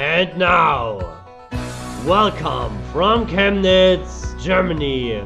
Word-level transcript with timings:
And 0.00 0.38
now, 0.38 1.00
welcome 2.06 2.78
from 2.92 3.26
Chemnitz, 3.26 4.32
Germany, 4.40 5.24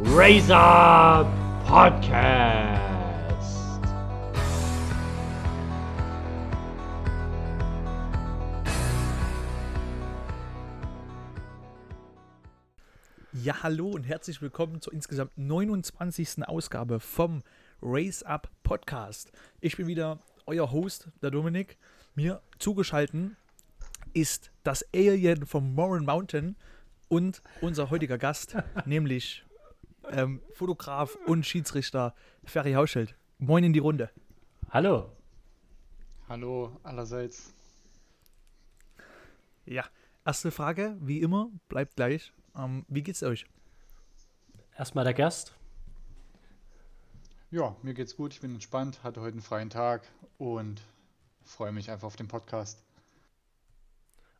Raise 0.00 0.50
Up 0.50 1.26
Podcast. 1.66 2.82
Ja, 13.32 13.62
hallo 13.62 13.88
und 13.88 14.02
herzlich 14.02 14.42
willkommen 14.42 14.82
zur 14.82 14.92
insgesamt 14.92 15.32
29. 15.38 16.46
Ausgabe 16.46 17.00
vom 17.00 17.42
Raise 17.80 18.26
Up 18.26 18.50
Podcast. 18.64 19.32
Ich 19.62 19.78
bin 19.78 19.86
wieder 19.86 20.18
euer 20.44 20.70
Host, 20.70 21.08
der 21.22 21.30
Dominik. 21.30 21.78
Mir 22.14 22.42
zugeschaltet 22.58 23.14
ist 24.12 24.50
das 24.62 24.84
Alien 24.94 25.46
vom 25.46 25.74
Moran 25.74 26.04
Mountain 26.04 26.56
und 27.08 27.42
unser 27.60 27.90
heutiger 27.90 28.18
Gast, 28.18 28.56
nämlich 28.84 29.44
ähm, 30.10 30.42
Fotograf 30.52 31.16
und 31.26 31.46
Schiedsrichter 31.46 32.14
Ferry 32.44 32.72
Hauschild. 32.72 33.16
Moin 33.38 33.64
in 33.64 33.72
die 33.72 33.78
Runde. 33.78 34.10
Hallo. 34.70 35.10
Hallo 36.28 36.78
allerseits. 36.82 37.52
Ja, 39.64 39.84
erste 40.24 40.50
Frage, 40.50 40.96
wie 41.00 41.20
immer, 41.20 41.50
bleibt 41.68 41.96
gleich. 41.96 42.32
Ähm, 42.56 42.84
wie 42.88 43.02
geht's 43.02 43.22
euch? 43.22 43.46
Erstmal 44.76 45.04
der 45.04 45.14
Gast. 45.14 45.54
Ja, 47.50 47.76
mir 47.82 47.94
geht's 47.94 48.16
gut, 48.16 48.32
ich 48.32 48.40
bin 48.40 48.54
entspannt, 48.54 49.02
hatte 49.02 49.20
heute 49.20 49.32
einen 49.32 49.42
freien 49.42 49.70
Tag 49.70 50.02
und 50.38 50.82
freue 51.42 51.72
mich 51.72 51.90
einfach 51.90 52.06
auf 52.06 52.16
den 52.16 52.28
Podcast. 52.28 52.84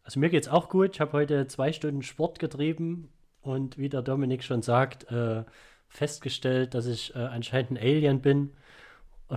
Also 0.03 0.21
mir 0.21 0.31
geht's 0.31 0.49
auch 0.49 0.69
gut. 0.69 0.95
Ich 0.95 1.01
habe 1.01 1.13
heute 1.13 1.47
zwei 1.47 1.73
Stunden 1.73 2.03
Sport 2.03 2.39
getrieben 2.39 3.09
und 3.43 3.79
wie 3.79 3.89
der 3.89 4.03
Dominik 4.03 4.43
schon 4.43 4.63
sagt, 4.63 5.11
äh, 5.11 5.45
festgestellt, 5.89 6.75
dass 6.75 6.87
ich 6.87 7.15
äh, 7.15 7.19
anscheinend 7.19 7.73
ein 7.73 7.79
Alien 7.79 8.21
bin. 8.21 8.53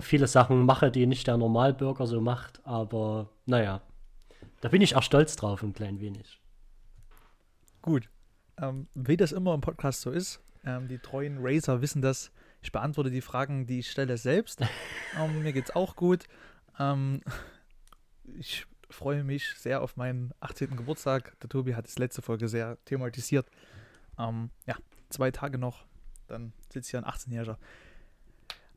Viele 0.00 0.26
Sachen 0.26 0.64
mache, 0.64 0.90
die 0.90 1.06
nicht 1.06 1.26
der 1.28 1.36
Normalbürger 1.36 2.06
so 2.06 2.20
macht, 2.20 2.60
aber 2.66 3.28
naja, 3.46 3.80
da 4.60 4.68
bin 4.68 4.82
ich 4.82 4.96
auch 4.96 5.02
stolz 5.02 5.36
drauf, 5.36 5.62
ein 5.62 5.72
klein 5.72 6.00
wenig. 6.00 6.40
Gut. 7.80 8.08
Ähm, 8.56 8.88
wie 8.94 9.16
das 9.16 9.32
immer 9.32 9.54
im 9.54 9.60
Podcast 9.60 10.00
so 10.00 10.10
ist, 10.10 10.40
ähm, 10.64 10.88
die 10.88 10.98
treuen 10.98 11.38
Racer 11.40 11.82
wissen 11.82 12.02
das. 12.02 12.32
Ich 12.62 12.72
beantworte 12.72 13.10
die 13.10 13.20
Fragen, 13.20 13.66
die 13.66 13.80
ich 13.80 13.90
stelle, 13.90 14.16
selbst. 14.16 14.60
ähm, 15.20 15.42
mir 15.42 15.52
geht's 15.52 15.74
auch 15.74 15.96
gut. 15.96 16.24
Ähm, 16.78 17.20
ich 18.38 18.66
freue 18.94 19.24
mich 19.24 19.54
sehr 19.56 19.82
auf 19.82 19.96
meinen 19.96 20.32
18. 20.40 20.76
Geburtstag. 20.76 21.38
Der 21.40 21.48
Tobi 21.48 21.74
hat 21.74 21.86
es 21.86 21.98
letzte 21.98 22.22
Folge 22.22 22.48
sehr 22.48 22.78
thematisiert. 22.84 23.46
Ähm, 24.18 24.50
ja, 24.66 24.76
zwei 25.10 25.30
Tage 25.30 25.58
noch, 25.58 25.84
dann 26.28 26.52
sitzt 26.72 26.90
hier 26.90 27.04
ein 27.04 27.04
18-Jähriger. 27.04 27.58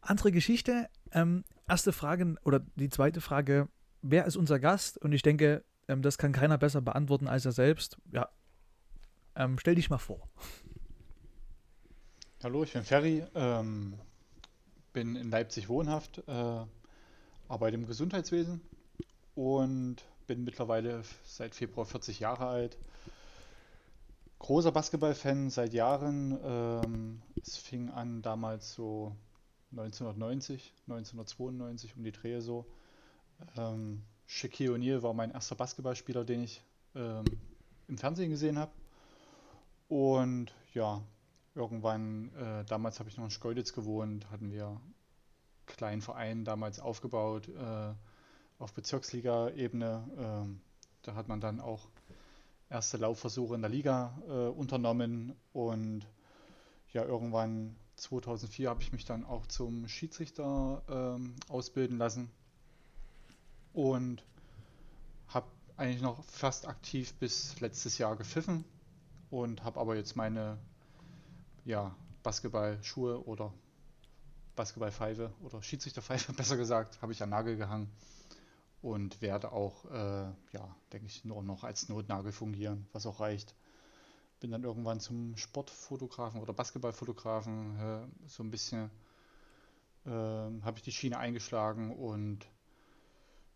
Andere 0.02 0.32
Geschichte. 0.32 0.90
Ähm, 1.12 1.44
erste 1.68 1.94
Frage 1.94 2.36
oder 2.44 2.62
die 2.76 2.90
zweite 2.90 3.22
Frage: 3.22 3.70
Wer 4.02 4.26
ist 4.26 4.36
unser 4.36 4.60
Gast? 4.60 4.98
Und 4.98 5.12
ich 5.12 5.22
denke, 5.22 5.64
das 5.88 6.18
kann 6.18 6.34
keiner 6.34 6.58
besser 6.58 6.82
beantworten 6.82 7.28
als 7.28 7.46
er 7.46 7.52
selbst. 7.52 7.98
Ja, 8.12 8.30
ähm, 9.36 9.58
stell 9.60 9.76
dich 9.76 9.90
mal 9.90 9.98
vor. 9.98 10.28
Hallo, 12.44 12.64
ich 12.64 12.74
bin 12.74 12.84
Ferry, 12.84 13.24
ähm, 13.36 14.00
bin 14.94 15.16
in 15.16 15.30
Leipzig 15.30 15.70
wohnhaft, 15.70 16.24
äh, 16.28 16.66
arbeite 17.48 17.76
im 17.76 17.88
Gesundheitswesen 17.88 18.62
und 19.38 19.98
bin 20.26 20.44
mittlerweile 20.44 21.04
seit 21.24 21.54
Februar 21.54 21.86
40 21.86 22.20
Jahre 22.20 22.48
alt. 22.48 22.78
Großer 24.40 24.72
Basketballfan 24.72 25.52
seit 25.52 25.74
Jahren. 25.74 26.40
Ähm, 26.44 27.22
es 27.40 27.56
fing 27.56 27.90
an 27.92 28.24
damals 28.24 28.74
so 28.74 29.16
1990, 29.72 30.74
1992 30.88 31.96
um 31.96 32.04
die 32.04 32.12
Drehe 32.12 32.42
so. 32.42 32.66
Ähm, 33.56 34.02
Shaquille 34.26 34.74
O'Neal 34.74 35.04
war 35.04 35.14
mein 35.14 35.32
erster 35.32 35.56
Basketballspieler, 35.56 36.26
den 36.26 36.44
ich 36.44 36.64
ähm, 36.96 37.26
im 37.88 37.98
Fernsehen 38.00 38.32
gesehen 38.32 38.58
habe. 38.58 38.72
Und 39.88 40.52
ja, 40.74 41.04
irgendwann, 41.54 42.34
äh, 42.36 42.66
damals 42.66 43.00
habe 43.00 43.10
ich 43.10 43.18
noch 43.18 43.26
in 43.26 43.32
Schkeuditz 43.32 43.72
gewohnt, 43.72 44.30
hatten 44.32 44.52
wir 44.52 44.68
einen 44.68 44.96
kleinen 45.68 46.02
Verein 46.02 46.44
damals 46.44 46.80
aufgebaut 46.80 47.48
äh, 47.50 47.94
auf 48.60 48.74
Bezirksliga-Ebene. 48.74 50.10
Ähm, 50.18 50.62
da 51.04 51.16
hat 51.16 51.28
man 51.28 51.40
dann 51.40 51.60
auch 51.60 51.88
erste 52.70 52.98
Laufversuche 52.98 53.56
in 53.56 53.62
der 53.62 53.70
Liga 53.70 54.18
äh, 54.28 54.32
unternommen 54.48 55.36
und 55.54 56.06
ja, 56.92 57.04
irgendwann 57.06 57.76
2004 57.98 58.70
habe 58.70 58.82
ich 58.82 58.92
mich 58.92 59.06
dann 59.06 59.26
auch 59.26 59.46
zum 59.48 59.88
Schiedsrichter 59.88 60.82
ähm, 60.90 61.36
ausbilden 61.50 61.98
lassen 61.98 62.30
und 63.74 64.24
habe 65.28 65.48
eigentlich 65.78 66.02
noch 66.02 66.24
fast 66.26 66.68
aktiv 66.68 67.14
bis 67.16 67.60
letztes 67.60 67.98
Jahr 67.98 68.16
gepfiffen 68.16 68.66
und 69.30 69.64
habe 69.64 69.80
aber 69.80 69.96
jetzt 69.96 70.16
meine 70.16 70.58
ja, 71.66 71.96
Basketballschuhe 72.24 73.26
oder 73.26 73.54
Basketballpfeife 74.56 75.32
oder 75.42 75.62
Schiedsrichterpfeife, 75.62 76.34
besser 76.38 76.58
gesagt, 76.58 77.02
habe 77.02 77.12
ich 77.12 77.22
an 77.24 77.30
Nagel 77.30 77.58
gehangen 77.58 77.90
und 78.82 79.22
werde 79.22 79.52
auch, 79.52 79.86
äh, 79.86 80.32
ja, 80.52 80.76
denke 80.94 81.08
ich, 81.08 81.26
nur 81.26 81.44
noch 81.44 81.64
als 81.64 81.90
Notnagel 81.90 82.32
fungieren, 82.32 82.88
was 82.94 83.06
auch 83.06 83.20
reicht. 83.20 83.56
Bin 84.40 84.52
dann 84.52 84.64
irgendwann 84.64 85.00
zum 85.00 85.36
Sportfotografen 85.36 86.42
oder 86.42 86.54
Basketballfotografen 86.54 87.80
äh, 87.80 88.28
so 88.28 88.44
ein 88.44 88.52
bisschen, 88.52 88.92
äh, 90.06 90.10
habe 90.10 90.74
ich 90.76 90.84
die 90.84 90.92
Schiene 90.92 91.18
eingeschlagen 91.18 91.96
und 91.96 92.48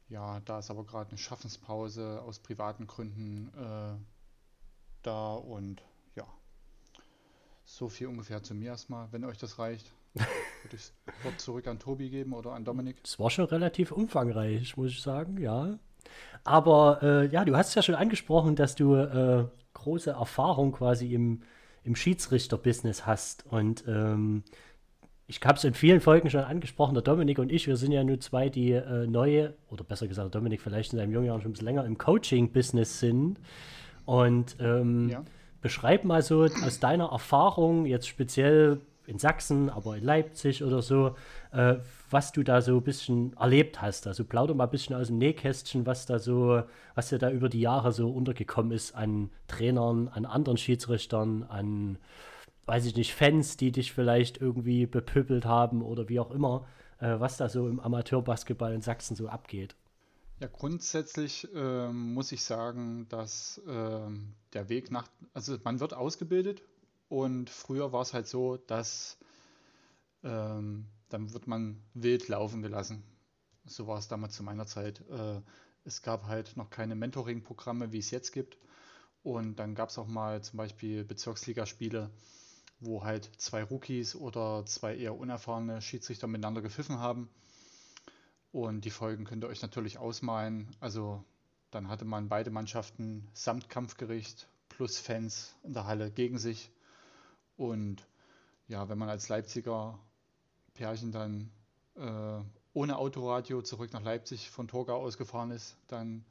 ja, 0.10 0.42
da 0.42 0.60
ist 0.60 0.70
aber 0.72 0.84
gerade 0.84 1.10
eine 1.10 1.18
Schaffenspause 1.18 2.22
aus 2.22 2.40
privaten 2.40 2.88
Gründen 2.88 3.48
äh, 3.56 3.98
da 5.04 5.34
und 5.36 5.82
ja, 6.16 6.28
so 7.64 7.88
viel 7.88 8.08
ungefähr 8.08 8.44
zu 8.44 8.54
mir 8.54 8.72
erstmal, 8.72 9.12
wenn 9.14 9.24
euch 9.24 9.38
das 9.38 9.58
reicht. 9.60 9.90
Würde 10.64 10.76
ich 10.76 10.92
Wort 11.24 11.40
zurück 11.40 11.68
an 11.68 11.80
Tobi 11.80 12.10
geben 12.10 12.34
oder 12.34 12.52
an 12.52 12.64
Dominik? 12.64 12.98
Es 13.04 13.20
war 13.20 13.30
schon 13.30 13.46
relativ 13.46 13.92
umfangreich, 13.92 14.78
muss 14.78 14.92
ich 14.92 15.02
sagen, 15.02 15.38
ja. 15.40 15.80
Aber 16.44 17.00
äh, 17.02 17.28
ja, 17.28 17.46
du 17.46 17.56
hast 17.56 17.76
ja 17.76 17.82
schon 17.82 17.96
angesprochen, 17.96 18.56
dass 18.56 18.76
du 18.76 18.96
äh, 18.96 19.46
große 19.74 20.12
Erfahrung 20.12 20.72
quasi 20.72 21.14
im, 21.14 21.42
im 21.84 21.96
Schiedsrichter-Business 21.96 23.06
hast. 23.06 23.46
Und 23.48 23.84
ähm, 23.88 24.44
ich 25.28 25.40
habe 25.44 25.58
es 25.58 25.64
in 25.64 25.74
vielen 25.74 26.02
Folgen 26.02 26.30
schon 26.30 26.42
angesprochen, 26.42 26.94
der 26.94 27.04
Dominik 27.04 27.40
und 27.40 27.52
ich, 27.52 27.68
wir 27.68 27.78
sind 27.78 27.92
ja 27.92 28.04
nur 28.04 28.20
zwei, 28.20 28.50
die 28.50 28.72
äh, 28.72 29.08
neue, 29.08 29.54
oder 29.70 29.84
besser 29.84 30.08
gesagt, 30.08 30.36
Dominik 30.36 30.62
vielleicht 30.62 30.94
in 30.94 31.00
seinem 31.00 31.12
jungen 31.12 31.28
Jahren 31.28 31.42
schon 31.42 31.52
ein 31.52 31.54
bisschen 31.54 31.68
länger 31.68 31.86
im 31.86 31.98
Coaching-Business 31.98 33.00
sind. 33.00 33.40
Und 34.06 34.58
ähm, 34.60 35.10
ja. 35.10 35.24
beschreib 35.62 36.04
mal 36.04 36.22
so 36.22 36.44
aus 36.44 36.80
deiner 36.80 37.12
Erfahrung, 37.12 37.86
jetzt 37.86 38.08
speziell 38.08 38.82
in 39.12 39.20
Sachsen, 39.20 39.70
aber 39.70 39.98
in 39.98 40.04
Leipzig 40.04 40.64
oder 40.64 40.82
so, 40.82 41.16
äh, 41.52 41.76
was 42.10 42.32
du 42.32 42.44
da 42.44 42.62
so 42.62 42.78
ein 42.78 42.84
bisschen 42.84 43.34
erlebt 43.34 43.82
hast. 43.82 44.08
Also 44.08 44.24
plauder 44.24 44.54
mal 44.54 44.64
ein 44.64 44.72
bisschen 44.72 44.96
aus 44.96 45.08
dem 45.08 45.18
Nähkästchen, 45.18 45.86
was 45.86 46.06
da 46.06 46.18
so, 46.18 46.64
was 46.96 47.10
dir 47.10 47.20
da 47.20 47.30
über 47.30 47.50
die 47.50 47.60
Jahre 47.60 47.92
so 47.92 48.10
untergekommen 48.10 48.72
ist 48.72 48.96
an 48.96 49.30
Trainern, 49.48 50.08
an 50.08 50.26
anderen 50.26 50.58
Schiedsrichtern, 50.58 51.44
an, 51.44 51.98
weiß 52.66 52.86
ich 52.86 52.96
nicht, 52.96 53.14
Fans, 53.14 53.58
die 53.58 53.72
dich 53.72 53.92
vielleicht 53.92 54.40
irgendwie 54.40 54.86
bepöbelt 54.86 55.46
haben 55.46 55.82
oder 55.82 56.08
wie 56.08 56.20
auch 56.20 56.32
immer, 56.32 56.66
äh, 57.00 57.20
was 57.20 57.38
da 57.38 57.50
so 57.50 57.68
im 57.68 57.82
Amateurbasketball 57.82 58.74
in 58.74 58.82
Sachsen 58.82 59.16
so 59.16 59.28
abgeht. 59.28 59.76
Ja, 60.40 60.48
grundsätzlich 60.48 61.48
ähm, 61.54 62.14
muss 62.14 62.32
ich 62.32 62.44
sagen, 62.44 63.08
dass 63.10 63.62
ähm, 63.68 64.34
der 64.54 64.70
Weg 64.70 64.90
nach, 64.90 65.08
also 65.34 65.58
man 65.64 65.80
wird 65.80 65.94
ausgebildet 65.94 66.64
und 67.12 67.50
früher 67.50 67.92
war 67.92 68.04
es 68.04 68.14
halt 68.14 68.26
so, 68.26 68.56
dass 68.56 69.18
ähm, 70.24 70.86
dann 71.10 71.34
wird 71.34 71.46
man 71.46 71.84
wild 71.94 72.30
laufen 72.30 72.62
gelassen. 72.62 73.04
So 73.66 73.86
war 73.86 74.00
es 74.00 74.08
damals 74.08 74.34
zu 74.34 74.44
meiner 74.44 74.66
Zeit. 74.66 75.02
Äh, 75.10 75.42
es 75.84 76.04
gab 76.04 76.28
halt 76.28 76.56
noch 76.56 76.70
keine 76.70 76.96
Mentoring-Programme, 76.96 77.92
wie 77.92 77.98
es 77.98 78.12
jetzt 78.12 78.32
gibt. 78.32 78.58
Und 79.24 79.58
dann 79.58 79.76
gab 79.76 79.90
es 79.90 79.98
auch 79.98 80.08
mal 80.08 80.42
zum 80.42 80.56
Beispiel 80.56 81.04
Bezirksligaspiele, 81.04 82.10
wo 82.80 83.04
halt 83.04 83.30
zwei 83.36 83.62
Rookies 83.62 84.16
oder 84.16 84.66
zwei 84.66 84.96
eher 84.96 85.18
unerfahrene 85.18 85.82
Schiedsrichter 85.82 86.28
miteinander 86.28 86.62
gepfiffen 86.62 87.00
haben. 87.00 87.30
Und 88.54 88.86
die 88.86 88.90
Folgen 88.90 89.26
könnt 89.26 89.44
ihr 89.44 89.50
euch 89.50 89.62
natürlich 89.62 89.98
ausmalen. 89.98 90.74
Also 90.80 91.26
dann 91.72 91.90
hatte 91.90 92.06
man 92.06 92.30
beide 92.30 92.52
Mannschaften 92.52 93.28
samt 93.34 93.68
Kampfgericht 93.68 94.48
plus 94.70 94.98
Fans 94.98 95.58
in 95.64 95.74
der 95.74 95.88
Halle 95.88 96.10
gegen 96.10 96.38
sich. 96.38 96.72
Und 97.62 98.08
ja, 98.68 98.90
wenn 98.90 98.98
man 98.98 99.08
als 99.08 99.30
Leipziger 99.30 100.00
Pärchen 100.74 101.12
dann 101.12 101.52
äh, 101.96 102.44
ohne 102.74 102.98
Autoradio 102.98 103.62
zurück 103.62 103.94
nach 103.94 104.02
Leipzig 104.02 104.50
von 104.50 104.68
Torgau 104.68 104.96
ausgefahren 104.96 105.52
ist, 105.52 105.76
dann 105.88 106.26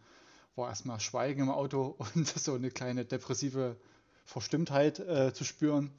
war 0.57 0.69
erstmal 0.69 0.99
Schweigen 0.99 1.43
im 1.43 1.51
Auto 1.51 1.95
und 2.15 2.27
so 2.27 2.55
eine 2.55 2.73
kleine 2.73 3.05
depressive 3.05 3.77
Verstimmtheit 4.25 4.99
äh, 4.99 5.33
zu 5.33 5.45
spüren. 5.45 5.93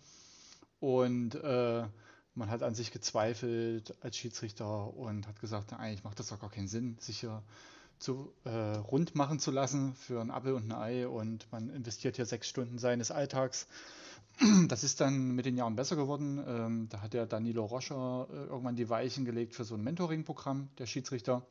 Und 0.81 1.35
äh, 1.35 1.87
man 2.35 2.49
hat 2.49 2.61
an 2.61 2.75
sich 2.75 2.91
gezweifelt 2.91 3.95
als 4.01 4.17
Schiedsrichter 4.17 4.93
und 4.93 5.27
hat 5.27 5.39
gesagt, 5.39 5.69
na, 5.71 5.77
eigentlich 5.77 6.03
macht 6.03 6.19
das 6.19 6.27
doch 6.27 6.41
gar 6.41 6.51
keinen 6.51 6.67
Sinn, 6.67 6.97
sich 6.99 7.21
hier 7.21 7.41
zu 7.99 8.33
äh, 8.43 8.49
rund 8.49 9.15
machen 9.15 9.39
zu 9.39 9.51
lassen 9.51 9.95
für 9.95 10.19
ein 10.19 10.31
Apfel 10.31 10.53
und 10.53 10.69
ein 10.69 10.77
Ei 10.77 11.07
und 11.07 11.49
man 11.53 11.69
investiert 11.69 12.17
hier 12.17 12.25
sechs 12.25 12.49
Stunden 12.49 12.79
seines 12.79 13.11
Alltags. 13.11 13.67
Das 14.67 14.83
ist 14.83 15.01
dann 15.01 15.31
mit 15.35 15.45
den 15.45 15.57
Jahren 15.57 15.75
besser 15.75 15.95
geworden. 15.95 16.43
Ähm, 16.47 16.89
da 16.89 17.01
hat 17.01 17.13
der 17.13 17.25
Danilo 17.25 17.65
Roscher 17.65 18.27
äh, 18.31 18.45
irgendwann 18.45 18.75
die 18.75 18.89
Weichen 18.89 19.25
gelegt 19.25 19.55
für 19.55 19.63
so 19.63 19.75
ein 19.75 19.83
Mentoring-Programm 19.83 20.69
der 20.77 20.85
Schiedsrichter, 20.85 21.45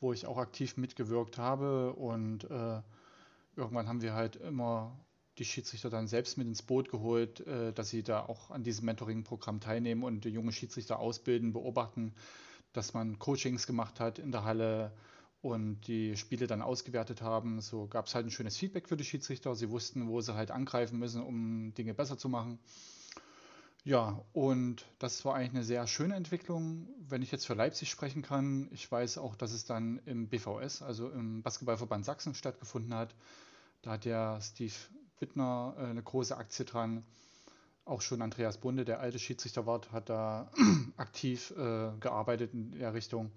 wo 0.00 0.12
ich 0.12 0.26
auch 0.26 0.38
aktiv 0.38 0.76
mitgewirkt 0.76 1.38
habe 1.38 1.92
und 1.94 2.44
äh, 2.44 2.82
irgendwann 3.56 3.88
haben 3.88 4.02
wir 4.02 4.14
halt 4.14 4.36
immer 4.36 4.98
die 5.38 5.44
Schiedsrichter 5.44 5.88
dann 5.88 6.08
selbst 6.08 6.36
mit 6.36 6.46
ins 6.46 6.62
Boot 6.62 6.90
geholt, 6.90 7.40
äh, 7.46 7.72
dass 7.72 7.90
sie 7.90 8.02
da 8.02 8.20
auch 8.20 8.50
an 8.50 8.62
diesem 8.62 8.86
Mentoring-Programm 8.86 9.60
teilnehmen 9.60 10.02
und 10.02 10.24
junge 10.24 10.52
Schiedsrichter 10.52 10.98
ausbilden, 10.98 11.52
beobachten, 11.52 12.14
dass 12.72 12.94
man 12.94 13.18
Coachings 13.18 13.66
gemacht 13.66 14.00
hat 14.00 14.18
in 14.18 14.32
der 14.32 14.44
Halle 14.44 14.92
und 15.40 15.86
die 15.86 16.16
Spiele 16.16 16.46
dann 16.46 16.62
ausgewertet 16.62 17.22
haben. 17.22 17.60
So 17.60 17.86
gab 17.86 18.06
es 18.06 18.14
halt 18.14 18.26
ein 18.26 18.30
schönes 18.30 18.56
Feedback 18.56 18.88
für 18.88 18.96
die 18.96 19.04
Schiedsrichter. 19.04 19.54
Sie 19.54 19.70
wussten, 19.70 20.08
wo 20.08 20.20
sie 20.20 20.34
halt 20.34 20.50
angreifen 20.50 20.98
müssen, 20.98 21.22
um 21.22 21.74
Dinge 21.74 21.94
besser 21.94 22.18
zu 22.18 22.28
machen. 22.28 22.58
Ja, 23.84 24.22
und 24.32 24.84
das 24.98 25.24
war 25.24 25.34
eigentlich 25.34 25.50
eine 25.50 25.64
sehr 25.64 25.86
schöne 25.86 26.14
Entwicklung. 26.14 26.88
Wenn 27.08 27.22
ich 27.22 27.30
jetzt 27.30 27.46
für 27.46 27.54
Leipzig 27.54 27.88
sprechen 27.88 28.22
kann, 28.22 28.68
ich 28.72 28.90
weiß 28.90 29.18
auch, 29.18 29.36
dass 29.36 29.52
es 29.52 29.64
dann 29.64 30.00
im 30.04 30.28
BVS, 30.28 30.82
also 30.82 31.08
im 31.08 31.42
Basketballverband 31.42 32.04
Sachsen, 32.04 32.34
stattgefunden 32.34 32.92
hat. 32.92 33.14
Da 33.82 33.92
hat 33.92 34.04
der 34.04 34.40
Steve 34.42 34.74
Wittner 35.20 35.74
äh, 35.78 35.84
eine 35.84 36.02
große 36.02 36.36
Aktie 36.36 36.64
dran. 36.64 37.04
Auch 37.84 38.02
schon 38.02 38.20
Andreas 38.20 38.58
Bunde, 38.58 38.84
der 38.84 39.00
alte 39.00 39.18
Schiedsrichterwart, 39.18 39.92
hat 39.92 40.10
da 40.10 40.50
aktiv 40.96 41.52
äh, 41.52 41.92
gearbeitet 42.00 42.52
in 42.52 42.72
der 42.72 42.92
Richtung. 42.92 43.30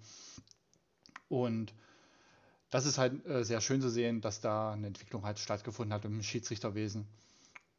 Und 1.28 1.72
das 2.72 2.84
ist 2.84 2.98
halt 2.98 3.24
äh, 3.24 3.44
sehr 3.44 3.60
schön 3.60 3.80
zu 3.80 3.88
sehen, 3.88 4.20
dass 4.20 4.40
da 4.40 4.72
eine 4.72 4.88
Entwicklung 4.88 5.24
halt 5.24 5.38
stattgefunden 5.38 5.94
hat 5.94 6.04
im 6.04 6.20
Schiedsrichterwesen. 6.20 7.06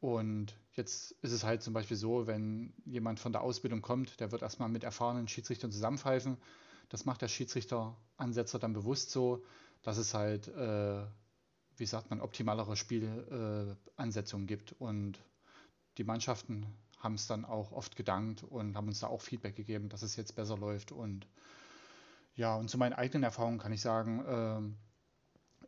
Und 0.00 0.54
jetzt 0.72 1.12
ist 1.20 1.32
es 1.32 1.44
halt 1.44 1.62
zum 1.62 1.74
Beispiel 1.74 1.98
so, 1.98 2.26
wenn 2.26 2.72
jemand 2.86 3.20
von 3.20 3.32
der 3.32 3.42
Ausbildung 3.42 3.82
kommt, 3.82 4.20
der 4.20 4.32
wird 4.32 4.40
erstmal 4.40 4.70
mit 4.70 4.84
erfahrenen 4.84 5.28
Schiedsrichtern 5.28 5.70
zusammenpfeifen. 5.70 6.38
Das 6.88 7.04
macht 7.04 7.20
der 7.20 7.28
Schiedsrichteransetzer 7.28 8.58
dann 8.58 8.72
bewusst 8.72 9.10
so, 9.10 9.44
dass 9.82 9.98
es 9.98 10.14
halt 10.14 10.48
äh, 10.48 11.04
wie 11.76 11.86
sagt 11.86 12.10
man, 12.10 12.20
optimalere 12.20 12.76
Spielansetzungen 12.76 14.46
äh, 14.46 14.48
gibt. 14.48 14.72
Und 14.78 15.18
die 15.98 16.04
Mannschaften 16.04 16.66
haben 16.98 17.14
es 17.14 17.26
dann 17.26 17.44
auch 17.44 17.72
oft 17.72 17.96
gedankt 17.96 18.42
und 18.42 18.76
haben 18.76 18.88
uns 18.88 19.00
da 19.00 19.08
auch 19.08 19.20
Feedback 19.20 19.56
gegeben, 19.56 19.88
dass 19.88 20.02
es 20.02 20.16
jetzt 20.16 20.36
besser 20.36 20.56
läuft. 20.56 20.92
Und 20.92 21.26
ja, 22.34 22.56
und 22.56 22.68
zu 22.68 22.78
meinen 22.78 22.94
eigenen 22.94 23.24
Erfahrungen 23.24 23.58
kann 23.58 23.72
ich 23.72 23.80
sagen, 23.80 24.24
äh, 24.24 24.83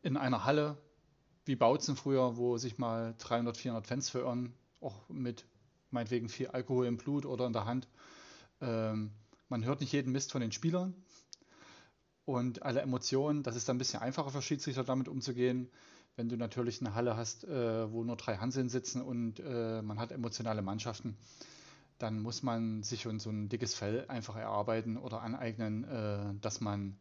in 0.02 0.16
einer 0.16 0.44
Halle 0.44 0.76
wie 1.44 1.56
Bautzen 1.56 1.96
früher, 1.96 2.36
wo 2.36 2.58
sich 2.58 2.78
mal 2.78 3.14
300, 3.18 3.56
400 3.56 3.86
Fans 3.86 4.10
verirren, 4.10 4.52
auch 4.80 5.08
mit 5.08 5.46
meinetwegen 5.90 6.28
viel 6.28 6.48
Alkohol 6.48 6.86
im 6.86 6.96
Blut 6.96 7.24
oder 7.24 7.46
in 7.46 7.52
der 7.52 7.66
Hand. 7.66 7.88
Ähm, 8.60 9.12
man 9.48 9.64
hört 9.64 9.80
nicht 9.80 9.92
jeden 9.92 10.12
Mist 10.12 10.32
von 10.32 10.40
den 10.40 10.52
Spielern, 10.52 10.94
und 12.26 12.64
alle 12.64 12.80
Emotionen, 12.80 13.44
das 13.44 13.54
ist 13.54 13.68
dann 13.68 13.76
ein 13.76 13.78
bisschen 13.78 14.02
einfacher 14.02 14.30
für 14.30 14.42
Schiedsrichter 14.42 14.82
damit 14.82 15.08
umzugehen. 15.08 15.70
Wenn 16.16 16.28
du 16.28 16.36
natürlich 16.36 16.80
eine 16.80 16.94
Halle 16.94 17.16
hast, 17.16 17.44
äh, 17.44 17.90
wo 17.92 18.02
nur 18.02 18.16
drei 18.16 18.36
Hanseln 18.36 18.68
sitzen 18.68 19.00
und 19.00 19.38
äh, 19.38 19.80
man 19.80 20.00
hat 20.00 20.10
emotionale 20.10 20.60
Mannschaften, 20.60 21.16
dann 21.98 22.20
muss 22.20 22.42
man 22.42 22.82
sich 22.82 23.02
schon 23.02 23.20
so 23.20 23.30
ein 23.30 23.48
dickes 23.48 23.76
Fell 23.76 24.06
einfach 24.08 24.34
erarbeiten 24.34 24.96
oder 24.96 25.22
aneignen, 25.22 25.84
äh, 25.84 26.34
dass 26.40 26.60
man 26.60 26.98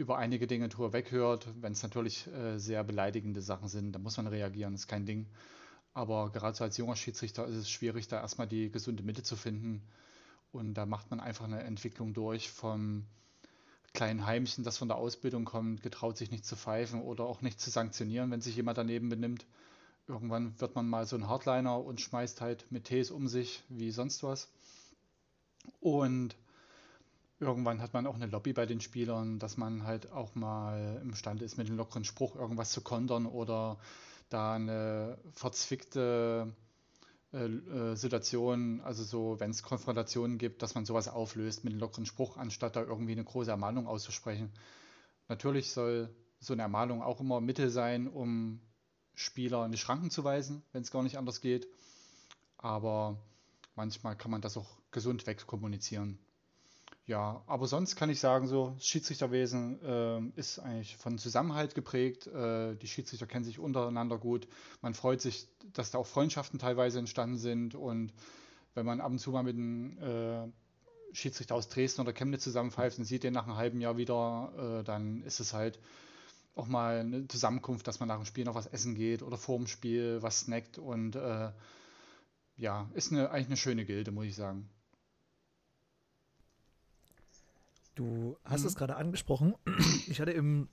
über 0.00 0.16
einige 0.16 0.46
Dinge 0.46 0.68
drüber 0.68 0.92
weghört. 0.94 1.46
Wenn 1.60 1.72
es 1.72 1.82
natürlich 1.82 2.26
äh, 2.28 2.58
sehr 2.58 2.82
beleidigende 2.82 3.42
Sachen 3.42 3.68
sind, 3.68 3.92
dann 3.92 4.02
muss 4.02 4.16
man 4.16 4.26
reagieren, 4.26 4.74
ist 4.74 4.88
kein 4.88 5.04
Ding. 5.04 5.26
Aber 5.92 6.32
gerade 6.32 6.56
so 6.56 6.64
als 6.64 6.78
junger 6.78 6.96
Schiedsrichter 6.96 7.46
ist 7.46 7.56
es 7.56 7.70
schwierig, 7.70 8.08
da 8.08 8.20
erstmal 8.20 8.46
die 8.46 8.70
gesunde 8.70 9.02
Mitte 9.02 9.22
zu 9.22 9.36
finden. 9.36 9.82
Und 10.52 10.74
da 10.74 10.86
macht 10.86 11.10
man 11.10 11.20
einfach 11.20 11.44
eine 11.44 11.62
Entwicklung 11.62 12.14
durch 12.14 12.50
vom 12.50 13.04
kleinen 13.92 14.24
Heimchen, 14.24 14.64
das 14.64 14.78
von 14.78 14.88
der 14.88 14.96
Ausbildung 14.96 15.44
kommt, 15.44 15.82
getraut 15.82 16.16
sich 16.16 16.30
nicht 16.30 16.46
zu 16.46 16.56
pfeifen 16.56 17.02
oder 17.02 17.24
auch 17.24 17.42
nicht 17.42 17.60
zu 17.60 17.70
sanktionieren, 17.70 18.30
wenn 18.30 18.40
sich 18.40 18.56
jemand 18.56 18.78
daneben 18.78 19.10
benimmt. 19.10 19.44
Irgendwann 20.08 20.58
wird 20.60 20.74
man 20.74 20.88
mal 20.88 21.06
so 21.06 21.16
ein 21.16 21.28
Hardliner 21.28 21.78
und 21.78 22.00
schmeißt 22.00 22.40
halt 22.40 22.70
mit 22.70 22.84
Tees 22.84 23.10
um 23.10 23.28
sich 23.28 23.62
wie 23.68 23.90
sonst 23.90 24.22
was. 24.22 24.48
Und 25.80 26.36
irgendwann 27.40 27.80
hat 27.80 27.94
man 27.94 28.06
auch 28.06 28.14
eine 28.14 28.26
Lobby 28.26 28.52
bei 28.52 28.66
den 28.66 28.80
Spielern, 28.80 29.38
dass 29.38 29.56
man 29.56 29.84
halt 29.84 30.12
auch 30.12 30.34
mal 30.34 31.00
imstande 31.02 31.44
ist, 31.44 31.56
mit 31.56 31.66
einem 31.66 31.78
lockeren 31.78 32.04
Spruch 32.04 32.36
irgendwas 32.36 32.70
zu 32.70 32.82
kontern 32.82 33.26
oder 33.26 33.78
da 34.28 34.54
eine 34.54 35.18
verzwickte 35.32 36.54
äh, 37.32 37.46
äh, 37.46 37.96
Situationen, 37.96 38.80
also 38.82 39.02
so, 39.02 39.40
wenn 39.40 39.50
es 39.50 39.62
Konfrontationen 39.62 40.36
gibt, 40.36 40.62
dass 40.62 40.74
man 40.74 40.84
sowas 40.84 41.08
auflöst 41.08 41.64
mit 41.64 41.72
einem 41.72 41.80
lockeren 41.80 42.06
Spruch, 42.06 42.36
anstatt 42.36 42.76
da 42.76 42.82
irgendwie 42.82 43.12
eine 43.12 43.24
große 43.24 43.50
Ermahnung 43.50 43.86
auszusprechen. 43.86 44.52
Natürlich 45.28 45.72
soll 45.72 46.14
so 46.40 46.52
eine 46.52 46.62
Ermahnung 46.62 47.02
auch 47.02 47.20
immer 47.20 47.40
Mittel 47.40 47.70
sein, 47.70 48.08
um 48.08 48.60
Spieler 49.14 49.64
in 49.64 49.72
die 49.72 49.78
Schranken 49.78 50.10
zu 50.10 50.24
weisen, 50.24 50.62
wenn 50.72 50.82
es 50.82 50.90
gar 50.90 51.02
nicht 51.02 51.18
anders 51.18 51.40
geht. 51.40 51.66
Aber 52.58 53.20
manchmal 53.76 54.16
kann 54.16 54.30
man 54.30 54.40
das 54.40 54.56
auch 54.56 54.78
gesund 54.90 55.26
wegkommunizieren. 55.26 56.18
Ja, 57.10 57.42
aber 57.48 57.66
sonst 57.66 57.96
kann 57.96 58.08
ich 58.08 58.20
sagen, 58.20 58.46
so 58.46 58.70
das 58.76 58.86
Schiedsrichterwesen 58.86 59.82
äh, 59.82 60.20
ist 60.38 60.60
eigentlich 60.60 60.96
von 60.96 61.18
Zusammenhalt 61.18 61.74
geprägt. 61.74 62.28
Äh, 62.28 62.76
die 62.76 62.86
Schiedsrichter 62.86 63.26
kennen 63.26 63.44
sich 63.44 63.58
untereinander 63.58 64.16
gut. 64.16 64.46
Man 64.80 64.94
freut 64.94 65.20
sich, 65.20 65.48
dass 65.72 65.90
da 65.90 65.98
auch 65.98 66.06
Freundschaften 66.06 66.60
teilweise 66.60 67.00
entstanden 67.00 67.36
sind. 67.36 67.74
Und 67.74 68.12
wenn 68.74 68.86
man 68.86 69.00
ab 69.00 69.10
und 69.10 69.18
zu 69.18 69.32
mal 69.32 69.42
mit 69.42 69.56
einem 69.56 69.98
äh, 69.98 70.52
Schiedsrichter 71.12 71.56
aus 71.56 71.68
Dresden 71.68 72.02
oder 72.02 72.12
Chemnitz 72.12 72.44
zusammenpfeift 72.44 73.00
und 73.00 73.06
sieht 73.06 73.24
den 73.24 73.34
nach 73.34 73.48
einem 73.48 73.56
halben 73.56 73.80
Jahr 73.80 73.96
wieder, 73.96 74.52
äh, 74.78 74.84
dann 74.84 75.24
ist 75.24 75.40
es 75.40 75.52
halt 75.52 75.80
auch 76.54 76.68
mal 76.68 77.00
eine 77.00 77.26
Zusammenkunft, 77.26 77.88
dass 77.88 77.98
man 77.98 78.06
nach 78.06 78.18
dem 78.18 78.24
Spiel 78.24 78.44
noch 78.44 78.54
was 78.54 78.68
essen 78.68 78.94
geht 78.94 79.24
oder 79.24 79.36
vor 79.36 79.56
dem 79.56 79.66
Spiel 79.66 80.22
was 80.22 80.42
snackt. 80.42 80.78
Und 80.78 81.16
äh, 81.16 81.50
ja, 82.56 82.88
ist 82.94 83.10
eine, 83.10 83.32
eigentlich 83.32 83.48
eine 83.48 83.56
schöne 83.56 83.84
Gilde, 83.84 84.12
muss 84.12 84.26
ich 84.26 84.36
sagen. 84.36 84.70
Du 87.94 88.36
hast 88.44 88.62
mhm. 88.62 88.66
es 88.68 88.74
gerade 88.76 88.96
angesprochen. 88.96 89.54
Ich 90.08 90.20
hatte 90.20 90.32
im, 90.32 90.68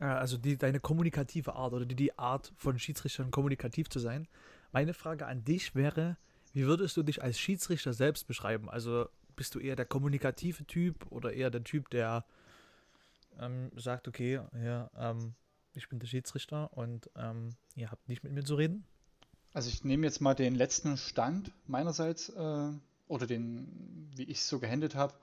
äh, 0.00 0.04
also 0.04 0.36
die, 0.38 0.56
deine 0.56 0.80
kommunikative 0.80 1.54
Art 1.54 1.72
oder 1.72 1.84
die, 1.84 1.94
die 1.94 2.18
Art 2.18 2.52
von 2.56 2.78
Schiedsrichtern 2.78 3.30
kommunikativ 3.30 3.88
zu 3.90 3.98
sein. 3.98 4.28
Meine 4.72 4.94
Frage 4.94 5.26
an 5.26 5.44
dich 5.44 5.74
wäre, 5.74 6.16
wie 6.52 6.66
würdest 6.66 6.96
du 6.96 7.02
dich 7.02 7.22
als 7.22 7.38
Schiedsrichter 7.38 7.92
selbst 7.92 8.26
beschreiben? 8.26 8.70
Also 8.70 9.08
bist 9.36 9.54
du 9.54 9.58
eher 9.58 9.76
der 9.76 9.86
kommunikative 9.86 10.64
Typ 10.66 11.06
oder 11.10 11.32
eher 11.32 11.50
der 11.50 11.64
Typ, 11.64 11.90
der 11.90 12.24
ähm, 13.40 13.70
sagt, 13.76 14.08
okay, 14.08 14.40
ja, 14.62 14.90
ähm, 14.96 15.34
ich 15.74 15.88
bin 15.88 15.98
der 15.98 16.06
Schiedsrichter 16.06 16.72
und 16.76 17.10
ähm, 17.16 17.50
ihr 17.74 17.90
habt 17.90 18.08
nicht 18.08 18.22
mit 18.24 18.32
mir 18.32 18.44
zu 18.44 18.54
reden? 18.54 18.84
Also 19.54 19.68
ich 19.68 19.84
nehme 19.84 20.06
jetzt 20.06 20.20
mal 20.20 20.34
den 20.34 20.54
letzten 20.54 20.96
Stand 20.96 21.52
meinerseits 21.66 22.30
äh, 22.30 22.70
oder 23.08 23.26
den, 23.26 24.10
wie 24.14 24.24
ich 24.24 24.38
es 24.38 24.48
so 24.48 24.58
gehandelt 24.58 24.94
habe. 24.94 25.14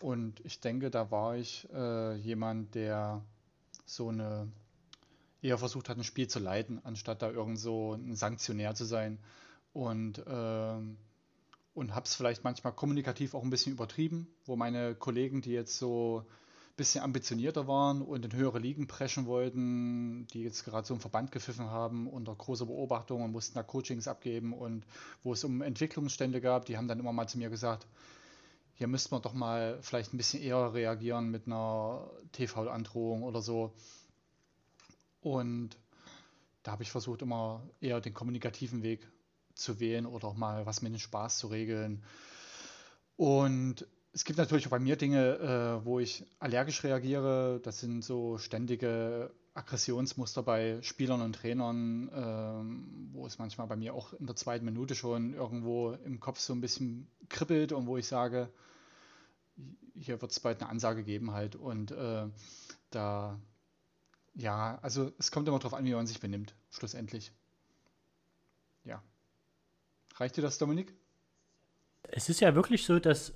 Und 0.00 0.40
ich 0.44 0.60
denke, 0.60 0.90
da 0.90 1.10
war 1.10 1.36
ich 1.36 1.68
äh, 1.72 2.16
jemand, 2.16 2.74
der 2.74 3.22
so 3.86 4.08
eine 4.08 4.48
eher 5.40 5.58
versucht 5.58 5.88
hat, 5.88 5.96
ein 5.96 6.04
Spiel 6.04 6.28
zu 6.28 6.38
leiten, 6.38 6.80
anstatt 6.84 7.22
da 7.22 7.30
irgend 7.30 7.58
so 7.58 7.94
ein 7.94 8.14
Sanktionär 8.14 8.74
zu 8.74 8.84
sein. 8.84 9.18
Und, 9.72 10.18
äh, 10.26 10.76
und 11.74 11.94
habe 11.94 12.06
es 12.06 12.14
vielleicht 12.14 12.44
manchmal 12.44 12.72
kommunikativ 12.72 13.34
auch 13.34 13.42
ein 13.42 13.50
bisschen 13.50 13.72
übertrieben, 13.72 14.26
wo 14.44 14.56
meine 14.56 14.94
Kollegen, 14.94 15.42
die 15.42 15.52
jetzt 15.52 15.78
so 15.78 16.24
ein 16.26 16.76
bisschen 16.76 17.02
ambitionierter 17.02 17.66
waren 17.66 18.02
und 18.02 18.24
in 18.24 18.32
höhere 18.32 18.58
Ligen 18.58 18.86
preschen 18.86 19.26
wollten, 19.26 20.26
die 20.28 20.42
jetzt 20.42 20.64
gerade 20.64 20.86
so 20.86 20.94
einen 20.94 21.00
Verband 21.00 21.32
gepfiffen 21.32 21.70
haben 21.70 22.06
unter 22.06 22.34
großer 22.34 22.66
Beobachtung 22.66 23.22
und 23.22 23.32
mussten 23.32 23.54
da 23.54 23.62
Coachings 23.62 24.08
abgeben 24.08 24.52
und 24.52 24.86
wo 25.22 25.32
es 25.32 25.44
um 25.44 25.62
Entwicklungsstände 25.62 26.40
gab, 26.40 26.66
die 26.66 26.76
haben 26.76 26.88
dann 26.88 26.98
immer 26.98 27.12
mal 27.12 27.28
zu 27.28 27.38
mir 27.38 27.50
gesagt, 27.50 27.86
hier 28.76 28.88
müsste 28.88 29.10
man 29.12 29.22
doch 29.22 29.32
mal 29.32 29.78
vielleicht 29.80 30.12
ein 30.12 30.18
bisschen 30.18 30.42
eher 30.42 30.74
reagieren 30.74 31.30
mit 31.30 31.46
einer 31.46 32.10
TV-Androhung 32.32 33.22
oder 33.22 33.40
so. 33.40 33.72
Und 35.20 35.78
da 36.62 36.72
habe 36.72 36.82
ich 36.82 36.90
versucht, 36.90 37.22
immer 37.22 37.62
eher 37.80 38.02
den 38.02 38.12
kommunikativen 38.12 38.82
Weg 38.82 39.06
zu 39.54 39.80
wählen 39.80 40.04
oder 40.04 40.28
auch 40.28 40.36
mal 40.36 40.66
was 40.66 40.82
mit 40.82 40.92
dem 40.92 40.98
Spaß 40.98 41.38
zu 41.38 41.46
regeln. 41.46 42.04
Und 43.16 43.86
es 44.12 44.24
gibt 44.24 44.38
natürlich 44.38 44.66
auch 44.66 44.70
bei 44.70 44.78
mir 44.78 44.96
Dinge, 44.96 45.38
äh, 45.38 45.84
wo 45.86 45.98
ich 45.98 46.26
allergisch 46.38 46.84
reagiere. 46.84 47.60
Das 47.62 47.80
sind 47.80 48.04
so 48.04 48.36
ständige 48.36 49.30
Aggressionsmuster 49.56 50.42
bei 50.42 50.80
Spielern 50.82 51.22
und 51.22 51.34
Trainern, 51.34 52.10
ähm, 52.14 53.08
wo 53.12 53.26
es 53.26 53.38
manchmal 53.38 53.66
bei 53.66 53.76
mir 53.76 53.94
auch 53.94 54.12
in 54.12 54.26
der 54.26 54.36
zweiten 54.36 54.66
Minute 54.66 54.94
schon 54.94 55.32
irgendwo 55.32 55.92
im 56.04 56.20
Kopf 56.20 56.38
so 56.38 56.52
ein 56.52 56.60
bisschen 56.60 57.08
kribbelt 57.30 57.72
und 57.72 57.86
wo 57.86 57.96
ich 57.96 58.06
sage, 58.06 58.50
hier 59.94 60.20
wird 60.20 60.30
es 60.30 60.40
bald 60.40 60.60
eine 60.60 60.70
Ansage 60.70 61.02
geben 61.02 61.32
halt. 61.32 61.56
Und 61.56 61.90
äh, 61.90 62.28
da, 62.90 63.40
ja, 64.34 64.78
also 64.82 65.12
es 65.18 65.30
kommt 65.30 65.48
immer 65.48 65.58
darauf 65.58 65.74
an, 65.74 65.86
wie 65.86 65.94
man 65.94 66.06
sich 66.06 66.20
benimmt, 66.20 66.54
schlussendlich. 66.70 67.32
Ja. 68.84 69.02
Reicht 70.16 70.36
dir 70.36 70.42
das, 70.42 70.58
Dominik? 70.58 70.94
Es 72.02 72.28
ist 72.28 72.40
ja 72.40 72.54
wirklich 72.54 72.84
so, 72.84 72.98
dass 72.98 73.32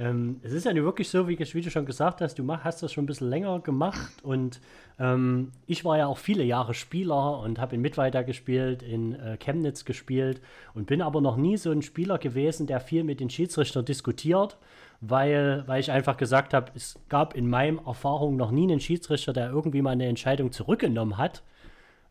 Ähm, 0.00 0.38
es 0.44 0.52
ist 0.52 0.64
ja 0.64 0.74
wirklich 0.76 1.08
so, 1.08 1.26
wie, 1.26 1.36
wie, 1.36 1.60
du 1.60 1.70
schon 1.70 1.84
gesagt 1.84 2.20
hast, 2.20 2.38
du 2.38 2.44
mach, 2.44 2.62
hast 2.62 2.82
das 2.84 2.92
schon 2.92 3.02
ein 3.02 3.06
bisschen 3.08 3.28
länger 3.28 3.58
gemacht 3.58 4.22
und 4.22 4.60
ähm, 5.00 5.50
ich 5.66 5.84
war 5.84 5.98
ja 5.98 6.06
auch 6.06 6.18
viele 6.18 6.44
Jahre 6.44 6.72
Spieler 6.72 7.40
und 7.40 7.58
habe 7.58 7.74
in 7.74 7.80
Mittweida 7.80 8.22
gespielt, 8.22 8.84
in 8.84 9.14
äh, 9.14 9.36
Chemnitz 9.38 9.84
gespielt 9.84 10.40
und 10.74 10.86
bin 10.86 11.02
aber 11.02 11.20
noch 11.20 11.36
nie 11.36 11.56
so 11.56 11.72
ein 11.72 11.82
Spieler 11.82 12.18
gewesen, 12.18 12.68
der 12.68 12.78
viel 12.78 13.02
mit 13.02 13.18
den 13.18 13.28
Schiedsrichtern 13.28 13.84
diskutiert, 13.84 14.56
weil, 15.00 15.64
weil 15.66 15.80
ich 15.80 15.90
einfach 15.90 16.16
gesagt 16.16 16.54
habe, 16.54 16.70
es 16.76 16.96
gab 17.08 17.34
in 17.34 17.48
meinem 17.48 17.80
Erfahrung 17.84 18.36
noch 18.36 18.52
nie 18.52 18.70
einen 18.70 18.80
Schiedsrichter, 18.80 19.32
der 19.32 19.50
irgendwie 19.50 19.82
mal 19.82 19.90
eine 19.90 20.06
Entscheidung 20.06 20.52
zurückgenommen 20.52 21.18
hat. 21.18 21.42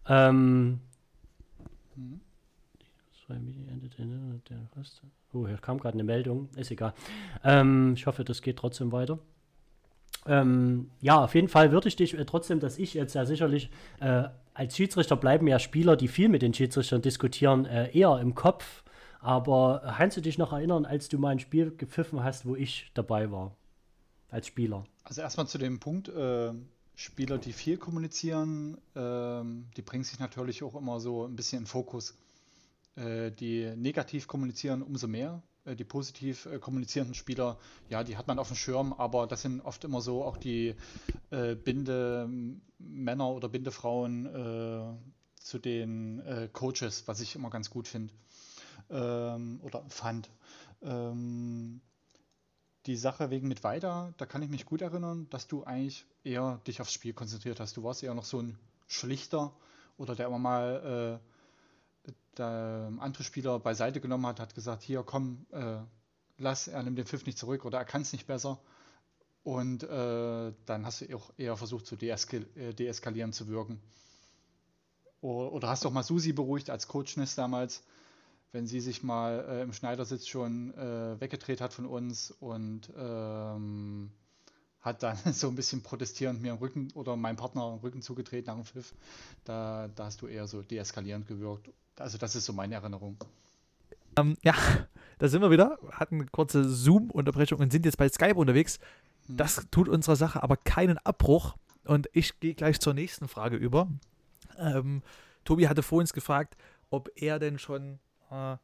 Ähm, 0.10 0.82
mhm. 1.96 2.20
Oh, 5.34 5.48
hier 5.48 5.58
kam 5.58 5.80
gerade 5.80 5.96
eine 5.96 6.04
Meldung. 6.04 6.50
Ist 6.56 6.72
egal. 6.72 6.94
Ähm, 7.44 7.94
ich 7.96 8.06
hoffe, 8.06 8.24
das 8.24 8.42
geht 8.42 8.58
trotzdem 8.58 8.92
weiter. 8.92 9.20
Ähm, 10.26 10.92
ja, 11.02 11.24
auf 11.24 11.36
jeden 11.36 11.48
Fall 11.48 11.72
würde 11.72 11.88
ich 11.88 11.96
dich 11.96 12.18
äh, 12.18 12.26
trotzdem, 12.26 12.60
dass 12.60 12.78
ich 12.78 12.94
jetzt 12.94 13.16
ja 13.16 13.26
sicherlich 13.26 13.70
äh, 14.00 14.24
als 14.54 14.76
Schiedsrichter 14.76 15.16
bleiben 15.16 15.48
ja 15.48 15.60
Spieler, 15.60 15.96
die 15.96 16.08
viel 16.08 16.30
mit 16.30 16.42
den 16.42 16.54
Schiedsrichtern 16.54 17.02
diskutieren, 17.02 17.66
äh, 17.66 17.92
eher 17.98 18.20
im 18.20 18.36
Kopf. 18.36 18.84
Aber 19.20 19.82
kannst 19.98 20.18
du 20.18 20.22
dich 20.22 20.38
noch 20.38 20.54
erinnern, 20.54 20.86
als 20.86 21.10
du 21.10 21.18
mal 21.18 21.30
ein 21.30 21.40
Spiel 21.40 21.72
gepfiffen 21.76 22.24
hast, 22.24 22.46
wo 22.46 22.56
ich 22.56 22.92
dabei 22.94 23.32
war? 23.32 23.56
Als 24.30 24.48
Spieler. 24.48 24.84
Also 25.04 25.22
erstmal 25.22 25.48
zu 25.48 25.58
dem 25.58 25.80
Punkt, 25.80 26.10
äh, 26.10 26.54
Spieler, 26.96 27.38
die 27.38 27.54
viel 27.54 27.78
kommunizieren, 27.78 28.78
ähm, 28.96 29.68
die 29.78 29.82
bringen 29.82 30.04
sich 30.04 30.20
natürlich 30.20 30.64
auch 30.64 30.76
immer 30.76 31.00
so 31.00 31.26
ein 31.26 31.36
bisschen 31.36 31.60
in 31.60 31.66
Fokus. 31.66 32.16
Äh, 32.98 33.32
die 33.32 33.74
negativ 33.76 34.28
kommunizieren, 34.28 34.82
umso 34.82 35.08
mehr. 35.08 35.44
Äh, 35.66 35.76
die 35.76 35.84
positiv 35.84 36.48
äh, 36.48 36.58
kommunizierenden 36.58 37.14
Spieler, 37.14 37.60
ja, 37.90 38.04
die 38.04 38.18
hat 38.18 38.28
man 38.28 38.40
auf 38.40 38.48
dem 38.48 38.58
Schirm, 38.58 38.92
aber 38.94 39.28
das 39.28 39.44
sind 39.44 39.62
oft 39.62 39.84
immer 39.84 40.02
so 40.02 40.24
auch 40.24 40.38
die 40.38 40.76
äh, 41.30 41.56
Binde-Männer 41.56 43.30
oder 43.30 43.50
Bindefrauen 43.50 44.26
äh, 44.26 44.98
zu 45.40 45.60
den 45.60 46.20
äh, 46.22 46.50
Coaches, 46.52 47.08
was 47.08 47.20
ich 47.22 47.36
immer 47.36 47.52
ganz 47.52 47.70
gut 47.70 47.88
finde 47.88 48.14
ähm, 48.90 49.60
oder 49.62 49.84
fand. 49.90 50.30
Ähm, 50.82 51.82
die 52.88 52.96
Sache 52.96 53.30
wegen 53.30 53.48
mit 53.48 53.64
weiter, 53.64 54.14
da 54.18 54.26
kann 54.26 54.42
ich 54.42 54.50
mich 54.50 54.66
gut 54.66 54.82
erinnern, 54.82 55.28
dass 55.30 55.48
du 55.48 55.64
eigentlich 55.66 56.06
eher 56.24 56.62
dich 56.66 56.82
aufs 56.82 56.94
Spiel 56.94 57.14
konzentriert 57.14 57.60
hast. 57.60 57.78
Du 57.78 57.84
warst 57.84 58.02
eher 58.02 58.14
noch 58.14 58.24
so 58.24 58.40
ein 58.40 58.58
Schlichter 58.88 59.54
oder 59.98 60.16
der 60.16 60.28
immer 60.28 60.40
mal 60.40 61.20
der 62.38 62.92
andere 63.00 63.24
Spieler 63.24 63.60
beiseite 63.60 64.02
genommen 64.02 64.26
hat, 64.26 64.40
hat 64.40 64.56
gesagt, 64.56 64.84
hier 64.84 65.04
komm, 65.04 65.46
äh, 65.52 65.78
lass, 66.38 66.68
er 66.68 66.84
nimmt 66.84 66.98
den 66.98 67.06
Pfiff 67.06 67.26
nicht 67.26 67.38
zurück 67.38 67.66
oder 67.66 67.78
er 67.78 67.86
kann 67.86 68.02
es 68.02 68.14
nicht 68.14 68.28
besser. 68.28 68.60
Und 69.44 69.84
äh, 69.84 70.54
dann 70.66 70.86
hast 70.86 71.02
du 71.02 71.16
auch 71.16 71.32
eher 71.38 71.56
versucht 71.56 71.86
zu 71.86 71.96
äh, 71.96 72.74
deeskalieren 72.74 73.32
zu 73.32 73.48
wirken. 73.48 73.82
Oder, 75.22 75.54
oder 75.54 75.70
hast 75.70 75.84
du 75.84 75.88
auch 75.88 75.94
mal 75.94 76.04
Susi 76.04 76.34
beruhigt 76.34 76.70
als 76.70 76.88
Coachness 76.88 77.36
damals, 77.36 77.84
wenn 78.52 78.68
sie 78.68 78.82
sich 78.82 79.04
mal 79.04 79.46
äh, 79.48 79.62
im 79.62 79.74
Schneidersitz 79.74 80.28
schon 80.28 80.74
äh, 80.74 81.20
weggedreht 81.20 81.62
hat 81.62 81.74
von 81.74 81.86
uns 81.86 82.32
und 82.32 82.92
ähm, 82.98 84.12
hat 84.82 85.04
dann 85.04 85.18
so 85.34 85.48
ein 85.48 85.56
bisschen 85.56 85.82
protestierend 85.82 86.42
mir 86.42 86.52
im 86.52 86.58
Rücken 86.58 86.92
oder 86.94 87.16
meinem 87.16 87.38
Partner 87.38 87.74
im 87.74 87.80
Rücken 87.80 88.02
zugedreht 88.02 88.48
nach 88.48 88.56
dem 88.56 88.66
Pfiff. 88.66 88.94
Da, 89.46 89.88
da 89.96 90.06
hast 90.06 90.22
du 90.22 90.28
eher 90.28 90.48
so 90.48 90.62
deeskalierend 90.62 91.28
gewirkt 91.28 91.70
also 92.00 92.18
das 92.18 92.36
ist 92.36 92.46
so 92.46 92.54
meine 92.54 92.76
Erinnerung. 92.76 93.18
Ähm, 94.18 94.38
ja, 94.44 94.54
da 95.20 95.28
sind 95.28 95.42
wir 95.42 95.52
wieder, 95.52 95.78
hatten 95.92 96.16
eine 96.16 96.26
kurze 96.28 96.68
Zoom-Unterbrechung 96.68 97.60
und 97.60 97.72
sind 97.72 97.86
jetzt 97.86 97.98
bei 97.98 98.10
Skype 98.10 98.36
unterwegs. 98.36 98.80
Hm. 99.28 99.38
Das 99.38 99.68
tut 99.72 99.90
unserer 99.90 100.16
Sache 100.16 100.44
aber 100.44 100.58
keinen 100.58 100.98
Abbruch. 101.00 101.56
Und 101.84 102.10
ich 102.12 102.40
gehe 102.40 102.54
gleich 102.54 102.80
zur 102.80 102.94
nächsten 102.94 103.28
Frage 103.28 103.56
über. 103.56 103.88
Ähm, 104.58 105.04
Tobi 105.46 105.68
hatte 105.70 105.84
vorhin 105.84 106.10
gefragt, 106.14 106.58
ob 106.90 107.10
er 107.16 107.40
denn 107.40 107.60
schon 107.60 108.00
äh, 108.30 108.58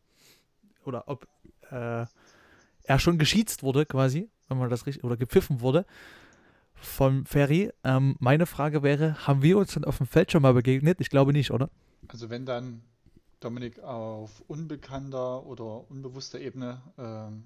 oder 0.83 1.07
ob 1.07 1.27
äh, 1.71 2.05
er 2.85 2.99
schon 2.99 3.17
geschiezt 3.17 3.63
wurde, 3.63 3.85
quasi, 3.85 4.29
wenn 4.49 4.57
man 4.57 4.69
das 4.69 4.85
richtig, 4.85 5.03
oder 5.03 5.15
gepfiffen 5.15 5.61
wurde 5.61 5.85
vom 6.73 7.25
Ferry. 7.25 7.71
Ähm, 7.83 8.15
meine 8.19 8.45
Frage 8.45 8.83
wäre, 8.83 9.25
haben 9.25 9.41
wir 9.41 9.57
uns 9.57 9.73
dann 9.73 9.85
auf 9.85 9.97
dem 9.97 10.07
Feld 10.07 10.31
schon 10.31 10.41
mal 10.41 10.53
begegnet? 10.53 10.99
Ich 10.99 11.09
glaube 11.09 11.31
nicht, 11.31 11.51
oder? 11.51 11.69
Also 12.09 12.29
wenn 12.29 12.45
dann 12.45 12.81
Dominik, 13.43 13.79
auf 13.83 14.43
unbekannter 14.47 15.45
oder 15.45 15.89
unbewusster 15.89 16.39
Ebene, 16.39 16.81
ähm, 16.97 17.43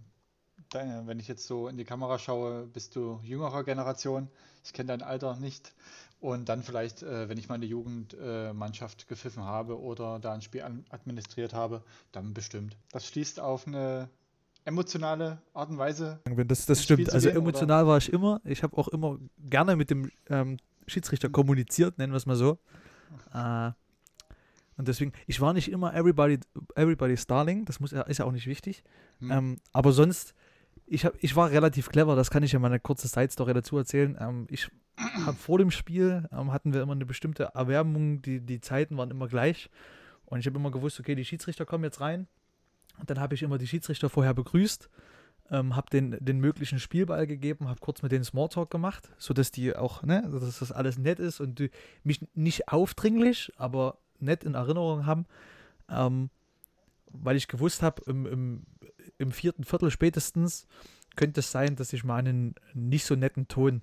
deine, 0.70 1.08
wenn 1.08 1.20
ich 1.20 1.27
jetzt 1.27 1.48
so 1.48 1.68
in 1.68 1.77
die 1.77 1.86
Kamera 1.86 2.20
schaue, 2.20 2.68
bist 2.68 2.96
du 2.96 3.20
jüngerer 3.24 3.63
Generation. 3.63 4.27
Ich 4.63 4.74
kenne 4.74 4.88
dein 4.88 5.01
Alter 5.01 5.36
nicht. 5.38 5.74
Und 6.20 6.50
dann 6.50 6.63
vielleicht, 6.63 7.04
äh, 7.04 7.30
wenn 7.30 7.38
ich 7.38 7.48
meine 7.48 7.66
Jugendmannschaft 7.66 9.04
äh, 9.04 9.06
gepfiffen 9.08 9.44
habe 9.44 9.80
oder 9.80 10.20
da 10.20 10.34
ein 10.34 10.42
Spiel 10.42 10.63
administriert 10.89 11.54
habe, 11.54 11.84
dann 12.12 12.34
bestimmt. 12.34 12.75
Das 12.92 13.06
schließt 13.06 13.39
auf 13.39 13.68
eine 13.68 14.10
emotionale 14.66 15.42
Art 15.54 15.70
und 15.70 15.77
Weise. 15.77 16.20
Das, 16.25 16.66
das 16.66 16.84
stimmt. 16.84 17.12
Also 17.12 17.30
gehen, 17.30 17.38
emotional 17.38 17.84
oder? 17.84 17.92
war 17.92 17.98
ich 18.00 18.12
immer. 18.12 18.42
Ich 18.44 18.63
habe 18.63 18.75
auch 18.77 18.88
immer 18.88 19.20
gerne 19.38 19.75
mit 19.75 19.92
dem 19.92 20.12
ähm, 20.30 20.58
Schiedsrichter 20.88 21.30
kommuniziert, 21.30 21.98
nennen 21.98 22.13
wir 22.13 22.18
es 22.18 22.25
mal 22.25 22.36
so. 22.36 22.58
Äh, 23.34 23.72
und 24.77 24.88
deswegen, 24.88 25.12
ich 25.25 25.41
war 25.41 25.53
nicht 25.53 25.72
immer 25.72 25.93
everybody, 25.96 26.39
everybody's 26.75 27.25
Darling, 27.25 27.65
das 27.65 27.79
muss, 27.79 27.91
ist 27.91 28.17
ja 28.19 28.25
auch 28.25 28.31
nicht 28.31 28.48
wichtig. 28.48 28.84
Hm. 29.19 29.31
Ähm, 29.31 29.57
aber 29.74 29.91
sonst, 29.91 30.36
ich, 30.86 31.03
hab, 31.03 31.13
ich 31.22 31.36
war 31.36 31.51
relativ 31.51 31.89
clever, 31.89 32.15
das 32.15 32.29
kann 32.29 32.43
ich 32.43 32.51
ja 32.51 32.60
mal 32.60 32.67
eine 32.67 32.79
kurze 32.79 33.07
Side-Story 33.07 33.53
dazu 33.53 33.77
erzählen. 33.77 34.17
Ähm, 34.19 34.48
ich 34.50 34.69
habe 35.25 35.38
vor 35.38 35.57
dem 35.57 35.72
Spiel, 35.72 36.27
ähm, 36.31 36.53
hatten 36.53 36.74
wir 36.74 36.81
immer 36.81 36.93
eine 36.93 37.05
bestimmte 37.05 37.51
Erwärmung, 37.55 38.22
die, 38.22 38.39
die 38.39 38.62
Zeiten 38.62 38.98
waren 38.98 39.12
immer 39.12 39.27
gleich. 39.27 39.69
Und 40.25 40.39
ich 40.39 40.46
habe 40.46 40.57
immer 40.57 40.72
gewusst, 40.72 41.00
okay, 41.00 41.15
die 41.15 41.25
Schiedsrichter 41.25 41.65
kommen 41.65 41.84
jetzt 41.84 42.01
rein. 42.01 42.27
Und 43.00 43.10
dann 43.10 43.19
habe 43.19 43.36
ich 43.36 43.43
immer 43.43 43.57
die 43.57 43.67
Schiedsrichter 43.67 44.10
vorher 44.10 44.34
begrüßt, 44.34 44.89
ähm, 45.51 45.75
habe 45.75 45.89
den, 45.89 46.17
den 46.19 46.39
möglichen 46.39 46.79
Spielball 46.79 47.25
gegeben, 47.25 47.67
habe 47.67 47.79
kurz 47.79 48.01
mit 48.01 48.12
denen 48.12 48.24
Smalltalk 48.24 48.69
gemacht, 48.69 49.10
sodass 49.17 49.51
die 49.51 49.75
auch, 49.75 50.03
ne, 50.03 50.27
dass 50.31 50.60
das 50.60 50.72
alles 50.72 50.98
nett 50.98 51.19
ist 51.19 51.39
und 51.39 51.60
die, 51.60 51.72
mich 52.03 52.27
nicht 52.34 52.67
aufdringlich, 52.69 53.51
aber 53.57 53.98
nett 54.19 54.43
in 54.43 54.55
Erinnerung 54.55 55.05
haben, 55.05 55.25
ähm, 55.89 56.29
weil 57.12 57.36
ich 57.36 57.47
gewusst 57.47 57.81
habe, 57.81 58.01
im, 58.05 58.25
im, 58.25 58.63
im, 59.17 59.31
vierten 59.31 59.63
Viertel 59.63 59.91
spätestens 59.91 60.67
könnte 61.15 61.39
es 61.39 61.51
sein, 61.51 61.75
dass 61.75 61.93
ich 61.93 62.03
mal 62.03 62.17
einen 62.17 62.55
nicht 62.74 63.05
so 63.05 63.15
netten 63.15 63.47
Ton 63.47 63.81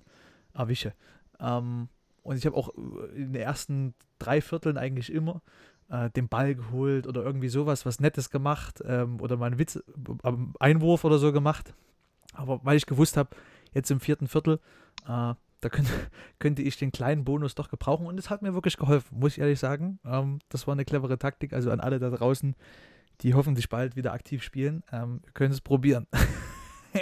erwische. 0.53 0.93
Ähm, 1.39 1.89
und 2.23 2.37
ich 2.37 2.45
habe 2.45 2.55
auch 2.55 2.69
in 3.15 3.33
den 3.33 3.41
ersten 3.41 3.93
drei 4.19 4.41
Vierteln 4.41 4.77
eigentlich 4.77 5.11
immer 5.11 5.41
äh, 5.89 6.09
den 6.11 6.27
Ball 6.27 6.55
geholt 6.55 7.07
oder 7.07 7.23
irgendwie 7.23 7.49
sowas, 7.49 7.85
was 7.85 7.99
Nettes 7.99 8.29
gemacht 8.29 8.81
ähm, 8.85 9.21
oder 9.21 9.37
mal 9.37 9.47
einen 9.47 9.59
Witz, 9.59 9.75
äh, 9.75 10.31
Einwurf 10.59 11.03
oder 11.03 11.19
so 11.19 11.31
gemacht. 11.31 11.73
Aber 12.33 12.59
weil 12.63 12.77
ich 12.77 12.85
gewusst 12.85 13.17
habe, 13.17 13.35
jetzt 13.73 13.91
im 13.91 13.99
vierten 13.99 14.27
Viertel 14.27 14.59
äh, 15.07 15.33
da 15.65 15.69
könnte, 15.69 15.91
könnte 16.39 16.61
ich 16.61 16.77
den 16.77 16.91
kleinen 16.91 17.25
Bonus 17.25 17.55
doch 17.55 17.69
gebrauchen 17.69 18.05
und 18.05 18.19
es 18.19 18.29
hat 18.29 18.43
mir 18.43 18.53
wirklich 18.53 18.77
geholfen, 18.77 19.19
muss 19.19 19.33
ich 19.33 19.39
ehrlich 19.39 19.59
sagen. 19.59 19.99
Ähm, 20.05 20.39
das 20.49 20.67
war 20.67 20.73
eine 20.73 20.85
clevere 20.85 21.17
Taktik. 21.17 21.53
Also 21.53 21.71
an 21.71 21.79
alle 21.79 21.97
da 21.97 22.11
draußen, 22.11 22.55
die 23.21 23.33
hoffentlich 23.33 23.67
bald 23.67 23.95
wieder 23.95 24.13
aktiv 24.13 24.43
spielen, 24.43 24.83
ähm, 24.91 25.21
können 25.33 25.51
es 25.51 25.61
probieren. 25.61 26.05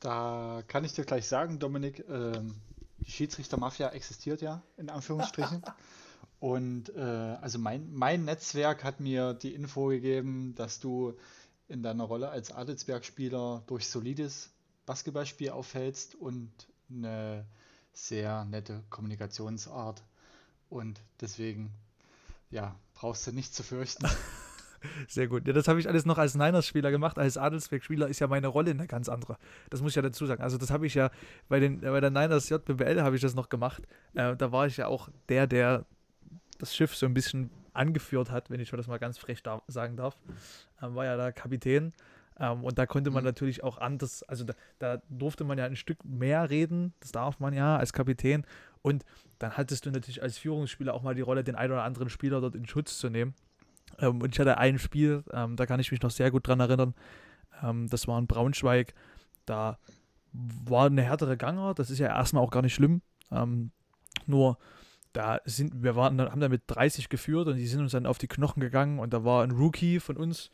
da 0.00 0.62
kann 0.68 0.84
ich 0.84 0.92
dir 0.92 1.04
gleich 1.04 1.26
sagen, 1.26 1.58
Dominik, 1.58 2.04
ähm, 2.08 2.54
die 3.00 3.10
Schiedsrichter-Mafia 3.10 3.88
existiert 3.88 4.40
ja, 4.40 4.62
in 4.76 4.88
Anführungsstrichen. 4.88 5.62
Und 6.38 6.94
äh, 6.94 7.00
also 7.00 7.58
mein, 7.58 7.92
mein 7.92 8.24
Netzwerk 8.24 8.84
hat 8.84 9.00
mir 9.00 9.34
die 9.34 9.54
Info 9.54 9.86
gegeben, 9.88 10.54
dass 10.56 10.80
du 10.80 11.16
in 11.68 11.82
deiner 11.82 12.04
Rolle 12.04 12.30
als 12.30 12.52
Adelsberg-Spieler 12.52 13.62
durch 13.66 13.88
solides 13.88 14.51
Basketballspiel 14.86 15.50
aufhältst 15.50 16.14
und 16.14 16.50
eine 16.90 17.46
sehr 17.92 18.44
nette 18.44 18.82
Kommunikationsart. 18.90 20.02
Und 20.68 21.00
deswegen, 21.20 21.72
ja, 22.50 22.74
brauchst 22.94 23.26
du 23.26 23.32
nicht 23.32 23.54
zu 23.54 23.62
fürchten. 23.62 24.06
Sehr 25.08 25.28
gut. 25.28 25.46
Ja, 25.46 25.52
das 25.52 25.68
habe 25.68 25.78
ich 25.78 25.88
alles 25.88 26.06
noch 26.06 26.18
als 26.18 26.34
Niners-Spieler 26.34 26.90
gemacht. 26.90 27.18
Als 27.18 27.36
Adelsberg-Spieler 27.36 28.08
ist 28.08 28.18
ja 28.18 28.26
meine 28.26 28.48
Rolle 28.48 28.72
eine 28.72 28.86
ganz 28.86 29.08
andere. 29.08 29.38
Das 29.70 29.80
muss 29.80 29.92
ich 29.92 29.96
ja 29.96 30.02
dazu 30.02 30.26
sagen. 30.26 30.42
Also 30.42 30.58
das 30.58 30.70
habe 30.70 30.86
ich 30.86 30.94
ja 30.94 31.10
bei, 31.48 31.60
den, 31.60 31.80
bei 31.80 32.00
der 32.00 32.10
Niners 32.10 32.48
JBL 32.48 33.00
habe 33.00 33.16
ich 33.16 33.22
das 33.22 33.34
noch 33.34 33.48
gemacht. 33.48 33.82
Äh, 34.14 34.36
da 34.36 34.50
war 34.50 34.66
ich 34.66 34.78
ja 34.78 34.88
auch 34.88 35.08
der, 35.28 35.46
der 35.46 35.86
das 36.58 36.74
Schiff 36.74 36.96
so 36.96 37.06
ein 37.06 37.14
bisschen 37.14 37.50
angeführt 37.72 38.30
hat, 38.30 38.50
wenn 38.50 38.60
ich 38.60 38.70
das 38.70 38.86
mal 38.86 38.98
ganz 38.98 39.18
frech 39.18 39.42
da 39.42 39.62
sagen 39.68 39.96
darf. 39.96 40.16
Ähm, 40.80 40.94
war 40.94 41.04
ja 41.04 41.16
da 41.16 41.32
Kapitän. 41.32 41.92
Ähm, 42.38 42.64
und 42.64 42.78
da 42.78 42.86
konnte 42.86 43.10
man 43.10 43.22
mhm. 43.22 43.28
natürlich 43.28 43.62
auch 43.62 43.78
anders, 43.78 44.22
also 44.24 44.44
da, 44.44 44.54
da, 44.78 45.02
durfte 45.08 45.44
man 45.44 45.58
ja 45.58 45.64
ein 45.64 45.76
Stück 45.76 46.04
mehr 46.04 46.50
reden, 46.50 46.94
das 47.00 47.12
darf 47.12 47.40
man 47.40 47.54
ja 47.54 47.76
als 47.76 47.92
Kapitän. 47.92 48.46
Und 48.82 49.04
dann 49.38 49.56
hattest 49.56 49.86
du 49.86 49.90
natürlich 49.90 50.22
als 50.22 50.38
Führungsspieler 50.38 50.94
auch 50.94 51.02
mal 51.02 51.14
die 51.14 51.20
Rolle, 51.22 51.44
den 51.44 51.54
einen 51.54 51.72
oder 51.72 51.84
anderen 51.84 52.08
Spieler 52.08 52.40
dort 52.40 52.54
in 52.54 52.66
Schutz 52.66 52.98
zu 52.98 53.10
nehmen. 53.10 53.34
Ähm, 53.98 54.20
und 54.20 54.34
ich 54.34 54.40
hatte 54.40 54.58
ein 54.58 54.78
Spiel, 54.78 55.24
ähm, 55.32 55.56
da 55.56 55.66
kann 55.66 55.80
ich 55.80 55.90
mich 55.90 56.02
noch 56.02 56.10
sehr 56.10 56.30
gut 56.30 56.46
dran 56.46 56.60
erinnern. 56.60 56.94
Ähm, 57.62 57.88
das 57.88 58.08
war 58.08 58.18
in 58.18 58.26
Braunschweig. 58.26 58.94
Da 59.46 59.78
war 60.32 60.86
eine 60.86 61.02
härtere 61.02 61.36
Ganger, 61.36 61.74
das 61.74 61.90
ist 61.90 61.98
ja 61.98 62.08
erstmal 62.08 62.42
auch 62.42 62.50
gar 62.50 62.62
nicht 62.62 62.74
schlimm. 62.74 63.02
Ähm, 63.30 63.70
nur 64.26 64.58
da 65.12 65.40
sind, 65.44 65.82
wir 65.82 65.94
waren, 65.94 66.20
haben 66.20 66.40
dann 66.40 66.50
mit 66.50 66.62
30 66.66 67.08
geführt 67.08 67.48
und 67.48 67.56
die 67.56 67.66
sind 67.66 67.80
uns 67.80 67.92
dann 67.92 68.06
auf 68.06 68.18
die 68.18 68.28
Knochen 68.28 68.60
gegangen 68.60 68.98
und 68.98 69.12
da 69.12 69.24
war 69.24 69.42
ein 69.42 69.50
Rookie 69.50 70.00
von 70.00 70.16
uns, 70.16 70.50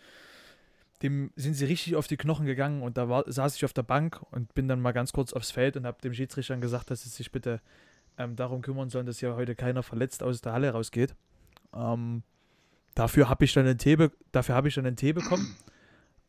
dem 1.03 1.31
sind 1.37 1.55
sie 1.55 1.65
richtig 1.67 1.97
auf 1.97 2.09
die 2.09 2.17
Knochen 2.17 2.47
gegangen 2.47 2.83
und 2.83 2.97
da 2.97 3.09
war, 3.09 3.25
saß 3.31 3.57
ich 3.57 3.65
auf 3.65 3.73
der 3.73 3.83
Bank 3.83 4.21
und 4.31 4.55
bin 4.55 4.69
dann 4.69 4.81
mal 4.81 4.93
ganz 4.93 5.13
kurz 5.13 5.33
aufs 5.33 5.51
Feld 5.51 5.77
und 5.77 5.87
habe 5.87 6.01
dem 6.03 6.13
Schiedsrichter 6.13 6.57
gesagt, 6.57 6.91
dass 6.91 7.03
sie 7.03 7.09
sich 7.09 7.31
bitte 7.31 7.61
ähm, 8.17 8.35
darum 8.37 8.63
kümmern 8.63 8.91
sollen, 8.91 9.07
dass 9.07 9.21
hier 9.21 9.37
heute 9.37 9.55
keiner 9.55 9.83
verletzt 9.83 10.23
aus 10.23 10.41
der 10.41 10.53
Halle 10.53 10.71
rausgeht. 10.71 11.15
Ähm, 11.73 12.23
dafür 12.95 13.29
habe 13.29 13.45
ich 13.45 13.53
dann 13.53 13.67
einen 13.67 13.79
Tee, 13.79 13.93
ich 13.95 14.75
dann 14.75 14.87
einen 14.87 14.97
Tee 14.97 15.13
bekommen. 15.13 15.57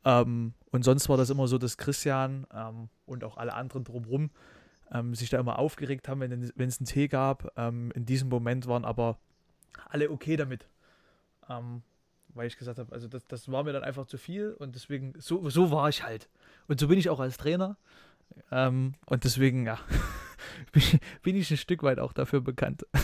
Ähm, 0.05 0.53
und 0.71 0.83
sonst 0.83 1.09
war 1.09 1.17
das 1.17 1.29
immer 1.29 1.47
so, 1.47 1.57
dass 1.57 1.77
Christian 1.77 2.45
ähm, 2.53 2.89
und 3.05 3.23
auch 3.23 3.37
alle 3.37 3.53
anderen 3.53 3.83
drumherum 3.83 4.29
ähm, 4.91 5.15
sich 5.15 5.29
da 5.29 5.39
immer 5.39 5.59
aufgeregt 5.59 6.07
haben, 6.07 6.21
wenn, 6.21 6.51
wenn 6.55 6.69
es 6.69 6.79
einen 6.79 6.85
Tee 6.85 7.07
gab. 7.07 7.51
Ähm, 7.57 7.91
in 7.95 8.05
diesem 8.05 8.29
Moment 8.29 8.67
waren 8.67 8.85
aber 8.85 9.17
alle 9.89 10.09
okay 10.11 10.35
damit. 10.37 10.67
Weil 12.33 12.47
ich 12.47 12.57
gesagt 12.57 12.79
habe, 12.79 12.91
also 12.93 13.07
das, 13.07 13.25
das 13.25 13.51
war 13.51 13.63
mir 13.63 13.73
dann 13.73 13.83
einfach 13.83 14.05
zu 14.05 14.17
viel 14.17 14.53
und 14.53 14.75
deswegen, 14.75 15.13
so, 15.17 15.49
so 15.49 15.71
war 15.71 15.89
ich 15.89 16.03
halt. 16.03 16.29
Und 16.67 16.79
so 16.79 16.87
bin 16.87 16.99
ich 16.99 17.09
auch 17.09 17.19
als 17.19 17.37
Trainer. 17.37 17.77
Ähm, 18.51 18.93
und 19.05 19.23
deswegen, 19.23 19.65
ja, 19.65 19.79
bin 21.23 21.35
ich 21.35 21.51
ein 21.51 21.57
Stück 21.57 21.83
weit 21.83 21.99
auch 21.99 22.13
dafür 22.13 22.41
bekannt. 22.41 22.85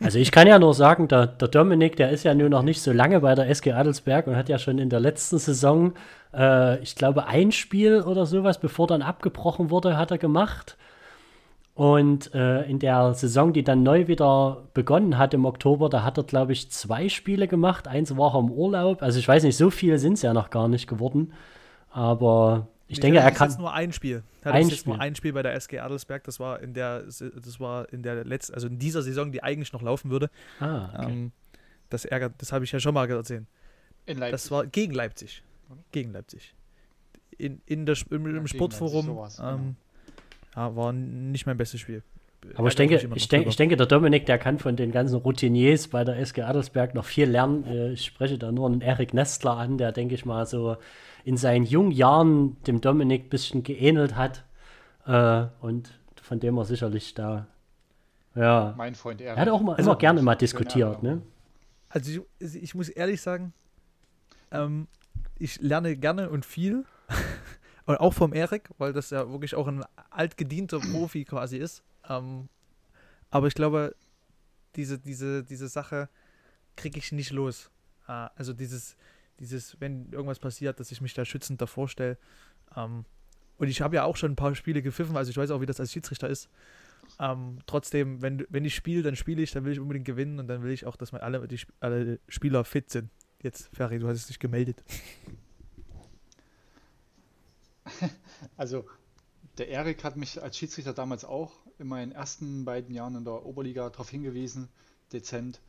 Also 0.00 0.18
ich 0.18 0.32
kann 0.32 0.46
ja 0.46 0.58
nur 0.58 0.72
sagen, 0.72 1.06
der, 1.08 1.26
der 1.26 1.48
Dominik, 1.48 1.96
der 1.96 2.10
ist 2.10 2.24
ja 2.24 2.32
nur 2.32 2.48
noch 2.48 2.62
nicht 2.62 2.80
so 2.80 2.92
lange 2.92 3.20
bei 3.20 3.34
der 3.34 3.50
SG 3.50 3.72
Adelsberg 3.72 4.26
und 4.26 4.34
hat 4.34 4.48
ja 4.48 4.58
schon 4.58 4.78
in 4.78 4.88
der 4.88 5.00
letzten 5.00 5.38
Saison, 5.38 5.92
äh, 6.32 6.78
ich 6.78 6.94
glaube, 6.94 7.26
ein 7.26 7.52
Spiel 7.52 8.00
oder 8.00 8.24
sowas, 8.24 8.58
bevor 8.58 8.86
dann 8.86 9.02
abgebrochen 9.02 9.68
wurde, 9.68 9.98
hat 9.98 10.10
er 10.10 10.18
gemacht. 10.18 10.78
Und 11.76 12.32
äh, 12.32 12.62
in 12.62 12.78
der 12.78 13.12
Saison, 13.12 13.52
die 13.52 13.62
dann 13.62 13.82
neu 13.82 14.08
wieder 14.08 14.66
begonnen 14.72 15.18
hat 15.18 15.34
im 15.34 15.44
Oktober, 15.44 15.90
da 15.90 16.02
hat 16.04 16.16
er, 16.16 16.24
glaube 16.24 16.52
ich, 16.52 16.70
zwei 16.70 17.10
Spiele 17.10 17.48
gemacht. 17.48 17.86
Eins 17.86 18.16
war 18.16 18.34
er 18.34 18.38
im 18.38 18.50
Urlaub. 18.50 19.02
Also 19.02 19.18
ich 19.18 19.28
weiß 19.28 19.42
nicht, 19.42 19.58
so 19.58 19.68
viele 19.68 19.98
sind 19.98 20.14
es 20.14 20.22
ja 20.22 20.32
noch 20.32 20.48
gar 20.48 20.68
nicht 20.68 20.86
geworden. 20.86 21.34
Aber 21.90 22.68
ich, 22.88 22.98
denke, 22.98 23.18
er 23.18 23.30
kann. 23.30 23.50
Jetzt 23.50 23.58
nur 23.58 23.74
ein 23.74 23.92
Spiel. 23.92 24.22
Er 24.40 24.54
hat 24.54 24.62
jetzt 24.62 24.86
nur 24.86 24.98
ein 24.98 25.14
Spiel 25.16 25.34
bei 25.34 25.42
der 25.42 25.52
SG 25.52 25.78
Adelsberg. 25.80 26.24
Das 26.24 26.40
war 26.40 26.60
in 26.62 26.72
der, 26.72 27.02
das 27.02 27.60
war 27.60 27.92
in 27.92 28.02
der 28.02 28.24
letzten, 28.24 28.54
also 28.54 28.68
in 28.68 28.78
dieser 28.78 29.02
Saison, 29.02 29.30
die 29.30 29.42
eigentlich 29.42 29.74
noch 29.74 29.82
laufen 29.82 30.10
würde. 30.10 30.30
Ah, 30.60 30.88
okay. 30.94 31.12
Ähm, 31.12 31.32
das 31.90 32.06
ärgert, 32.06 32.32
das 32.38 32.52
habe 32.52 32.64
ich 32.64 32.72
ja 32.72 32.80
schon 32.80 32.94
mal 32.94 33.06
gesehen. 33.06 33.48
In 34.06 34.16
Leipzig. 34.16 34.32
Das 34.32 34.50
war 34.50 34.66
gegen 34.66 34.94
Leipzig. 34.94 35.42
Gegen 35.92 36.12
Leipzig. 36.12 36.54
In, 37.36 37.60
in 37.66 37.84
der, 37.84 37.98
im, 38.08 38.24
im 38.24 38.36
ja, 38.36 38.46
Sportforum. 38.46 39.04
Sowas, 39.04 39.36
genau. 39.36 39.74
Ja, 40.56 40.74
war 40.74 40.92
nicht 40.92 41.46
mein 41.46 41.56
bestes 41.56 41.80
Spiel. 41.80 42.02
Aber 42.54 42.68
ich 42.68 42.76
denke, 42.76 43.10
ich, 43.14 43.28
denk, 43.28 43.46
ich 43.46 43.56
denke, 43.56 43.76
der 43.76 43.86
Dominik, 43.86 44.26
der 44.26 44.38
kann 44.38 44.58
von 44.58 44.76
den 44.76 44.92
ganzen 44.92 45.16
Routiniers 45.16 45.88
bei 45.88 46.04
der 46.04 46.18
SG 46.18 46.42
Adelsberg 46.42 46.94
noch 46.94 47.04
viel 47.04 47.28
lernen. 47.28 47.64
Äh, 47.66 47.92
ich 47.92 48.04
spreche 48.06 48.38
da 48.38 48.52
nur 48.52 48.66
einen 48.66 48.80
Erik 48.80 49.14
Nestler 49.14 49.56
an, 49.56 49.78
der, 49.78 49.92
denke 49.92 50.14
ich 50.14 50.24
mal, 50.24 50.46
so 50.46 50.76
in 51.24 51.36
seinen 51.36 51.64
jungen 51.64 51.90
Jahren 51.90 52.56
dem 52.64 52.80
Dominik 52.80 53.26
ein 53.26 53.28
bisschen 53.30 53.62
geähnelt 53.62 54.14
hat. 54.14 54.44
Äh, 55.06 55.46
und 55.60 55.98
von 56.22 56.40
dem 56.40 56.56
er 56.56 56.64
sicherlich 56.64 57.14
da, 57.14 57.46
ja. 58.34 58.74
Mein 58.76 58.94
Freund 58.94 59.20
Erik. 59.20 59.38
Er 59.38 59.42
hat 59.42 59.48
auch 59.48 59.62
mal, 59.62 59.74
also, 59.74 59.90
immer 59.90 59.98
gerne 59.98 60.22
mal 60.22 60.34
diskutiert, 60.34 61.02
ne? 61.02 61.22
Also 61.88 62.22
ich, 62.38 62.54
ich 62.54 62.74
muss 62.74 62.88
ehrlich 62.88 63.22
sagen, 63.22 63.52
ähm, 64.52 64.88
ich 65.38 65.60
lerne 65.60 65.96
gerne 65.96 66.30
und 66.30 66.44
viel. 66.44 66.84
Und 67.86 67.96
auch 67.96 68.12
vom 68.12 68.32
Erik, 68.32 68.68
weil 68.78 68.92
das 68.92 69.10
ja 69.10 69.30
wirklich 69.30 69.54
auch 69.54 69.68
ein 69.68 69.84
altgedienter 70.10 70.80
Profi 70.92 71.24
quasi 71.24 71.56
ist. 71.56 71.82
Ähm, 72.08 72.48
aber 73.30 73.46
ich 73.46 73.54
glaube, 73.54 73.94
diese, 74.74 74.98
diese, 74.98 75.44
diese 75.44 75.68
Sache 75.68 76.08
kriege 76.76 76.98
ich 76.98 77.12
nicht 77.12 77.30
los. 77.30 77.70
Äh, 78.08 78.28
also 78.34 78.52
dieses, 78.52 78.96
dieses, 79.38 79.80
wenn 79.80 80.10
irgendwas 80.12 80.38
passiert, 80.38 80.80
dass 80.80 80.90
ich 80.90 81.00
mich 81.00 81.14
da 81.14 81.24
schützend 81.24 81.60
davor 81.60 81.88
stelle. 81.88 82.18
Ähm, 82.76 83.04
und 83.58 83.68
ich 83.68 83.80
habe 83.80 83.96
ja 83.96 84.04
auch 84.04 84.16
schon 84.16 84.32
ein 84.32 84.36
paar 84.36 84.54
Spiele 84.54 84.82
gepfiffen, 84.82 85.16
also 85.16 85.30
ich 85.30 85.36
weiß 85.36 85.50
auch, 85.50 85.60
wie 85.60 85.66
das 85.66 85.80
als 85.80 85.92
Schiedsrichter 85.92 86.28
ist. 86.28 86.50
Ähm, 87.20 87.58
trotzdem, 87.66 88.20
wenn, 88.20 88.44
wenn 88.50 88.64
ich 88.64 88.74
spiele, 88.74 89.02
dann 89.02 89.16
spiele 89.16 89.40
ich, 89.42 89.52
dann 89.52 89.64
will 89.64 89.72
ich 89.72 89.80
unbedingt 89.80 90.04
gewinnen 90.04 90.38
und 90.40 90.48
dann 90.48 90.62
will 90.62 90.72
ich 90.72 90.86
auch, 90.86 90.96
dass 90.96 91.14
alle, 91.14 91.46
die, 91.46 91.60
alle 91.80 92.18
Spieler 92.28 92.64
fit 92.64 92.90
sind. 92.90 93.10
Jetzt, 93.42 93.70
Ferry, 93.74 93.98
du 93.98 94.08
hast 94.08 94.28
dich 94.28 94.38
gemeldet. 94.38 94.82
Also, 98.56 98.84
der 99.58 99.68
Erik 99.68 100.04
hat 100.04 100.16
mich 100.16 100.42
als 100.42 100.58
Schiedsrichter 100.58 100.92
damals 100.92 101.24
auch 101.24 101.52
in 101.78 101.88
meinen 101.88 102.12
ersten 102.12 102.64
beiden 102.64 102.94
Jahren 102.94 103.16
in 103.16 103.24
der 103.24 103.44
Oberliga 103.44 103.88
darauf 103.90 104.10
hingewiesen, 104.10 104.68
dezent. 105.12 105.60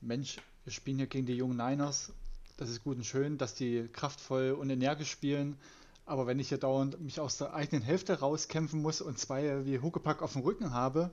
Mensch, 0.00 0.38
wir 0.64 0.72
spielen 0.72 0.98
hier 0.98 1.06
gegen 1.06 1.26
die 1.26 1.34
jungen 1.34 1.56
Niners. 1.56 2.12
Das 2.56 2.68
ist 2.70 2.84
gut 2.84 2.96
und 2.96 3.04
schön, 3.04 3.38
dass 3.38 3.54
die 3.54 3.88
kraftvoll 3.88 4.52
und 4.52 4.70
energisch 4.70 5.10
spielen. 5.10 5.58
Aber 6.06 6.26
wenn 6.26 6.38
ich 6.38 6.50
hier 6.50 6.58
dauernd 6.58 7.00
mich 7.00 7.18
aus 7.18 7.38
der 7.38 7.54
eigenen 7.54 7.82
Hälfte 7.82 8.20
rauskämpfen 8.20 8.82
muss 8.82 9.00
und 9.00 9.18
zwei 9.18 9.64
wie 9.64 9.80
Huckepack 9.80 10.22
auf 10.22 10.34
dem 10.34 10.42
Rücken 10.42 10.72
habe, 10.72 11.10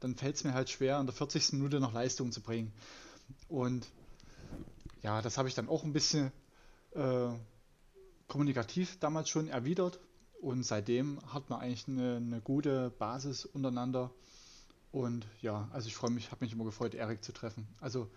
dann 0.00 0.16
fällt 0.16 0.36
es 0.36 0.44
mir 0.44 0.52
halt 0.52 0.68
schwer, 0.68 0.98
in 0.98 1.06
der 1.06 1.14
40. 1.14 1.52
Minute 1.52 1.78
noch 1.78 1.92
Leistung 1.92 2.32
zu 2.32 2.40
bringen. 2.40 2.72
Und 3.48 3.86
ja, 5.02 5.22
das 5.22 5.38
habe 5.38 5.48
ich 5.48 5.54
dann 5.54 5.68
auch 5.68 5.84
ein 5.84 5.92
bisschen 5.92 6.32
äh, 6.94 7.28
kommunikativ 8.32 8.98
damals 8.98 9.28
schon 9.28 9.48
erwidert 9.48 10.00
und 10.40 10.62
seitdem 10.62 11.20
hat 11.34 11.50
man 11.50 11.60
eigentlich 11.60 11.86
eine, 11.86 12.16
eine 12.16 12.40
gute 12.40 12.88
Basis 12.88 13.44
untereinander. 13.44 14.10
Und 14.90 15.26
ja, 15.42 15.68
also 15.70 15.88
ich 15.88 15.94
freue 15.94 16.10
mich, 16.10 16.30
habe 16.30 16.42
mich 16.42 16.54
immer 16.54 16.64
gefreut, 16.64 16.94
Erik 16.94 17.22
zu 17.22 17.32
treffen. 17.32 17.68
Also 17.78 18.08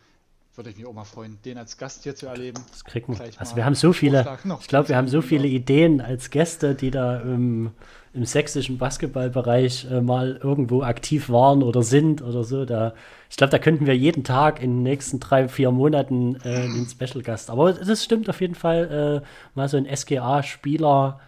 würde 0.58 0.70
ich 0.70 0.78
mich 0.78 0.86
auch 0.86 0.94
mal 0.94 1.04
freuen, 1.04 1.38
den 1.44 1.58
als 1.58 1.78
Gast 1.78 2.04
hier 2.04 2.16
zu 2.16 2.28
erleben. 2.28 2.64
Das 2.72 2.86
kriegen 2.86 3.18
wir. 3.18 3.26
Also 3.38 3.56
wir 3.56 3.66
haben 3.66 3.76
so 3.76 3.94
viele, 3.94 4.26
ich 4.60 4.68
glaube, 4.68 4.90
wir 4.90 4.98
haben 4.98 5.08
so 5.08 5.22
viele 5.22 5.48
Ideen 5.48 6.02
als 6.02 6.30
Gäste, 6.30 6.76
die 6.76 6.92
da 6.92 7.20
im, 7.20 7.72
im 8.14 8.26
sächsischen 8.26 8.78
Basketballbereich 8.78 9.88
äh, 9.92 10.02
mal 10.02 10.40
irgendwo 10.42 10.82
aktiv 10.84 11.30
waren 11.30 11.64
oder 11.64 11.84
sind 11.84 12.22
oder 12.22 12.44
so. 12.44 12.66
Da, 12.66 12.94
ich 13.30 13.38
glaube, 13.38 13.52
da 13.52 13.60
könnten 13.60 13.86
wir 13.86 13.98
jeden 13.98 14.24
Tag 14.24 14.62
in 14.62 14.78
den 14.78 14.84
nächsten 14.84 15.20
drei, 15.20 15.48
vier 15.48 15.72
Monaten 15.72 16.38
äh, 16.44 16.64
einen 16.64 16.88
Special-Gast. 16.88 17.50
Aber 17.50 17.74
das 17.74 18.04
stimmt 18.04 18.30
auf 18.30 18.40
jeden 18.40 18.56
Fall, 18.56 19.22
äh, 19.24 19.28
mal 19.56 19.68
so 19.68 19.78
ein 19.78 19.86
SGA-Spieler, 19.86 21.20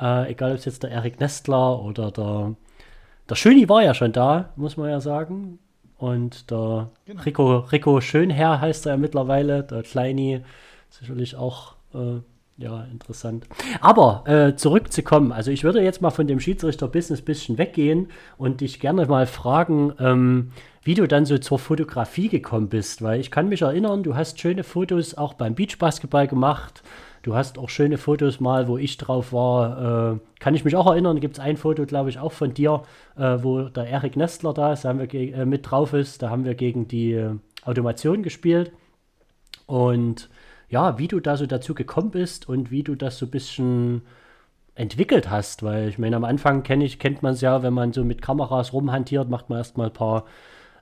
äh, 0.00 0.30
egal 0.30 0.52
ob 0.52 0.58
es 0.58 0.64
jetzt 0.64 0.82
der 0.82 0.90
Erik 0.90 1.18
Nestler 1.18 1.82
oder 1.82 2.10
der, 2.12 2.54
der 3.28 3.34
Schöni 3.34 3.68
war 3.68 3.82
ja 3.82 3.94
schon 3.94 4.12
da, 4.12 4.50
muss 4.56 4.76
man 4.76 4.90
ja 4.90 5.00
sagen. 5.00 5.58
Und 5.98 6.50
der 6.50 6.90
genau. 7.06 7.22
Rico, 7.22 7.58
Rico 7.58 8.00
Schönherr 8.00 8.60
heißt 8.60 8.86
er 8.86 8.92
ja 8.92 8.98
mittlerweile, 8.98 9.62
der 9.62 9.82
Kleini, 9.82 10.42
sicherlich 10.90 11.36
auch 11.36 11.74
äh, 11.94 12.20
ja, 12.58 12.84
interessant. 12.84 13.46
Aber 13.80 14.24
äh, 14.26 14.56
zurückzukommen, 14.56 15.32
also 15.32 15.50
ich 15.50 15.64
würde 15.64 15.82
jetzt 15.82 16.00
mal 16.00 16.10
von 16.10 16.26
dem 16.26 16.40
Schiedsrichter-Business 16.40 17.20
ein 17.20 17.24
bisschen 17.24 17.58
weggehen 17.58 18.08
und 18.38 18.60
dich 18.60 18.80
gerne 18.80 19.06
mal 19.06 19.26
fragen, 19.26 19.92
ähm, 19.98 20.52
wie 20.82 20.94
du 20.94 21.06
dann 21.06 21.26
so 21.26 21.36
zur 21.38 21.58
Fotografie 21.58 22.28
gekommen 22.28 22.68
bist, 22.68 23.02
weil 23.02 23.20
ich 23.20 23.30
kann 23.30 23.48
mich 23.48 23.62
erinnern, 23.62 24.02
du 24.02 24.14
hast 24.14 24.40
schöne 24.40 24.64
Fotos 24.64 25.14
auch 25.14 25.34
beim 25.34 25.54
Beachbasketball 25.54 26.28
gemacht. 26.28 26.82
Du 27.26 27.34
hast 27.34 27.58
auch 27.58 27.68
schöne 27.68 27.98
Fotos 27.98 28.38
mal, 28.38 28.68
wo 28.68 28.78
ich 28.78 28.98
drauf 28.98 29.32
war. 29.32 30.12
Äh, 30.12 30.18
kann 30.38 30.54
ich 30.54 30.64
mich 30.64 30.76
auch 30.76 30.86
erinnern, 30.86 31.18
gibt 31.18 31.38
es 31.38 31.42
ein 31.42 31.56
Foto, 31.56 31.84
glaube 31.84 32.08
ich, 32.08 32.20
auch 32.20 32.30
von 32.30 32.54
dir, 32.54 32.84
äh, 33.16 33.38
wo 33.40 33.62
der 33.62 33.88
Erik 33.88 34.16
Nestler 34.16 34.54
da 34.54 34.72
ist, 34.72 34.84
haben 34.84 35.00
wir 35.00 35.12
äh, 35.12 35.44
mit 35.44 35.68
drauf 35.68 35.92
ist. 35.92 36.22
Da 36.22 36.30
haben 36.30 36.44
wir 36.44 36.54
gegen 36.54 36.86
die 36.86 37.14
äh, 37.14 37.34
Automation 37.64 38.22
gespielt. 38.22 38.70
Und 39.66 40.30
ja, 40.68 40.98
wie 40.98 41.08
du 41.08 41.18
da 41.18 41.36
so 41.36 41.46
dazu 41.46 41.74
gekommen 41.74 42.12
bist 42.12 42.48
und 42.48 42.70
wie 42.70 42.84
du 42.84 42.94
das 42.94 43.18
so 43.18 43.26
ein 43.26 43.32
bisschen 43.32 44.02
entwickelt 44.76 45.28
hast, 45.28 45.64
weil 45.64 45.88
ich 45.88 45.98
meine, 45.98 46.14
am 46.14 46.24
Anfang 46.24 46.62
kenn 46.62 46.80
ich, 46.80 47.00
kennt 47.00 47.24
man 47.24 47.32
es 47.32 47.40
ja, 47.40 47.60
wenn 47.64 47.74
man 47.74 47.92
so 47.92 48.04
mit 48.04 48.22
Kameras 48.22 48.72
rumhantiert, 48.72 49.28
macht 49.28 49.50
man 49.50 49.58
erstmal 49.58 49.88
ein 49.88 49.92
paar 49.92 50.26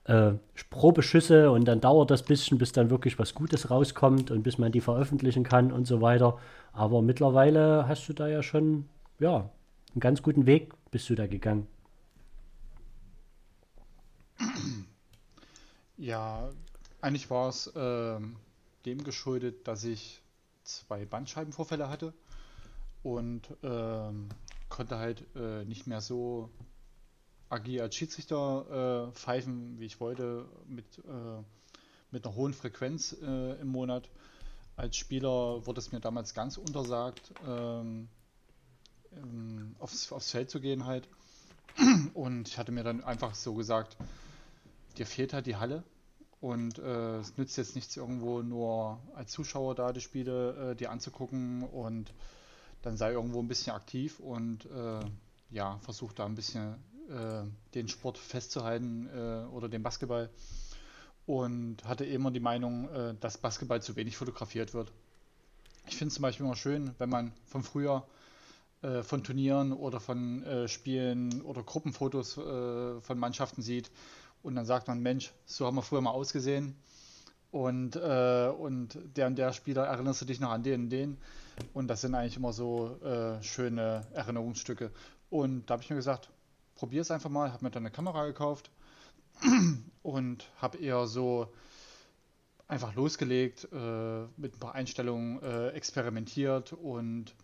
äh, 0.04 0.32
Probeschüsse 0.70 1.50
und 1.50 1.64
dann 1.66 1.80
dauert 1.80 2.10
das 2.10 2.22
bisschen, 2.22 2.58
bis 2.58 2.72
dann 2.72 2.90
wirklich 2.90 3.18
was 3.18 3.34
Gutes 3.34 3.70
rauskommt 3.70 4.30
und 4.30 4.42
bis 4.42 4.58
man 4.58 4.72
die 4.72 4.80
veröffentlichen 4.80 5.44
kann 5.44 5.72
und 5.72 5.86
so 5.86 6.00
weiter. 6.00 6.38
Aber 6.72 7.02
mittlerweile 7.02 7.86
hast 7.88 8.08
du 8.08 8.12
da 8.12 8.28
ja 8.28 8.42
schon, 8.42 8.88
ja, 9.18 9.50
einen 9.92 10.00
ganz 10.00 10.22
guten 10.22 10.46
Weg 10.46 10.72
bist 10.90 11.08
du 11.08 11.14
da 11.14 11.26
gegangen. 11.26 11.66
Ja, 15.96 16.50
eigentlich 17.00 17.30
war 17.30 17.48
es 17.48 17.72
ähm, 17.76 18.36
dem 18.84 19.04
geschuldet, 19.04 19.66
dass 19.68 19.84
ich 19.84 20.20
zwei 20.64 21.04
Bandscheibenvorfälle 21.04 21.88
hatte 21.88 22.12
und 23.02 23.42
ähm, 23.62 24.28
konnte 24.68 24.98
halt 24.98 25.24
äh, 25.36 25.64
nicht 25.64 25.86
mehr 25.86 26.00
so 26.00 26.50
agil 27.54 27.80
als 27.80 27.94
Schiedsrichter 27.94 29.08
äh, 29.08 29.12
pfeifen, 29.12 29.78
wie 29.78 29.86
ich 29.86 30.00
wollte, 30.00 30.46
mit, 30.66 30.84
äh, 30.98 31.42
mit 32.10 32.26
einer 32.26 32.34
hohen 32.34 32.52
Frequenz 32.52 33.16
äh, 33.22 33.60
im 33.60 33.68
Monat. 33.68 34.08
Als 34.76 34.96
Spieler 34.96 35.64
wurde 35.66 35.78
es 35.78 35.92
mir 35.92 36.00
damals 36.00 36.34
ganz 36.34 36.56
untersagt, 36.56 37.32
ähm, 37.46 38.08
ähm, 39.16 39.76
aufs, 39.78 40.10
aufs 40.12 40.32
Feld 40.32 40.50
zu 40.50 40.60
gehen 40.60 40.84
halt. 40.84 41.08
Und 42.14 42.48
ich 42.48 42.58
hatte 42.58 42.72
mir 42.72 42.82
dann 42.82 43.02
einfach 43.02 43.34
so 43.34 43.54
gesagt, 43.54 43.96
dir 44.98 45.06
fehlt 45.06 45.32
halt 45.32 45.46
die 45.46 45.56
Halle. 45.56 45.84
Und 46.40 46.78
äh, 46.78 47.18
es 47.18 47.38
nützt 47.38 47.56
jetzt 47.56 47.74
nichts, 47.74 47.96
irgendwo 47.96 48.42
nur 48.42 49.00
als 49.14 49.32
Zuschauer 49.32 49.74
da 49.74 49.92
die 49.92 50.02
Spiele 50.02 50.72
äh, 50.72 50.76
dir 50.76 50.90
anzugucken 50.90 51.62
und 51.62 52.12
dann 52.82 52.98
sei 52.98 53.12
irgendwo 53.12 53.40
ein 53.40 53.48
bisschen 53.48 53.74
aktiv 53.74 54.20
und 54.20 54.66
äh, 54.66 55.00
ja, 55.50 55.78
versuch 55.78 56.12
da 56.12 56.26
ein 56.26 56.34
bisschen 56.34 56.74
den 57.74 57.88
Sport 57.88 58.18
festzuhalten 58.18 59.08
äh, 59.08 59.46
oder 59.52 59.68
den 59.68 59.82
Basketball. 59.82 60.30
Und 61.26 61.84
hatte 61.84 62.04
immer 62.04 62.30
die 62.30 62.40
Meinung, 62.40 62.88
äh, 62.90 63.14
dass 63.20 63.38
Basketball 63.38 63.82
zu 63.82 63.96
wenig 63.96 64.16
fotografiert 64.16 64.74
wird. 64.74 64.92
Ich 65.86 65.96
finde 65.96 66.08
es 66.08 66.14
zum 66.14 66.22
Beispiel 66.22 66.46
immer 66.46 66.56
schön, 66.56 66.94
wenn 66.98 67.10
man 67.10 67.32
von 67.46 67.62
früher 67.62 68.06
von 69.02 69.24
Turnieren 69.24 69.72
oder 69.72 69.98
von 69.98 70.44
Spielen 70.66 71.40
oder 71.40 71.62
Gruppenfotos 71.62 72.34
von 72.34 73.18
Mannschaften 73.18 73.62
sieht, 73.62 73.90
und 74.44 74.56
dann 74.56 74.66
sagt 74.66 74.88
man, 74.88 75.00
Mensch, 75.00 75.32
so 75.46 75.64
haben 75.66 75.76
wir 75.76 75.82
früher 75.82 76.02
mal 76.02 76.10
ausgesehen. 76.10 76.76
Und, 77.50 77.96
äh, 77.96 78.48
und 78.48 78.98
der 79.16 79.26
und 79.26 79.36
der 79.36 79.54
Spieler 79.54 79.84
erinnerst 79.84 80.20
du 80.20 80.26
dich 80.26 80.38
noch 80.38 80.50
an 80.50 80.62
den 80.62 80.82
und 80.82 80.90
den. 80.90 81.16
Und 81.72 81.88
das 81.88 82.02
sind 82.02 82.14
eigentlich 82.14 82.36
immer 82.36 82.52
so 82.52 83.00
äh, 83.02 83.42
schöne 83.42 84.06
Erinnerungsstücke. 84.12 84.90
Und 85.30 85.64
da 85.64 85.74
habe 85.74 85.82
ich 85.82 85.88
mir 85.88 85.96
gesagt, 85.96 86.28
probier 86.84 87.00
es 87.00 87.10
einfach 87.10 87.30
mal. 87.30 87.50
Habe 87.50 87.64
mir 87.64 87.70
dann 87.70 87.84
eine 87.84 87.90
Kamera 87.90 88.26
gekauft 88.26 88.70
und 90.02 90.50
habe 90.58 90.76
eher 90.76 91.06
so 91.06 91.48
einfach 92.68 92.94
losgelegt, 92.94 93.66
äh, 93.72 94.26
mit 94.36 94.54
ein 94.54 94.60
paar 94.60 94.74
Einstellungen 94.74 95.42
äh, 95.42 95.68
experimentiert 95.70 96.74
und 96.74 97.34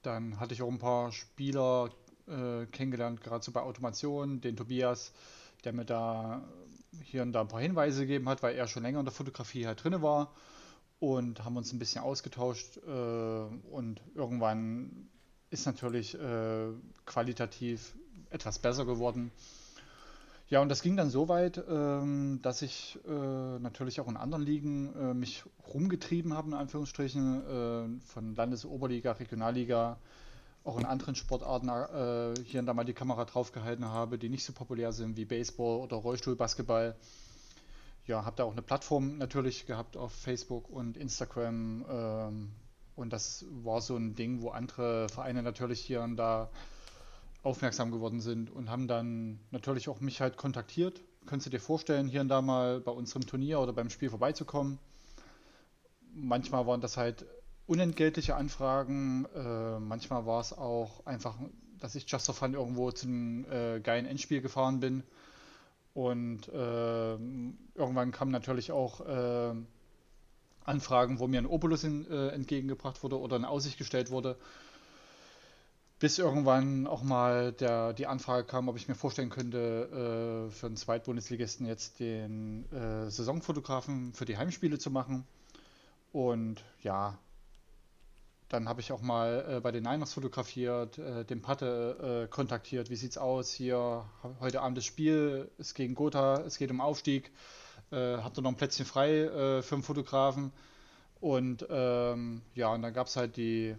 dann 0.00 0.40
hatte 0.40 0.54
ich 0.54 0.62
auch 0.62 0.70
ein 0.70 0.78
paar 0.78 1.12
Spieler 1.12 1.90
äh, 2.28 2.64
kennengelernt, 2.64 3.20
gerade 3.20 3.44
so 3.44 3.52
bei 3.52 3.60
Automation, 3.60 4.40
den 4.40 4.56
Tobias, 4.56 5.12
der 5.64 5.74
mir 5.74 5.84
da 5.84 6.42
hier 7.02 7.20
und 7.20 7.32
da 7.32 7.42
ein 7.42 7.48
paar 7.48 7.60
Hinweise 7.60 8.06
gegeben 8.06 8.26
hat, 8.30 8.42
weil 8.42 8.56
er 8.56 8.68
schon 8.68 8.84
länger 8.84 9.00
in 9.00 9.04
der 9.04 9.12
Fotografie 9.12 9.66
halt 9.66 9.84
drin 9.84 10.00
war 10.00 10.32
und 10.98 11.44
haben 11.44 11.58
uns 11.58 11.74
ein 11.74 11.78
bisschen 11.78 12.00
ausgetauscht 12.00 12.78
äh, 12.78 12.90
und 13.70 14.00
irgendwann 14.14 15.10
ist 15.52 15.66
natürlich 15.66 16.18
äh, 16.18 16.68
qualitativ 17.04 17.94
etwas 18.30 18.58
besser 18.58 18.86
geworden. 18.86 19.30
Ja, 20.48 20.60
und 20.60 20.68
das 20.68 20.82
ging 20.82 20.96
dann 20.96 21.10
so 21.10 21.28
weit, 21.28 21.62
ähm, 21.68 22.40
dass 22.42 22.62
ich 22.62 22.98
äh, 23.06 23.58
natürlich 23.58 24.00
auch 24.00 24.08
in 24.08 24.16
anderen 24.16 24.42
Ligen 24.42 24.94
äh, 24.96 25.14
mich 25.14 25.44
rumgetrieben 25.72 26.34
habe, 26.34 26.48
in 26.48 26.54
Anführungsstrichen, 26.54 28.00
äh, 28.00 28.06
von 28.06 28.34
Landesoberliga, 28.34 29.12
Regionalliga, 29.12 29.98
auch 30.64 30.78
in 30.78 30.84
anderen 30.84 31.14
Sportarten 31.14 31.68
äh, 31.68 32.34
hier 32.44 32.60
und 32.60 32.66
da 32.66 32.74
mal 32.74 32.84
die 32.84 32.92
Kamera 32.92 33.24
draufgehalten 33.24 33.86
habe, 33.86 34.18
die 34.18 34.28
nicht 34.28 34.44
so 34.44 34.52
populär 34.52 34.92
sind 34.92 35.16
wie 35.16 35.24
Baseball 35.24 35.80
oder 35.80 35.96
Rollstuhlbasketball. 35.96 36.96
Ja, 38.06 38.24
habe 38.24 38.36
da 38.36 38.44
auch 38.44 38.52
eine 38.52 38.62
Plattform 38.62 39.18
natürlich 39.18 39.66
gehabt 39.66 39.96
auf 39.96 40.12
Facebook 40.12 40.68
und 40.68 40.96
Instagram. 40.96 41.84
Ähm, 41.88 42.50
und 42.96 43.12
das 43.12 43.44
war 43.50 43.80
so 43.80 43.96
ein 43.96 44.14
Ding, 44.14 44.42
wo 44.42 44.50
andere 44.50 45.08
Vereine 45.08 45.42
natürlich 45.42 45.80
hier 45.80 46.02
und 46.02 46.16
da 46.16 46.50
aufmerksam 47.42 47.90
geworden 47.90 48.20
sind 48.20 48.50
und 48.50 48.70
haben 48.70 48.86
dann 48.86 49.40
natürlich 49.50 49.88
auch 49.88 50.00
mich 50.00 50.20
halt 50.20 50.36
kontaktiert. 50.36 51.02
Könntest 51.26 51.46
du 51.46 51.50
dir 51.50 51.60
vorstellen, 51.60 52.08
hier 52.08 52.20
und 52.20 52.28
da 52.28 52.42
mal 52.42 52.80
bei 52.80 52.92
unserem 52.92 53.26
Turnier 53.26 53.60
oder 53.60 53.72
beim 53.72 53.90
Spiel 53.90 54.10
vorbeizukommen? 54.10 54.78
Manchmal 56.14 56.66
waren 56.66 56.80
das 56.80 56.96
halt 56.96 57.26
unentgeltliche 57.66 58.36
Anfragen. 58.36 59.26
Äh, 59.34 59.78
manchmal 59.78 60.26
war 60.26 60.40
es 60.40 60.52
auch 60.52 61.06
einfach, 61.06 61.36
dass 61.78 61.94
ich 61.94 62.10
just 62.10 62.26
for 62.26 62.34
fun 62.34 62.54
irgendwo 62.54 62.90
zu 62.90 63.06
einem 63.06 63.46
äh, 63.50 63.80
geilen 63.80 64.06
Endspiel 64.06 64.40
gefahren 64.40 64.80
bin. 64.80 65.02
Und 65.94 66.48
äh, 66.48 67.12
irgendwann 67.74 68.12
kamen 68.12 68.30
natürlich 68.30 68.72
auch 68.72 69.00
äh, 69.00 69.54
Anfragen, 70.64 71.18
wo 71.18 71.26
mir 71.26 71.38
ein 71.38 71.46
Opulus 71.46 71.84
in, 71.84 72.10
äh, 72.10 72.28
entgegengebracht 72.28 73.02
wurde 73.02 73.18
oder 73.18 73.36
in 73.36 73.44
Aussicht 73.44 73.78
gestellt 73.78 74.10
wurde. 74.10 74.36
Bis 75.98 76.18
irgendwann 76.18 76.86
auch 76.86 77.02
mal 77.02 77.52
der, 77.52 77.92
die 77.92 78.06
Anfrage 78.06 78.44
kam, 78.44 78.68
ob 78.68 78.76
ich 78.76 78.88
mir 78.88 78.96
vorstellen 78.96 79.30
könnte, 79.30 80.48
äh, 80.48 80.50
für 80.50 80.66
einen 80.66 80.76
Zweitbundesligisten 80.76 81.66
jetzt 81.66 82.00
den 82.00 82.64
Saisonfotografen 83.08 84.12
für 84.12 84.24
die 84.24 84.36
Heimspiele 84.36 84.78
zu 84.78 84.90
machen. 84.90 85.26
Und 86.12 86.64
ja, 86.82 87.18
dann 88.52 88.68
habe 88.68 88.82
ich 88.82 88.92
auch 88.92 89.00
mal 89.00 89.46
äh, 89.48 89.60
bei 89.60 89.72
den 89.72 89.82
Niners 89.82 90.12
fotografiert, 90.12 90.98
äh, 90.98 91.24
den 91.24 91.40
Patte 91.40 92.26
äh, 92.26 92.28
kontaktiert. 92.28 92.90
Wie 92.90 92.96
sieht's 92.96 93.16
aus? 93.16 93.50
Hier 93.50 94.04
heute 94.40 94.60
Abend 94.60 94.76
das 94.76 94.84
Spiel, 94.84 95.50
es 95.58 95.72
gegen 95.72 95.94
Gotha, 95.94 96.42
es 96.42 96.58
geht 96.58 96.70
um 96.70 96.82
Aufstieg. 96.82 97.30
Äh, 97.92 98.16
ihr 98.16 98.42
noch 98.42 98.50
ein 98.50 98.56
Plätzchen 98.56 98.86
frei 98.86 99.10
äh, 99.10 99.62
für 99.62 99.74
einen 99.74 99.84
Fotografen? 99.84 100.52
Und 101.20 101.66
ähm, 101.70 102.42
ja, 102.54 102.72
und 102.72 102.82
dann 102.82 102.92
gab 102.92 103.06
es 103.06 103.16
halt 103.16 103.36
die, 103.36 103.76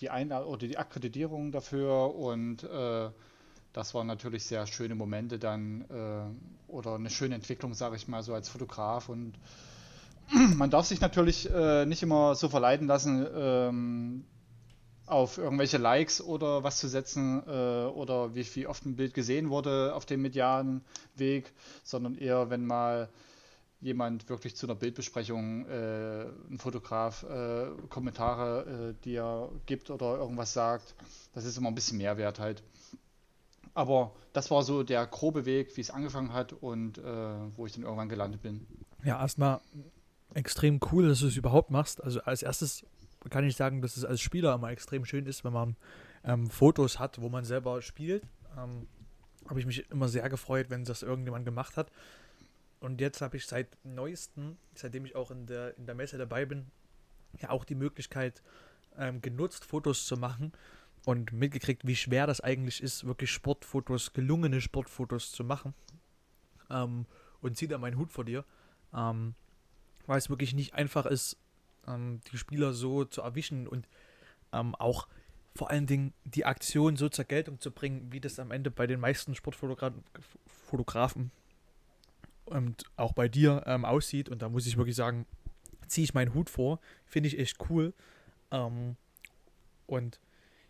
die 0.00 0.10
Ein 0.10 0.32
oder 0.32 0.66
die 0.66 0.78
Akkreditierung 0.78 1.52
dafür 1.52 2.14
und 2.14 2.64
äh, 2.64 3.10
das 3.72 3.94
waren 3.94 4.08
natürlich 4.08 4.44
sehr 4.44 4.66
schöne 4.66 4.96
Momente 4.96 5.38
dann 5.38 5.82
äh, 5.82 6.70
oder 6.72 6.96
eine 6.96 7.10
schöne 7.10 7.36
Entwicklung, 7.36 7.74
sage 7.74 7.94
ich 7.94 8.08
mal, 8.08 8.22
so 8.22 8.34
als 8.34 8.48
Fotograf 8.48 9.08
und 9.08 9.34
man 10.56 10.70
darf 10.70 10.86
sich 10.86 11.00
natürlich 11.00 11.48
äh, 11.50 11.86
nicht 11.86 12.02
immer 12.02 12.34
so 12.34 12.48
verleiten 12.48 12.86
lassen, 12.86 13.26
ähm, 13.34 14.24
auf 15.06 15.38
irgendwelche 15.38 15.78
Likes 15.78 16.20
oder 16.20 16.62
was 16.62 16.78
zu 16.78 16.88
setzen 16.88 17.42
äh, 17.46 17.84
oder 17.86 18.34
wie, 18.34 18.46
wie 18.54 18.66
oft 18.66 18.86
ein 18.86 18.96
Bild 18.96 19.12
gesehen 19.12 19.50
wurde 19.50 19.94
auf 19.94 20.06
dem 20.06 20.22
medialen 20.22 20.84
Weg, 21.16 21.52
sondern 21.82 22.16
eher, 22.16 22.48
wenn 22.50 22.64
mal 22.64 23.08
jemand 23.80 24.28
wirklich 24.28 24.56
zu 24.56 24.66
einer 24.66 24.74
Bildbesprechung, 24.74 25.66
äh, 25.66 26.26
ein 26.50 26.58
Fotograf, 26.58 27.22
äh, 27.24 27.68
Kommentare, 27.88 28.94
äh, 29.00 29.04
die 29.04 29.20
gibt 29.66 29.90
oder 29.90 30.18
irgendwas 30.18 30.52
sagt, 30.52 30.94
das 31.32 31.44
ist 31.44 31.56
immer 31.56 31.68
ein 31.68 31.74
bisschen 31.74 31.98
Mehrwert 31.98 32.38
halt. 32.38 32.62
Aber 33.72 34.12
das 34.32 34.50
war 34.50 34.62
so 34.62 34.82
der 34.82 35.06
grobe 35.06 35.46
Weg, 35.46 35.76
wie 35.76 35.80
es 35.80 35.90
angefangen 35.90 36.32
hat 36.32 36.52
und 36.52 36.98
äh, 36.98 37.02
wo 37.56 37.66
ich 37.66 37.72
dann 37.72 37.84
irgendwann 37.84 38.08
gelandet 38.08 38.42
bin. 38.42 38.66
Ja, 39.04 39.20
erstmal 39.20 39.60
extrem 40.34 40.80
cool, 40.92 41.08
dass 41.08 41.20
du 41.20 41.28
es 41.28 41.36
überhaupt 41.36 41.70
machst. 41.70 42.02
Also 42.02 42.20
als 42.22 42.42
erstes 42.42 42.84
kann 43.30 43.44
ich 43.44 43.56
sagen, 43.56 43.80
dass 43.82 43.96
es 43.96 44.04
als 44.04 44.20
Spieler 44.20 44.54
immer 44.54 44.70
extrem 44.70 45.04
schön 45.04 45.26
ist, 45.26 45.44
wenn 45.44 45.52
man 45.52 45.76
ähm, 46.24 46.50
Fotos 46.50 46.98
hat, 46.98 47.20
wo 47.20 47.28
man 47.28 47.44
selber 47.44 47.80
spielt. 47.82 48.24
Ähm, 48.56 48.86
habe 49.48 49.60
ich 49.60 49.66
mich 49.66 49.90
immer 49.90 50.08
sehr 50.08 50.28
gefreut, 50.28 50.66
wenn 50.68 50.84
das 50.84 51.02
irgendjemand 51.02 51.44
gemacht 51.44 51.76
hat. 51.76 51.90
Und 52.80 53.00
jetzt 53.00 53.20
habe 53.20 53.36
ich 53.36 53.46
seit 53.46 53.76
neuestem, 53.84 54.56
seitdem 54.74 55.04
ich 55.04 55.14
auch 55.14 55.30
in 55.30 55.46
der, 55.46 55.76
in 55.76 55.86
der 55.86 55.94
Messe 55.94 56.18
dabei 56.18 56.46
bin, 56.46 56.66
ja 57.38 57.50
auch 57.50 57.64
die 57.64 57.74
Möglichkeit 57.74 58.42
ähm, 58.96 59.20
genutzt, 59.20 59.64
Fotos 59.64 60.06
zu 60.06 60.16
machen 60.16 60.52
und 61.04 61.32
mitgekriegt, 61.32 61.86
wie 61.86 61.96
schwer 61.96 62.26
das 62.26 62.40
eigentlich 62.40 62.82
ist, 62.82 63.06
wirklich 63.06 63.30
Sportfotos, 63.30 64.12
gelungene 64.12 64.60
Sportfotos 64.60 65.30
zu 65.30 65.44
machen. 65.44 65.74
Ähm, 66.70 67.06
und 67.42 67.56
ziehe 67.56 67.68
da 67.68 67.78
meinen 67.78 67.98
Hut 67.98 68.12
vor 68.12 68.24
dir. 68.24 68.44
Ähm, 68.94 69.34
weil 70.06 70.18
es 70.18 70.30
wirklich 70.30 70.54
nicht 70.54 70.74
einfach 70.74 71.06
ist, 71.06 71.36
ähm, 71.86 72.20
die 72.32 72.38
Spieler 72.38 72.72
so 72.72 73.04
zu 73.04 73.20
erwischen 73.22 73.68
und 73.68 73.86
ähm, 74.52 74.74
auch 74.74 75.06
vor 75.54 75.70
allen 75.70 75.86
Dingen 75.86 76.12
die 76.24 76.44
Aktion 76.44 76.96
so 76.96 77.08
zur 77.08 77.24
Geltung 77.24 77.60
zu 77.60 77.70
bringen, 77.70 78.10
wie 78.10 78.20
das 78.20 78.38
am 78.38 78.50
Ende 78.50 78.70
bei 78.70 78.86
den 78.86 79.00
meisten 79.00 79.34
Sportfotografen 79.34 81.30
und 82.50 82.84
auch 82.96 83.12
bei 83.12 83.28
dir 83.28 83.62
ähm, 83.66 83.84
aussieht. 83.84 84.28
Und 84.28 84.42
da 84.42 84.48
muss 84.48 84.66
ich 84.66 84.76
wirklich 84.76 84.96
sagen, 84.96 85.26
ziehe 85.86 86.04
ich 86.04 86.14
meinen 86.14 86.34
Hut 86.34 86.50
vor. 86.50 86.80
Finde 87.04 87.28
ich 87.28 87.38
echt 87.38 87.58
cool. 87.70 87.94
Ähm, 88.50 88.96
und 89.86 90.20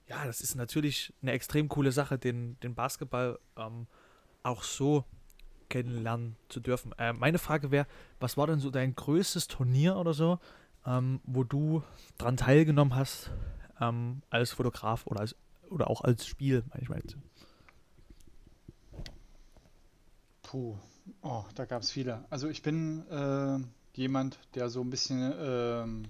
ja, 0.09 0.25
das 0.25 0.41
ist 0.41 0.55
natürlich 0.55 1.13
eine 1.23 1.33
extrem 1.33 1.69
coole 1.69 1.93
Sache, 1.93 2.19
den, 2.19 2.59
den 2.61 2.75
Basketball 2.75 3.39
ähm, 3.57 3.87
auch 4.43 4.63
so 4.63 5.05
kennenlernen 5.69 6.37
zu 6.49 6.61
dürfen. 6.61 6.93
Äh, 6.99 7.13
meine 7.13 7.39
Frage 7.39 7.71
wäre, 7.71 7.87
was 8.19 8.37
war 8.37 8.47
denn 8.47 8.59
so 8.59 8.71
dein 8.71 8.95
größtes 8.95 9.47
Turnier 9.47 9.97
oder 9.97 10.13
so, 10.13 10.39
ähm, 10.85 11.21
wo 11.25 11.45
du 11.45 11.83
dran 12.19 12.37
teilgenommen 12.37 12.95
hast 12.97 13.31
ähm, 13.81 14.23
als 14.31 14.53
Fotograf 14.53 15.07
oder 15.07 15.21
als 15.21 15.37
oder 15.69 15.89
auch 15.89 16.03
als 16.03 16.27
Spiel, 16.27 16.65
manchmal. 16.75 17.01
Puh, 20.43 20.77
oh, 21.23 21.45
da 21.55 21.65
gab 21.65 21.83
es 21.83 21.91
viele. 21.91 22.25
Also 22.31 22.49
ich 22.49 22.63
bin 22.63 23.07
äh, 23.09 23.59
jemand, 23.95 24.39
der 24.55 24.69
so 24.69 24.81
ein 24.81 24.91
bisschen 24.91 25.33
ähm, 25.39 26.03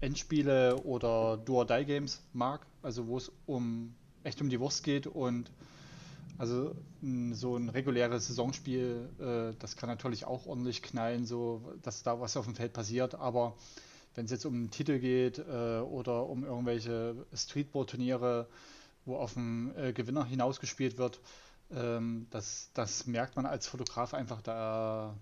Endspiele 0.00 0.76
oder 0.82 1.36
Do-or-Die-Games 1.36 2.22
mag, 2.32 2.66
also 2.82 3.06
wo 3.06 3.16
es 3.16 3.32
um 3.46 3.94
echt 4.24 4.40
um 4.40 4.48
die 4.48 4.60
Wurst 4.60 4.84
geht 4.84 5.06
und 5.06 5.50
also 6.38 6.74
so 7.32 7.56
ein 7.56 7.68
reguläres 7.68 8.28
Saisonspiel, 8.28 9.08
äh, 9.18 9.56
das 9.58 9.76
kann 9.76 9.88
natürlich 9.88 10.24
auch 10.24 10.46
ordentlich 10.46 10.82
knallen, 10.82 11.26
so 11.26 11.74
dass 11.82 12.02
da 12.02 12.20
was 12.20 12.36
auf 12.36 12.44
dem 12.44 12.54
Feld 12.54 12.72
passiert, 12.72 13.16
aber 13.16 13.56
wenn 14.14 14.24
es 14.24 14.30
jetzt 14.30 14.46
um 14.46 14.54
einen 14.54 14.70
Titel 14.70 14.98
geht 14.98 15.38
äh, 15.38 15.78
oder 15.80 16.28
um 16.28 16.44
irgendwelche 16.44 17.26
Streetball-Turniere, 17.32 18.48
wo 19.04 19.16
auf 19.16 19.34
den 19.34 19.74
äh, 19.76 19.92
Gewinner 19.92 20.24
hinausgespielt 20.24 20.98
wird, 20.98 21.20
ähm, 21.70 22.26
das, 22.30 22.70
das 22.74 23.06
merkt 23.06 23.36
man 23.36 23.46
als 23.46 23.66
Fotograf 23.66 24.14
einfach, 24.14 24.42
da, 24.42 25.16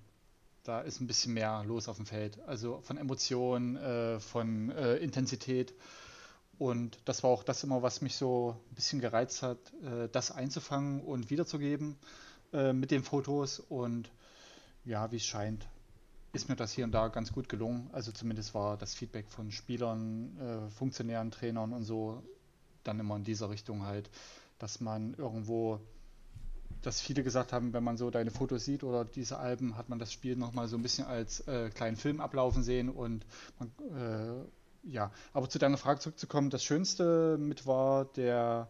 da 0.64 0.80
ist 0.80 1.00
ein 1.00 1.06
bisschen 1.06 1.35
mehr 1.35 1.64
los 1.64 1.88
auf 1.88 1.96
dem 1.96 2.06
Feld. 2.06 2.38
Also 2.46 2.80
von 2.82 2.96
Emotionen, 2.96 3.76
äh, 3.76 4.20
von 4.20 4.70
äh, 4.70 4.96
Intensität. 4.96 5.74
Und 6.59 6.98
das 7.04 7.22
war 7.22 7.30
auch 7.30 7.42
das 7.42 7.62
immer, 7.64 7.82
was 7.82 8.00
mich 8.00 8.16
so 8.16 8.56
ein 8.70 8.74
bisschen 8.74 9.00
gereizt 9.00 9.42
hat, 9.42 9.59
äh, 9.82 10.09
das 10.11 10.30
einzufangen 10.30 11.02
und 11.02 11.30
wiederzugeben 11.30 11.96
äh, 12.52 12.72
mit 12.72 12.90
den 12.90 13.02
Fotos. 13.02 13.61
Und 13.61 14.11
ja, 14.85 15.11
wie 15.12 15.16
es 15.16 15.26
scheint, 15.26 15.66
ist 16.32 16.48
mir 16.48 16.56
das 16.56 16.72
hier 16.72 16.85
und 16.85 16.92
da 16.92 17.09
ganz 17.09 17.32
gut 17.32 17.48
gelungen. 17.48 17.88
Also 17.92 18.12
zumindest 18.12 18.54
war 18.54 18.76
das 18.76 18.94
Feedback 18.94 19.28
von 19.28 19.50
Spielern, 19.52 20.38
äh, 20.38 20.70
Funktionären, 20.70 21.30
Trainern 21.30 21.72
und 21.72 21.85
so 21.85 22.22
dann 22.87 23.00
immer 23.00 23.16
in 23.16 23.24
dieser 23.24 23.50
Richtung 23.50 23.85
halt, 23.85 24.11
dass 24.59 24.80
man 24.80 25.14
irgendwo, 25.14 25.80
dass 26.82 27.00
viele 27.00 27.22
gesagt 27.22 27.52
haben, 27.52 27.72
wenn 27.72 27.84
man 27.84 27.96
so 27.96 28.10
deine 28.10 28.30
Fotos 28.30 28.64
sieht 28.64 28.84
oder 28.84 29.04
diese 29.04 29.38
Alben, 29.38 29.76
hat 29.76 29.88
man 29.88 29.98
das 29.98 30.12
Spiel 30.12 30.36
nochmal 30.36 30.68
so 30.68 30.76
ein 30.76 30.82
bisschen 30.82 31.06
als 31.06 31.40
äh, 31.48 31.70
kleinen 31.70 31.96
Film 31.96 32.20
ablaufen 32.20 32.62
sehen 32.62 32.88
und 32.88 33.26
man, 33.58 33.70
äh, 33.96 34.90
ja, 34.90 35.10
aber 35.32 35.48
zu 35.48 35.58
deiner 35.58 35.78
Frage 35.78 36.00
zurückzukommen, 36.00 36.50
das 36.50 36.62
Schönste 36.62 37.38
mit 37.38 37.66
war 37.66 38.04
der 38.04 38.68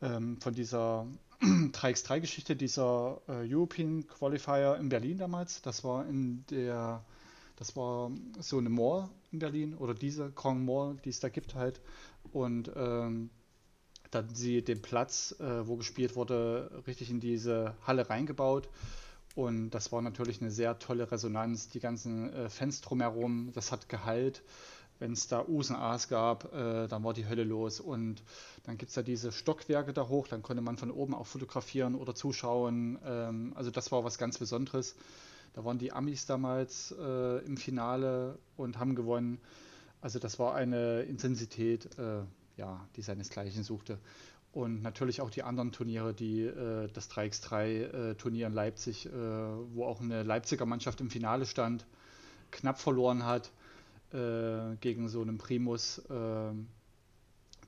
ähm, 0.00 0.40
von 0.40 0.54
dieser 0.54 1.06
3x3-Geschichte, 1.40 2.56
dieser 2.56 3.20
äh, 3.28 3.52
European 3.52 4.06
Qualifier 4.06 4.76
in 4.76 4.88
Berlin 4.88 5.18
damals. 5.18 5.62
Das 5.62 5.84
war 5.84 6.06
in 6.06 6.44
der, 6.50 7.04
das 7.56 7.76
war 7.76 8.10
so 8.40 8.58
eine 8.58 8.70
Mall 8.70 9.08
in 9.30 9.38
Berlin 9.38 9.74
oder 9.74 9.94
diese 9.94 10.30
Grand 10.32 10.64
Mall, 10.64 10.96
die 11.04 11.10
es 11.10 11.20
da 11.20 11.28
gibt 11.28 11.54
halt. 11.54 11.80
Und 12.32 12.70
ähm, 12.76 13.30
dann 14.10 14.34
sie 14.34 14.62
den 14.62 14.82
Platz, 14.82 15.34
äh, 15.40 15.66
wo 15.66 15.76
gespielt 15.76 16.16
wurde, 16.16 16.82
richtig 16.86 17.10
in 17.10 17.20
diese 17.20 17.74
Halle 17.86 18.08
reingebaut. 18.08 18.68
Und 19.34 19.70
das 19.70 19.92
war 19.92 20.02
natürlich 20.02 20.40
eine 20.40 20.50
sehr 20.50 20.78
tolle 20.78 21.10
Resonanz. 21.10 21.68
Die 21.68 21.80
ganzen 21.80 22.32
äh, 22.32 22.48
Fans 22.48 22.80
drumherum, 22.80 23.52
das 23.54 23.70
hat 23.72 23.88
Gehalt 23.88 24.42
wenn 24.98 25.12
es 25.12 25.28
da 25.28 25.44
U's 25.46 25.70
und 25.70 25.76
A's 25.76 26.08
gab, 26.08 26.52
äh, 26.52 26.88
dann 26.88 27.04
war 27.04 27.14
die 27.14 27.28
Hölle 27.28 27.44
los. 27.44 27.80
Und 27.80 28.22
dann 28.64 28.78
gibt 28.78 28.90
es 28.90 28.96
ja 28.96 29.02
diese 29.02 29.32
Stockwerke 29.32 29.92
da 29.92 30.08
hoch, 30.08 30.28
dann 30.28 30.42
konnte 30.42 30.62
man 30.62 30.76
von 30.76 30.90
oben 30.90 31.14
auch 31.14 31.26
fotografieren 31.26 31.94
oder 31.94 32.14
zuschauen. 32.14 32.98
Ähm, 33.04 33.52
also 33.54 33.70
das 33.70 33.92
war 33.92 34.04
was 34.04 34.18
ganz 34.18 34.38
Besonderes. 34.38 34.96
Da 35.54 35.64
waren 35.64 35.78
die 35.78 35.92
Amis 35.92 36.26
damals 36.26 36.94
äh, 36.98 37.44
im 37.44 37.56
Finale 37.56 38.38
und 38.56 38.78
haben 38.78 38.94
gewonnen. 38.94 39.40
Also 40.00 40.18
das 40.18 40.38
war 40.38 40.54
eine 40.54 41.02
Intensität, 41.02 41.98
äh, 41.98 42.22
ja, 42.58 42.86
die 42.96 43.02
seinesgleichen 43.02 43.62
suchte. 43.62 43.98
Und 44.52 44.82
natürlich 44.82 45.20
auch 45.20 45.30
die 45.30 45.42
anderen 45.42 45.72
Turniere, 45.72 46.14
die 46.14 46.42
äh, 46.42 46.88
das 46.92 47.10
3x3-Turnier 47.10 48.46
äh, 48.46 48.48
in 48.48 48.54
Leipzig, 48.54 49.06
äh, 49.06 49.10
wo 49.12 49.84
auch 49.84 50.00
eine 50.00 50.22
Leipziger 50.22 50.66
Mannschaft 50.66 51.00
im 51.00 51.10
Finale 51.10 51.46
stand, 51.46 51.86
knapp 52.50 52.78
verloren 52.78 53.24
hat 53.24 53.50
gegen 54.10 55.08
so 55.10 55.20
einen 55.20 55.36
Primus. 55.36 56.00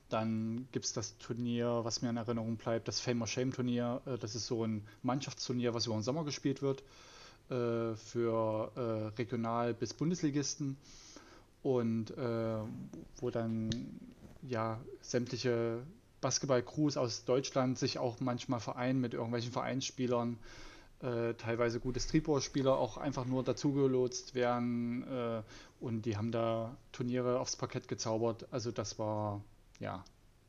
Dann 0.09 0.67
gibt 0.71 0.85
es 0.85 0.93
das 0.93 1.15
Turnier, 1.19 1.81
was 1.83 2.01
mir 2.01 2.09
in 2.09 2.17
Erinnerung 2.17 2.57
bleibt, 2.57 2.87
das 2.87 2.99
Fame 2.99 3.21
or 3.21 3.27
Shame 3.27 3.51
Turnier. 3.53 4.01
Das 4.19 4.33
ist 4.33 4.47
so 4.47 4.65
ein 4.65 4.83
Mannschaftsturnier, 5.03 5.75
was 5.75 5.85
über 5.85 5.93
den 5.93 6.01
Sommer 6.01 6.23
gespielt 6.25 6.63
wird 6.63 6.83
für 7.47 9.11
Regional- 9.19 9.75
bis 9.75 9.93
Bundesligisten 9.93 10.77
und 11.61 12.11
wo 12.17 13.29
dann 13.29 13.69
ja 14.41 14.79
sämtliche 15.01 15.83
Basketball-Crews 16.21 16.97
aus 16.97 17.25
Deutschland 17.25 17.77
sich 17.79 17.97
auch 17.99 18.19
manchmal 18.19 18.59
vereinen 18.59 19.01
mit 19.01 19.13
irgendwelchen 19.13 19.51
Vereinsspielern 19.51 20.37
äh, 21.01 21.33
teilweise 21.33 21.79
gute 21.79 21.99
Streetball-Spieler 21.99 22.77
auch 22.77 22.97
einfach 22.97 23.25
nur 23.25 23.43
dazugelotst 23.43 24.35
werden 24.35 25.03
äh, 25.07 25.41
und 25.79 26.03
die 26.03 26.15
haben 26.15 26.31
da 26.31 26.77
Turniere 26.91 27.39
aufs 27.39 27.55
Parkett 27.55 27.87
gezaubert. 27.87 28.47
Also 28.51 28.71
das 28.71 28.99
war 28.99 29.43
ja 29.79 30.03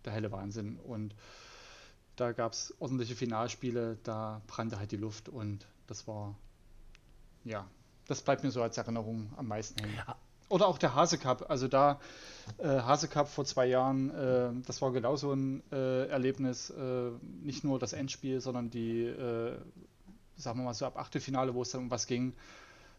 der 0.05 0.13
helle 0.13 0.31
Wahnsinn 0.31 0.77
und 0.77 1.15
da 2.17 2.33
gab 2.33 2.53
es 2.53 2.75
ordentliche 2.79 3.17
Finalspiele, 3.17 3.99
da 4.03 4.43
brannte 4.47 4.79
halt 4.79 4.93
die 4.93 4.97
Luft 4.97 5.31
und 5.31 5.67
das 5.87 6.07
war 6.07 6.37
ja, 7.45 7.67
das 8.07 8.23
bleibt 8.23 8.45
mir 8.45 8.51
so 8.51 8.63
als 8.63 8.77
Erinnerung 8.77 9.33
am 9.37 9.49
meisten 9.49 9.83
hängen. 9.83 9.97
Oder 10.53 10.67
auch 10.69 10.77
der 10.77 10.95
Hase 10.95 11.17
Cup, 11.17 11.47
also 11.49 11.67
da 11.67 11.99
äh, 12.59 12.67
Hase 12.67 13.09
Cup 13.09 13.29
vor 13.29 13.47
zwei 13.47 13.65
Jahren, 13.65 14.11
äh, 14.11 14.51
das 14.67 14.83
war 14.83 14.93
genauso 14.93 15.33
ein 15.33 15.63
äh, 15.73 16.09
Erlebnis, 16.09 16.69
äh, 16.69 17.11
nicht 17.43 17.65
nur 17.65 17.79
das 17.79 17.95
Endspiel, 17.95 18.39
sondern 18.43 18.69
die 18.69 19.05
äh, 19.05 19.57
sagen 20.37 20.59
wir 20.59 20.65
mal 20.65 20.75
so 20.75 20.85
ab 20.85 20.99
Achtelfinale, 20.99 21.55
wo 21.55 21.63
es 21.63 21.71
dann 21.71 21.85
um 21.85 21.91
was 21.91 22.07
ging, 22.07 22.35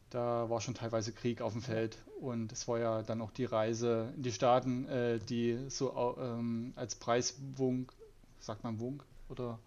da 0.10 0.50
war 0.50 0.62
schon 0.62 0.74
teilweise 0.74 1.12
Krieg 1.12 1.42
auf 1.42 1.54
dem 1.54 1.62
Feld. 1.62 2.00
Und 2.20 2.52
es 2.52 2.68
war 2.68 2.80
ja 2.80 3.04
dann 3.04 3.22
auch 3.22 3.30
die 3.30 3.46
Reise 3.46 4.12
in 4.16 4.24
die 4.24 4.32
Staaten, 4.32 4.88
äh, 4.88 5.20
die 5.20 5.60
so 5.70 6.18
ähm, 6.20 6.74
als 6.76 6.96
Preiswunk, 6.96 7.94
sagt 8.40 8.64
man 8.64 8.80
Wunk, 8.80 9.06
oder 9.30 9.60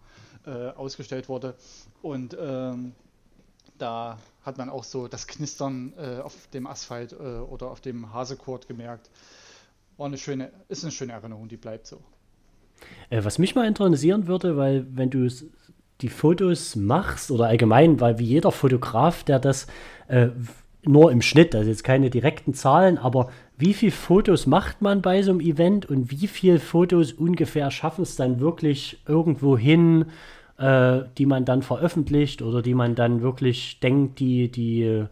ausgestellt 0.77 1.27
wurde. 1.27 1.55
Und 2.01 2.37
ähm, 2.39 2.93
da 3.77 4.17
hat 4.43 4.57
man 4.57 4.69
auch 4.69 4.83
so 4.83 5.07
das 5.07 5.27
Knistern 5.27 5.93
äh, 5.97 6.21
auf 6.21 6.47
dem 6.53 6.67
Asphalt 6.67 7.13
äh, 7.13 7.15
oder 7.15 7.69
auf 7.69 7.81
dem 7.81 8.13
Hasekurt 8.13 8.67
gemerkt. 8.67 9.09
War 9.97 10.07
eine 10.07 10.17
schöne, 10.17 10.51
ist 10.69 10.83
eine 10.83 10.91
schöne 10.91 11.13
Erinnerung, 11.13 11.47
die 11.47 11.57
bleibt 11.57 11.87
so. 11.87 12.01
Äh, 13.09 13.23
was 13.23 13.39
mich 13.39 13.55
mal 13.55 13.67
interessieren 13.67 14.27
würde, 14.27 14.57
weil 14.57 14.85
wenn 14.89 15.09
du 15.09 15.27
die 16.01 16.09
Fotos 16.09 16.75
machst 16.75 17.31
oder 17.31 17.47
allgemein, 17.47 17.99
weil 17.99 18.19
wie 18.19 18.25
jeder 18.25 18.51
Fotograf, 18.51 19.23
der 19.23 19.39
das 19.39 19.67
äh, 20.07 20.29
nur 20.83 21.11
im 21.11 21.21
Schnitt, 21.21 21.55
also 21.55 21.69
jetzt 21.69 21.83
keine 21.83 22.09
direkten 22.09 22.53
Zahlen, 22.53 22.97
aber 22.97 23.31
wie 23.57 23.73
viele 23.73 23.91
Fotos 23.91 24.45
macht 24.45 24.81
man 24.81 25.01
bei 25.01 25.21
so 25.23 25.31
einem 25.31 25.41
Event 25.41 25.87
und 25.87 26.11
wie 26.11 26.27
viele 26.27 26.59
Fotos 26.59 27.13
ungefähr 27.13 27.71
schaffen 27.71 28.03
es 28.03 28.15
dann 28.15 28.39
wirklich 28.39 29.01
irgendwo 29.07 29.57
hin, 29.57 30.05
äh, 30.57 31.01
die 31.17 31.25
man 31.25 31.45
dann 31.45 31.61
veröffentlicht 31.61 32.41
oder 32.41 32.61
die 32.61 32.73
man 32.73 32.95
dann 32.95 33.21
wirklich 33.21 33.79
denkt, 33.79 34.19
die, 34.19 34.51
die, 34.51 35.05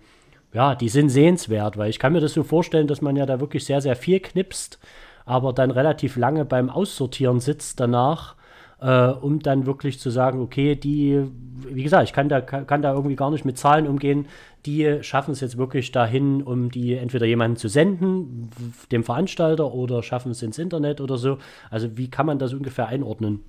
ja, 0.53 0.75
die 0.75 0.89
sind 0.89 1.09
sehenswert, 1.09 1.77
weil 1.77 1.89
ich 1.89 1.99
kann 1.99 2.13
mir 2.13 2.21
das 2.21 2.33
so 2.33 2.43
vorstellen, 2.43 2.87
dass 2.87 3.01
man 3.01 3.15
ja 3.15 3.25
da 3.25 3.39
wirklich 3.39 3.65
sehr, 3.65 3.81
sehr 3.81 3.95
viel 3.95 4.19
knipst, 4.19 4.79
aber 5.25 5.53
dann 5.53 5.71
relativ 5.71 6.17
lange 6.17 6.45
beim 6.45 6.69
Aussortieren 6.69 7.39
sitzt 7.39 7.79
danach 7.79 8.35
äh, 8.81 9.07
um 9.07 9.39
dann 9.39 9.65
wirklich 9.65 9.99
zu 9.99 10.09
sagen, 10.09 10.41
okay, 10.41 10.75
die, 10.75 11.21
wie 11.67 11.83
gesagt, 11.83 12.03
ich 12.03 12.13
kann 12.13 12.29
da, 12.29 12.41
kann, 12.41 12.81
da 12.81 12.93
irgendwie 12.93 13.15
gar 13.15 13.31
nicht 13.31 13.45
mit 13.45 13.57
Zahlen 13.57 13.87
umgehen, 13.87 14.27
die 14.65 14.99
schaffen 15.01 15.31
es 15.31 15.41
jetzt 15.41 15.57
wirklich 15.57 15.91
dahin, 15.91 16.41
um 16.41 16.69
die 16.71 16.95
entweder 16.95 17.25
jemanden 17.25 17.57
zu 17.57 17.67
senden, 17.67 18.49
dem 18.91 19.03
Veranstalter, 19.03 19.73
oder 19.73 20.03
schaffen 20.03 20.31
es 20.31 20.41
ins 20.41 20.57
Internet 20.57 21.01
oder 21.01 21.17
so. 21.17 21.37
Also 21.69 21.97
wie 21.97 22.09
kann 22.09 22.25
man 22.25 22.39
das 22.39 22.53
ungefähr 22.53 22.87
einordnen? 22.87 23.43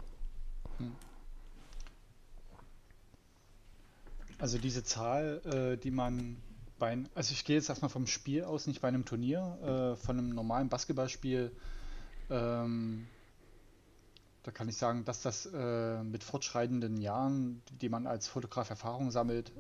Also 4.39 4.59
diese 4.59 4.85
Zahl, 4.85 5.41
äh, 5.45 5.77
die 5.79 5.91
man 5.91 6.37
bei, 6.79 6.99
also 7.15 7.33
ich 7.33 7.45
gehe 7.45 7.57
jetzt 7.57 7.71
erstmal 7.71 7.89
vom 7.89 8.07
Spiel 8.07 8.45
aus, 8.45 8.67
nicht 8.67 8.83
bei 8.83 8.89
einem 8.89 9.07
Turnier, 9.07 9.95
äh, 9.95 9.97
von 9.97 10.19
einem 10.19 10.29
normalen 10.31 10.69
Basketballspiel 10.69 11.53
ähm, 12.29 13.07
da 14.43 14.53
kann 14.53 14.69
ich 14.69 14.77
sagen, 14.77 15.05
dass 15.05 15.23
das 15.23 15.47
äh, 15.47 16.03
mit 16.05 16.23
fortschreitenden 16.23 17.01
Jahren, 17.01 17.63
die 17.81 17.89
man 17.89 18.07
als 18.07 18.29
Fotograf 18.29 18.71
Erfahrung 18.71 19.11
sammelt, 19.11 19.51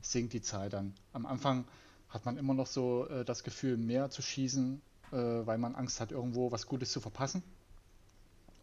sinkt 0.00 0.32
die 0.32 0.42
Zahl 0.42 0.70
dann. 0.70 0.92
Am 1.12 1.24
Anfang 1.24 1.66
hat 2.08 2.24
man 2.24 2.36
immer 2.36 2.52
noch 2.52 2.66
so 2.66 3.06
das 3.24 3.44
Gefühl, 3.44 3.76
mehr 3.76 4.10
zu 4.10 4.20
schießen, 4.20 4.82
weil 5.12 5.58
man 5.58 5.76
Angst 5.76 6.00
hat, 6.00 6.10
irgendwo 6.10 6.50
was 6.50 6.66
Gutes 6.66 6.90
zu 6.90 7.00
verpassen. 7.00 7.44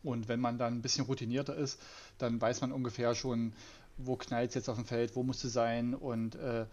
Und 0.03 0.27
wenn 0.27 0.41
man 0.41 0.57
dann 0.57 0.73
ein 0.75 0.81
bisschen 0.81 1.05
routinierter 1.05 1.55
ist, 1.55 1.79
dann 2.17 2.41
weiß 2.41 2.59
man 2.59 2.73
ungefähr 2.73 3.15
schon, 3.15 3.53
wo 3.99 4.15
knallt 4.15 4.49
es 4.49 4.55
jetzt 4.55 4.69
auf 4.69 4.77
dem 4.77 4.85
Feld, 4.85 5.15
wo 5.15 5.23
musst 5.23 5.43
du 5.43 5.47
sein. 5.47 5.93
Und 5.93 6.35
äh, 6.35 6.65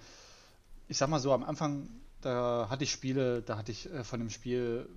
ich 0.89 0.97
sag 0.97 1.09
mal 1.09 1.21
so, 1.21 1.33
am 1.33 1.45
Anfang, 1.45 1.89
da 2.21 2.69
hatte 2.71 2.85
ich 2.85 2.93
Spiele, 2.93 3.43
da 3.43 3.59
hatte 3.59 3.73
ich 3.73 3.93
äh, 3.93 4.05
von 4.05 4.21
dem 4.21 4.31
Spiel 4.31 4.89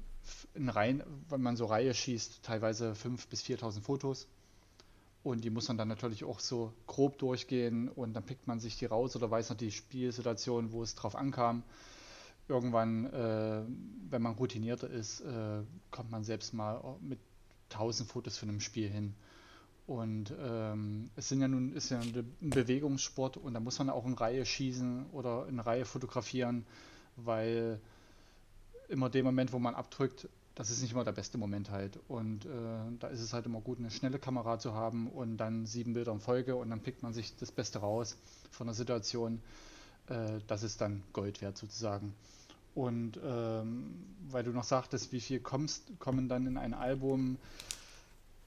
in 0.53 0.69
Reihen, 0.69 1.03
wenn 1.29 1.41
man 1.41 1.55
so 1.55 1.65
Reihe 1.65 1.93
schießt, 1.93 2.43
teilweise 2.43 2.93
5.000 2.93 3.29
bis 3.29 3.41
4.000 3.41 3.81
Fotos. 3.81 4.27
Und 5.23 5.43
die 5.43 5.49
muss 5.49 5.67
man 5.67 5.77
dann 5.77 5.89
natürlich 5.89 6.23
auch 6.23 6.39
so 6.39 6.71
grob 6.87 7.17
durchgehen 7.17 7.89
und 7.89 8.13
dann 8.13 8.23
pickt 8.23 8.47
man 8.47 8.59
sich 8.59 8.77
die 8.77 8.85
raus 8.85 9.15
oder 9.15 9.29
weiß 9.29 9.49
noch 9.49 9.57
die 9.57 9.71
Spielsituation, 9.71 10.71
wo 10.71 10.81
es 10.81 10.95
drauf 10.95 11.15
ankam. 11.15 11.63
Irgendwann, 12.47 13.05
äh, 13.07 13.61
wenn 14.09 14.21
man 14.21 14.33
routinierter 14.35 14.89
ist, 14.89 15.21
äh, 15.21 15.61
kommt 15.91 16.09
man 16.09 16.23
selbst 16.23 16.53
mal 16.53 16.97
mit 17.01 17.19
1000 17.69 18.09
Fotos 18.09 18.37
von 18.37 18.49
einem 18.49 18.61
Spiel 18.61 18.89
hin. 18.89 19.13
Und 19.89 20.31
ähm, 20.39 21.09
es 21.15 21.29
sind 21.29 21.41
ja 21.41 21.47
nun 21.47 21.73
ist 21.73 21.89
ja 21.89 21.99
ein 21.99 22.35
Bewegungssport 22.41 23.37
und 23.37 23.55
da 23.55 23.59
muss 23.59 23.79
man 23.79 23.89
auch 23.89 24.05
in 24.05 24.13
Reihe 24.13 24.45
schießen 24.45 25.07
oder 25.13 25.47
in 25.47 25.59
Reihe 25.59 25.83
fotografieren, 25.83 26.63
weil 27.15 27.81
immer 28.87 29.09
dem 29.09 29.25
Moment, 29.25 29.51
wo 29.51 29.57
man 29.57 29.73
abdrückt, 29.73 30.29
das 30.53 30.69
ist 30.69 30.83
nicht 30.83 30.91
immer 30.91 31.05
der 31.05 31.11
beste 31.13 31.39
Moment 31.39 31.71
halt. 31.71 31.99
Und 32.07 32.45
äh, 32.45 32.49
da 32.99 33.07
ist 33.07 33.19
es 33.19 33.33
halt 33.33 33.47
immer 33.47 33.61
gut, 33.61 33.79
eine 33.79 33.89
schnelle 33.89 34.19
Kamera 34.19 34.59
zu 34.59 34.75
haben 34.75 35.07
und 35.09 35.37
dann 35.37 35.65
sieben 35.65 35.93
Bilder 35.95 36.11
in 36.11 36.19
Folge 36.19 36.55
und 36.55 36.69
dann 36.69 36.81
pickt 36.81 37.01
man 37.01 37.13
sich 37.13 37.35
das 37.37 37.51
Beste 37.51 37.79
raus 37.79 38.15
von 38.51 38.67
der 38.67 38.75
Situation. 38.75 39.41
Äh, 40.05 40.37
das 40.45 40.61
ist 40.61 40.81
dann 40.81 41.01
Gold 41.13 41.41
wert 41.41 41.57
sozusagen. 41.57 42.13
Und 42.75 43.19
ähm, 43.25 44.05
weil 44.29 44.43
du 44.43 44.51
noch 44.51 44.65
sagtest, 44.65 45.11
wie 45.13 45.19
viel 45.19 45.39
kommst, 45.39 45.97
kommen 45.97 46.29
dann 46.29 46.45
in 46.45 46.57
ein 46.57 46.75
Album, 46.75 47.39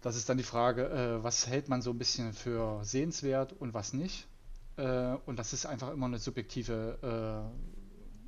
das 0.02 0.16
ist 0.16 0.28
dann 0.28 0.36
die 0.36 0.44
Frage, 0.44 0.88
äh, 0.88 1.24
was 1.24 1.46
hält 1.46 1.68
man 1.68 1.82
so 1.82 1.90
ein 1.90 1.98
bisschen 1.98 2.32
für 2.32 2.84
sehenswert 2.84 3.54
und 3.58 3.74
was 3.74 3.92
nicht. 3.92 4.26
Äh, 4.76 5.14
und 5.26 5.38
das 5.38 5.52
ist 5.52 5.66
einfach 5.66 5.90
immer 5.90 6.06
eine 6.06 6.18
subjektive 6.18 7.50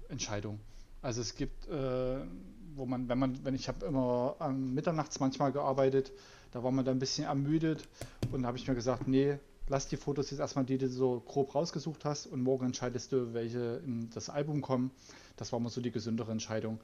äh, 0.08 0.12
Entscheidung. 0.12 0.60
Also 1.02 1.20
es 1.20 1.34
gibt 1.34 1.68
äh, 1.68 2.20
wo 2.76 2.86
man, 2.86 3.08
wenn 3.08 3.18
man, 3.18 3.44
wenn 3.44 3.54
ich 3.54 3.68
habe 3.68 3.84
immer 3.86 4.36
am 4.38 4.74
Mitternachts 4.74 5.20
manchmal 5.20 5.52
gearbeitet, 5.52 6.12
da 6.52 6.62
war 6.62 6.70
man 6.70 6.84
dann 6.84 6.96
ein 6.96 7.00
bisschen 7.00 7.24
ermüdet 7.24 7.88
und 8.32 8.46
habe 8.46 8.56
ich 8.56 8.66
mir 8.66 8.74
gesagt, 8.74 9.08
nee, 9.08 9.38
lass 9.68 9.88
die 9.88 9.96
Fotos 9.96 10.30
jetzt 10.30 10.40
erstmal, 10.40 10.64
die 10.64 10.78
du 10.78 10.88
so 10.88 11.20
grob 11.20 11.54
rausgesucht 11.54 12.04
hast 12.04 12.26
und 12.26 12.42
morgen 12.42 12.66
entscheidest 12.66 13.12
du, 13.12 13.32
welche 13.34 13.80
in 13.84 14.10
das 14.10 14.28
Album 14.28 14.60
kommen. 14.60 14.90
Das 15.36 15.52
war 15.52 15.60
mal 15.60 15.70
so 15.70 15.80
die 15.80 15.90
gesündere 15.90 16.32
Entscheidung. 16.32 16.80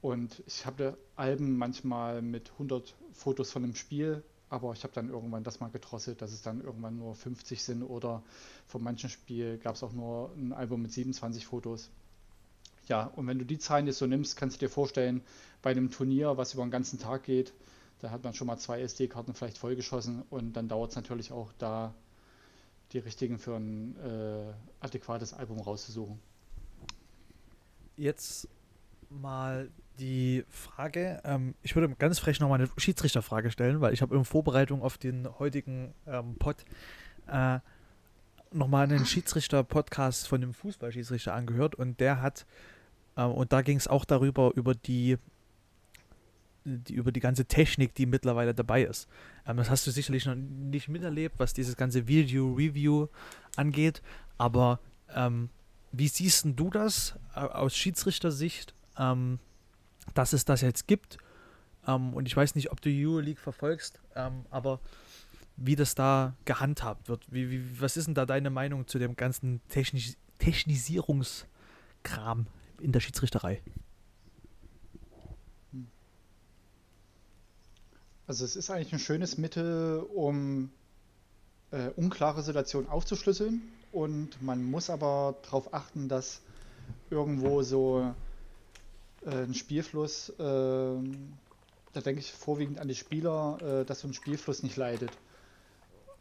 Und 0.00 0.42
ich 0.46 0.64
habe 0.64 0.96
Alben 1.16 1.58
manchmal 1.58 2.22
mit 2.22 2.50
100 2.52 2.94
Fotos 3.12 3.50
von 3.50 3.64
einem 3.64 3.74
Spiel, 3.74 4.22
aber 4.48 4.72
ich 4.72 4.82
habe 4.82 4.92
dann 4.92 5.08
irgendwann 5.08 5.44
das 5.44 5.60
mal 5.60 5.70
gedrosselt, 5.70 6.22
dass 6.22 6.32
es 6.32 6.42
dann 6.42 6.60
irgendwann 6.60 6.96
nur 6.96 7.14
50 7.14 7.62
sind 7.62 7.82
oder 7.82 8.22
von 8.66 8.82
manchen 8.82 9.08
Spiel 9.08 9.58
gab 9.58 9.76
es 9.76 9.82
auch 9.82 9.92
nur 9.92 10.32
ein 10.36 10.52
Album 10.52 10.82
mit 10.82 10.92
27 10.92 11.46
Fotos. 11.46 11.90
Ja, 12.88 13.04
und 13.14 13.28
wenn 13.28 13.38
du 13.38 13.44
die 13.44 13.58
Zahlen 13.58 13.86
jetzt 13.86 13.98
so 13.98 14.06
nimmst, 14.06 14.36
kannst 14.36 14.56
du 14.56 14.66
dir 14.66 14.70
vorstellen, 14.70 15.22
bei 15.62 15.70
einem 15.70 15.90
Turnier, 15.92 16.36
was 16.36 16.54
über 16.54 16.64
den 16.64 16.72
ganzen 16.72 16.98
Tag 16.98 17.22
geht, 17.22 17.52
da 18.00 18.10
hat 18.10 18.24
man 18.24 18.34
schon 18.34 18.46
mal 18.46 18.58
zwei 18.58 18.80
SD-Karten 18.80 19.34
vielleicht 19.34 19.58
vollgeschossen 19.58 20.24
und 20.30 20.54
dann 20.54 20.68
dauert 20.68 20.90
es 20.90 20.96
natürlich 20.96 21.30
auch 21.30 21.52
da, 21.58 21.94
die 22.92 22.98
richtigen 22.98 23.38
für 23.38 23.54
ein 23.56 23.96
äh, 23.98 24.52
adäquates 24.80 25.32
Album 25.32 25.60
rauszusuchen. 25.60 26.18
Jetzt 27.96 28.48
mal 29.10 29.70
die 30.00 30.44
Frage, 30.48 31.20
ähm, 31.24 31.54
ich 31.62 31.76
würde 31.76 31.94
ganz 31.94 32.18
frech 32.18 32.40
nochmal 32.40 32.60
eine 32.60 32.70
Schiedsrichterfrage 32.76 33.50
stellen, 33.50 33.80
weil 33.80 33.92
ich 33.92 34.02
habe 34.02 34.16
in 34.16 34.24
Vorbereitung 34.24 34.82
auf 34.82 34.98
den 34.98 35.28
heutigen 35.38 35.94
ähm, 36.06 36.36
Pod 36.36 36.56
äh, 37.28 37.58
nochmal 38.52 38.84
einen 38.84 39.06
Schiedsrichter-Podcast 39.06 40.26
von 40.26 40.42
einem 40.42 40.54
Fußballschiedsrichter 40.54 41.34
angehört 41.34 41.74
und 41.74 42.00
der 42.00 42.22
hat 42.22 42.46
ähm, 43.16 43.32
und 43.32 43.52
da 43.52 43.62
ging 43.62 43.76
es 43.76 43.88
auch 43.88 44.04
darüber, 44.04 44.52
über 44.54 44.74
die, 44.74 45.18
die, 46.64 46.94
über 46.94 47.12
die 47.12 47.20
ganze 47.20 47.44
Technik, 47.44 47.94
die 47.94 48.06
mittlerweile 48.06 48.54
dabei 48.54 48.82
ist. 48.82 49.08
Ähm, 49.46 49.58
das 49.58 49.70
hast 49.70 49.86
du 49.86 49.90
sicherlich 49.90 50.26
noch 50.26 50.34
nicht 50.34 50.88
miterlebt, 50.88 51.36
was 51.38 51.52
dieses 51.52 51.76
ganze 51.76 52.08
Video-Review 52.08 53.08
angeht. 53.56 54.02
Aber 54.38 54.80
ähm, 55.14 55.50
wie 55.92 56.08
siehst 56.08 56.46
du 56.46 56.70
das 56.70 57.16
äh, 57.34 57.40
aus 57.40 57.76
Schiedsrichtersicht, 57.76 58.74
ähm, 58.98 59.38
dass 60.14 60.32
es 60.32 60.44
das 60.44 60.60
jetzt 60.60 60.86
gibt? 60.86 61.18
Ähm, 61.86 62.14
und 62.14 62.26
ich 62.26 62.36
weiß 62.36 62.54
nicht, 62.54 62.70
ob 62.72 62.80
du 62.80 62.90
Euroleague 62.90 63.40
verfolgst, 63.40 64.00
ähm, 64.14 64.44
aber 64.50 64.80
wie 65.56 65.76
das 65.76 65.94
da 65.94 66.34
gehandhabt 66.44 67.08
wird. 67.08 67.24
Wie, 67.30 67.50
wie, 67.50 67.80
was 67.80 67.96
ist 67.96 68.06
denn 68.06 68.14
da 68.14 68.26
deine 68.26 68.50
Meinung 68.50 68.86
zu 68.86 68.98
dem 68.98 69.16
ganzen 69.16 69.60
Technis 69.68 70.16
Technisierungskram 70.38 72.46
in 72.80 72.92
der 72.92 73.00
Schiedsrichterei? 73.00 73.60
Also 78.26 78.46
es 78.46 78.56
ist 78.56 78.70
eigentlich 78.70 78.94
ein 78.94 79.00
schönes 79.00 79.36
Mittel, 79.36 79.98
um 80.14 80.70
äh, 81.72 81.88
unklare 81.96 82.42
Situationen 82.42 82.88
aufzuschlüsseln 82.88 83.60
und 83.92 84.40
man 84.40 84.62
muss 84.62 84.88
aber 84.88 85.34
darauf 85.42 85.74
achten, 85.74 86.08
dass 86.08 86.40
irgendwo 87.10 87.62
so 87.62 88.14
ein 89.26 89.54
Spielfluss, 89.54 90.30
äh, 90.30 90.32
da 90.38 92.00
denke 92.02 92.20
ich 92.20 92.32
vorwiegend 92.32 92.78
an 92.78 92.88
die 92.88 92.94
Spieler, 92.94 93.58
äh, 93.60 93.84
dass 93.84 94.00
so 94.00 94.08
ein 94.08 94.14
Spielfluss 94.14 94.62
nicht 94.62 94.76
leidet. 94.76 95.10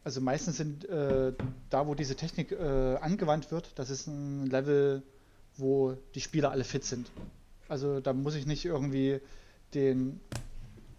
Also 0.04 0.22
meistens 0.22 0.58
sind 0.58 0.86
äh, 0.86 1.34
da, 1.70 1.88
wo 1.88 1.96
diese 1.96 2.16
Technik 2.16 2.52
äh, 2.52 2.96
angewandt 2.98 3.52
wird, 3.52 3.72
das 3.76 3.90
ist 3.90 4.08
ein 4.08 4.48
Level 4.48 5.04
wo 5.60 5.96
die 6.16 6.22
Spieler 6.22 6.52
alle 6.52 6.64
fit 6.64 6.84
sind. 6.84 7.12
Also 7.68 8.00
da 8.00 8.14
muss 8.14 8.36
ich 8.36 8.46
nicht 8.46 8.66
irgendwie 8.66 9.20
den, 9.74 10.20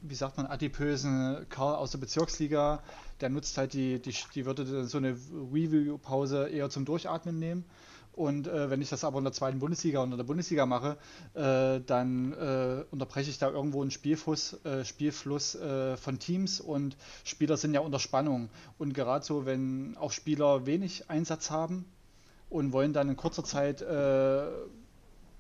wie 0.02 0.14
sagt 0.14 0.36
man, 0.36 0.46
adipösen 0.46 1.46
Karl 1.48 1.76
aus 1.76 1.90
der 1.90 1.98
Bezirksliga, 1.98 2.82
der 3.20 3.30
nutzt 3.30 3.58
halt 3.58 3.72
die, 3.72 4.00
die, 4.00 4.14
die 4.34 4.46
würde 4.46 4.84
so 4.86 4.98
eine 4.98 5.16
Review-Pause 5.52 6.48
eher 6.48 6.70
zum 6.70 6.84
Durchatmen 6.84 7.38
nehmen. 7.38 7.64
Und 8.12 8.49
äh, 8.49 8.70
wenn 8.70 8.83
ich 8.83 8.90
das 8.90 9.05
aber 9.05 9.18
in 9.18 9.25
der 9.25 9.33
zweiten 9.33 9.61
Bundesliga 9.61 10.03
oder 10.03 10.12
in 10.12 10.16
der 10.18 10.25
Bundesliga 10.25 10.66
mache, 10.66 10.96
äh, 11.35 11.81
dann 11.81 12.33
äh, 12.33 12.85
unterbreche 12.90 13.31
ich 13.31 13.38
da 13.38 13.51
irgendwo 13.51 13.83
einen 13.83 13.90
Spielfluss, 13.90 14.64
äh, 14.64 14.85
Spielfluss 14.85 15.55
äh, 15.55 15.96
von 15.96 16.18
Teams 16.18 16.61
und 16.61 16.96
Spieler 17.25 17.57
sind 17.57 17.73
ja 17.75 17.81
unter 17.81 17.99
Spannung. 17.99 18.51
Und 18.79 18.94
gerade 18.94 19.25
so, 19.25 19.46
wenn 19.46 19.96
auch 19.99 20.12
Spieler 20.12 20.66
wenig 20.66 21.09
Einsatz 21.09 21.51
haben, 21.51 21.85
und 22.51 22.73
wollen 22.73 22.92
dann 22.92 23.09
in 23.09 23.16
kurzer 23.16 23.44
Zeit, 23.44 23.81
äh, 23.81 24.46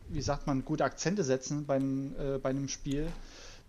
wie 0.08 0.22
sagt 0.22 0.46
man, 0.46 0.64
gute 0.64 0.84
Akzente 0.84 1.24
setzen 1.24 1.66
bei, 1.66 1.80
bei 2.38 2.50
einem 2.50 2.68
Spiel, 2.68 3.08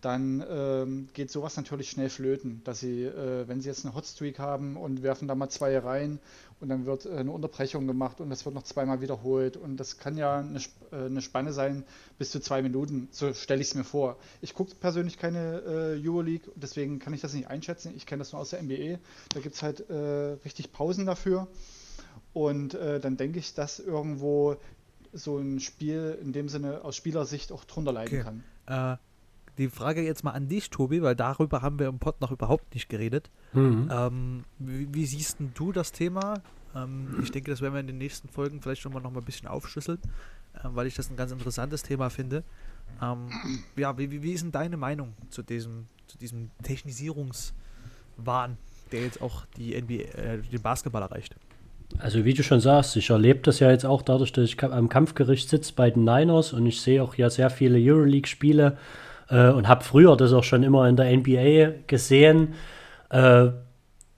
dann 0.02 0.44
ähm, 0.50 1.10
geht 1.14 1.30
sowas 1.30 1.58
natürlich 1.58 1.92
schnell 1.92 2.10
flöten, 2.10 2.62
dass 2.64 2.80
sie, 2.80 3.04
äh, 3.04 3.48
wenn 3.48 3.62
sie 3.62 3.70
jetzt 3.70 3.86
eine 3.86 3.94
Hotstreak 3.94 4.40
haben 4.40 4.76
und 4.76 5.04
werfen 5.04 5.28
da 5.28 5.36
mal 5.36 5.50
zwei 5.50 5.78
rein 5.78 6.20
und 6.62 6.70
dann 6.70 6.86
wird 6.86 7.06
äh, 7.06 7.18
eine 7.18 7.32
Unterbrechung 7.32 7.88
gemacht 7.88 8.22
und 8.22 8.30
das 8.30 8.46
wird 8.46 8.56
noch 8.56 8.64
zweimal 8.64 9.02
wiederholt 9.02 9.58
und 9.58 9.78
das 9.78 9.98
kann 9.98 10.16
ja 10.16 10.40
eine, 10.40 10.60
äh, 10.92 11.08
eine 11.08 11.22
Spanne 11.22 11.52
sein 11.52 11.84
bis 12.18 12.32
zu 12.32 12.40
zwei 12.40 12.62
Minuten, 12.62 13.10
so 13.12 13.34
stelle 13.34 13.62
ich 13.62 13.70
es 13.70 13.76
mir 13.76 13.84
vor. 13.84 14.18
Ich 14.42 14.54
gucke 14.54 14.76
persönlich 14.76 15.18
keine 15.18 15.62
äh, 15.62 16.08
Euroleague, 16.08 16.52
deswegen 16.56 17.00
kann 17.00 17.14
ich 17.14 17.22
das 17.22 17.34
nicht 17.34 17.48
einschätzen, 17.48 17.94
ich 17.96 18.06
kenne 18.06 18.20
das 18.20 18.32
nur 18.32 18.42
aus 18.42 18.52
der 18.52 18.62
NBA, 18.62 19.00
da 19.34 19.40
gibt 19.42 19.56
es 19.56 19.64
halt 19.64 19.90
äh, 19.90 20.38
richtig 20.46 20.72
Pausen 20.72 21.06
dafür 21.06 21.48
und 22.34 22.76
äh, 22.76 23.00
dann 23.00 23.18
denke 23.18 23.40
ich, 23.40 23.54
dass 23.54 23.80
irgendwo 23.80 24.56
so 25.14 25.38
ein 25.38 25.60
Spiel 25.60 26.18
in 26.22 26.32
dem 26.32 26.48
Sinne 26.48 26.84
aus 26.84 26.96
Spielersicht 26.96 27.52
auch 27.52 27.66
drunter 27.66 27.92
leiden 27.92 28.22
okay. 28.22 28.24
kann. 28.24 28.98
Äh, 28.98 29.11
die 29.58 29.70
Frage 29.70 30.02
jetzt 30.02 30.24
mal 30.24 30.32
an 30.32 30.48
dich, 30.48 30.70
Tobi, 30.70 31.02
weil 31.02 31.16
darüber 31.16 31.62
haben 31.62 31.80
wir 31.80 31.88
im 31.88 32.00
Pod 32.00 32.22
noch 32.22 32.32
überhaupt 32.32 32.74
nicht 32.74 32.90
geredet. 32.90 33.30
Mhm. 33.54 33.90
Ähm, 33.92 34.44
wie, 34.60 34.94
wie, 34.94 35.06
siehst 35.06 35.38
du 35.56 35.72
das 35.72 35.92
Thema? 35.92 36.42
Ähm, 36.76 37.20
ich 37.22 37.32
denke, 37.32 37.52
das 37.52 37.62
werden 37.62 37.74
wir 37.74 37.82
in 37.82 37.88
den 37.88 37.98
nächsten 37.98 38.30
Folgen 38.30 38.62
vielleicht 38.62 38.82
schon 38.82 38.94
mal 38.94 39.02
noch 39.02 39.12
mal 39.12 39.20
ein 39.20 39.26
bisschen 39.26 39.48
aufschlüsseln, 39.48 40.00
äh, 40.54 40.60
weil 40.64 40.88
ich 40.88 40.96
das 40.96 41.10
ein 41.10 41.16
ganz 41.16 41.32
interessantes 41.32 41.84
Thema 41.84 42.10
finde. 42.10 42.44
Ähm, 43.02 43.30
ja, 43.76 43.98
wie, 43.98 44.24
wie, 44.24 44.32
ist 44.32 44.44
denn 44.44 44.52
deine 44.52 44.78
Meinung 44.78 45.14
zu 45.30 45.44
diesem, 45.44 45.88
zu 46.08 46.18
diesem 46.18 46.52
Technisierungswahn, 46.64 48.58
der 48.92 49.02
jetzt 49.04 49.22
auch 49.22 49.46
die 49.58 49.80
NBA, 49.80 49.94
äh, 50.18 50.42
den 50.42 50.62
Basketball 50.62 51.02
erreicht? 51.02 51.36
Also 52.00 52.24
wie 52.24 52.34
du 52.34 52.42
schon 52.42 52.62
sagst, 52.62 52.96
ich 52.96 53.10
erlebe 53.10 53.40
das 53.40 53.60
ja 53.60 53.70
jetzt 53.70 53.86
auch 53.86 54.02
dadurch, 54.02 54.32
dass 54.32 54.46
ich 54.46 54.64
am 54.64 54.88
Kampfgericht 54.88 55.50
sitze 55.50 55.74
bei 55.74 55.92
den 55.92 56.06
Niners 56.06 56.54
und 56.54 56.66
ich 56.66 56.82
sehe 56.82 57.04
auch 57.04 57.16
ja 57.16 57.30
sehr 57.30 57.50
viele 57.50 57.78
Euroleague-Spiele 57.78 58.78
äh, 59.32 59.50
und 59.50 59.68
habe 59.68 59.84
früher 59.84 60.16
das 60.18 60.34
auch 60.34 60.44
schon 60.44 60.64
immer 60.64 60.88
in 60.88 60.96
der 60.96 61.16
NBA 61.16 61.84
gesehen, 61.88 62.54
äh, 63.10 63.48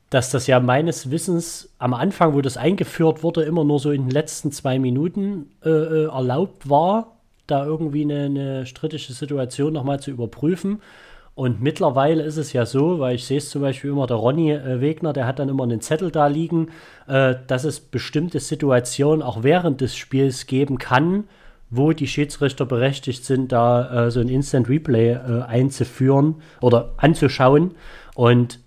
dass 0.09 0.30
das 0.30 0.45
ja 0.47 0.59
meines 0.59 1.09
Wissens 1.09 1.74
am 1.80 1.93
Anfang, 1.93 2.34
wo 2.34 2.41
das 2.41 2.57
eingeführt 2.57 3.24
wurde, 3.24 3.43
immer 3.43 3.64
nur 3.64 3.80
so 3.80 3.91
in 3.91 4.03
den 4.03 4.11
letzten 4.11 4.51
zwei 4.51 4.78
Minuten 4.78 5.51
äh, 5.64 5.70
äh 5.70 6.05
erlaubt 6.05 6.70
war, 6.70 7.18
da 7.47 7.66
irgendwie 7.66 8.03
eine, 8.03 8.26
eine 8.26 8.66
strittige 8.66 9.14
Situation 9.14 9.74
nochmal 9.74 9.99
zu 9.99 10.11
überprüfen. 10.11 10.82
Und 11.36 11.61
mittlerweile 11.61 12.22
ist 12.22 12.38
es 12.38 12.53
ja 12.53 12.66
so, 12.68 12.99
weil 12.99 13.16
ich 13.16 13.26
sehe 13.26 13.39
es 13.39 13.49
zum 13.49 13.64
Beispiel 13.64 13.89
immer, 13.89 14.05
der 14.05 14.18
Ronny 14.18 14.51
äh, 14.51 14.82
Wegner, 14.82 15.14
der 15.14 15.26
hat 15.26 15.39
dann 15.39 15.49
immer 15.49 15.64
einen 15.64 15.82
Zettel 15.82 16.11
da 16.11 16.28
liegen, 16.28 16.70
äh, 17.07 17.36
dass 17.47 17.64
es 17.64 17.80
bestimmte 17.80 18.39
Situationen 18.39 19.24
auch 19.24 19.41
während 19.41 19.82
des 19.82 19.95
Spiels 19.95 20.45
geben 20.45 20.78
kann, 20.78 21.24
wo 21.76 21.92
die 21.92 22.08
Schiedsrichter 22.08 22.66
berechtigt 22.66 23.26
sind, 23.26 23.52
da 23.52 24.06
äh, 24.06 24.12
so 24.12 24.20
ein 24.20 24.30
Instant 24.30 24.70
Replay 24.70 25.14
äh, 25.14 25.42
einzuführen 25.42 26.36
oder 26.62 26.94
anzuschauen. 26.98 27.74
Und 28.14 28.60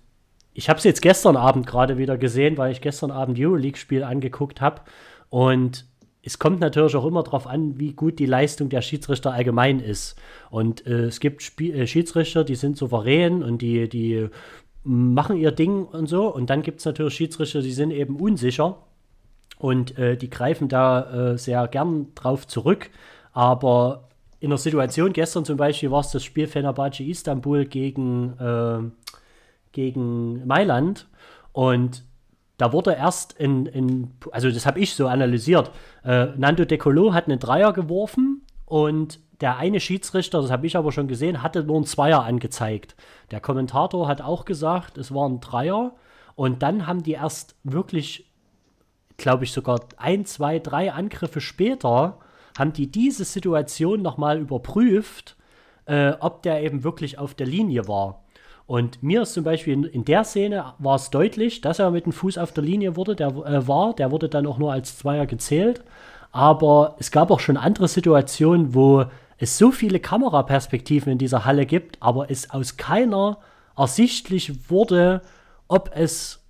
ich 0.53 0.69
habe 0.69 0.77
es 0.77 0.83
jetzt 0.83 1.01
gestern 1.01 1.37
Abend 1.37 1.65
gerade 1.67 1.97
wieder 1.97 2.17
gesehen, 2.17 2.57
weil 2.57 2.71
ich 2.71 2.81
gestern 2.81 3.11
Abend 3.11 3.39
Euroleague-Spiel 3.39 4.03
angeguckt 4.03 4.59
habe. 4.59 4.81
Und 5.29 5.85
es 6.21 6.37
kommt 6.37 6.59
natürlich 6.59 6.95
auch 6.95 7.05
immer 7.05 7.23
darauf 7.23 7.47
an, 7.47 7.79
wie 7.79 7.93
gut 7.93 8.19
die 8.19 8.25
Leistung 8.25 8.67
der 8.67 8.81
Schiedsrichter 8.81 9.31
allgemein 9.31 9.79
ist. 9.79 10.17
Und 10.49 10.85
äh, 10.85 11.05
es 11.05 11.21
gibt 11.21 11.43
Spie 11.43 11.71
äh, 11.71 11.87
Schiedsrichter, 11.87 12.43
die 12.43 12.55
sind 12.55 12.75
souverän 12.75 13.41
und 13.41 13.61
die, 13.61 13.87
die 13.87 14.27
machen 14.83 15.37
ihr 15.37 15.51
Ding 15.51 15.85
und 15.85 16.07
so. 16.07 16.27
Und 16.27 16.49
dann 16.49 16.61
gibt 16.61 16.79
es 16.79 16.85
natürlich 16.85 17.13
Schiedsrichter, 17.13 17.61
die 17.61 17.71
sind 17.71 17.91
eben 17.91 18.17
unsicher 18.17 18.86
und 19.57 19.97
äh, 19.97 20.17
die 20.17 20.29
greifen 20.29 20.67
da 20.67 21.31
äh, 21.31 21.37
sehr 21.37 21.67
gern 21.67 22.13
drauf 22.15 22.47
zurück. 22.47 22.89
Aber 23.33 24.07
in 24.39 24.49
der 24.49 24.57
Situation 24.57 25.13
gestern 25.13 25.45
zum 25.45 25.57
Beispiel 25.57 25.91
war 25.91 26.01
es 26.01 26.11
das 26.11 26.23
Spiel 26.23 26.47
Fenerbahce 26.47 27.03
Istanbul 27.03 27.65
gegen, 27.65 28.33
äh, 28.39 29.07
gegen 29.71 30.45
Mailand. 30.45 31.07
Und 31.53 32.03
da 32.57 32.73
wurde 32.73 32.93
erst 32.93 33.33
in, 33.33 33.65
in 33.67 34.11
also 34.31 34.49
das 34.51 34.65
habe 34.65 34.79
ich 34.79 34.93
so 34.95 35.07
analysiert, 35.07 35.71
äh, 36.03 36.27
Nando 36.37 36.65
De 36.65 36.77
Colo 36.77 37.13
hat 37.13 37.25
einen 37.25 37.39
Dreier 37.39 37.73
geworfen 37.73 38.41
und 38.65 39.19
der 39.41 39.57
eine 39.57 39.79
Schiedsrichter, 39.79 40.41
das 40.41 40.51
habe 40.51 40.65
ich 40.65 40.75
aber 40.75 40.91
schon 40.91 41.07
gesehen, 41.07 41.43
hatte 41.43 41.63
nur 41.63 41.75
einen 41.75 41.85
Zweier 41.85 42.23
angezeigt. 42.23 42.95
Der 43.29 43.39
Kommentator 43.39 44.07
hat 44.07 44.21
auch 44.21 44.45
gesagt, 44.45 44.97
es 44.97 45.13
war 45.13 45.29
ein 45.29 45.39
Dreier. 45.39 45.93
Und 46.35 46.63
dann 46.63 46.87
haben 46.87 47.03
die 47.03 47.13
erst 47.13 47.55
wirklich, 47.63 48.26
glaube 49.17 49.43
ich, 49.43 49.51
sogar 49.51 49.81
ein, 49.97 50.25
zwei, 50.25 50.59
drei 50.59 50.93
Angriffe 50.93 51.41
später, 51.41 52.19
haben 52.57 52.73
die 52.73 52.91
diese 52.91 53.25
Situation 53.25 54.01
nochmal 54.01 54.39
überprüft, 54.39 55.35
äh, 55.85 56.13
ob 56.19 56.43
der 56.43 56.63
eben 56.63 56.83
wirklich 56.83 57.19
auf 57.19 57.33
der 57.33 57.47
Linie 57.47 57.87
war. 57.87 58.23
Und 58.65 59.01
mir 59.01 59.21
ist 59.21 59.33
zum 59.33 59.43
Beispiel 59.43 59.73
in, 59.73 59.83
in 59.85 60.05
der 60.05 60.23
Szene 60.23 60.73
war 60.79 60.95
es 60.95 61.09
deutlich, 61.09 61.61
dass 61.61 61.79
er 61.79 61.91
mit 61.91 62.05
dem 62.05 62.11
Fuß 62.11 62.37
auf 62.37 62.51
der 62.51 62.63
Linie 62.63 62.95
wurde, 62.95 63.15
der 63.15 63.29
äh, 63.29 63.67
war, 63.67 63.93
der 63.95 64.11
wurde 64.11 64.27
dann 64.29 64.45
auch 64.45 64.57
nur 64.57 64.71
als 64.71 64.97
Zweier 64.97 65.25
gezählt. 65.25 65.83
Aber 66.31 66.95
es 66.99 67.11
gab 67.11 67.31
auch 67.31 67.39
schon 67.39 67.57
andere 67.57 67.87
Situationen, 67.87 68.75
wo 68.75 69.05
es 69.37 69.57
so 69.57 69.71
viele 69.71 69.99
Kameraperspektiven 69.99 71.13
in 71.13 71.17
dieser 71.17 71.45
Halle 71.45 71.65
gibt, 71.65 72.01
aber 72.01 72.29
es 72.29 72.49
aus 72.49 72.75
keiner 72.75 73.37
ersichtlich 73.77 74.69
wurde, 74.69 75.21
ob 75.67 75.91
es 75.95 76.43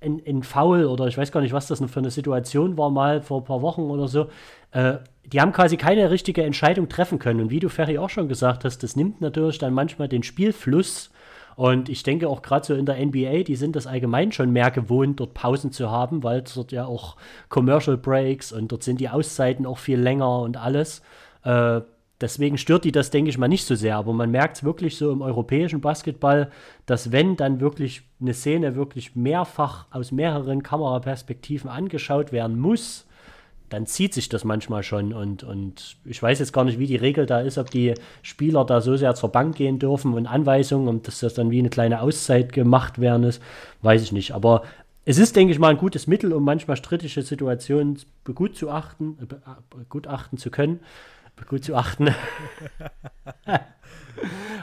ein, 0.00 0.22
ein 0.26 0.42
Foul 0.42 0.84
oder 0.84 1.06
ich 1.06 1.18
weiß 1.18 1.32
gar 1.32 1.40
nicht, 1.40 1.52
was 1.52 1.66
das 1.66 1.80
für 1.80 2.00
eine 2.00 2.10
Situation 2.10 2.76
war, 2.78 2.90
mal 2.90 3.22
vor 3.22 3.40
ein 3.40 3.44
paar 3.44 3.62
Wochen 3.62 3.82
oder 3.82 4.08
so. 4.08 4.28
Äh, 4.70 4.98
die 5.24 5.40
haben 5.40 5.52
quasi 5.52 5.76
keine 5.76 6.10
richtige 6.10 6.42
Entscheidung 6.42 6.88
treffen 6.88 7.18
können. 7.18 7.40
Und 7.40 7.50
wie 7.50 7.60
du, 7.60 7.68
Ferry, 7.68 7.98
auch 7.98 8.10
schon 8.10 8.28
gesagt 8.28 8.64
hast, 8.64 8.82
das 8.82 8.96
nimmt 8.96 9.20
natürlich 9.20 9.58
dann 9.58 9.74
manchmal 9.74 10.08
den 10.08 10.22
Spielfluss 10.22 11.10
und 11.58 11.88
ich 11.88 12.04
denke 12.04 12.28
auch 12.28 12.42
gerade 12.42 12.64
so 12.64 12.74
in 12.74 12.86
der 12.86 13.04
NBA, 13.04 13.42
die 13.42 13.56
sind 13.56 13.74
das 13.74 13.88
allgemein 13.88 14.30
schon 14.30 14.52
mehr 14.52 14.70
gewohnt, 14.70 15.18
dort 15.18 15.34
Pausen 15.34 15.72
zu 15.72 15.90
haben, 15.90 16.22
weil 16.22 16.44
dort 16.54 16.70
ja 16.70 16.86
auch 16.86 17.16
Commercial 17.48 17.96
Breaks 17.96 18.52
und 18.52 18.70
dort 18.70 18.84
sind 18.84 19.00
die 19.00 19.08
Auszeiten 19.08 19.66
auch 19.66 19.78
viel 19.78 19.98
länger 19.98 20.38
und 20.38 20.56
alles. 20.56 21.02
Äh, 21.42 21.80
deswegen 22.20 22.58
stört 22.58 22.84
die 22.84 22.92
das, 22.92 23.10
denke 23.10 23.30
ich 23.30 23.38
mal, 23.38 23.48
nicht 23.48 23.64
so 23.64 23.74
sehr. 23.74 23.96
Aber 23.96 24.12
man 24.12 24.30
merkt 24.30 24.56
es 24.58 24.64
wirklich 24.64 24.96
so 24.96 25.12
im 25.12 25.22
europäischen 25.22 25.80
Basketball, 25.80 26.50
dass 26.86 27.12
wenn 27.12 27.36
dann 27.36 27.60
wirklich 27.60 28.02
eine 28.20 28.34
Szene 28.34 28.74
wirklich 28.74 29.14
mehrfach 29.16 29.86
aus 29.90 30.12
mehreren 30.12 30.62
Kameraperspektiven 30.62 31.70
angeschaut 31.70 32.32
werden 32.32 32.58
muss, 32.58 33.06
dann 33.68 33.86
zieht 33.86 34.14
sich 34.14 34.28
das 34.28 34.44
manchmal 34.44 34.82
schon. 34.82 35.12
Und, 35.12 35.44
und 35.44 35.96
ich 36.04 36.22
weiß 36.22 36.38
jetzt 36.38 36.52
gar 36.52 36.64
nicht, 36.64 36.78
wie 36.78 36.86
die 36.86 36.96
Regel 36.96 37.26
da 37.26 37.40
ist, 37.40 37.58
ob 37.58 37.70
die 37.70 37.94
Spieler 38.22 38.64
da 38.64 38.80
so 38.80 38.96
sehr 38.96 39.14
zur 39.14 39.30
Bank 39.30 39.56
gehen 39.56 39.78
dürfen 39.78 40.14
und 40.14 40.26
Anweisungen 40.26 40.88
und 40.88 41.06
dass 41.06 41.20
das 41.20 41.34
dann 41.34 41.50
wie 41.50 41.58
eine 41.58 41.70
kleine 41.70 42.00
Auszeit 42.00 42.52
gemacht 42.52 42.98
werden 42.98 43.24
ist, 43.24 43.42
weiß 43.82 44.02
ich 44.02 44.12
nicht. 44.12 44.32
Aber 44.32 44.62
es 45.04 45.18
ist, 45.18 45.36
denke 45.36 45.52
ich 45.52 45.58
mal, 45.58 45.68
ein 45.68 45.78
gutes 45.78 46.06
Mittel, 46.06 46.32
um 46.32 46.44
manchmal 46.44 46.76
strittige 46.76 47.22
Situationen 47.22 47.98
begutachten, 48.24 49.18
äh, 49.20 49.76
begutachten 49.76 50.38
zu 50.38 50.50
können. 50.50 50.80
Begutachten. 51.38 52.14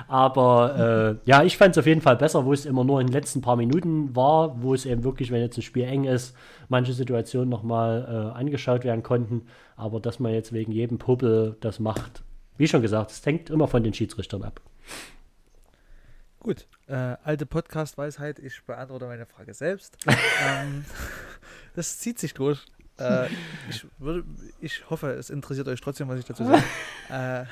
Aber 0.08 1.20
äh, 1.26 1.30
ja, 1.30 1.44
ich 1.44 1.58
fand 1.58 1.72
es 1.72 1.78
auf 1.80 1.86
jeden 1.86 2.02
Fall 2.02 2.16
besser, 2.16 2.46
wo 2.46 2.54
es 2.54 2.66
immer 2.66 2.84
nur 2.84 3.02
in 3.02 3.08
den 3.08 3.14
letzten 3.14 3.42
paar 3.42 3.56
Minuten 3.56 4.16
war, 4.16 4.62
wo 4.62 4.74
es 4.74 4.86
eben 4.86 5.04
wirklich, 5.04 5.32
wenn 5.32 5.42
jetzt 5.42 5.58
ein 5.58 5.64
Spiel 5.64 5.84
eng 5.84 6.04
ist, 6.04 6.36
manche 6.70 6.94
Situationen 6.94 7.50
nochmal 7.50 8.06
äh, 8.08 8.38
angeschaut 8.38 8.84
werden 8.84 9.04
konnten. 9.04 9.48
Aber 9.76 10.00
dass 10.00 10.20
man 10.20 10.34
jetzt 10.34 10.54
wegen 10.54 10.72
jedem 10.72 10.98
Puppel 10.98 11.58
das 11.62 11.80
macht, 11.80 12.24
wie 12.58 12.68
schon 12.68 12.82
gesagt, 12.82 13.12
es 13.12 13.26
hängt 13.26 13.50
immer 13.50 13.68
von 13.68 13.84
den 13.84 13.94
Schiedsrichtern 13.94 14.44
ab. 14.44 14.62
Gut, 16.40 16.68
äh, 16.88 16.94
alte 17.24 17.48
Podcast-Weisheit, 17.48 18.38
ich 18.38 18.62
beantworte 18.66 19.08
meine 19.08 19.26
Frage 19.26 19.54
selbst. 19.56 19.98
ähm, 20.48 20.86
das 21.76 21.98
zieht 21.98 22.20
sich 22.20 22.36
durch. 22.36 22.64
Äh, 22.98 23.28
ich, 23.70 23.86
würde, 24.00 24.24
ich 24.62 24.90
hoffe, 24.90 25.12
es 25.12 25.30
interessiert 25.30 25.68
euch 25.68 25.82
trotzdem, 25.82 26.08
was 26.08 26.20
ich 26.20 26.26
dazu 26.26 26.46
sage. 26.46 26.64
äh, 27.10 27.46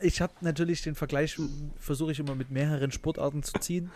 ich 0.00 0.20
habe 0.20 0.32
natürlich 0.40 0.82
den 0.82 0.94
Vergleich, 0.94 1.38
versuche 1.78 2.12
ich 2.12 2.18
immer 2.18 2.34
mit 2.34 2.50
mehreren 2.50 2.92
Sportarten 2.92 3.42
zu 3.42 3.52
ziehen. 3.60 3.90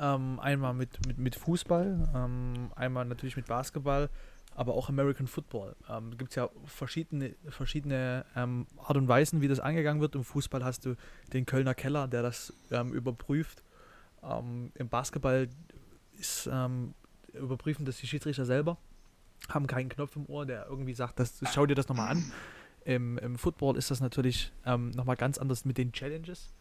Ähm, 0.00 0.40
einmal 0.40 0.74
mit, 0.74 1.06
mit, 1.06 1.18
mit 1.18 1.36
Fußball, 1.36 2.08
ähm, 2.14 2.72
einmal 2.74 3.04
natürlich 3.04 3.36
mit 3.36 3.46
Basketball, 3.46 4.10
aber 4.56 4.74
auch 4.74 4.88
American 4.88 5.28
Football. 5.28 5.76
Ähm, 5.88 6.10
es 6.12 6.18
gibt 6.18 6.34
ja 6.34 6.48
verschiedene, 6.64 7.34
verschiedene 7.48 8.24
ähm, 8.34 8.66
Art 8.78 8.96
und 8.96 9.06
Weisen, 9.06 9.40
wie 9.42 9.48
das 9.48 9.60
angegangen 9.60 10.00
wird. 10.00 10.16
Im 10.16 10.24
Fußball 10.24 10.64
hast 10.64 10.86
du 10.86 10.96
den 11.32 11.46
Kölner 11.46 11.74
Keller, 11.74 12.08
der 12.08 12.22
das 12.22 12.52
ähm, 12.72 12.92
überprüft. 12.92 13.62
Ähm, 14.24 14.72
Im 14.74 14.88
Basketball 14.88 15.48
ist, 16.18 16.48
ähm, 16.52 16.94
überprüfen 17.32 17.84
das 17.84 17.98
die 17.98 18.06
Schiedsrichter 18.06 18.44
selber, 18.44 18.78
haben 19.48 19.66
keinen 19.66 19.88
Knopf 19.88 20.16
im 20.16 20.26
Ohr, 20.26 20.46
der 20.46 20.66
irgendwie 20.66 20.94
sagt, 20.94 21.18
das, 21.20 21.40
schau 21.52 21.66
dir 21.66 21.74
das 21.74 21.88
nochmal 21.88 22.10
an. 22.10 22.32
Im, 22.84 23.18
Im, 23.18 23.36
Football 23.36 23.76
ist 23.76 23.90
das 23.90 24.00
natürlich 24.00 24.52
ähm, 24.64 24.90
nochmal 24.90 25.16
ganz 25.16 25.38
anders 25.38 25.64
mit 25.64 25.76
den 25.76 25.92
Challenges, 25.92 26.52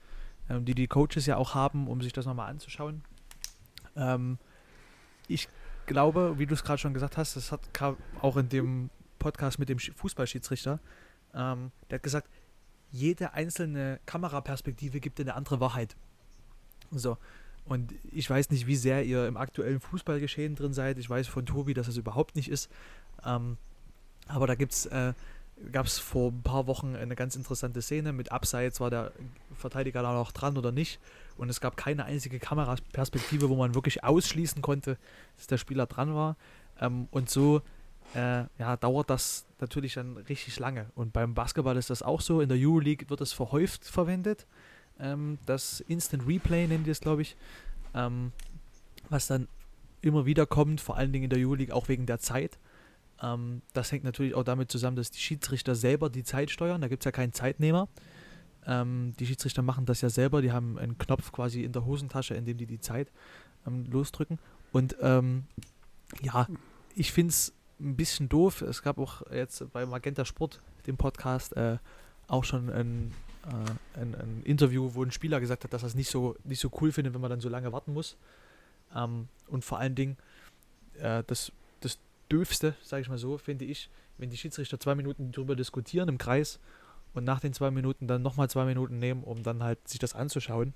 ähm, 0.49 0.65
die 0.65 0.73
die 0.73 0.88
Coaches 0.88 1.26
ja 1.26 1.38
auch 1.38 1.53
haben, 1.53 1.88
um 1.88 2.01
sich 2.01 2.13
das 2.13 2.26
nochmal 2.26 2.49
anzuschauen. 2.49 3.03
Ähm, 3.95 4.38
ich 5.28 5.47
glaube, 5.86 6.38
wie 6.38 6.45
du 6.45 6.53
es 6.53 6.63
gerade 6.63 6.80
schon 6.80 6.93
gesagt 6.93 7.17
hast, 7.17 7.36
das 7.36 7.51
hat 7.51 7.61
auch 8.21 8.38
in 8.38 8.49
dem 8.49 8.89
Podcast 9.19 9.59
mit 9.59 9.69
dem 9.69 9.80
Fußballschiedsrichter, 9.80 10.80
ähm, 11.34 11.71
der 11.89 11.97
hat 11.97 12.03
gesagt, 12.03 12.30
jede 12.91 13.34
einzelne 13.34 13.99
Kameraperspektive 14.05 14.99
gibt 14.99 15.19
eine 15.19 15.36
andere 15.36 15.59
Wahrheit. 15.59 15.95
So. 16.91 17.17
Und 17.66 17.93
ich 18.11 18.30
weiß 18.30 18.51
nicht, 18.51 18.68
wie 18.68 18.76
sehr 18.76 19.03
ihr 19.03 19.28
im 19.28 19.38
aktuellen 19.38 19.80
Fußballgeschehen 19.80 20.55
drin 20.55 20.74
seid. 20.74 20.99
Ich 20.99 21.09
weiß 21.09 21.28
von 21.28 21.45
Tobi, 21.45 21.74
dass 21.74 21.88
es 21.88 21.97
überhaupt 21.97 22.36
nicht 22.36 22.49
ist. 22.49 22.70
Ähm, 23.26 23.57
aber 24.28 24.47
da 24.47 24.53
äh, 24.53 25.13
gab 25.72 25.86
es 25.86 25.97
vor 25.97 26.32
ein 26.32 26.43
paar 26.43 26.68
Wochen 26.68 26.95
eine 26.95 27.16
ganz 27.16 27.36
interessante 27.36 27.82
Szene. 27.82 28.13
Mit 28.13 28.32
Abseits 28.32 28.80
war 28.80 28.89
der 28.89 29.11
Verteidiger 29.55 30.03
da 30.03 30.13
noch 30.13 30.32
dran 30.32 30.57
oder 30.57 30.72
nicht. 30.72 30.99
Und 31.38 31.49
es 31.49 31.59
gab 31.59 31.76
keine 31.76 32.05
einzige 32.05 32.39
Kameraperspektive, 32.39 33.49
wo 33.49 33.55
man 33.55 33.74
wirklich 33.74 34.03
ausschließen 34.03 34.61
konnte, 34.61 34.97
dass 35.38 35.47
der 35.47 35.57
Spieler 35.57 35.88
dran 35.88 36.13
war. 36.13 36.36
Ähm, 36.80 37.07
und 37.09 37.30
so 37.30 37.61
äh, 38.13 38.43
ja, 38.59 38.78
dauert 38.78 39.09
das 39.09 39.45
natürlich 39.59 39.95
dann 39.95 40.18
richtig 40.18 40.59
lange. 40.59 40.91
Und 40.95 41.13
beim 41.13 41.34
Basketball 41.34 41.78
ist 41.78 41.89
das 41.89 42.03
auch 42.03 42.22
so. 42.22 42.41
In 42.41 42.49
der 42.49 42.57
Euroleague 42.59 43.09
wird 43.09 43.22
es 43.22 43.34
verhäuft 43.34 43.86
verwendet. 43.86 44.45
Ähm, 44.99 45.37
das 45.45 45.81
Instant 45.81 46.27
Replay 46.27 46.67
nennen 46.67 46.83
die 46.83 46.91
es, 46.91 47.01
glaube 47.01 47.21
ich. 47.21 47.35
Ähm, 47.93 48.31
was 49.09 49.27
dann 49.27 49.47
immer 50.01 50.25
wieder 50.25 50.45
kommt, 50.45 50.81
vor 50.81 50.97
allen 50.97 51.11
Dingen 51.11 51.25
in 51.25 51.29
der 51.29 51.39
Euroleague, 51.39 51.73
auch 51.73 51.87
wegen 51.87 52.05
der 52.05 52.19
Zeit. 52.19 52.57
Ähm, 53.21 53.61
das 53.73 53.91
hängt 53.91 54.03
natürlich 54.03 54.35
auch 54.35 54.43
damit 54.43 54.71
zusammen, 54.71 54.95
dass 54.95 55.11
die 55.11 55.19
Schiedsrichter 55.19 55.75
selber 55.75 56.09
die 56.09 56.23
Zeit 56.23 56.51
steuern. 56.51 56.81
Da 56.81 56.87
gibt 56.87 57.03
es 57.03 57.05
ja 57.05 57.11
keinen 57.11 57.33
Zeitnehmer. 57.33 57.87
Ähm, 58.65 59.13
die 59.19 59.27
Schiedsrichter 59.27 59.61
machen 59.61 59.85
das 59.85 60.01
ja 60.01 60.09
selber. 60.09 60.41
Die 60.41 60.51
haben 60.51 60.77
einen 60.77 60.97
Knopf 60.97 61.31
quasi 61.31 61.63
in 61.63 61.71
der 61.71 61.85
Hosentasche, 61.85 62.33
in 62.33 62.45
dem 62.45 62.57
die 62.57 62.65
die 62.65 62.79
Zeit 62.79 63.11
ähm, 63.65 63.85
losdrücken. 63.91 64.39
Und 64.71 64.95
ähm, 65.01 65.45
ja, 66.21 66.47
ich 66.95 67.11
finde 67.11 67.29
es 67.29 67.53
ein 67.79 67.95
bisschen 67.95 68.29
doof. 68.29 68.61
Es 68.61 68.81
gab 68.81 68.97
auch 68.97 69.21
jetzt 69.31 69.71
bei 69.71 69.85
Magenta 69.85 70.25
Sport, 70.25 70.61
dem 70.87 70.97
Podcast, 70.97 71.55
äh, 71.55 71.77
auch 72.27 72.43
schon 72.43 72.69
ein, 72.69 73.11
äh, 73.47 73.99
ein, 73.99 74.15
ein, 74.15 74.41
Interview, 74.43 74.91
wo 74.93 75.03
ein 75.03 75.11
Spieler 75.11 75.39
gesagt 75.39 75.63
hat, 75.63 75.73
dass 75.73 75.83
er 75.83 75.87
es 75.87 75.95
nicht 75.95 76.09
so, 76.09 76.35
nicht 76.43 76.59
so 76.59 76.71
cool 76.81 76.91
findet, 76.91 77.13
wenn 77.13 77.21
man 77.21 77.29
dann 77.29 77.41
so 77.41 77.49
lange 77.49 77.71
warten 77.71 77.93
muss. 77.93 78.17
Ähm, 78.95 79.27
und 79.47 79.63
vor 79.63 79.79
allen 79.79 79.95
Dingen, 79.95 80.17
äh, 80.99 81.23
das 81.27 81.51
Döfste, 82.31 82.75
sage 82.81 83.01
ich 83.01 83.09
mal 83.09 83.17
so, 83.17 83.37
finde 83.37 83.65
ich, 83.65 83.89
wenn 84.17 84.29
die 84.29 84.37
Schiedsrichter 84.37 84.79
zwei 84.79 84.95
Minuten 84.95 85.31
darüber 85.31 85.55
diskutieren 85.55 86.09
im 86.09 86.17
Kreis 86.17 86.59
und 87.13 87.23
nach 87.23 87.39
den 87.39 87.53
zwei 87.53 87.71
Minuten 87.71 88.07
dann 88.07 88.21
nochmal 88.21 88.49
zwei 88.49 88.65
Minuten 88.65 88.99
nehmen, 88.99 89.23
um 89.23 89.43
dann 89.43 89.63
halt 89.63 89.87
sich 89.87 89.99
das 89.99 90.15
anzuschauen. 90.15 90.73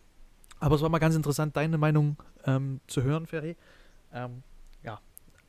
Aber 0.59 0.75
es 0.75 0.81
war 0.81 0.89
mal 0.89 0.99
ganz 0.99 1.15
interessant, 1.15 1.55
deine 1.55 1.77
Meinung 1.77 2.17
ähm, 2.45 2.81
zu 2.87 3.03
hören, 3.03 3.25
Ferry. 3.27 3.55
Ähm, 4.13 4.43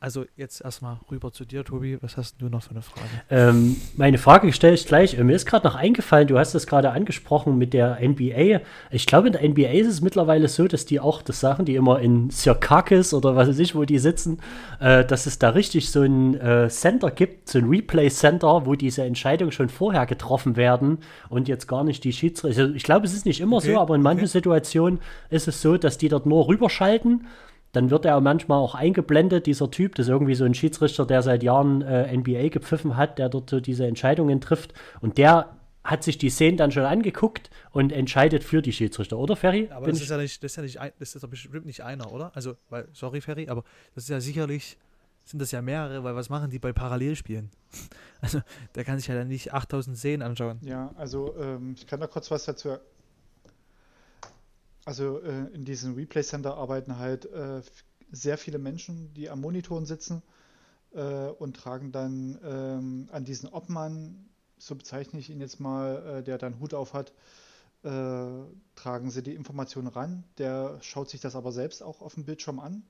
also 0.01 0.25
jetzt 0.35 0.61
erstmal 0.61 0.97
rüber 1.11 1.31
zu 1.31 1.45
dir, 1.45 1.63
Tobi. 1.63 1.99
Was 2.01 2.17
hast 2.17 2.41
du 2.41 2.49
noch 2.49 2.63
für 2.63 2.71
eine 2.71 2.81
Frage? 2.81 3.07
Ähm, 3.29 3.77
meine 3.95 4.17
Frage 4.17 4.51
stelle 4.51 4.73
ich 4.73 4.87
gleich. 4.87 5.15
Mir 5.15 5.35
ist 5.35 5.45
gerade 5.45 5.67
noch 5.67 5.75
eingefallen, 5.75 6.27
du 6.27 6.39
hast 6.39 6.55
das 6.55 6.65
gerade 6.65 6.89
angesprochen 6.89 7.59
mit 7.59 7.73
der 7.73 7.99
NBA. 8.01 8.61
Ich 8.89 9.05
glaube, 9.05 9.27
in 9.27 9.33
der 9.33 9.47
NBA 9.47 9.69
ist 9.69 9.87
es 9.87 10.01
mittlerweile 10.01 10.47
so, 10.47 10.67
dass 10.67 10.87
die 10.87 10.99
auch, 10.99 11.21
das 11.21 11.39
sagen 11.39 11.65
die 11.65 11.75
immer 11.75 11.99
in 11.99 12.31
Sirkakis 12.31 13.13
oder 13.13 13.35
was 13.35 13.49
weiß 13.49 13.59
ich, 13.59 13.75
wo 13.75 13.85
die 13.85 13.99
sitzen, 13.99 14.39
äh, 14.79 15.05
dass 15.05 15.27
es 15.27 15.37
da 15.37 15.49
richtig 15.49 15.91
so 15.91 16.01
ein 16.01 16.33
äh, 16.33 16.67
Center 16.69 17.11
gibt, 17.11 17.49
so 17.49 17.59
ein 17.59 17.69
Replay-Center, 17.69 18.65
wo 18.65 18.73
diese 18.73 19.03
Entscheidungen 19.03 19.51
schon 19.51 19.69
vorher 19.69 20.07
getroffen 20.07 20.55
werden 20.55 20.97
und 21.29 21.47
jetzt 21.47 21.67
gar 21.67 21.83
nicht 21.83 22.03
die 22.03 22.11
Schiedsrichter. 22.11 22.63
Also 22.63 22.73
ich 22.73 22.83
glaube, 22.83 23.05
es 23.05 23.13
ist 23.13 23.27
nicht 23.27 23.39
immer 23.39 23.57
Okay, 23.57 23.73
so, 23.73 23.79
aber 23.79 23.93
in 23.93 24.01
manchen 24.01 24.23
okay. 24.23 24.31
Situationen 24.31 24.99
ist 25.29 25.47
es 25.47 25.61
so, 25.61 25.77
dass 25.77 25.99
die 25.99 26.09
dort 26.09 26.25
nur 26.25 26.47
rüberschalten 26.47 27.27
dann 27.71 27.89
wird 27.89 28.05
er 28.05 28.19
manchmal 28.21 28.59
auch 28.59 28.75
eingeblendet, 28.75 29.45
dieser 29.45 29.71
Typ, 29.71 29.95
das 29.95 30.07
ist 30.07 30.11
irgendwie 30.11 30.35
so 30.35 30.43
ein 30.45 30.53
Schiedsrichter, 30.53 31.05
der 31.05 31.21
seit 31.21 31.43
Jahren 31.43 31.81
äh, 31.81 32.15
NBA 32.15 32.49
gepfiffen 32.49 32.97
hat, 32.97 33.17
der 33.17 33.29
dort 33.29 33.49
so 33.49 33.59
diese 33.59 33.85
Entscheidungen 33.85 34.41
trifft. 34.41 34.73
Und 34.99 35.17
der 35.17 35.57
hat 35.83 36.03
sich 36.03 36.17
die 36.17 36.29
Szenen 36.29 36.57
dann 36.57 36.71
schon 36.71 36.83
angeguckt 36.83 37.49
und 37.71 37.91
entscheidet 37.91 38.43
für 38.43 38.61
die 38.61 38.71
Schiedsrichter, 38.71 39.17
oder 39.17 39.35
Ferry? 39.35 39.69
Aber 39.71 39.85
Bin 39.85 39.95
das 39.95 40.03
ist 40.03 40.09
ja 40.09 40.17
nicht, 40.17 40.43
das 40.43 40.51
ist 40.51 40.55
ja 40.57 40.63
nicht, 40.63 40.79
ein, 40.79 40.91
das 40.99 41.15
ist 41.15 41.23
doch 41.23 41.29
bestimmt 41.29 41.65
nicht 41.65 41.81
einer, 41.81 42.11
oder? 42.11 42.31
Also, 42.35 42.55
weil, 42.69 42.87
sorry, 42.93 43.21
Ferry, 43.21 43.49
aber 43.49 43.63
das 43.95 44.03
ist 44.03 44.09
ja 44.09 44.19
sicherlich, 44.19 44.77
sind 45.23 45.41
das 45.41 45.51
ja 45.51 45.61
mehrere, 45.61 46.03
weil 46.03 46.15
was 46.15 46.29
machen 46.29 46.49
die 46.49 46.59
bei 46.59 46.73
Parallelspielen? 46.73 47.49
Also, 48.23 48.39
der 48.75 48.83
kann 48.83 48.99
sich 48.99 49.07
ja 49.07 49.15
dann 49.15 49.29
nicht 49.29 49.51
8000 49.51 49.97
Szenen 49.97 50.21
anschauen. 50.21 50.59
Ja, 50.61 50.93
also 50.95 51.33
ähm, 51.39 51.73
ich 51.75 51.87
kann 51.87 51.99
da 51.99 52.05
kurz 52.05 52.29
was 52.29 52.45
dazu. 52.45 52.77
Also 54.85 55.19
äh, 55.19 55.47
in 55.53 55.65
diesem 55.65 55.95
Replay 55.95 56.23
Center 56.23 56.55
arbeiten 56.55 56.97
halt 56.97 57.25
äh, 57.25 57.61
sehr 58.11 58.37
viele 58.37 58.57
Menschen, 58.57 59.13
die 59.13 59.29
am 59.29 59.41
Monitoren 59.41 59.85
sitzen 59.85 60.21
äh, 60.93 61.27
und 61.27 61.55
tragen 61.55 61.91
dann 61.91 62.39
ähm, 62.43 63.09
an 63.11 63.23
diesen 63.23 63.49
Obmann, 63.49 64.25
so 64.57 64.75
bezeichne 64.75 65.19
ich 65.19 65.29
ihn 65.29 65.39
jetzt 65.39 65.59
mal, 65.59 66.19
äh, 66.19 66.23
der 66.23 66.37
dann 66.37 66.59
Hut 66.59 66.73
auf 66.73 66.93
hat, 66.93 67.13
äh, 67.83 68.27
tragen 68.75 69.09
sie 69.11 69.23
die 69.23 69.35
Informationen 69.35 69.87
ran. 69.87 70.23
Der 70.37 70.77
schaut 70.81 71.09
sich 71.09 71.21
das 71.21 71.35
aber 71.35 71.51
selbst 71.51 71.83
auch 71.83 72.01
auf 72.01 72.15
dem 72.15 72.25
Bildschirm 72.25 72.59
an 72.59 72.83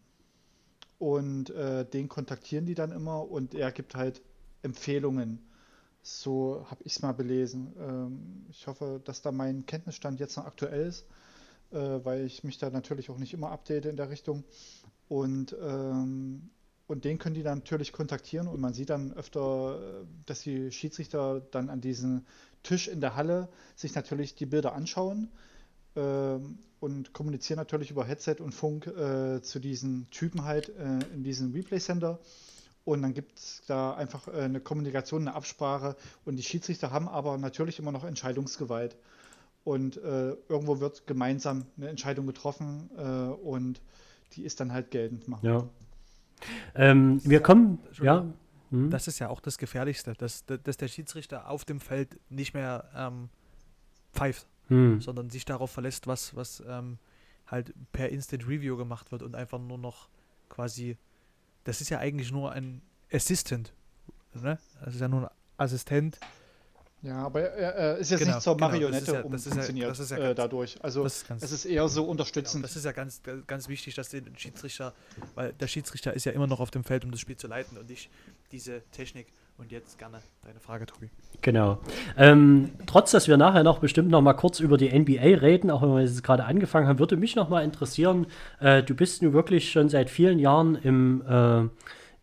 und 1.00 1.50
äh, 1.50 1.86
den 1.86 2.10
kontaktieren 2.10 2.66
die 2.66 2.76
dann 2.76 2.92
immer 2.92 3.30
und 3.30 3.54
er 3.54 3.72
gibt 3.72 3.96
halt 3.96 4.22
Empfehlungen. 4.62 5.40
So 6.04 6.66
habe 6.70 6.84
ich 6.84 6.94
es 6.94 7.02
mal 7.02 7.14
belesen. 7.14 7.74
Ähm, 7.80 8.46
ich 8.50 8.68
hoffe, 8.68 9.02
dass 9.04 9.22
da 9.22 9.32
mein 9.32 9.66
Kenntnisstand 9.66 10.20
jetzt 10.20 10.38
noch 10.38 10.46
aktuell 10.46 10.88
ist, 10.88 11.06
äh, 11.72 12.04
weil 12.04 12.26
ich 12.26 12.44
mich 12.44 12.58
da 12.58 12.70
natürlich 12.70 13.10
auch 13.10 13.18
nicht 13.18 13.34
immer 13.34 13.52
update 13.52 13.86
in 13.86 13.98
der 13.98 14.10
Richtung. 14.10 14.44
Und, 15.08 15.56
ähm, 15.62 16.50
und 16.88 17.06
den 17.06 17.18
können 17.18 17.36
die 17.36 17.44
dann 17.44 17.60
natürlich 17.60 17.92
kontaktieren 17.92 18.48
und 18.48 18.60
man 18.60 18.74
sieht 18.74 18.90
dann 18.90 19.14
öfter, 19.14 20.02
äh, 20.02 20.06
dass 20.26 20.42
die 20.42 20.72
Schiedsrichter 20.72 21.42
dann 21.52 21.70
an 21.70 21.82
diesem 21.82 22.26
Tisch 22.64 22.88
in 22.88 23.02
der 23.02 23.16
Halle 23.16 23.50
sich 23.76 23.96
natürlich 23.96 24.36
die 24.36 24.46
Bilder 24.46 24.74
anschauen 24.74 25.30
ähm, 25.96 26.60
und 26.80 27.14
kommunizieren 27.14 27.58
natürlich 27.58 27.92
über 27.92 28.06
Headset 28.06 28.36
und 28.40 28.54
Funk 28.54 28.88
äh, 28.88 29.42
zu 29.42 29.60
diesen 29.60 30.10
Typen 30.12 30.46
halt 30.46 30.70
äh, 30.70 31.00
in 31.14 31.24
diesem 31.24 31.52
Replay 31.52 31.80
Center. 31.80 32.20
Und 32.84 33.04
dann 33.04 33.14
gibt 33.14 33.38
es 33.38 33.62
da 33.68 33.94
einfach 33.94 34.28
äh, 34.28 34.42
eine 34.42 34.60
Kommunikation, 34.60 35.28
eine 35.28 35.36
Absprache. 35.36 35.96
Und 36.26 36.38
die 36.38 36.44
Schiedsrichter 36.44 36.92
haben 36.92 37.08
aber 37.08 37.38
natürlich 37.38 37.80
immer 37.80 37.92
noch 37.92 38.04
Entscheidungsgewalt. 38.04 38.96
Und 39.64 39.98
äh, 39.98 40.32
irgendwo 40.50 40.80
wird 40.80 41.06
gemeinsam 41.06 41.66
eine 41.78 41.90
Entscheidung 41.90 42.26
getroffen 42.26 42.90
äh, 42.98 43.02
und 43.02 43.82
die 44.34 44.44
ist 44.44 44.60
dann 44.60 44.74
halt 44.74 44.92
geltend 44.92 45.28
machen. 45.28 45.46
Ja. 45.46 45.70
Ähm, 46.74 47.22
wir 47.24 47.42
kommen, 47.42 47.80
ja. 48.02 48.26
Hm? 48.72 48.90
Das 48.90 49.08
ist 49.08 49.20
ja 49.20 49.30
auch 49.30 49.42
das 49.42 49.58
Gefährlichste, 49.58 50.14
dass, 50.14 50.46
dass 50.46 50.78
der 50.78 50.88
Schiedsrichter 50.88 51.50
auf 51.50 51.66
dem 51.66 51.80
Feld 51.80 52.20
nicht 52.30 52.54
mehr 52.54 52.90
ähm, 52.96 53.30
pfeift, 54.14 54.48
Hm. 54.72 55.02
sondern 55.02 55.30
sich 55.30 55.44
darauf 55.44 55.70
verlässt, 55.70 56.08
was, 56.08 56.34
was 56.34 56.64
ähm, 56.66 56.98
halt 57.46 57.74
per 57.92 58.08
Instant 58.08 58.48
Review 58.48 58.78
gemacht 58.78 59.12
wird 59.12 59.22
und 59.22 59.36
einfach 59.36 59.60
nur 59.60 59.78
noch 59.78 60.08
quasi, 60.48 60.98
das 61.66 61.82
ist 61.82 61.90
ja 61.90 62.00
eigentlich 62.00 62.32
nur 62.32 62.54
ein 62.54 62.82
Assistant, 63.12 63.74
ne? 64.34 64.58
Das 64.80 64.96
ist 64.96 65.02
ja 65.02 65.10
nur 65.10 65.24
ein 65.24 65.36
Assistent, 65.58 66.22
Ja, 67.04 67.26
aber 67.26 67.42
er, 67.42 67.74
er 67.76 67.98
ist 67.98 68.12
jetzt 68.12 68.20
Genau, 68.20 68.34
nicht 68.36 68.44
zur 68.44 68.56
genau, 68.56 68.68
das 68.68 68.74
Marionette 68.74 69.04
ist 69.04 69.08
ja- 69.14 69.24
das 69.24 69.48
ist 69.48 69.56
ja- 69.80 69.88
das 69.88 70.00
ist 70.00 70.12
ja 70.12 70.18
äh, 70.18 70.22
ganz- 70.22 70.36
dadurch. 70.38 70.76
Also 70.84 71.04
das 71.04 71.16
ist 71.18 71.28
ganz, 71.28 71.44
es 71.44 71.52
ist 71.52 71.66
eher 71.66 71.88
so 71.88 72.02
genau, 72.02 72.12
unterstützend. 72.12 72.64
das 72.64 72.76
ist 72.76 72.86
ja 72.86 72.92
ganz, 72.92 73.22
ganz 73.48 73.68
wichtig, 73.70 73.96
dass 73.96 74.10
den 74.10 74.38
Schiedsrichter, 74.38 74.94
weil 75.34 75.52
der 75.54 75.68
Schiedsrichter 75.68 76.14
ist 76.14 76.26
ja 76.26 76.32
immer 76.32 76.46
noch 76.48 76.60
auf 76.60 76.70
dem 76.70 76.84
Feld, 76.84 77.04
um 77.04 77.10
das 77.12 77.20
Spiel 77.20 77.38
zu 77.38 77.48
leiten 77.48 77.78
und 77.78 77.90
nicht 77.90 78.10
diese 78.52 78.82
Technik. 78.92 79.28
Und 79.58 79.72
jetzt 79.72 80.00
gerne 80.00 80.20
deine 80.44 80.60
Frage, 80.60 80.88
Tobi. 80.88 81.10
Genau. 81.42 81.78
Ähm, 82.18 82.72
trotz, 82.88 83.12
dass 83.12 83.28
wir 83.28 83.38
nachher 83.38 83.62
noch 83.62 83.78
bestimmt 83.78 84.10
noch 84.10 84.22
mal 84.22 84.34
kurz 84.34 84.60
über 84.60 84.76
die 84.76 84.90
NBA 84.90 85.38
reden, 85.40 85.70
auch 85.70 85.84
wenn 85.84 85.90
wir 85.90 86.02
jetzt 86.02 86.24
gerade 86.24 86.46
angefangen 86.46 86.88
haben, 86.88 86.98
würde 86.98 87.16
mich 87.16 87.36
noch 87.36 87.48
mal 87.50 87.64
interessieren, 87.64 88.26
äh, 88.60 88.82
du 88.82 88.96
bist 88.96 89.22
nun 89.22 89.34
wirklich 89.34 89.72
schon 89.72 89.88
seit 89.90 90.10
vielen 90.10 90.40
Jahren 90.40 90.76
im, 90.76 91.22
äh, 91.28 91.68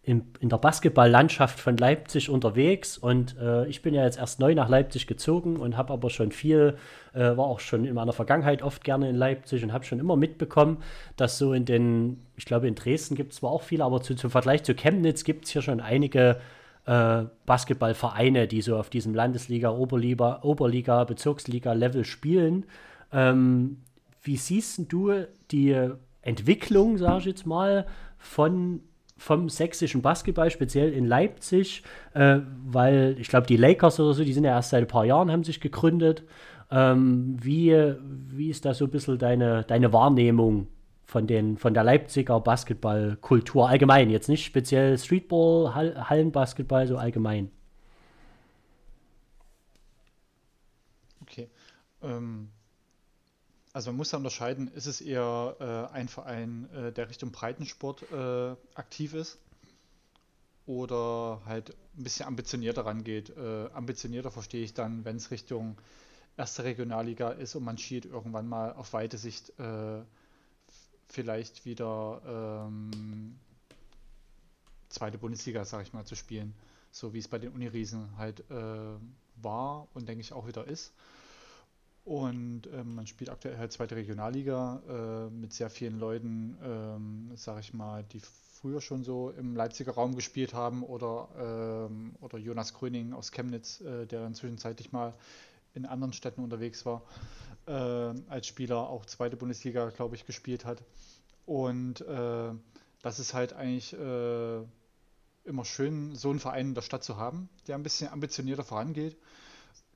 im, 0.09 0.25
in 0.41 0.49
der 0.49 0.57
Basketballlandschaft 0.57 1.61
von 1.61 1.77
Leipzig 1.77 2.31
unterwegs 2.31 2.97
und 2.97 3.37
äh, 3.39 3.67
ich 3.67 3.83
bin 3.83 3.93
ja 3.93 4.05
jetzt 4.05 4.19
erst 4.19 4.41
neu 4.41 4.55
nach 4.55 4.71
Leipzig 4.71 5.07
gezogen 5.07 5.59
und 5.59 5.77
habe 5.77 5.93
aber 5.93 6.09
schon 6.09 6.33
viel, 6.33 6.79
äh, 7.13 7.37
war 7.37 7.45
auch 7.45 7.61
schon 7.61 7.85
in 7.85 7.95
meiner 7.95 8.15
Vergangenheit 8.15 8.63
oft 8.63 8.83
gerne 8.85 9.11
in 9.11 9.17
Leipzig 9.17 9.63
und 9.63 9.75
habe 9.75 9.85
schon 9.85 9.99
immer 9.99 10.17
mitbekommen, 10.17 10.79
dass 11.19 11.37
so 11.37 11.53
in 11.53 11.67
den, 11.67 12.23
ich 12.37 12.47
glaube 12.47 12.69
in 12.69 12.75
Dresden 12.75 13.17
gibt 13.17 13.33
es 13.33 13.41
zwar 13.41 13.51
auch 13.51 13.61
viele, 13.61 13.85
aber 13.85 14.01
zu, 14.01 14.15
zum 14.15 14.31
Vergleich 14.31 14.63
zu 14.63 14.75
Chemnitz 14.75 15.25
gibt 15.25 15.45
es 15.45 15.51
hier 15.51 15.61
schon 15.61 15.81
einige 15.81 16.41
äh, 16.87 17.25
Basketballvereine, 17.45 18.49
die 18.49 18.63
so 18.63 18.79
auf 18.79 18.89
diesem 18.89 19.13
Landesliga, 19.13 19.71
Oberliga, 19.71 20.41
Oberliga, 20.43 21.05
Bezirksliga-Level 21.05 22.07
spielen. 22.07 22.65
Ähm, 23.13 23.83
wie 24.23 24.39
siehst 24.39 24.91
du 24.91 25.27
die 25.51 25.77
Entwicklung, 26.23 26.97
sage 26.97 27.19
ich 27.19 27.25
jetzt 27.27 27.45
mal, 27.45 27.87
von, 28.17 28.81
vom 29.19 29.49
sächsischen 29.49 30.01
Basketball, 30.01 30.51
speziell 30.51 30.93
in 30.93 31.05
Leipzig? 31.05 31.83
Äh, 32.15 32.41
weil 32.65 33.17
ich 33.19 33.29
glaube, 33.29 33.47
die 33.47 33.57
Lakers 33.57 34.01
oder 34.01 34.15
so, 34.15 34.25
die 34.25 34.33
sind 34.33 34.45
ja 34.45 34.53
erst 34.53 34.71
seit 34.71 34.85
ein 34.85 34.89
paar 34.89 35.05
Jahren, 35.05 35.31
haben 35.31 35.45
sich 35.45 35.61
gegründet. 35.61 36.23
Ähm, 36.71 37.37
wie, 37.41 37.75
wie 38.01 38.51
ist 38.51 38.65
da 38.65 38.75
so 38.75 38.85
ein 38.85 38.91
bisschen 38.91 39.19
deine, 39.19 39.65
deine 39.65 39.93
Wahrnehmung 39.93 40.69
von, 41.05 41.27
den, 41.27 41.57
von 41.57 41.75
der 41.75 41.85
Leipziger 41.85 42.41
Basketballkultur 42.41 43.69
allgemein? 43.69 44.11
Jetzt 44.11 44.29
nicht 44.29 44.45
speziell 44.45 44.97
Streetball, 44.99 45.75
Hall, 45.75 46.09
Hallenbasketball, 46.09 46.87
so 46.87 46.97
allgemein. 46.97 47.51
Okay. 51.23 51.49
Ähm, 52.03 52.49
also 53.73 53.91
man 53.91 53.97
muss 53.99 54.11
da 54.11 54.17
unterscheiden, 54.17 54.69
ist 54.69 54.87
es 54.87 55.01
eher 55.01 55.57
äh, 55.91 55.95
ein 55.95 56.09
Verein, 56.09 56.69
äh, 56.73 56.93
der 56.93 57.09
Richtung 57.09 57.33
Breitensport 57.33 58.11
äh, 58.11 58.57
aktiv 58.75 59.15
ist 59.15 59.39
oder 60.67 61.41
halt 61.47 61.77
ein 61.97 62.05
bisschen 62.05 62.27
ambitionierter 62.27 62.85
rangeht. 62.85 63.31
Äh, 63.31 63.71
ambitionierter 63.73 64.31
verstehe 64.31 64.65
ich 64.65 64.75
dann, 64.75 65.05
wenn 65.05 65.17
es 65.17 65.31
Richtung 65.31 65.77
erste 66.37 66.65
Regionalliga 66.65 67.31
ist 67.31 67.55
und 67.55 67.65
man 67.65 67.79
schielt 67.79 68.05
irgendwann 68.05 68.49
mal 68.49 68.73
auf 68.73 68.93
weite 68.93 69.19
Sicht 69.19 69.59
äh, 69.59 70.03
vielleicht 71.07 71.65
wieder 71.65 72.67
ähm, 72.69 73.39
zweite 74.89 75.19
Bundesliga, 75.19 75.65
sag 75.65 75.83
ich 75.83 75.93
mal, 75.93 76.05
zu 76.05 76.15
spielen. 76.15 76.55
So 76.91 77.13
wie 77.13 77.19
es 77.19 77.29
bei 77.29 77.39
den 77.39 77.53
Uniriesen 77.53 78.17
halt 78.17 78.41
äh, 78.51 78.55
war 79.37 79.89
und 79.95 80.09
denke 80.09 80.21
ich 80.21 80.33
auch 80.33 80.47
wieder 80.47 80.67
ist. 80.67 80.93
Und 82.09 82.63
ähm, 82.73 82.95
man 82.95 83.07
spielt 83.07 83.29
aktuell 83.29 83.59
halt 83.59 83.71
zweite 83.71 83.95
Regionalliga 83.95 84.81
äh, 84.89 85.31
mit 85.31 85.53
sehr 85.53 85.69
vielen 85.69 85.99
Leuten, 85.99 86.57
ähm, 86.65 87.33
sag 87.35 87.61
ich 87.61 87.75
mal, 87.75 88.03
die 88.03 88.23
früher 88.55 88.81
schon 88.81 89.05
so 89.05 89.29
im 89.29 89.55
Leipziger 89.55 89.93
Raum 89.93 90.15
gespielt 90.15 90.55
haben 90.55 90.83
oder, 90.83 91.29
ähm, 91.39 92.15
oder 92.23 92.39
Jonas 92.39 92.73
Gröning 92.73 93.13
aus 93.13 93.31
Chemnitz, 93.31 93.83
äh, 93.83 94.07
der 94.07 94.23
dann 94.23 94.35
zwischenzeitlich 94.35 94.91
mal 94.91 95.13
in 95.75 95.85
anderen 95.85 96.15
Städten 96.15 96.43
unterwegs 96.43 96.87
war, 96.87 97.03
äh, 97.67 97.73
als 98.31 98.47
Spieler 98.47 98.89
auch 98.89 99.05
zweite 99.05 99.37
Bundesliga, 99.37 99.91
glaube 99.91 100.17
ich, 100.17 100.25
gespielt 100.25 100.65
hat. 100.65 100.83
Und 101.45 102.01
äh, 102.01 102.53
das 103.03 103.19
ist 103.19 103.35
halt 103.35 103.53
eigentlich 103.53 103.93
äh, 103.93 104.61
immer 105.45 105.67
schön, 105.67 106.15
so 106.15 106.31
einen 106.31 106.41
Verein 106.41 106.69
in 106.69 106.75
der 106.75 106.81
Stadt 106.81 107.05
zu 107.05 107.19
haben, 107.19 107.51
der 107.67 107.75
ein 107.75 107.83
bisschen 107.83 108.09
ambitionierter 108.09 108.65
vorangeht. 108.65 109.19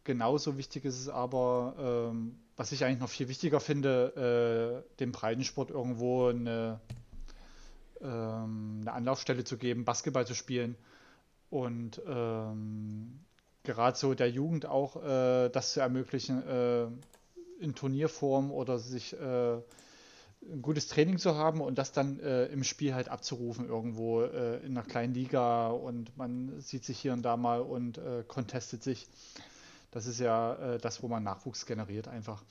Genauso 0.04 0.58
wichtig 0.58 0.84
ist 0.84 0.98
es 0.98 1.08
aber, 1.08 2.10
ähm, 2.10 2.38
was 2.56 2.72
ich 2.72 2.84
eigentlich 2.84 3.00
noch 3.00 3.08
viel 3.08 3.28
wichtiger 3.28 3.60
finde, 3.60 4.84
äh, 4.86 4.98
dem 4.98 5.12
Breitensport 5.12 5.70
irgendwo 5.70 6.26
eine, 6.26 6.80
ähm, 8.00 8.78
eine 8.80 8.92
Anlaufstelle 8.92 9.44
zu 9.44 9.56
geben, 9.56 9.84
Basketball 9.84 10.26
zu 10.26 10.34
spielen 10.34 10.76
und 11.50 12.00
ähm, 12.06 13.20
gerade 13.62 13.96
so 13.96 14.14
der 14.14 14.30
Jugend 14.30 14.66
auch 14.66 14.96
äh, 14.96 15.48
das 15.50 15.74
zu 15.74 15.80
ermöglichen, 15.80 16.42
äh, 16.46 16.86
in 17.60 17.74
Turnierform 17.74 18.50
oder 18.50 18.78
sich 18.78 19.12
äh, 19.12 19.54
ein 19.54 20.62
gutes 20.62 20.88
Training 20.88 21.18
zu 21.18 21.36
haben 21.36 21.60
und 21.60 21.78
das 21.78 21.92
dann 21.92 22.18
äh, 22.18 22.46
im 22.46 22.64
Spiel 22.64 22.94
halt 22.94 23.08
abzurufen 23.08 23.68
irgendwo 23.68 24.22
äh, 24.22 24.56
in 24.64 24.76
einer 24.76 24.86
kleinen 24.86 25.14
Liga 25.14 25.68
und 25.68 26.16
man 26.16 26.60
sieht 26.60 26.84
sich 26.84 26.98
hier 26.98 27.12
und 27.12 27.22
da 27.22 27.36
mal 27.36 27.60
und 27.60 27.98
äh, 27.98 28.24
contestet 28.26 28.82
sich. 28.82 29.06
Das 29.92 30.06
ist 30.06 30.18
ja 30.18 30.54
äh, 30.54 30.78
das, 30.78 31.02
wo 31.02 31.08
man 31.08 31.22
Nachwuchs 31.22 31.64
generiert 31.66 32.08
einfach. 32.08 32.42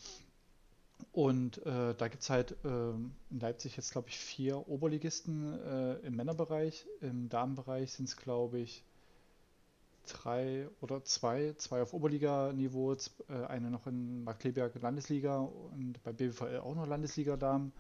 Und 1.12 1.58
äh, 1.66 1.94
da 1.96 2.08
gibt 2.08 2.24
es 2.24 2.30
halt 2.30 2.56
ähm, 2.64 3.12
in 3.30 3.40
Leipzig 3.40 3.76
jetzt, 3.76 3.92
glaube 3.92 4.08
ich, 4.08 4.18
vier 4.18 4.70
Oberligisten 4.70 5.60
äh, 5.62 5.94
im 6.06 6.16
Männerbereich. 6.16 6.86
Im 7.02 7.28
Damenbereich 7.28 7.92
sind 7.92 8.08
es, 8.08 8.16
glaube 8.16 8.60
ich, 8.60 8.86
drei 10.08 10.70
oder 10.80 11.04
zwei, 11.04 11.54
zwei 11.58 11.82
auf 11.82 11.94
Oberliga-Niveau, 11.94 12.94
äh, 12.94 12.98
eine 13.48 13.72
noch 13.72 13.88
in 13.88 14.24
Markleberg 14.24 14.80
Landesliga 14.82 15.40
und 15.40 16.02
bei 16.04 16.14
BWVL 16.14 16.60
auch 16.60 16.76
noch 16.76 16.88
Landesliga-Damen. 16.88 17.74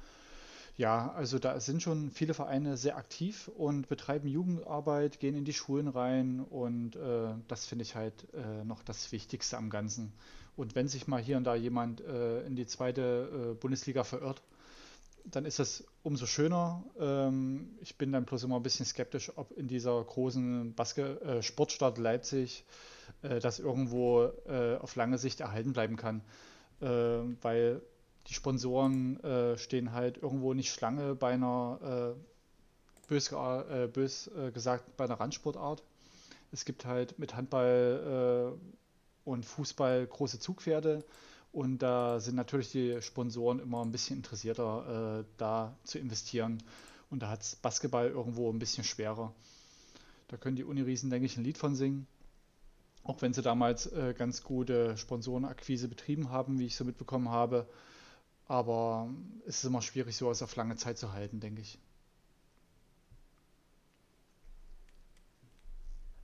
Ja, 0.78 1.12
also 1.12 1.38
da 1.38 1.60
sind 1.60 1.84
schon 1.84 2.12
viele 2.12 2.34
Vereine 2.34 2.78
sehr 2.78 2.98
aktiv 2.98 3.50
und 3.56 3.88
betreiben 3.90 4.28
Jugendarbeit, 4.28 5.20
gehen 5.20 5.36
in 5.36 5.46
die 5.46 5.54
Schulen 5.54 5.88
rein 5.88 6.40
und 6.40 6.96
äh, 6.96 7.34
das 7.48 7.66
finde 7.66 7.84
ich 7.84 7.96
halt 7.96 8.28
äh, 8.34 8.64
noch 8.64 8.82
das 8.84 9.12
Wichtigste 9.12 9.58
am 9.58 9.70
Ganzen. 9.70 10.14
Und 10.56 10.76
wenn 10.76 10.88
sich 10.88 11.08
mal 11.08 11.22
hier 11.22 11.38
und 11.38 11.44
da 11.44 11.56
jemand 11.56 12.02
äh, 12.02 12.42
in 12.46 12.56
die 12.56 12.66
zweite 12.66 13.52
äh, 13.52 13.54
Bundesliga 13.56 14.04
verirrt, 14.04 14.42
dann 15.26 15.46
ist 15.46 15.60
das 15.60 15.84
umso 16.04 16.26
schöner. 16.26 16.84
Ähm, 17.00 17.78
ich 17.82 17.98
bin 17.98 18.12
dann 18.12 18.26
bloß 18.26 18.44
immer 18.44 18.56
ein 18.56 18.64
bisschen 18.64 18.86
skeptisch, 18.86 19.32
ob 19.36 19.52
in 19.58 19.68
dieser 19.68 20.04
großen 20.04 20.74
Baske 20.74 21.22
äh, 21.22 21.42
Sportstadt 21.44 21.98
Leipzig 21.98 22.66
äh, 23.22 23.40
das 23.40 23.60
irgendwo 23.60 24.32
auf 24.80 24.96
lange 24.96 25.18
Sicht 25.18 25.42
erhalten 25.42 25.74
bleiben 25.74 25.96
kann. 25.96 26.22
Ähm, 26.82 27.38
weil 27.42 27.82
die 28.28 28.34
Sponsoren 28.34 29.20
äh, 29.24 29.58
stehen 29.58 29.94
halt 29.94 30.18
irgendwo 30.18 30.54
nicht 30.54 30.72
Schlange 30.72 31.16
bei 31.16 31.34
einer, 31.34 32.16
äh, 32.16 33.08
bös, 33.08 33.32
äh, 33.32 33.88
bös 33.92 34.30
gesagt, 34.54 34.96
bei 34.98 35.06
einer 35.06 35.20
Randsportart. 35.20 35.84
Es 36.52 36.66
gibt 36.66 36.86
halt 36.86 37.18
mit 37.18 37.36
Handball 37.36 38.58
und 39.24 39.46
Fußball 39.46 40.06
große 40.06 40.40
Zugpferde 40.40 41.04
und 41.52 41.80
da 41.80 42.20
sind 42.20 42.36
natürlich 42.36 42.72
die 42.72 43.02
Sponsoren 43.02 43.60
immer 43.60 43.84
ein 43.84 43.92
bisschen 43.92 44.18
interessierter, 44.18 45.20
äh, 45.20 45.26
da 45.38 45.76
zu 45.84 46.00
investieren. 46.00 46.64
Und 47.10 47.22
da 47.22 47.30
hat 47.30 47.42
es 47.42 47.56
Basketball 47.58 48.08
irgendwo 48.08 48.50
ein 48.50 48.60
bisschen 48.60 48.86
schwerer. 48.86 49.34
Da 50.30 50.38
können 50.38 50.56
die 50.56 50.64
Uniriesen, 50.64 51.10
denke 51.10 51.26
ich, 51.26 51.36
ein 51.36 51.44
Lied 51.44 51.58
von 51.58 51.76
singen. 51.76 52.08
Auch 53.04 53.22
wenn 53.22 53.34
sie 53.34 53.42
damals 53.42 53.88
äh, 53.88 54.14
ganz 54.18 54.44
gute 54.44 54.96
Sponsorenakquise 54.96 55.90
betrieben 55.90 56.30
haben, 56.30 56.58
wie 56.60 56.68
ich 56.68 56.76
so 56.78 56.86
mitbekommen 56.86 57.30
habe. 57.30 57.68
Aber 58.52 59.08
es 59.48 59.60
ist 59.60 59.64
immer 59.64 59.82
schwierig, 59.82 60.18
sowas 60.18 60.44
auf 60.44 60.58
lange 60.58 60.76
Zeit 60.76 60.98
zu 60.98 61.14
halten, 61.14 61.40
denke 61.40 61.62
ich. 61.62 61.80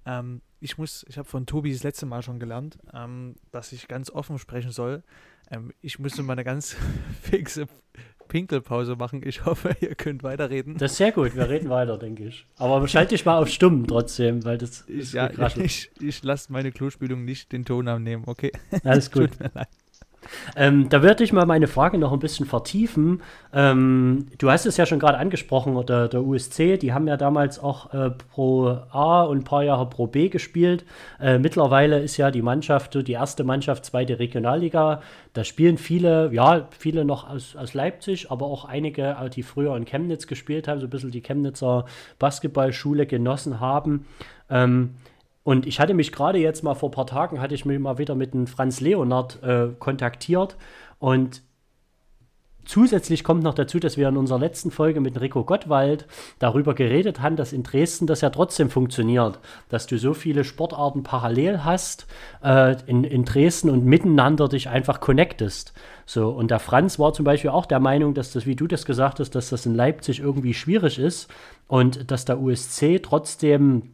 Ähm, 0.05 0.41
ich 0.59 0.77
muss, 0.77 1.05
ich 1.07 1.17
habe 1.17 1.29
von 1.29 1.45
Tobi 1.45 1.71
das 1.71 1.83
letzte 1.83 2.05
Mal 2.05 2.21
schon 2.23 2.37
gelernt, 2.37 2.79
ähm, 2.93 3.35
dass 3.51 3.71
ich 3.71 3.87
ganz 3.87 4.09
offen 4.09 4.39
sprechen 4.39 4.71
soll. 4.71 5.03
Ähm, 5.49 5.71
ich 5.81 5.99
müsste 5.99 6.21
mal 6.21 6.33
eine 6.33 6.43
ganz 6.43 6.75
fixe 7.21 7.69
Pinkelpause 8.27 8.97
machen. 8.97 9.21
Ich 9.25 9.45
hoffe, 9.45 9.77
ihr 9.79 9.95
könnt 9.95 10.21
weiterreden. 10.21 10.77
Das 10.77 10.91
ist 10.91 10.97
sehr 10.97 11.13
gut, 11.13 11.33
wir 11.33 11.47
reden 11.47 11.69
weiter, 11.69 11.97
denke 11.97 12.25
ich. 12.25 12.45
Aber 12.57 12.85
schalte 12.89 13.15
dich 13.15 13.23
mal 13.23 13.41
auf 13.41 13.47
Stumm 13.47 13.87
trotzdem, 13.87 14.43
weil 14.43 14.57
das 14.57 14.81
ist 14.81 15.13
ja, 15.13 15.29
ich, 15.55 15.91
ich 16.01 16.21
lasse 16.23 16.51
meine 16.51 16.73
Klospülung 16.73 17.23
nicht 17.23 17.53
den 17.53 17.63
Ton 17.63 17.87
annehmen, 17.87 18.23
okay? 18.25 18.51
Alles 18.83 19.11
gut. 19.13 19.31
Tut 19.31 19.39
mir 19.39 19.51
leid. 19.53 19.69
Ähm, 20.55 20.89
da 20.89 21.01
würde 21.03 21.23
ich 21.23 21.33
mal 21.33 21.45
meine 21.45 21.67
Frage 21.67 21.97
noch 21.97 22.13
ein 22.13 22.19
bisschen 22.19 22.45
vertiefen. 22.45 23.21
Ähm, 23.53 24.27
du 24.37 24.49
hast 24.49 24.65
es 24.65 24.77
ja 24.77 24.85
schon 24.85 24.99
gerade 24.99 25.17
angesprochen, 25.17 25.85
der, 25.85 26.07
der 26.07 26.23
USC, 26.23 26.77
die 26.77 26.93
haben 26.93 27.07
ja 27.07 27.17
damals 27.17 27.59
auch 27.59 27.93
äh, 27.93 28.11
Pro 28.11 28.77
A 28.89 29.23
und 29.23 29.39
ein 29.39 29.43
paar 29.43 29.63
Jahre 29.63 29.89
Pro 29.89 30.07
B 30.07 30.29
gespielt. 30.29 30.85
Äh, 31.19 31.39
mittlerweile 31.39 31.99
ist 31.99 32.17
ja 32.17 32.31
die 32.31 32.41
Mannschaft, 32.41 32.95
die 32.95 33.11
erste 33.11 33.43
Mannschaft, 33.43 33.85
zweite 33.85 34.19
Regionalliga. 34.19 35.01
Da 35.33 35.43
spielen 35.43 35.77
viele, 35.77 36.31
ja, 36.33 36.67
viele 36.77 37.05
noch 37.05 37.29
aus, 37.29 37.55
aus 37.55 37.73
Leipzig, 37.73 38.31
aber 38.31 38.45
auch 38.45 38.65
einige, 38.65 39.15
die 39.35 39.43
früher 39.43 39.75
in 39.75 39.85
Chemnitz 39.85 40.27
gespielt 40.27 40.67
haben, 40.67 40.79
so 40.79 40.87
ein 40.87 40.89
bisschen 40.89 41.11
die 41.11 41.21
Chemnitzer 41.21 41.85
Basketballschule 42.19 43.05
genossen 43.05 43.59
haben. 43.59 44.05
Ähm, 44.49 44.95
und 45.47 45.65
ich 45.65 45.79
hatte 45.79 45.93
mich 45.93 46.11
gerade 46.11 46.39
jetzt 46.39 46.61
mal 46.61 46.73
vor 46.73 46.89
ein 46.89 46.91
paar 46.91 47.07
Tagen, 47.07 47.39
hatte 47.39 47.55
ich 47.55 47.63
mich 47.63 47.79
mal 47.79 47.97
wieder 47.97 48.15
mit 48.15 48.33
dem 48.33 48.47
Franz 48.47 48.81
Leonard 48.81 49.41
äh, 49.43 49.69
kontaktiert. 49.79 50.57
Und 50.99 51.41
zusätzlich 52.65 53.23
kommt 53.23 53.43
noch 53.43 53.53
dazu, 53.53 53.79
dass 53.79 53.95
wir 53.95 54.09
in 54.09 54.17
unserer 54.17 54.39
letzten 54.39 54.71
Folge 54.71 54.99
mit 54.99 55.21
Rico 55.21 55.45
Gottwald 55.45 56.05
darüber 56.39 56.75
geredet 56.75 57.21
haben, 57.21 57.37
dass 57.37 57.53
in 57.53 57.63
Dresden 57.63 58.07
das 58.07 58.19
ja 58.19 58.29
trotzdem 58.29 58.69
funktioniert. 58.69 59.39
Dass 59.69 59.87
du 59.87 59.97
so 59.97 60.13
viele 60.13 60.43
Sportarten 60.43 61.03
parallel 61.03 61.63
hast 61.63 62.07
äh, 62.43 62.75
in, 62.85 63.05
in 63.05 63.23
Dresden 63.23 63.69
und 63.69 63.85
miteinander 63.85 64.49
dich 64.49 64.67
einfach 64.67 64.99
connectest. 64.99 65.71
So, 66.05 66.27
und 66.27 66.51
der 66.51 66.59
Franz 66.59 66.99
war 66.99 67.13
zum 67.13 67.23
Beispiel 67.23 67.51
auch 67.51 67.67
der 67.67 67.79
Meinung, 67.79 68.13
dass 68.13 68.33
das, 68.33 68.45
wie 68.45 68.57
du 68.57 68.67
das 68.67 68.83
gesagt 68.83 69.21
hast, 69.21 69.33
dass 69.33 69.47
das 69.47 69.65
in 69.65 69.75
Leipzig 69.75 70.19
irgendwie 70.19 70.53
schwierig 70.53 70.99
ist 70.99 71.31
und 71.69 72.11
dass 72.11 72.25
der 72.25 72.37
USC 72.37 72.99
trotzdem 73.01 73.93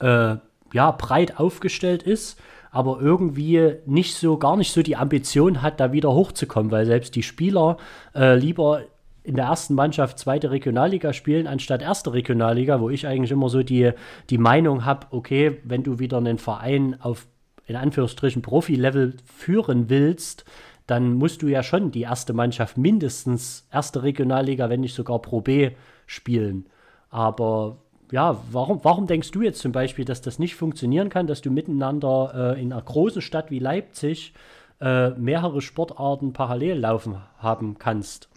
äh, 0.00 0.36
ja, 0.74 0.90
breit 0.90 1.38
aufgestellt 1.38 2.02
ist, 2.02 2.38
aber 2.70 3.00
irgendwie 3.00 3.76
nicht 3.86 4.16
so, 4.16 4.36
gar 4.36 4.56
nicht 4.56 4.72
so 4.72 4.82
die 4.82 4.96
Ambition 4.96 5.62
hat, 5.62 5.78
da 5.78 5.92
wieder 5.92 6.12
hochzukommen, 6.12 6.72
weil 6.72 6.84
selbst 6.84 7.14
die 7.14 7.22
Spieler 7.22 7.76
äh, 8.14 8.34
lieber 8.36 8.82
in 9.22 9.36
der 9.36 9.46
ersten 9.46 9.74
Mannschaft 9.74 10.18
zweite 10.18 10.50
Regionalliga 10.50 11.12
spielen, 11.12 11.46
anstatt 11.46 11.80
erste 11.80 12.12
Regionalliga, 12.12 12.80
wo 12.80 12.90
ich 12.90 13.06
eigentlich 13.06 13.30
immer 13.30 13.48
so 13.48 13.62
die, 13.62 13.92
die 14.28 14.36
Meinung 14.36 14.84
habe, 14.84 15.06
okay, 15.10 15.60
wenn 15.62 15.84
du 15.84 16.00
wieder 16.00 16.18
einen 16.18 16.38
Verein 16.38 17.00
auf 17.00 17.26
in 17.66 17.76
Anführungsstrichen 17.76 18.42
Profi-Level 18.42 19.14
führen 19.24 19.88
willst, 19.88 20.44
dann 20.86 21.14
musst 21.14 21.40
du 21.40 21.46
ja 21.48 21.62
schon 21.62 21.92
die 21.92 22.02
erste 22.02 22.34
Mannschaft 22.34 22.76
mindestens 22.76 23.66
erste 23.72 24.02
Regionalliga, 24.02 24.68
wenn 24.68 24.80
nicht 24.80 24.94
sogar 24.94 25.22
Pro 25.22 25.40
B 25.40 25.70
spielen. 26.06 26.66
Aber 27.08 27.78
ja, 28.10 28.42
warum, 28.50 28.80
warum 28.82 29.06
denkst 29.06 29.30
du 29.30 29.42
jetzt 29.42 29.60
zum 29.60 29.72
Beispiel, 29.72 30.04
dass 30.04 30.20
das 30.20 30.38
nicht 30.38 30.54
funktionieren 30.54 31.08
kann, 31.08 31.26
dass 31.26 31.40
du 31.40 31.50
miteinander 31.50 32.54
äh, 32.56 32.62
in 32.62 32.72
einer 32.72 32.82
großen 32.82 33.22
Stadt 33.22 33.50
wie 33.50 33.58
Leipzig 33.58 34.34
äh, 34.80 35.10
mehrere 35.10 35.60
Sportarten 35.60 36.32
parallel 36.32 36.78
laufen 36.78 37.16
haben 37.38 37.78
kannst? 37.78 38.28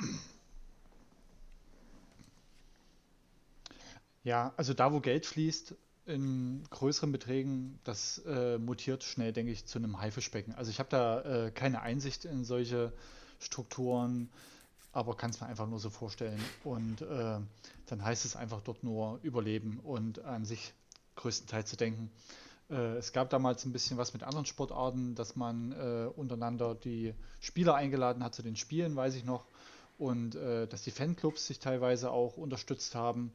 Ja, 4.23 4.53
also 4.57 4.73
da, 4.73 4.91
wo 4.91 4.99
Geld 4.99 5.25
fließt, 5.25 5.75
in 6.05 6.63
größeren 6.69 7.11
Beträgen, 7.11 7.79
das 7.83 8.19
äh, 8.25 8.57
mutiert 8.57 9.03
schnell, 9.03 9.33
denke 9.33 9.51
ich, 9.51 9.65
zu 9.65 9.77
einem 9.77 9.99
Haifischbecken. 9.99 10.55
Also 10.55 10.71
ich 10.71 10.79
habe 10.79 10.89
da 10.89 11.21
äh, 11.21 11.51
keine 11.51 11.81
Einsicht 11.81 12.25
in 12.25 12.45
solche 12.45 12.93
Strukturen 13.39 14.29
aber 14.97 15.15
kann 15.15 15.29
es 15.29 15.39
mir 15.39 15.45
einfach 15.45 15.67
nur 15.67 15.79
so 15.79 15.91
vorstellen. 15.91 16.43
Und 16.63 17.03
äh, 17.03 17.39
dann 17.85 18.03
heißt 18.03 18.25
es 18.25 18.35
einfach 18.35 18.61
dort 18.61 18.83
nur 18.83 19.19
überleben 19.21 19.79
und 19.83 20.25
an 20.25 20.43
sich 20.43 20.73
größtenteils 21.15 21.69
zu 21.69 21.77
denken. 21.77 22.09
Äh, 22.71 22.97
es 22.97 23.13
gab 23.13 23.29
damals 23.29 23.63
ein 23.65 23.73
bisschen 23.73 23.97
was 23.97 24.13
mit 24.13 24.23
anderen 24.23 24.47
Sportarten, 24.47 25.13
dass 25.13 25.35
man 25.35 25.71
äh, 25.71 26.09
untereinander 26.15 26.73
die 26.73 27.13
Spieler 27.39 27.75
eingeladen 27.75 28.23
hat 28.23 28.33
zu 28.33 28.41
den 28.41 28.55
Spielen, 28.55 28.95
weiß 28.95 29.13
ich 29.13 29.23
noch. 29.23 29.45
Und 29.99 30.33
äh, 30.33 30.65
dass 30.65 30.81
die 30.81 30.89
Fanclubs 30.89 31.45
sich 31.45 31.59
teilweise 31.59 32.09
auch 32.09 32.35
unterstützt 32.35 32.95
haben. 32.95 33.31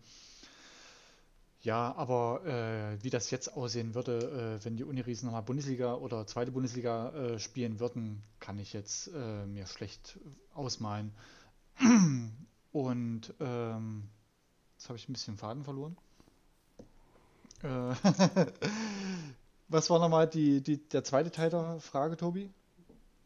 Ja, 1.61 1.95
aber 1.95 2.45
äh, 2.45 3.05
wie 3.05 3.11
das 3.11 3.31
jetzt 3.31 3.57
aussehen 3.57 3.95
würde, 3.95 4.59
äh, 4.61 4.65
wenn 4.65 4.77
die 4.77 4.83
Uniriesen 4.83 5.27
nochmal 5.27 5.45
Bundesliga 5.45 5.95
oder 5.95 6.27
zweite 6.27 6.51
Bundesliga 6.51 7.39
spielen 7.39 7.79
würden, 7.79 8.21
kann 8.41 8.59
ich 8.59 8.73
jetzt 8.73 9.13
mir 9.13 9.67
schlecht 9.69 10.19
ausmalen. 10.55 11.13
Und 12.73 13.35
ähm, 13.41 14.05
jetzt 14.77 14.89
habe 14.89 14.99
ich 14.99 15.09
ein 15.09 15.13
bisschen 15.13 15.37
Faden 15.37 15.65
verloren. 15.65 15.97
Äh, 17.63 17.69
was 19.69 19.91
war 19.91 19.99
nochmal 19.99 20.27
die, 20.27 20.63
die, 20.63 20.79
der 20.89 21.05
zweite 21.05 21.31
Teil 21.31 21.51
der 21.51 21.79
Frage, 21.81 22.17
Tobi? 22.17 22.51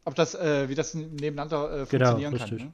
Ob 0.05 0.15
das, 0.15 0.35
äh, 0.35 0.69
wie 0.69 0.75
das 0.75 0.93
nebeneinander 0.93 1.65
äh, 1.65 1.85
genau, 1.85 2.11
funktionieren 2.11 2.33
genau, 2.33 2.45
kann. 2.45 2.57
Ne? 2.57 2.73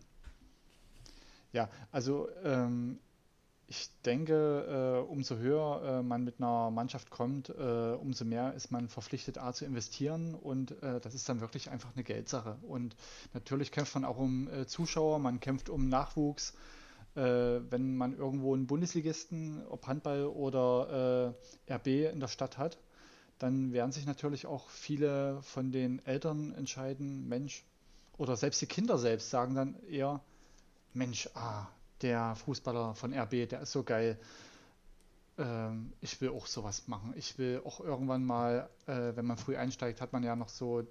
Ja, 1.52 1.70
also 1.92 2.30
ähm, 2.44 3.00
ich 3.74 3.90
denke, 4.06 5.04
äh, 5.04 5.12
umso 5.12 5.38
höher 5.38 5.82
äh, 5.84 6.04
man 6.04 6.24
mit 6.24 6.36
einer 6.40 6.70
Mannschaft 6.70 7.10
kommt, 7.10 7.50
äh, 7.50 7.94
umso 7.94 8.24
mehr 8.24 8.54
ist 8.54 8.70
man 8.72 8.88
verpflichtet, 8.88 9.40
A, 9.40 9.52
zu 9.52 9.66
investieren 9.66 10.36
und 10.36 10.84
äh, 10.84 11.00
das 11.00 11.16
ist 11.16 11.28
dann 11.28 11.42
wirklich 11.42 11.72
einfach 11.72 11.90
eine 11.96 12.04
Geldsache. 12.04 12.58
Und 12.62 12.96
natürlich 13.34 13.72
kämpft 13.72 13.96
man 13.96 14.06
auch 14.06 14.18
um 14.18 14.48
äh, 14.48 14.68
Zuschauer, 14.68 15.18
man 15.18 15.40
kämpft 15.40 15.70
um 15.70 15.90
Nachwuchs. 15.90 16.54
Äh, 17.16 17.22
wenn 17.72 17.98
man 17.98 18.16
irgendwo 18.16 18.54
einen 18.54 18.68
Bundesligisten, 18.68 19.66
ob 19.68 19.88
Handball 19.88 20.26
oder 20.26 21.34
RB 21.68 21.88
in 21.88 22.20
der 22.20 22.28
Stadt 22.28 22.60
hat, 22.60 22.78
dann 23.40 23.74
werden 23.74 23.92
sich 23.92 24.06
natürlich 24.06 24.46
auch 24.46 24.70
viele 24.70 25.42
von 25.42 25.72
den 25.72 26.06
Eltern 26.06 26.54
entscheiden, 26.54 27.28
Mensch, 27.28 27.66
oder 28.20 28.38
selbst 28.38 28.62
die 28.62 28.68
Kinder 28.68 29.00
selbst 29.00 29.32
sagen 29.32 29.56
dann 29.56 29.76
eher, 29.90 30.22
Mensch, 30.94 31.28
ah, 31.34 31.66
der 32.04 32.36
Fußballer 32.36 32.96
von 32.96 33.14
RB, 33.14 33.48
der 33.50 33.62
ist 33.62 33.72
so 33.72 33.84
geil. 33.84 34.20
Ähm, 35.38 35.94
ich 36.02 36.20
will 36.22 36.30
auch 36.30 36.46
sowas 36.46 36.88
machen. 36.88 37.14
Ich 37.16 37.38
will 37.38 37.62
auch 37.66 37.80
irgendwann 37.80 38.24
mal, 38.24 38.70
äh, 38.86 39.16
wenn 39.16 39.26
man 39.26 39.38
früh 39.38 39.56
einsteigt, 39.58 40.02
hat 40.02 40.14
man 40.14 40.24
ja 40.24 40.36
noch 40.36 40.50
so 40.50 40.84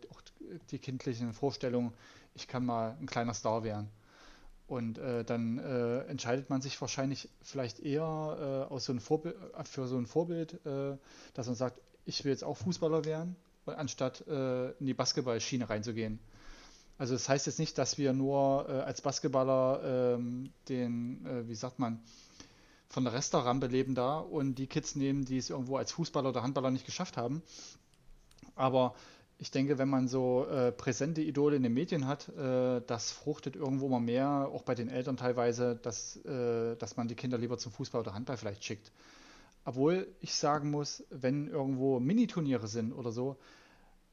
die 0.70 0.78
kindlichen 0.78 1.32
Vorstellungen, 1.32 1.92
ich 2.34 2.48
kann 2.48 2.64
mal 2.64 2.96
ein 3.00 3.06
kleiner 3.06 3.34
Star 3.34 3.62
werden. 3.62 3.88
Und 4.66 4.98
äh, 4.98 5.24
dann 5.24 5.58
äh, 5.58 6.00
entscheidet 6.04 6.48
man 6.48 6.62
sich 6.62 6.80
wahrscheinlich 6.80 7.28
vielleicht 7.42 7.80
eher 7.80 8.66
äh, 8.70 8.72
aus 8.72 8.86
so 8.86 8.92
ein 8.92 9.00
Vorbild, 9.00 9.36
für 9.64 9.86
so 9.86 9.98
ein 9.98 10.06
Vorbild, 10.06 10.64
äh, 10.64 10.96
dass 11.34 11.46
man 11.46 11.56
sagt, 11.56 11.78
ich 12.06 12.24
will 12.24 12.32
jetzt 12.32 12.42
auch 12.42 12.56
Fußballer 12.56 13.04
werden, 13.04 13.36
anstatt 13.66 14.26
äh, 14.26 14.70
in 14.70 14.86
die 14.86 14.94
Basketballschiene 14.94 15.68
reinzugehen. 15.68 16.18
Also 17.02 17.14
das 17.14 17.28
heißt 17.28 17.46
jetzt 17.46 17.58
nicht, 17.58 17.78
dass 17.78 17.98
wir 17.98 18.12
nur 18.12 18.68
äh, 18.68 18.72
als 18.82 19.00
Basketballer 19.00 20.14
ähm, 20.14 20.52
den, 20.68 21.48
wie 21.48 21.56
sagt 21.56 21.80
man, 21.80 22.00
von 22.88 23.02
der 23.02 23.12
Restaurante 23.12 23.66
leben 23.66 23.96
da 23.96 24.20
und 24.20 24.54
die 24.54 24.68
Kids 24.68 24.94
nehmen, 24.94 25.24
die 25.24 25.36
es 25.36 25.50
irgendwo 25.50 25.78
als 25.78 25.90
Fußballer 25.90 26.28
oder 26.28 26.44
Handballer 26.44 26.70
nicht 26.70 26.86
geschafft 26.86 27.16
haben. 27.16 27.42
Aber 28.54 28.94
ich 29.38 29.50
denke, 29.50 29.78
wenn 29.78 29.88
man 29.88 30.06
so 30.06 30.46
äh, 30.46 30.70
präsente 30.70 31.22
Idole 31.22 31.56
in 31.56 31.64
den 31.64 31.74
Medien 31.74 32.06
hat, 32.06 32.28
äh, 32.36 32.80
das 32.86 33.10
fruchtet 33.10 33.56
irgendwo 33.56 33.88
mal 33.88 33.98
mehr, 33.98 34.48
auch 34.52 34.62
bei 34.62 34.76
den 34.76 34.88
Eltern 34.88 35.16
teilweise, 35.16 35.74
dass, 35.74 36.18
äh, 36.24 36.76
dass 36.76 36.96
man 36.96 37.08
die 37.08 37.16
Kinder 37.16 37.36
lieber 37.36 37.58
zum 37.58 37.72
Fußball 37.72 38.02
oder 38.02 38.14
Handball 38.14 38.36
vielleicht 38.36 38.62
schickt. 38.62 38.92
Obwohl 39.64 40.06
ich 40.20 40.36
sagen 40.36 40.70
muss, 40.70 41.02
wenn 41.10 41.48
irgendwo 41.48 41.98
Miniturniere 41.98 42.68
sind 42.68 42.92
oder 42.92 43.10
so, 43.10 43.38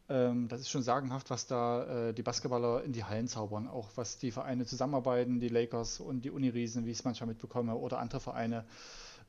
das 0.10 0.62
ist 0.62 0.70
schon 0.70 0.82
sagenhaft, 0.82 1.30
was 1.30 1.46
da 1.46 2.10
äh, 2.10 2.14
die 2.14 2.24
Basketballer 2.24 2.84
in 2.84 2.94
die 2.94 3.04
Hallen 3.04 3.28
zaubern. 3.28 3.68
Auch 3.68 3.90
was 3.96 4.18
die 4.18 4.32
Vereine 4.32 4.66
zusammenarbeiten, 4.66 5.40
die 5.40 5.50
Lakers 5.50 6.00
und 6.00 6.26
die 6.26 6.32
Uniriesen, 6.32 6.86
wie 6.86 6.92
ich 6.92 7.00
es 7.00 7.06
manchmal 7.06 7.28
mitbekomme, 7.28 7.76
oder 7.76 8.00
andere 8.00 8.20
Vereine. 8.20 8.66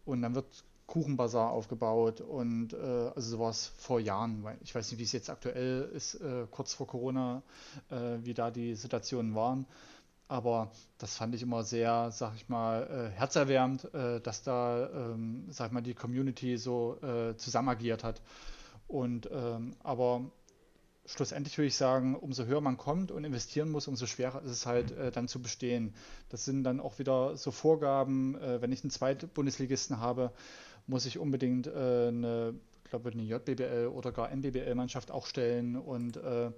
Und 0.06 0.22
dann 0.22 0.34
wird 0.34 0.46
Kuchenbazar 0.86 1.50
aufgebaut 1.50 2.20
und 2.20 2.72
äh, 2.72 2.76
also 3.14 3.36
sowas 3.36 3.72
vor 3.76 4.00
Jahren, 4.00 4.44
ich 4.62 4.74
weiß 4.74 4.90
nicht, 4.90 4.98
wie 4.98 5.04
es 5.04 5.12
jetzt 5.12 5.30
aktuell 5.30 5.88
ist, 5.94 6.14
äh, 6.14 6.46
kurz 6.50 6.74
vor 6.74 6.88
Corona, 6.88 7.42
äh, 7.90 8.18
wie 8.22 8.34
da 8.34 8.50
die 8.50 8.74
Situationen 8.74 9.34
waren. 9.34 9.66
Aber 10.26 10.72
das 10.98 11.16
fand 11.16 11.34
ich 11.34 11.42
immer 11.42 11.62
sehr, 11.62 12.10
sag 12.10 12.34
ich 12.36 12.48
mal, 12.48 13.10
äh, 13.14 13.18
herzerwärmend, 13.18 13.92
äh, 13.94 14.20
dass 14.20 14.42
da, 14.42 14.88
ähm, 14.88 15.44
sag 15.50 15.66
ich 15.66 15.72
mal, 15.72 15.80
die 15.80 15.94
Community 15.94 16.56
so 16.56 16.98
zusammen 17.36 17.68
agiert 17.68 18.02
hat. 18.02 18.20
Und 18.88 19.30
ähm, 19.32 19.76
aber 19.84 20.22
schlussendlich 21.14 21.58
würde 21.58 21.66
ich 21.68 21.76
sagen, 21.76 22.14
umso 22.14 22.44
höher 22.44 22.60
man 22.60 22.76
kommt 22.76 23.10
und 23.10 23.24
investieren 23.24 23.70
muss, 23.70 23.88
umso 23.88 24.06
schwerer 24.06 24.42
ist 24.42 24.50
es 24.50 24.66
halt 24.66 24.92
äh, 24.92 25.10
dann 25.10 25.28
zu 25.28 25.42
bestehen. 25.42 25.94
Das 26.28 26.44
sind 26.44 26.64
dann 26.64 26.80
auch 26.80 26.98
wieder 26.98 27.36
so 27.36 27.50
Vorgaben, 27.50 28.36
äh, 28.36 28.62
wenn 28.62 28.72
ich 28.72 28.82
einen 28.84 28.90
Zweitbundesligisten 28.90 30.00
habe, 30.00 30.32
muss 30.86 31.06
ich 31.06 31.18
unbedingt 31.18 31.66
äh, 31.66 32.08
eine, 32.08 32.54
glaube 32.84 33.10
eine 33.10 33.22
JBBL 33.22 33.88
oder 33.92 34.12
gar 34.12 34.30
NBBL-Mannschaft 34.30 35.10
auch 35.10 35.26
stellen 35.26 35.76
und 35.76 36.16
äh, 36.16 36.50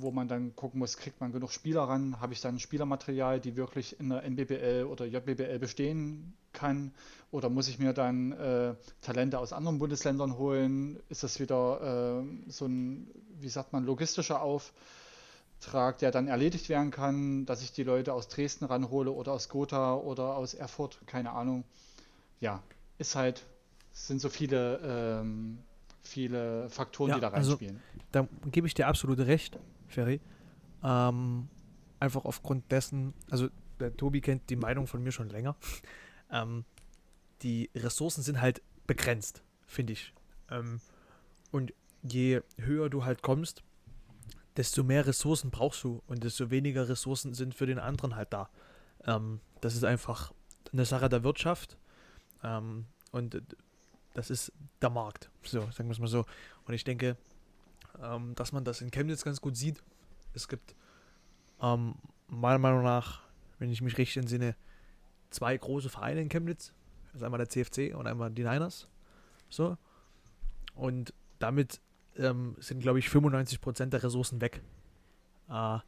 wo 0.00 0.10
man 0.10 0.28
dann 0.28 0.54
gucken 0.54 0.78
muss, 0.78 0.96
kriegt 0.96 1.20
man 1.20 1.32
genug 1.32 1.52
Spieler 1.52 1.82
ran, 1.82 2.20
habe 2.20 2.32
ich 2.32 2.40
dann 2.40 2.58
Spielermaterial, 2.58 3.40
die 3.40 3.56
wirklich 3.56 3.98
in 4.00 4.10
der 4.10 4.22
NBBL 4.24 4.86
oder 4.90 5.06
JBBL 5.06 5.58
bestehen 5.58 6.34
kann 6.52 6.92
oder 7.30 7.50
muss 7.50 7.68
ich 7.68 7.78
mir 7.78 7.92
dann 7.92 8.32
äh, 8.32 8.74
Talente 9.02 9.38
aus 9.38 9.52
anderen 9.52 9.78
Bundesländern 9.78 10.38
holen? 10.38 10.98
Ist 11.08 11.22
das 11.22 11.40
wieder 11.40 12.22
äh, 12.22 12.50
so 12.50 12.66
ein, 12.66 13.08
wie 13.38 13.48
sagt 13.48 13.72
man, 13.72 13.84
logistischer 13.84 14.40
Auftrag, 14.40 15.98
der 15.98 16.10
dann 16.10 16.28
erledigt 16.28 16.68
werden 16.68 16.90
kann, 16.90 17.44
dass 17.44 17.62
ich 17.62 17.72
die 17.72 17.82
Leute 17.82 18.14
aus 18.14 18.28
Dresden 18.28 18.64
ranhole 18.64 19.10
oder 19.10 19.32
aus 19.32 19.48
Gotha 19.48 19.94
oder 19.94 20.36
aus 20.36 20.54
Erfurt, 20.54 21.00
keine 21.06 21.32
Ahnung. 21.32 21.64
Ja, 22.40 22.62
ist 22.98 23.14
halt, 23.14 23.44
sind 23.92 24.20
so 24.20 24.28
viele, 24.28 24.80
ähm, 24.82 25.58
viele 26.02 26.70
Faktoren, 26.70 27.10
ja, 27.10 27.14
die 27.16 27.20
da 27.20 27.28
also 27.28 27.52
reinspielen. 27.52 27.82
Also, 28.12 28.28
da 28.42 28.50
gebe 28.50 28.66
ich 28.66 28.74
dir 28.74 28.88
absolut 28.88 29.18
recht, 29.18 29.58
Ferry. 29.88 30.20
Ähm, 30.82 31.48
einfach 32.00 32.24
aufgrund 32.24 32.70
dessen, 32.70 33.14
also 33.30 33.48
der 33.80 33.96
Tobi 33.96 34.20
kennt 34.20 34.48
die 34.50 34.56
Meinung 34.56 34.86
von 34.86 35.02
mir 35.02 35.12
schon 35.12 35.28
länger. 35.28 35.56
ähm, 36.32 36.64
die 37.42 37.70
Ressourcen 37.74 38.22
sind 38.22 38.40
halt 38.40 38.62
begrenzt, 38.86 39.42
finde 39.66 39.92
ich. 39.92 40.12
Ähm, 40.50 40.80
und 41.50 41.72
je 42.02 42.42
höher 42.58 42.90
du 42.90 43.04
halt 43.04 43.22
kommst, 43.22 43.62
desto 44.56 44.82
mehr 44.82 45.06
Ressourcen 45.06 45.50
brauchst 45.50 45.84
du 45.84 46.02
und 46.06 46.24
desto 46.24 46.50
weniger 46.50 46.88
Ressourcen 46.88 47.34
sind 47.34 47.54
für 47.54 47.66
den 47.66 47.78
anderen 47.78 48.16
halt 48.16 48.32
da. 48.32 48.50
Ähm, 49.04 49.40
das 49.60 49.74
ist 49.74 49.84
einfach 49.84 50.32
eine 50.72 50.84
Sache 50.84 51.08
der 51.08 51.22
Wirtschaft 51.22 51.78
ähm, 52.42 52.86
und 53.12 53.40
das 54.14 54.30
ist 54.30 54.52
der 54.82 54.90
Markt. 54.90 55.30
So, 55.42 55.60
sagen 55.60 55.88
wir 55.88 55.92
es 55.92 55.98
mal 55.98 56.08
so. 56.08 56.24
Und 56.66 56.74
ich 56.74 56.84
denke, 56.84 57.16
ähm, 58.02 58.34
dass 58.34 58.52
man 58.52 58.64
das 58.64 58.80
in 58.80 58.90
Chemnitz 58.90 59.24
ganz 59.24 59.40
gut 59.40 59.56
sieht. 59.56 59.82
Es 60.34 60.48
gibt 60.48 60.74
ähm, 61.60 61.94
meiner 62.28 62.58
Meinung 62.58 62.82
nach, 62.82 63.22
wenn 63.58 63.70
ich 63.70 63.82
mich 63.82 63.98
richtig 63.98 64.18
entsinne, 64.18 64.56
zwei 65.30 65.56
große 65.56 65.88
Vereine 65.88 66.20
in 66.20 66.28
Chemnitz. 66.28 66.72
Das 67.06 67.16
ist 67.16 67.22
einmal 67.22 67.38
der 67.38 67.48
CFC 67.48 67.94
und 67.94 68.06
einmal 68.06 68.30
die 68.30 68.44
Niners. 68.44 68.88
So. 69.48 69.76
Und 70.74 71.12
damit 71.38 71.80
ähm, 72.16 72.56
sind, 72.58 72.80
glaube 72.80 72.98
ich, 72.98 73.08
95% 73.08 73.86
der 73.86 74.02
Ressourcen 74.02 74.40
weg. 74.40 74.62
Äh, 75.48 75.78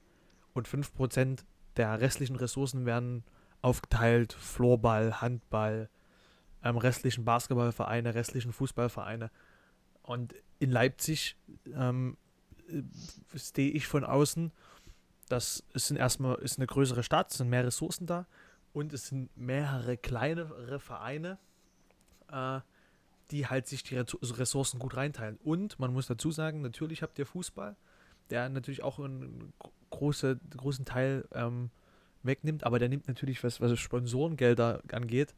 und 0.52 0.68
5% 0.68 1.44
der 1.76 2.00
restlichen 2.00 2.36
Ressourcen 2.36 2.86
werden 2.86 3.24
aufgeteilt: 3.62 4.32
Floorball, 4.32 5.20
Handball, 5.20 5.88
ähm, 6.64 6.76
restlichen 6.76 7.24
Basketballvereine, 7.24 8.14
restlichen 8.14 8.52
Fußballvereine. 8.52 9.30
Und 10.10 10.34
in 10.58 10.72
Leipzig 10.72 11.36
ähm, 11.72 12.16
stehe 13.36 13.70
ich 13.70 13.86
von 13.86 14.02
außen, 14.02 14.50
dass 15.28 15.62
es 15.72 15.86
sind 15.86 15.98
erstmal 15.98 16.34
ist 16.40 16.58
eine 16.58 16.66
größere 16.66 17.04
Stadt, 17.04 17.30
es 17.30 17.38
sind 17.38 17.48
mehr 17.48 17.64
Ressourcen 17.64 18.08
da 18.08 18.26
und 18.72 18.92
es 18.92 19.06
sind 19.06 19.30
mehrere 19.36 19.96
kleinere 19.96 20.80
Vereine, 20.80 21.38
äh, 22.28 22.58
die 23.30 23.46
halt 23.46 23.68
sich 23.68 23.84
die 23.84 23.98
Ressourcen 23.98 24.80
gut 24.80 24.96
reinteilen. 24.96 25.38
Und 25.44 25.78
man 25.78 25.92
muss 25.92 26.08
dazu 26.08 26.32
sagen, 26.32 26.60
natürlich 26.60 27.02
habt 27.02 27.16
ihr 27.20 27.26
Fußball, 27.26 27.76
der 28.30 28.48
natürlich 28.48 28.82
auch 28.82 28.98
einen 28.98 29.52
große, 29.90 30.40
großen 30.56 30.86
Teil 30.86 31.24
ähm, 31.30 31.70
wegnimmt, 32.24 32.64
aber 32.64 32.80
der 32.80 32.88
nimmt 32.88 33.06
natürlich, 33.06 33.44
was, 33.44 33.60
was 33.60 33.78
Sponsorengelder 33.78 34.82
angeht, 34.90 35.36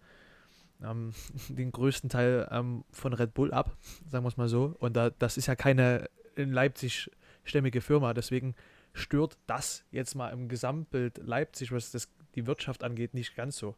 ähm, 0.84 1.12
den 1.48 1.72
größten 1.72 2.10
Teil 2.10 2.48
ähm, 2.50 2.84
von 2.90 3.12
Red 3.12 3.34
Bull 3.34 3.52
ab, 3.52 3.76
sagen 4.08 4.24
wir 4.24 4.28
es 4.28 4.36
mal 4.36 4.48
so. 4.48 4.76
Und 4.78 4.94
da, 4.96 5.10
das 5.10 5.36
ist 5.36 5.46
ja 5.46 5.56
keine 5.56 6.08
in 6.34 6.52
Leipzig 6.52 7.10
stämmige 7.44 7.80
Firma, 7.80 8.14
deswegen 8.14 8.54
stört 8.94 9.38
das 9.46 9.84
jetzt 9.90 10.14
mal 10.14 10.30
im 10.30 10.48
Gesamtbild 10.48 11.18
Leipzig, 11.18 11.72
was 11.72 11.90
das, 11.90 12.08
die 12.34 12.46
Wirtschaft 12.46 12.84
angeht, 12.84 13.14
nicht 13.14 13.34
ganz 13.34 13.56
so. 13.56 13.74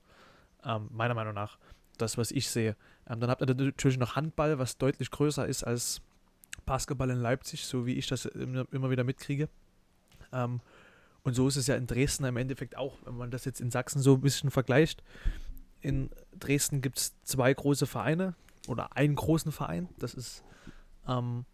Ähm, 0.64 0.88
meiner 0.90 1.14
Meinung 1.14 1.34
nach. 1.34 1.58
Das, 1.98 2.18
was 2.18 2.32
ich 2.32 2.48
sehe. 2.48 2.76
Ähm, 3.08 3.20
dann 3.20 3.30
habt 3.30 3.40
ihr 3.42 3.54
natürlich 3.54 3.98
noch 3.98 4.16
Handball, 4.16 4.58
was 4.58 4.78
deutlich 4.78 5.10
größer 5.10 5.46
ist 5.46 5.62
als 5.62 6.00
Basketball 6.66 7.10
in 7.10 7.18
Leipzig, 7.18 7.64
so 7.64 7.86
wie 7.86 7.94
ich 7.94 8.06
das 8.06 8.24
immer 8.24 8.90
wieder 8.90 9.04
mitkriege. 9.04 9.48
Ähm, 10.32 10.60
und 11.22 11.34
so 11.34 11.46
ist 11.48 11.56
es 11.56 11.66
ja 11.66 11.76
in 11.76 11.86
Dresden 11.86 12.24
im 12.24 12.36
Endeffekt 12.36 12.76
auch, 12.76 12.98
wenn 13.04 13.16
man 13.16 13.30
das 13.30 13.44
jetzt 13.44 13.60
in 13.60 13.70
Sachsen 13.70 14.02
so 14.02 14.14
ein 14.14 14.20
bisschen 14.20 14.50
vergleicht 14.50 15.02
in 15.80 16.10
Dresden 16.44 16.80
gibt 16.80 16.98
es 16.98 17.14
zwei 17.22 17.52
große 17.52 17.86
Vereine 17.86 18.34
oder 18.68 18.96
einen 18.96 19.14
großen 19.14 19.52
Verein. 19.52 19.88
Das 19.98 20.14
ist 20.14 20.42
ähm, 21.08 21.44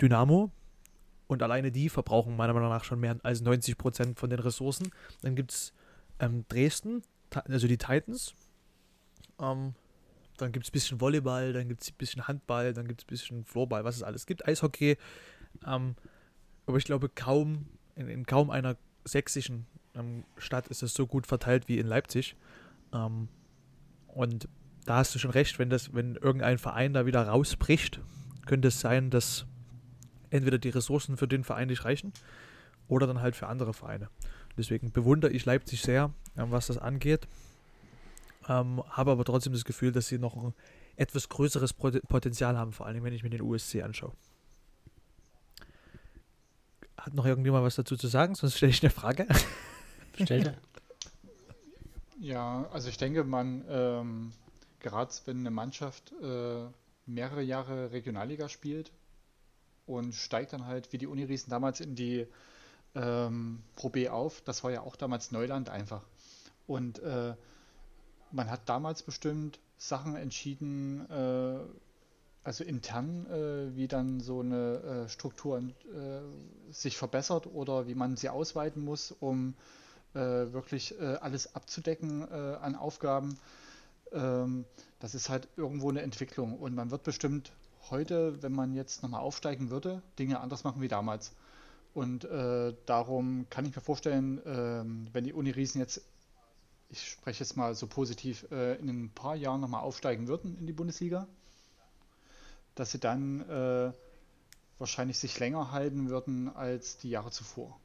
Dynamo. 0.00 0.50
Und 1.26 1.42
alleine 1.42 1.70
die 1.70 1.90
verbrauchen 1.90 2.36
meiner 2.36 2.54
Meinung 2.54 2.70
nach 2.70 2.84
schon 2.84 3.00
mehr 3.00 3.16
als 3.22 3.42
90 3.42 3.76
Prozent 3.76 4.18
von 4.18 4.30
den 4.30 4.38
Ressourcen. 4.38 4.90
Dann 5.20 5.36
gibt 5.36 5.52
es 5.52 5.72
ähm, 6.20 6.46
Dresden, 6.48 7.02
also 7.30 7.68
die 7.68 7.76
Titans. 7.76 8.34
Ähm, 9.38 9.74
dann 10.38 10.52
gibt 10.52 10.64
es 10.64 10.70
ein 10.70 10.72
bisschen 10.72 11.00
Volleyball, 11.00 11.52
dann 11.52 11.68
gibt 11.68 11.82
es 11.82 11.90
ein 11.90 11.96
bisschen 11.98 12.26
Handball, 12.28 12.72
dann 12.72 12.88
gibt 12.88 13.02
es 13.02 13.06
ein 13.06 13.10
bisschen 13.10 13.44
Floorball, 13.44 13.84
was 13.84 13.96
es 13.96 14.02
alles 14.02 14.24
gibt. 14.24 14.46
Eishockey. 14.48 14.96
Ähm, 15.66 15.96
aber 16.66 16.78
ich 16.78 16.84
glaube, 16.84 17.08
kaum 17.08 17.66
in, 17.96 18.08
in 18.08 18.24
kaum 18.24 18.50
einer 18.50 18.76
sächsischen 19.04 19.66
ähm, 19.94 20.24
Stadt 20.36 20.68
ist 20.68 20.82
es 20.82 20.94
so 20.94 21.06
gut 21.06 21.26
verteilt 21.26 21.68
wie 21.68 21.78
in 21.78 21.86
Leipzig. 21.86 22.36
Ähm, 22.92 23.28
und 24.08 24.48
da 24.84 24.96
hast 24.96 25.14
du 25.14 25.18
schon 25.18 25.30
recht, 25.30 25.58
wenn 25.58 25.70
das, 25.70 25.94
wenn 25.94 26.16
irgendein 26.16 26.58
Verein 26.58 26.94
da 26.94 27.06
wieder 27.06 27.26
rausbricht, 27.26 28.00
könnte 28.46 28.68
es 28.68 28.80
sein, 28.80 29.10
dass 29.10 29.46
entweder 30.30 30.58
die 30.58 30.70
Ressourcen 30.70 31.16
für 31.16 31.28
den 31.28 31.44
Verein 31.44 31.68
nicht 31.68 31.84
reichen 31.84 32.12
oder 32.88 33.06
dann 33.06 33.20
halt 33.20 33.36
für 33.36 33.46
andere 33.46 33.74
Vereine. 33.74 34.08
Deswegen 34.56 34.90
bewundere 34.90 35.30
ich 35.30 35.44
Leipzig 35.44 35.82
sehr, 35.82 36.12
ähm, 36.36 36.50
was 36.50 36.66
das 36.66 36.78
angeht. 36.78 37.28
Ähm, 38.48 38.82
habe 38.88 39.10
aber 39.12 39.24
trotzdem 39.24 39.52
das 39.52 39.64
Gefühl, 39.64 39.92
dass 39.92 40.08
sie 40.08 40.18
noch 40.18 40.36
ein 40.36 40.54
etwas 40.96 41.28
größeres 41.28 41.74
Potenzial 41.74 42.56
haben, 42.56 42.72
vor 42.72 42.86
allem 42.86 43.04
wenn 43.04 43.12
ich 43.12 43.22
mir 43.22 43.30
den 43.30 43.42
USC 43.42 43.82
anschaue. 43.82 44.12
Hat 46.96 47.14
noch 47.14 47.26
irgendjemand 47.26 47.64
was 47.64 47.76
dazu 47.76 47.96
zu 47.96 48.08
sagen? 48.08 48.34
Sonst 48.34 48.56
stelle 48.56 48.70
ich 48.70 48.82
eine 48.82 48.90
Frage. 48.90 49.26
Stellte. 50.20 50.56
Ja, 52.20 52.66
also 52.72 52.88
ich 52.88 52.96
denke, 52.98 53.24
man, 53.24 53.64
ähm, 53.68 54.32
gerade 54.80 55.12
wenn 55.24 55.38
eine 55.38 55.50
Mannschaft 55.50 56.12
äh, 56.20 56.66
mehrere 57.06 57.42
Jahre 57.42 57.92
Regionalliga 57.92 58.48
spielt 58.48 58.90
und 59.86 60.14
steigt 60.14 60.52
dann 60.52 60.66
halt 60.66 60.92
wie 60.92 60.98
die 60.98 61.06
Uniriesen 61.06 61.50
damals 61.50 61.80
in 61.80 61.94
die 61.94 62.26
ähm, 62.94 63.62
Pro 63.76 63.88
B 63.90 64.08
auf, 64.08 64.40
das 64.42 64.64
war 64.64 64.70
ja 64.72 64.82
auch 64.82 64.96
damals 64.96 65.32
Neuland 65.32 65.70
einfach. 65.70 66.02
Und 66.66 66.98
äh, 67.00 67.34
man 68.32 68.50
hat 68.50 68.68
damals 68.68 69.02
bestimmt 69.02 69.60
Sachen 69.78 70.16
entschieden, 70.16 71.08
äh, 71.10 71.60
also 72.44 72.64
intern, 72.64 73.26
äh, 73.26 73.76
wie 73.76 73.88
dann 73.88 74.20
so 74.20 74.40
eine 74.40 75.04
äh, 75.06 75.08
Struktur 75.08 75.58
äh, 75.60 76.72
sich 76.72 76.96
verbessert 76.96 77.46
oder 77.46 77.86
wie 77.86 77.94
man 77.94 78.16
sie 78.16 78.28
ausweiten 78.28 78.84
muss, 78.84 79.12
um 79.12 79.54
wirklich 80.14 80.98
äh, 81.00 81.16
alles 81.16 81.54
abzudecken 81.54 82.22
äh, 82.30 82.56
an 82.60 82.74
Aufgaben. 82.74 83.38
Ähm, 84.12 84.64
das 85.00 85.14
ist 85.14 85.28
halt 85.28 85.48
irgendwo 85.56 85.90
eine 85.90 86.02
Entwicklung 86.02 86.58
und 86.58 86.74
man 86.74 86.90
wird 86.90 87.02
bestimmt 87.02 87.52
heute, 87.90 88.42
wenn 88.42 88.52
man 88.52 88.74
jetzt 88.74 89.02
nochmal 89.02 89.20
aufsteigen 89.20 89.70
würde, 89.70 90.02
Dinge 90.18 90.40
anders 90.40 90.64
machen 90.64 90.82
wie 90.82 90.88
damals. 90.88 91.32
Und 91.94 92.24
äh, 92.24 92.74
darum 92.86 93.46
kann 93.50 93.64
ich 93.64 93.74
mir 93.74 93.82
vorstellen, 93.82 94.40
ähm, 94.44 95.08
wenn 95.12 95.24
die 95.24 95.32
Uni-Riesen 95.32 95.80
jetzt, 95.80 96.02
ich 96.90 97.08
spreche 97.08 97.40
jetzt 97.40 97.56
mal 97.56 97.74
so 97.74 97.86
positiv, 97.86 98.46
äh, 98.50 98.74
in 98.76 98.88
ein 98.88 99.10
paar 99.10 99.34
Jahren 99.34 99.60
nochmal 99.60 99.82
aufsteigen 99.82 100.28
würden 100.28 100.56
in 100.58 100.66
die 100.66 100.72
Bundesliga, 100.72 101.26
dass 102.74 102.92
sie 102.92 103.00
dann 103.00 103.40
äh, 103.48 103.92
wahrscheinlich 104.78 105.18
sich 105.18 105.38
länger 105.38 105.72
halten 105.72 106.08
würden 106.08 106.54
als 106.54 106.98
die 106.98 107.10
Jahre 107.10 107.30
zuvor. 107.30 107.78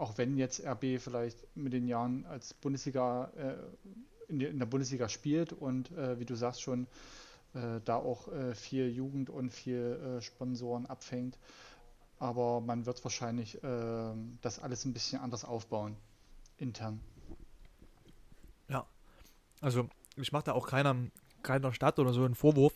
Auch 0.00 0.16
wenn 0.16 0.38
jetzt 0.38 0.64
RB 0.64 0.98
vielleicht 0.98 1.54
mit 1.54 1.74
den 1.74 1.86
Jahren 1.86 2.24
als 2.24 2.54
Bundesliga 2.54 3.30
äh, 3.36 4.32
in, 4.32 4.40
in, 4.40 4.58
der 4.58 4.64
Bundesliga 4.64 5.10
spielt 5.10 5.52
und 5.52 5.92
äh, 5.92 6.18
wie 6.18 6.24
du 6.24 6.36
sagst 6.36 6.62
schon, 6.62 6.86
äh, 7.52 7.82
da 7.84 7.96
auch 7.96 8.28
äh, 8.28 8.54
viel 8.54 8.88
Jugend 8.88 9.28
und 9.28 9.50
viel 9.50 10.00
äh, 10.18 10.22
Sponsoren 10.22 10.86
abfängt. 10.86 11.36
Aber 12.18 12.62
man 12.62 12.86
wird 12.86 13.04
wahrscheinlich 13.04 13.58
ähm, 13.62 14.38
das 14.40 14.58
alles 14.58 14.86
ein 14.86 14.94
bisschen 14.94 15.20
anders 15.20 15.44
aufbauen, 15.44 15.94
intern. 16.56 17.02
Ja, 18.68 18.86
also 19.60 19.86
ich 20.16 20.32
mache 20.32 20.44
da 20.44 20.52
auch 20.52 20.66
keiner, 20.66 20.96
keiner 21.42 21.74
Stadt 21.74 21.98
oder 21.98 22.14
so 22.14 22.24
einen 22.24 22.34
Vorwurf. 22.34 22.72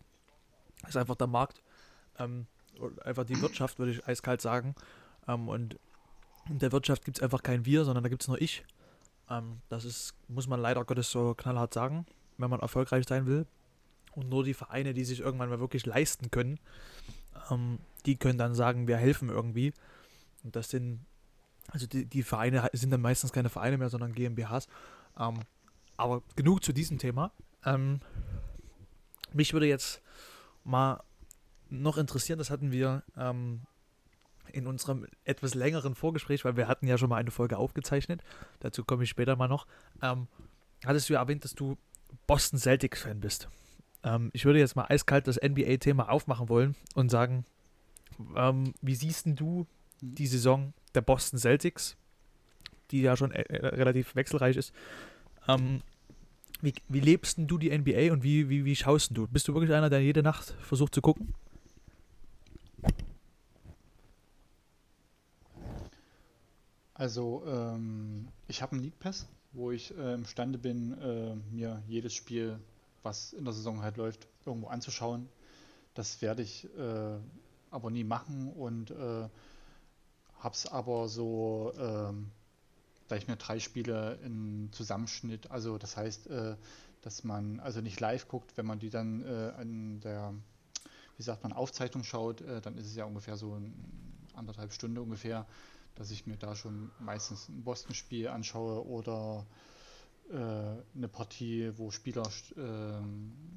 Das 0.83 0.91
ist 0.91 0.97
einfach 0.99 1.17
der 1.17 1.29
Markt. 1.29 1.63
Ähm, 2.19 2.47
einfach 3.03 3.25
die 3.25 3.41
Wirtschaft, 3.41 3.79
würde 3.79 3.93
ich 3.93 4.07
eiskalt 4.07 4.43
sagen. 4.43 4.75
Ähm, 5.27 5.49
und 5.49 5.79
in 6.49 6.59
der 6.59 6.73
Wirtschaft 6.73 7.05
gibt 7.05 7.19
es 7.19 7.23
einfach 7.23 7.43
kein 7.43 7.65
Wir, 7.65 7.85
sondern 7.85 8.03
da 8.03 8.09
gibt 8.09 8.23
es 8.23 8.29
nur 8.29 8.41
ich. 8.41 8.65
Ähm, 9.31 9.61
das 9.69 9.85
ist, 9.85 10.15
muss 10.29 10.47
man 10.47 10.61
leider 10.61 10.85
Gottes 10.85 11.11
so 11.11 11.35
knallhart 11.35 11.75
sagen, 11.75 12.07
wenn 12.39 12.51
man 12.51 12.61
erfolgreich 12.61 13.07
sein 13.09 13.27
will. 13.27 13.47
Und 14.15 14.29
nur 14.29 14.45
die 14.45 14.55
Vereine, 14.55 14.95
die 14.95 15.05
sich 15.05 15.21
irgendwann 15.21 15.49
mal 15.49 15.61
wirklich 15.61 15.87
leisten 15.87 16.31
können, 16.31 16.61
ähm, 17.51 17.79
die 18.07 18.17
können 18.17 18.39
dann 18.39 18.55
sagen, 18.55 18.87
wir 18.87 18.97
helfen 18.97 19.29
irgendwie. 19.29 19.73
Und 20.45 20.55
das 20.57 20.71
sind, 20.71 21.01
also 21.69 21.87
die, 21.87 22.05
die 22.05 22.23
Vereine 22.23 22.69
sind 22.73 22.91
dann 22.91 23.01
meistens 23.01 23.33
keine 23.33 23.49
Vereine 23.49 23.79
mehr, 23.79 23.89
sondern 23.89 24.13
GmbHs. 24.13 24.69
Ähm, 25.19 25.41
aber 25.97 26.23
genug 26.37 26.63
zu 26.63 26.73
diesem 26.73 26.99
Thema. 26.99 27.33
Ähm, 27.65 28.01
mich 29.33 29.53
würde 29.53 29.67
jetzt 29.67 30.01
mal 30.65 31.03
noch 31.71 31.99
interessieren, 31.99 32.39
das 32.39 32.51
hatten 32.51 32.71
wir 32.71 33.03
ähm, 33.17 33.63
in 34.53 34.67
unserem 34.67 35.07
etwas 35.25 35.55
längeren 35.55 35.95
Vorgespräch, 35.95 36.45
weil 36.45 36.57
wir 36.57 36.69
hatten 36.69 36.87
ja 36.87 36.99
schon 36.99 37.09
mal 37.09 37.17
eine 37.17 37.31
Folge 37.31 37.57
aufgezeichnet, 37.57 38.23
dazu 38.61 38.85
komme 38.85 39.05
ich 39.05 39.11
später 39.11 39.37
mal 39.37 39.49
noch, 39.49 39.67
ähm, 40.03 40.29
hattest 40.85 41.09
du 41.09 41.15
ja 41.15 41.21
erwähnt, 41.21 41.45
dass 41.45 41.55
du 41.55 41.77
Boston 42.27 42.59
Celtics-Fan 42.59 43.21
bist. 43.21 43.49
Ähm, 44.03 44.31
ich 44.33 44.45
würde 44.45 44.59
jetzt 44.59 44.77
mal 44.77 44.87
eiskalt 44.89 45.27
das 45.27 45.41
NBA-Thema 45.43 46.11
aufmachen 46.11 46.49
wollen 46.49 46.77
und 46.95 47.11
sagen, 47.11 47.45
ähm, 48.37 48.75
wie 48.81 48.95
siehst 48.95 49.27
du 49.27 49.67
die 50.01 50.27
Saison 50.27 50.73
der 50.95 51.01
Boston 51.01 51.39
Celtics, 51.39 51.97
die 52.91 53.03
ja 53.03 53.17
schon 53.17 53.33
äh, 53.33 53.43
äh, 53.43 53.67
relativ 53.67 54.15
wechselreich 54.15 54.57
ist? 54.57 54.73
Ähm, 55.49 55.83
wie, 56.61 56.75
wie 56.89 57.01
lebst 57.01 57.39
du 57.39 57.59
die 57.59 57.77
NBA 57.77 58.13
und 58.13 58.23
wie, 58.23 58.49
wie, 58.49 58.65
wie 58.65 58.77
schaust 58.77 59.17
du? 59.17 59.27
Bist 59.27 59.49
du 59.49 59.55
wirklich 59.55 59.75
einer, 59.75 59.91
der 59.91 60.01
jede 60.01 60.23
Nacht 60.23 60.55
versucht 60.61 60.95
zu 60.95 61.03
gucken? 61.03 61.35
Also, 66.95 67.43
ähm, 67.47 68.29
ich 68.47 68.63
habe 68.63 68.73
einen 68.73 68.83
League 68.85 68.99
Pass, 69.01 69.27
wo 69.53 69.73
ich 69.73 69.97
äh, 69.99 70.15
imstande 70.15 70.59
bin, 70.59 70.97
äh, 71.01 71.35
mir 71.53 71.83
jedes 71.89 72.15
Spiel, 72.15 72.61
was 73.03 73.33
in 73.33 73.45
der 73.45 73.53
Saison 73.53 73.83
halt 73.83 73.97
läuft, 73.97 74.29
irgendwo 74.47 74.69
anzuschauen. 74.69 75.29
Das 75.95 76.23
werde 76.23 76.43
ich 76.43 76.65
äh, 76.77 77.19
aber 77.71 77.91
nie 77.91 78.05
machen 78.05 78.53
und 78.53 78.93
äh, 78.93 79.29
es 80.53 80.67
aber 80.67 81.09
so, 81.09 81.73
ähm, 81.79 82.31
da 83.09 83.17
ich 83.17 83.27
mir 83.27 83.37
drei 83.37 83.59
Spiele 83.59 84.19
in 84.23 84.69
Zusammenschnitt, 84.73 85.51
also 85.51 85.79
das 85.79 85.97
heißt, 85.97 86.29
äh, 86.29 86.57
dass 87.01 87.25
man 87.25 87.61
also 87.61 87.81
nicht 87.81 87.99
live 87.99 88.29
guckt, 88.29 88.57
wenn 88.57 88.67
man 88.67 88.79
die 88.79 88.91
dann 88.91 89.23
äh, 89.25 89.53
an 89.57 90.01
der, 90.01 90.33
wie 91.17 91.23
sagt 91.23 91.43
man, 91.43 91.53
Aufzeichnung 91.53 92.05
schaut, 92.05 92.41
äh, 92.43 92.61
dann 92.61 92.77
ist 92.77 92.87
es 92.87 92.95
ja 92.95 93.05
ungefähr 93.05 93.37
so 93.37 93.55
ein, 93.55 93.75
anderthalb 94.35 94.73
Stunde 94.73 95.01
ungefähr 95.01 95.47
dass 95.95 96.11
ich 96.11 96.27
mir 96.27 96.37
da 96.37 96.55
schon 96.55 96.91
meistens 96.99 97.49
ein 97.49 97.63
Boston-Spiel 97.63 98.29
anschaue 98.29 98.87
oder 98.87 99.47
äh, 100.31 100.37
eine 100.37 101.09
Partie, 101.09 101.73
wo 101.77 101.91
Spieler 101.91 102.29
äh, 102.57 103.01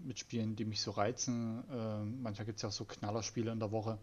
mitspielen, 0.05 0.55
die 0.55 0.65
mich 0.65 0.81
so 0.81 0.91
reizen. 0.91 1.63
Äh, 1.69 2.03
manchmal 2.03 2.45
gibt 2.45 2.57
es 2.57 2.61
ja 2.63 2.69
auch 2.69 2.73
so 2.73 2.85
Knallerspiele 2.85 3.51
in 3.51 3.59
der 3.59 3.71
Woche. 3.71 3.97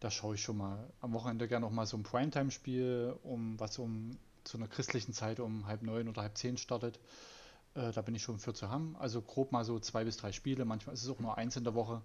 Da 0.00 0.10
schaue 0.10 0.34
ich 0.34 0.42
schon 0.42 0.58
mal 0.58 0.90
am 1.00 1.12
Wochenende 1.12 1.48
gerne 1.48 1.66
auch 1.66 1.70
mal 1.70 1.86
so 1.86 1.96
ein 1.96 2.02
Primetime-Spiel, 2.02 3.16
um 3.22 3.58
was 3.58 3.78
um 3.78 4.18
zu 4.44 4.58
einer 4.58 4.68
christlichen 4.68 5.12
Zeit 5.12 5.40
um 5.40 5.66
halb 5.66 5.82
neun 5.82 6.08
oder 6.08 6.22
halb 6.22 6.36
zehn 6.36 6.56
startet. 6.56 6.98
Äh, 7.74 7.92
da 7.92 8.02
bin 8.02 8.14
ich 8.14 8.22
schon 8.22 8.38
für 8.38 8.54
zu 8.54 8.68
haben. 8.68 8.96
Also 8.98 9.22
grob 9.22 9.52
mal 9.52 9.64
so 9.64 9.78
zwei 9.78 10.04
bis 10.04 10.16
drei 10.16 10.32
Spiele. 10.32 10.64
Manchmal 10.64 10.94
ist 10.94 11.04
es 11.04 11.08
auch 11.08 11.20
nur 11.20 11.38
eins 11.38 11.56
in 11.56 11.64
der 11.64 11.74
Woche. 11.74 12.02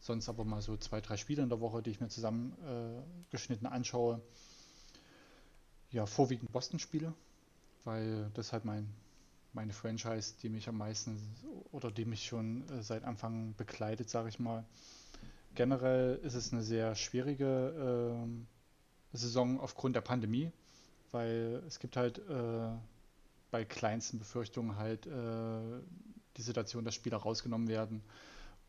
Sonst 0.00 0.28
aber 0.28 0.44
mal 0.44 0.62
so 0.62 0.76
zwei, 0.76 1.00
drei 1.00 1.16
Spiele 1.16 1.42
in 1.42 1.48
der 1.48 1.60
Woche, 1.60 1.82
die 1.82 1.90
ich 1.90 2.00
mir 2.00 2.08
zusammengeschnitten 2.08 3.66
äh, 3.66 3.70
anschaue 3.70 4.22
ja, 5.90 6.06
vorwiegend 6.06 6.52
Boston-Spiele, 6.52 7.14
weil 7.84 8.30
das 8.34 8.52
halt 8.52 8.64
mein, 8.64 8.88
meine 9.52 9.72
Franchise, 9.72 10.34
die 10.42 10.48
mich 10.48 10.68
am 10.68 10.78
meisten 10.78 11.18
oder 11.72 11.90
die 11.90 12.04
mich 12.04 12.26
schon 12.26 12.68
äh, 12.68 12.82
seit 12.82 13.04
Anfang 13.04 13.54
begleitet, 13.56 14.10
sage 14.10 14.28
ich 14.28 14.38
mal. 14.38 14.64
Generell 15.54 16.16
ist 16.22 16.34
es 16.34 16.52
eine 16.52 16.62
sehr 16.62 16.94
schwierige 16.94 18.14
äh, 18.14 19.16
Saison 19.16 19.58
aufgrund 19.60 19.96
der 19.96 20.02
Pandemie, 20.02 20.52
weil 21.10 21.62
es 21.66 21.78
gibt 21.78 21.96
halt 21.96 22.18
äh, 22.18 22.68
bei 23.50 23.64
kleinsten 23.64 24.18
Befürchtungen 24.18 24.76
halt 24.76 25.06
äh, 25.06 25.80
die 26.36 26.42
Situation, 26.42 26.84
dass 26.84 26.94
Spieler 26.94 27.16
rausgenommen 27.16 27.68
werden 27.68 28.02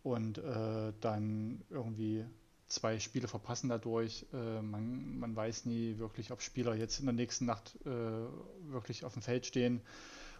und 0.04 0.38
äh, 0.38 0.94
dann 1.02 1.62
irgendwie 1.70 2.26
zwei 2.70 3.00
Spiele 3.00 3.28
verpassen 3.28 3.70
dadurch. 3.70 4.26
Äh, 4.34 4.62
man, 4.62 5.20
man 5.20 5.36
weiß 5.36 5.66
nie 5.66 5.98
wirklich, 5.98 6.32
ob 6.32 6.42
Spieler 6.42 6.76
jetzt 6.76 7.00
in 7.00 7.06
der 7.06 7.14
nächsten 7.14 7.46
Nacht 7.46 7.78
äh, 7.86 7.90
wirklich 8.72 9.04
auf 9.04 9.14
dem 9.14 9.22
Feld 9.22 9.46
stehen. 9.46 9.82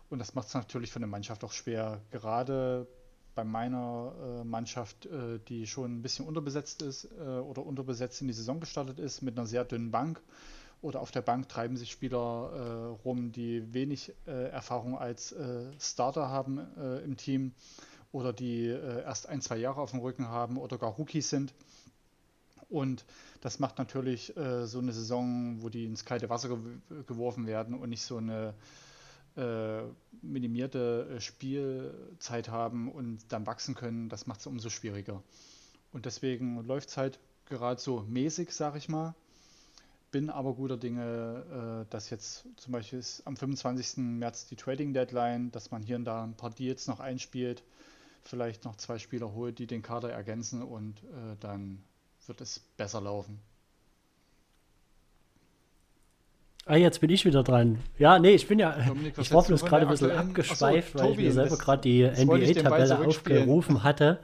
Und 0.10 0.20
das 0.20 0.34
macht 0.34 0.48
es 0.48 0.54
natürlich 0.54 0.92
für 0.92 0.98
eine 0.98 1.08
Mannschaft 1.08 1.44
auch 1.44 1.52
schwer. 1.52 2.02
Gerade 2.12 2.88
bei 3.36 3.44
meiner 3.44 4.14
äh, 4.22 4.44
Mannschaft, 4.44 5.06
äh, 5.06 5.40
die 5.48 5.68
schon 5.68 6.00
ein 6.00 6.02
bisschen 6.02 6.26
unterbesetzt 6.26 6.82
ist 6.82 7.06
äh, 7.06 7.24
oder 7.24 7.66
unterbesetzt 7.66 8.22
in 8.22 8.28
die 8.28 8.34
Saison 8.34 8.60
gestartet 8.60 9.00
ist, 9.00 9.22
mit 9.22 9.38
einer 9.38 9.48
sehr 9.48 9.66
dünnen 9.66 9.92
Bank. 9.92 10.22
Oder 10.82 11.02
auf 11.02 11.12
der 11.12 11.22
Bank 11.22 11.50
treiben 11.50 11.76
sich 11.76 11.92
Spieler 11.92 12.52
äh, 12.54 13.04
rum, 13.04 13.34
die 13.34 13.74
wenig 13.74 14.14
Erfahrung 14.26 14.98
als 14.98 15.36
Starter 15.78 16.30
haben 16.30 16.60
im 17.04 17.18
Team 17.18 17.52
oder 18.14 18.32
die 18.32 18.68
erst 18.68 19.28
ein, 19.28 19.42
zwei 19.42 19.58
Jahre 19.58 19.82
auf 19.82 19.92
dem 19.92 20.00
Rücken 20.00 20.30
haben 20.30 20.58
oder 20.58 20.78
gar 20.78 20.92
Rookies 20.92 21.30
sind 21.30 21.54
und 22.70 23.04
das 23.42 23.60
macht 23.60 23.78
natürlich 23.78 24.36
äh, 24.38 24.66
so 24.68 24.80
eine 24.80 24.94
Saison, 24.94 25.62
wo 25.62 25.70
die 25.70 25.86
ins 25.86 26.06
kalte 26.06 26.30
Wasser 26.30 26.50
ge 26.50 26.58
geworfen 27.08 27.48
werden 27.48 27.76
und 27.76 27.90
nicht 27.90 28.04
so 28.04 28.18
eine 28.18 28.54
äh, 29.36 29.82
minimierte 30.22 31.08
äh, 31.16 31.22
Spielzeit 31.22 32.50
haben 32.50 32.92
und 32.92 33.20
dann 33.30 33.48
wachsen 33.48 33.76
können, 33.76 34.10
das 34.10 34.28
macht 34.28 34.42
es 34.42 34.48
umso 34.48 34.70
schwieriger. 34.70 35.24
Und 35.92 36.06
deswegen 36.06 36.64
läuft 36.66 36.90
es 36.90 36.98
halt 36.98 37.20
gerade 37.46 37.82
so 37.82 38.06
mäßig, 38.08 38.52
sag 38.52 38.76
ich 38.76 38.90
mal. 38.90 39.16
Bin 40.12 40.30
aber 40.30 40.54
guter 40.54 40.78
Dinge, 40.78 41.86
äh, 41.88 41.92
dass 41.92 42.10
jetzt 42.10 42.46
zum 42.58 42.74
Beispiel 42.74 43.00
ist 43.00 43.26
am 43.26 43.38
25. 43.38 43.98
März 43.98 44.48
die 44.48 44.56
Trading 44.56 44.94
Deadline, 44.94 45.52
dass 45.52 45.72
man 45.72 45.84
hier 45.84 45.96
und 45.96 46.06
da 46.06 46.24
ein 46.24 46.36
paar 46.36 46.50
Deals 46.50 46.88
noch 46.88 47.00
einspielt, 47.00 47.64
vielleicht 48.24 48.66
noch 48.66 48.76
zwei 48.76 49.00
Spieler 49.00 49.34
holt, 49.34 49.60
die 49.60 49.68
den 49.68 49.82
Kader 49.82 50.12
ergänzen 50.12 50.62
und 50.62 51.04
äh, 51.04 51.36
dann 51.40 51.84
wird 52.30 52.42
es 52.42 52.60
besser 52.78 53.02
laufen. 53.02 53.40
Ah, 56.66 56.76
jetzt 56.76 57.02
bin 57.02 57.10
ich 57.10 57.26
wieder 57.26 57.42
dran. 57.42 57.80
Ja, 57.98 58.20
nee, 58.20 58.36
ich 58.36 58.48
bin 58.48 58.60
ja. 58.60 58.78
Dominik, 58.88 59.16
ich 59.18 59.34
war 59.34 59.44
bloß 59.44 59.66
gerade 59.66 59.88
ein 59.88 59.90
bisschen 59.92 60.12
abgeschweift, 60.12 60.96
Achso, 60.96 61.00
weil 61.00 61.12
ich 61.12 61.18
mir 61.18 61.24
Tobi, 61.24 61.32
selber 61.32 61.58
gerade 61.58 61.82
die 61.82 62.04
NBA-Tabelle 62.04 63.08
aufgerufen 63.08 63.84
hatte. 63.84 64.20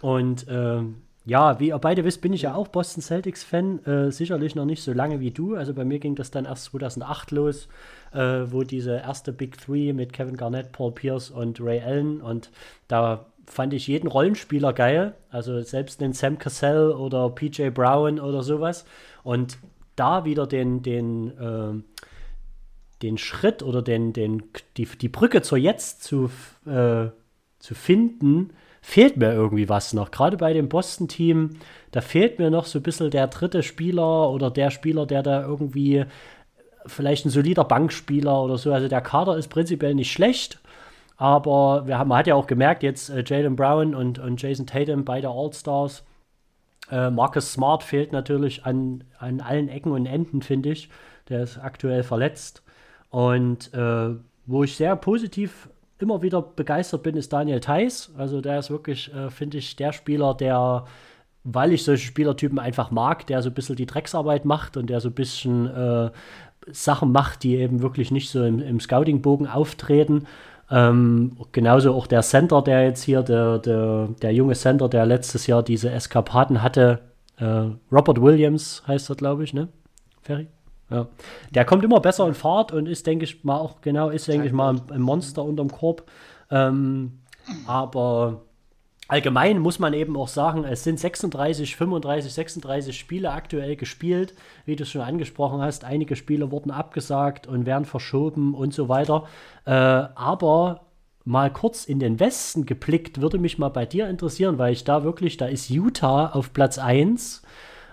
Und 0.00 0.46
ähm, 0.48 1.02
ja, 1.26 1.60
wie 1.60 1.68
ihr 1.68 1.78
beide 1.78 2.04
wisst, 2.04 2.22
bin 2.22 2.32
ich 2.32 2.42
ja 2.42 2.54
auch 2.54 2.68
Boston 2.68 3.02
Celtics-Fan. 3.02 3.84
Äh, 3.84 4.10
sicherlich 4.10 4.54
noch 4.54 4.64
nicht 4.64 4.82
so 4.82 4.94
lange 4.94 5.20
wie 5.20 5.30
du. 5.30 5.56
Also 5.56 5.74
bei 5.74 5.84
mir 5.84 5.98
ging 5.98 6.14
das 6.14 6.30
dann 6.30 6.46
erst 6.46 6.64
2008 6.64 7.32
los, 7.32 7.68
äh, 8.12 8.18
wo 8.46 8.62
diese 8.62 8.96
erste 8.96 9.34
Big 9.34 9.58
Three 9.58 9.92
mit 9.92 10.14
Kevin 10.14 10.38
Garnett, 10.38 10.72
Paul 10.72 10.92
Pierce 10.92 11.30
und 11.30 11.60
Ray 11.60 11.82
Allen. 11.82 12.22
Und 12.22 12.50
da 12.88 13.26
fand 13.46 13.72
ich 13.74 13.86
jeden 13.86 14.08
Rollenspieler 14.08 14.72
geil. 14.72 15.14
Also 15.30 15.60
selbst 15.62 16.00
den 16.00 16.12
Sam 16.12 16.38
Cassell 16.38 16.90
oder 16.90 17.30
PJ 17.30 17.70
Brown 17.70 18.20
oder 18.20 18.42
sowas. 18.42 18.84
Und 19.22 19.58
da 19.96 20.24
wieder 20.24 20.46
den, 20.46 20.82
den, 20.82 21.32
ähm, 21.40 21.84
den 23.02 23.18
Schritt 23.18 23.62
oder 23.62 23.82
den, 23.82 24.12
den, 24.12 24.42
die, 24.76 24.86
die 24.86 25.08
Brücke 25.08 25.42
zur 25.42 25.58
Jetzt 25.58 26.02
zu, 26.02 26.30
äh, 26.66 27.06
zu 27.58 27.74
finden, 27.74 28.50
fehlt 28.82 29.16
mir 29.16 29.32
irgendwie 29.32 29.68
was 29.68 29.92
noch. 29.94 30.10
Gerade 30.10 30.36
bei 30.36 30.52
dem 30.52 30.68
Boston-Team, 30.68 31.56
da 31.90 32.00
fehlt 32.00 32.38
mir 32.38 32.50
noch 32.50 32.66
so 32.66 32.78
ein 32.78 32.82
bisschen 32.82 33.10
der 33.10 33.28
dritte 33.28 33.62
Spieler 33.62 34.30
oder 34.30 34.50
der 34.50 34.70
Spieler, 34.70 35.06
der 35.06 35.22
da 35.22 35.42
irgendwie 35.42 36.04
vielleicht 36.86 37.24
ein 37.24 37.30
solider 37.30 37.64
Bankspieler 37.64 38.42
oder 38.42 38.58
so. 38.58 38.72
Also 38.72 38.88
der 38.88 39.00
Kader 39.00 39.38
ist 39.38 39.48
prinzipiell 39.48 39.94
nicht 39.94 40.12
schlecht, 40.12 40.58
aber 41.16 41.86
wir 41.86 41.98
haben, 41.98 42.08
man 42.08 42.18
hat 42.18 42.26
ja 42.26 42.34
auch 42.34 42.46
gemerkt, 42.46 42.82
jetzt 42.82 43.10
äh, 43.10 43.22
Jalen 43.24 43.56
Brown 43.56 43.94
und, 43.94 44.18
und 44.18 44.40
Jason 44.40 44.66
Tatum, 44.66 45.04
beide 45.04 45.28
All-Stars. 45.28 46.04
Äh, 46.90 47.10
Marcus 47.10 47.52
Smart 47.52 47.82
fehlt 47.82 48.12
natürlich 48.12 48.66
an, 48.66 49.04
an 49.18 49.40
allen 49.40 49.68
Ecken 49.68 49.92
und 49.92 50.06
Enden, 50.06 50.42
finde 50.42 50.70
ich. 50.70 50.88
Der 51.28 51.42
ist 51.42 51.58
aktuell 51.58 52.02
verletzt. 52.02 52.62
Und 53.10 53.72
äh, 53.72 54.14
wo 54.46 54.64
ich 54.64 54.76
sehr 54.76 54.96
positiv 54.96 55.68
immer 55.98 56.22
wieder 56.22 56.42
begeistert 56.42 57.02
bin, 57.02 57.16
ist 57.16 57.32
Daniel 57.32 57.60
Theiss. 57.60 58.12
Also 58.18 58.40
der 58.40 58.58
ist 58.58 58.70
wirklich, 58.70 59.14
äh, 59.14 59.30
finde 59.30 59.58
ich, 59.58 59.76
der 59.76 59.92
Spieler, 59.92 60.34
der, 60.34 60.84
weil 61.44 61.72
ich 61.72 61.84
solche 61.84 62.06
Spielertypen 62.06 62.58
einfach 62.58 62.90
mag, 62.90 63.26
der 63.28 63.40
so 63.40 63.50
ein 63.50 63.54
bisschen 63.54 63.76
die 63.76 63.86
Drecksarbeit 63.86 64.44
macht 64.44 64.76
und 64.76 64.90
der 64.90 65.00
so 65.00 65.08
ein 65.08 65.14
bisschen 65.14 65.66
äh, 65.68 66.10
Sachen 66.66 67.12
macht, 67.12 67.42
die 67.42 67.56
eben 67.56 67.82
wirklich 67.82 68.10
nicht 68.10 68.30
so 68.30 68.44
im, 68.44 68.60
im 68.60 68.80
Scouting-Bogen 68.80 69.46
auftreten. 69.46 70.26
Ähm, 70.74 71.36
genauso 71.52 71.94
auch 71.94 72.08
der 72.08 72.22
Center, 72.22 72.60
der 72.60 72.82
jetzt 72.82 73.04
hier, 73.04 73.22
der, 73.22 73.58
der, 73.60 74.08
der 74.20 74.34
junge 74.34 74.54
Center, 74.54 74.88
der 74.88 75.06
letztes 75.06 75.46
Jahr 75.46 75.62
diese 75.62 75.88
Eskapaden 75.88 76.62
hatte, 76.62 76.98
äh, 77.38 77.66
Robert 77.92 78.20
Williams 78.20 78.82
heißt 78.88 79.08
er, 79.08 79.14
glaube 79.14 79.44
ich, 79.44 79.54
ne? 79.54 79.68
Ferry? 80.22 80.48
Ja. 80.90 81.06
Der 81.54 81.64
kommt 81.64 81.84
immer 81.84 82.00
besser 82.00 82.26
in 82.26 82.34
Fahrt 82.34 82.72
und 82.72 82.86
ist, 82.86 83.06
denke 83.06 83.24
ich, 83.24 83.44
mal 83.44 83.56
auch, 83.56 83.82
genau, 83.82 84.10
ist, 84.10 84.26
denke 84.26 84.48
ich 84.48 84.52
mal, 84.52 84.74
ein, 84.74 84.80
ein 84.90 85.00
Monster 85.00 85.44
unterm 85.44 85.70
Korb. 85.70 86.10
Ähm, 86.50 87.20
aber 87.68 88.42
allgemein 89.08 89.58
muss 89.58 89.78
man 89.78 89.94
eben 89.94 90.16
auch 90.16 90.28
sagen, 90.28 90.64
es 90.64 90.84
sind 90.84 90.98
36, 90.98 91.76
35, 91.76 92.32
36 92.32 92.98
Spiele 92.98 93.30
aktuell 93.32 93.76
gespielt, 93.76 94.34
wie 94.64 94.76
du 94.76 94.84
es 94.84 94.90
schon 94.90 95.02
angesprochen 95.02 95.60
hast. 95.60 95.84
Einige 95.84 96.16
Spiele 96.16 96.50
wurden 96.50 96.70
abgesagt 96.70 97.46
und 97.46 97.66
werden 97.66 97.84
verschoben 97.84 98.54
und 98.54 98.72
so 98.74 98.88
weiter. 98.88 99.24
Äh, 99.66 99.70
aber 99.70 100.86
mal 101.24 101.52
kurz 101.52 101.84
in 101.84 101.98
den 101.98 102.20
Westen 102.20 102.66
geblickt, 102.66 103.20
würde 103.20 103.38
mich 103.38 103.58
mal 103.58 103.70
bei 103.70 103.86
dir 103.86 104.08
interessieren, 104.08 104.58
weil 104.58 104.72
ich 104.72 104.84
da 104.84 105.04
wirklich, 105.04 105.36
da 105.36 105.46
ist 105.46 105.70
Utah 105.70 106.28
auf 106.28 106.52
Platz 106.52 106.78
1, 106.78 107.42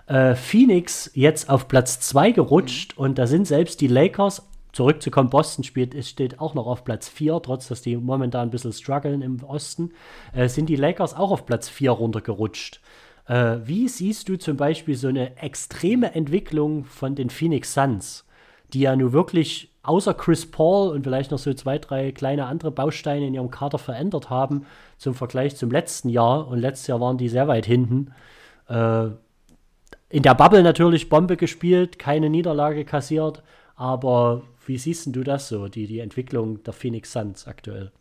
äh, 0.06 0.34
Phoenix 0.34 1.10
jetzt 1.14 1.48
auf 1.48 1.68
Platz 1.68 2.00
2 2.00 2.32
gerutscht 2.32 2.96
und 2.98 3.18
da 3.18 3.26
sind 3.26 3.46
selbst 3.46 3.80
die 3.80 3.86
Lakers 3.86 4.46
zurückzukommen, 4.72 5.30
Boston 5.30 5.64
spielt, 5.64 5.94
es 5.94 6.08
steht 6.08 6.40
auch 6.40 6.54
noch 6.54 6.66
auf 6.66 6.84
Platz 6.84 7.08
4, 7.08 7.40
trotz 7.42 7.68
dass 7.68 7.82
die 7.82 7.96
momentan 7.96 8.48
ein 8.48 8.50
bisschen 8.50 8.72
strugglen 8.72 9.22
im 9.22 9.42
Osten, 9.44 9.92
äh, 10.32 10.48
sind 10.48 10.68
die 10.68 10.76
Lakers 10.76 11.14
auch 11.14 11.30
auf 11.30 11.46
Platz 11.46 11.68
4 11.68 11.90
runtergerutscht. 11.90 12.80
Äh, 13.26 13.58
wie 13.64 13.88
siehst 13.88 14.28
du 14.28 14.36
zum 14.36 14.56
Beispiel 14.56 14.96
so 14.96 15.08
eine 15.08 15.36
extreme 15.36 16.14
Entwicklung 16.14 16.84
von 16.84 17.14
den 17.14 17.30
Phoenix 17.30 17.74
Suns, 17.74 18.24
die 18.72 18.80
ja 18.80 18.96
nun 18.96 19.12
wirklich 19.12 19.70
außer 19.82 20.14
Chris 20.14 20.50
Paul 20.50 20.90
und 20.90 21.04
vielleicht 21.04 21.30
noch 21.30 21.38
so 21.38 21.52
zwei, 21.54 21.78
drei 21.78 22.12
kleine 22.12 22.46
andere 22.46 22.70
Bausteine 22.70 23.26
in 23.26 23.34
ihrem 23.34 23.50
Kader 23.50 23.78
verändert 23.78 24.30
haben 24.30 24.66
zum 24.96 25.14
Vergleich 25.14 25.56
zum 25.56 25.70
letzten 25.70 26.08
Jahr 26.08 26.46
und 26.48 26.58
letztes 26.58 26.86
Jahr 26.86 27.00
waren 27.00 27.18
die 27.18 27.28
sehr 27.28 27.48
weit 27.48 27.66
hinten. 27.66 28.12
Äh, 28.68 29.08
in 30.08 30.22
der 30.22 30.34
Bubble 30.34 30.62
natürlich 30.62 31.08
Bombe 31.08 31.36
gespielt, 31.36 31.98
keine 31.98 32.28
Niederlage 32.28 32.84
kassiert, 32.84 33.42
aber 33.76 34.42
wie 34.66 34.78
siehst 34.78 35.06
du 35.14 35.22
das 35.22 35.48
so, 35.48 35.68
die, 35.68 35.86
die 35.86 36.00
Entwicklung 36.00 36.62
der 36.62 36.72
Phoenix 36.72 37.12
Suns 37.12 37.46
aktuell? 37.46 37.92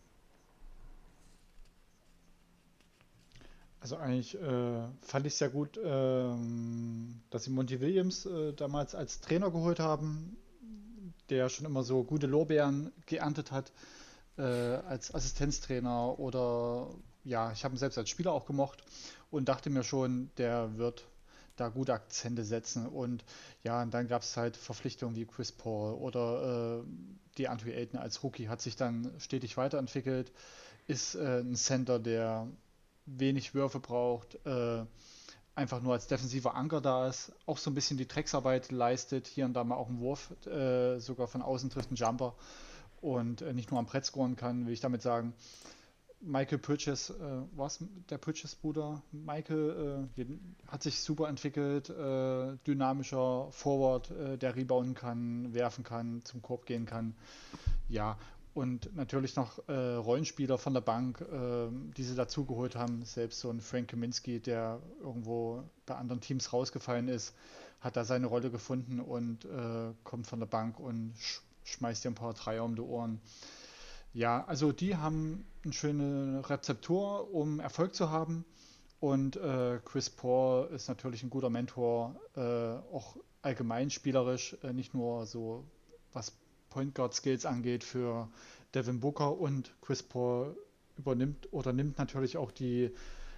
Also 3.81 3.97
eigentlich 3.97 4.35
äh, 4.39 4.87
fand 5.01 5.25
ich 5.25 5.33
es 5.33 5.39
sehr 5.39 5.49
gut, 5.49 5.79
ähm, 5.83 7.19
dass 7.31 7.45
sie 7.45 7.49
Monty 7.49 7.81
Williams 7.81 8.27
äh, 8.27 8.53
damals 8.53 8.93
als 8.93 9.21
Trainer 9.21 9.49
geholt 9.49 9.79
haben, 9.79 10.37
der 11.29 11.49
schon 11.49 11.65
immer 11.65 11.81
so 11.81 12.03
gute 12.03 12.27
Lorbeeren 12.27 12.91
geerntet 13.07 13.51
hat 13.51 13.71
äh, 14.37 14.43
als 14.43 15.15
Assistenztrainer 15.15 16.19
oder 16.19 16.89
ja, 17.23 17.51
ich 17.51 17.63
habe 17.63 17.75
ihn 17.75 17.79
selbst 17.79 17.97
als 17.97 18.09
Spieler 18.09 18.33
auch 18.33 18.45
gemocht 18.45 18.83
und 19.31 19.49
dachte 19.49 19.71
mir 19.71 19.83
schon, 19.83 20.29
der 20.37 20.77
wird 20.77 21.05
da 21.61 21.69
gute 21.69 21.93
Akzente 21.93 22.43
setzen 22.43 22.87
und 22.87 23.23
ja, 23.63 23.81
und 23.81 23.93
dann 23.93 24.07
gab 24.07 24.23
es 24.23 24.35
halt 24.35 24.57
Verpflichtungen 24.57 25.15
wie 25.15 25.25
Chris 25.25 25.51
Paul 25.51 25.93
oder 25.93 26.81
äh, 26.81 26.83
die 27.37 27.47
Andre 27.47 27.73
Ayton 27.73 27.99
als 27.99 28.23
Rookie 28.23 28.49
hat 28.49 28.61
sich 28.61 28.75
dann 28.75 29.11
stetig 29.19 29.57
weiterentwickelt, 29.57 30.31
ist 30.87 31.15
äh, 31.15 31.39
ein 31.39 31.55
Center, 31.55 31.99
der 31.99 32.47
wenig 33.05 33.53
Würfe 33.53 33.79
braucht, 33.79 34.43
äh, 34.45 34.83
einfach 35.55 35.81
nur 35.81 35.93
als 35.93 36.07
defensiver 36.07 36.55
Anker 36.55 36.81
da 36.81 37.07
ist, 37.07 37.31
auch 37.45 37.57
so 37.57 37.69
ein 37.69 37.75
bisschen 37.75 37.97
die 37.97 38.07
Drecksarbeit 38.07 38.71
leistet, 38.71 39.27
hier 39.27 39.45
und 39.45 39.53
da 39.53 39.63
mal 39.63 39.75
auch 39.75 39.89
einen 39.89 39.99
Wurf, 39.99 40.31
äh, 40.47 40.99
sogar 40.99 41.27
von 41.27 41.41
außen 41.41 41.69
trifft 41.69 41.89
einen 41.89 41.97
Jumper 41.97 42.35
und 43.01 43.41
äh, 43.41 43.53
nicht 43.53 43.69
nur 43.69 43.79
am 43.79 43.85
Brett 43.85 44.05
scoren 44.05 44.35
kann, 44.35 44.65
will 44.65 44.73
ich 44.73 44.79
damit 44.79 45.01
sagen. 45.01 45.33
Michael 46.21 46.59
Bridges, 46.59 47.09
äh, 47.09 47.13
was 47.55 47.83
der 48.09 48.17
Bridges-Bruder? 48.17 49.01
Michael 49.11 50.07
äh, 50.17 50.25
hat 50.67 50.83
sich 50.83 50.99
super 50.99 51.27
entwickelt, 51.27 51.89
äh, 51.89 52.57
dynamischer 52.67 53.47
Forward, 53.51 54.11
äh, 54.11 54.37
der 54.37 54.55
rebounden 54.55 54.93
kann, 54.93 55.53
werfen 55.53 55.83
kann, 55.83 56.23
zum 56.23 56.41
Korb 56.41 56.65
gehen 56.65 56.85
kann. 56.85 57.15
Ja, 57.89 58.17
und 58.53 58.95
natürlich 58.95 59.35
noch 59.35 59.67
äh, 59.69 59.95
Rollenspieler 59.95 60.57
von 60.57 60.73
der 60.73 60.81
Bank, 60.81 61.21
äh, 61.21 61.67
die 61.95 62.03
sie 62.03 62.15
dazugeholt 62.15 62.75
haben. 62.75 63.03
Selbst 63.05 63.39
so 63.39 63.49
ein 63.49 63.61
Frank 63.61 63.89
Kaminski, 63.89 64.39
der 64.39 64.79
irgendwo 64.99 65.63
bei 65.85 65.95
anderen 65.95 66.21
Teams 66.21 66.51
rausgefallen 66.51 67.07
ist, 67.07 67.33
hat 67.79 67.95
da 67.95 68.03
seine 68.03 68.27
Rolle 68.27 68.51
gefunden 68.51 68.99
und 68.99 69.45
äh, 69.45 69.93
kommt 70.03 70.27
von 70.27 70.39
der 70.39 70.47
Bank 70.47 70.79
und 70.79 71.13
sch 71.17 71.41
schmeißt 71.63 72.03
dir 72.03 72.09
ein 72.09 72.15
paar 72.15 72.33
Dreier 72.33 72.63
um 72.63 72.75
die 72.75 72.81
Ohren. 72.81 73.21
Ja, 74.13 74.43
also 74.45 74.71
die 74.71 74.97
haben 74.97 75.45
eine 75.63 75.73
schöne 75.73 76.49
Rezeptur, 76.49 77.33
um 77.33 77.59
Erfolg 77.59 77.95
zu 77.95 78.09
haben. 78.09 78.45
Und 78.99 79.35
äh, 79.37 79.79
Chris 79.83 80.09
Paul 80.09 80.69
ist 80.73 80.87
natürlich 80.87 81.23
ein 81.23 81.29
guter 81.29 81.49
Mentor, 81.49 82.15
äh, 82.35 82.41
auch 82.41 83.15
allgemein 83.41 83.89
spielerisch, 83.89 84.55
äh, 84.63 84.73
nicht 84.73 84.93
nur 84.93 85.25
so 85.25 85.63
was 86.13 86.33
Point 86.69 86.93
Guard 86.93 87.13
Skills 87.13 87.45
angeht 87.45 87.83
für 87.83 88.29
Devin 88.75 88.99
Booker 88.99 89.37
und 89.37 89.73
Chris 89.81 90.03
Paul 90.03 90.55
übernimmt 90.97 91.51
oder 91.51 91.73
nimmt 91.73 91.97
natürlich 91.97 92.37
auch 92.37 92.51
die 92.51 92.91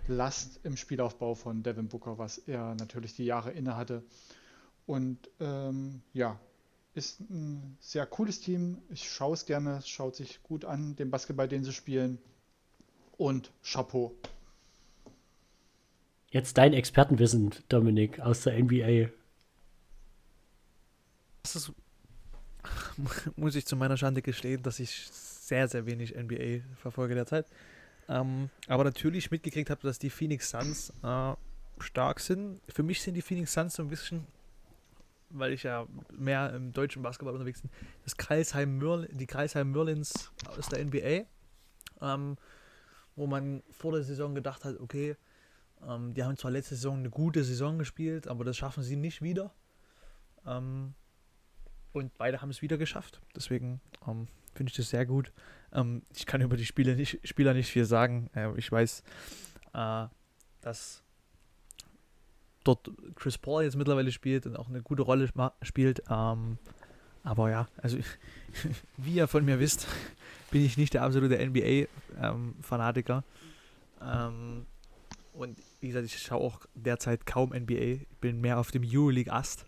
Last 0.08 0.60
im 0.64 0.76
Spielaufbau 0.76 1.34
von 1.34 1.64
Devin 1.64 1.88
Booker, 1.88 2.18
was 2.18 2.38
er 2.40 2.76
natürlich 2.76 3.16
die 3.16 3.26
Jahre 3.26 3.52
inne 3.52 3.78
hatte. 3.78 4.04
Und 4.86 5.30
ähm, 5.40 6.02
ja, 6.12 6.40
ist 6.94 7.20
ein 7.22 7.78
sehr 7.80 8.06
cooles 8.06 8.39
Team. 8.39 8.78
Ich 8.89 9.12
schaue 9.12 9.34
es 9.34 9.46
gerne, 9.46 9.78
es 9.78 9.88
schaut 9.88 10.16
sich 10.16 10.41
gut 10.44 10.66
an, 10.66 10.96
den 10.96 11.10
Basketball, 11.10 11.48
den 11.48 11.64
sie 11.64 11.74
spielen. 11.74 12.20
Und 13.18 13.52
Chapeau. 13.64 14.14
Jetzt 16.30 16.58
dein 16.58 16.74
Expertenwissen, 16.74 17.52
Dominik, 17.70 18.20
aus 18.20 18.41
der 18.41 18.58
NBA. 18.62 19.12
Das 21.44 21.56
ist, 21.56 21.72
muss 23.36 23.56
ich 23.56 23.66
zu 23.66 23.76
meiner 23.76 23.98
Schande 23.98 24.22
gestehen, 24.22 24.64
dass 24.64 24.80
ich 24.80 25.08
sehr, 25.12 25.68
sehr 25.68 25.86
wenig 25.86 26.16
NBA 26.16 26.64
verfolge 26.76 27.16
derzeit. 27.16 27.46
Ähm, 28.10 28.50
aber 28.68 28.84
natürlich 28.84 29.32
mitgekriegt 29.32 29.70
habe, 29.70 29.82
dass 29.84 30.00
die 30.00 30.10
Phoenix 30.10 30.50
Suns 30.50 30.91
äh, 31.04 31.34
stark 31.80 32.20
sind. 32.20 32.60
Für 32.68 32.84
mich 32.84 33.02
sind 33.02 33.14
die 33.14 33.22
Phoenix 33.22 33.54
Suns 33.54 33.76
so 33.76 33.84
ein 33.84 33.89
bisschen, 33.89 34.26
weil 35.34 35.54
ich 35.54 35.64
ja 35.64 35.88
mehr 36.12 36.54
im 36.54 36.72
deutschen 36.72 37.02
Basketball 37.02 37.34
unterwegs 37.34 37.62
bin, 37.62 37.72
das 38.04 38.18
Kreisheim 38.18 38.80
die 39.12 39.28
Kreisheim 39.28 39.72
Merlins 39.72 40.32
aus 40.58 40.70
der 40.70 40.84
NBA, 40.86 41.26
ähm, 42.02 42.38
wo 43.16 43.28
man 43.28 43.64
vor 43.72 43.92
der 43.92 44.04
Saison 44.04 44.36
gedacht 44.36 44.64
hat, 44.64 44.80
okay, 44.80 45.16
ähm, 45.88 46.14
die 46.14 46.24
haben 46.24 46.38
zwar 46.38 46.52
letzte 46.52 46.76
Saison 46.76 47.00
eine 47.00 47.10
gute 47.10 47.44
Saison 47.44 47.78
gespielt, 47.78 48.28
aber 48.28 48.44
das 48.44 48.58
schaffen 48.58 48.84
sie 48.84 48.96
nicht 48.96 49.22
wieder. 49.22 49.54
Ähm, 50.46 50.94
und 51.92 52.18
beide 52.18 52.42
haben 52.42 52.50
es 52.50 52.62
wieder 52.62 52.78
geschafft. 52.78 53.22
Deswegen 53.36 53.82
ähm, 54.08 54.28
finde 54.54 54.72
ich 54.72 54.78
das 54.78 54.90
sehr 54.90 55.06
gut. 55.06 55.32
Ähm, 55.72 56.04
ich 56.16 56.26
kann 56.26 56.42
über 56.42 56.58
die 56.58 56.66
Spiele 56.66 56.96
nicht, 56.96 57.20
Spieler 57.28 57.54
nicht 57.54 57.70
viel 57.70 57.86
sagen. 57.86 58.30
Äh, 58.36 58.58
ich 58.58 58.72
weiß, 58.72 59.04
äh, 59.74 60.08
dass 60.62 61.03
dort 62.64 62.91
Chris 63.16 63.38
Paul 63.38 63.64
jetzt 63.64 63.76
mittlerweile 63.76 64.11
spielt 64.11 64.45
und 64.45 64.57
auch 64.57 64.70
eine 64.70 64.82
gute 64.82 65.03
Rolle 65.03 65.30
spielt. 65.61 66.03
Ähm, 66.09 66.57
aber 67.24 67.49
ja, 67.49 67.68
also 67.78 67.97
wie 68.97 69.14
ihr 69.14 69.28
von 69.28 69.45
mir 69.45 69.59
wisst, 69.59 69.88
bin 70.51 70.66
ich 70.66 70.78
nicht 70.78 70.93
der 70.93 71.03
absolute 71.03 71.38
NBA-Fanatiker. 71.38 73.24
Ähm, 74.01 74.07
ähm, 74.07 74.66
und 75.34 75.57
wie 75.80 75.88
gesagt, 75.88 76.05
ich 76.05 76.20
schaue 76.20 76.41
auch 76.41 76.59
derzeit 76.76 77.26
kaum 77.26 77.49
NBA. 77.49 77.74
Ich 77.74 78.07
bin 78.22 78.39
mehr 78.39 78.59
auf 78.59 78.72
dem 78.72 78.84
Euroleague-Ast, 78.86 79.66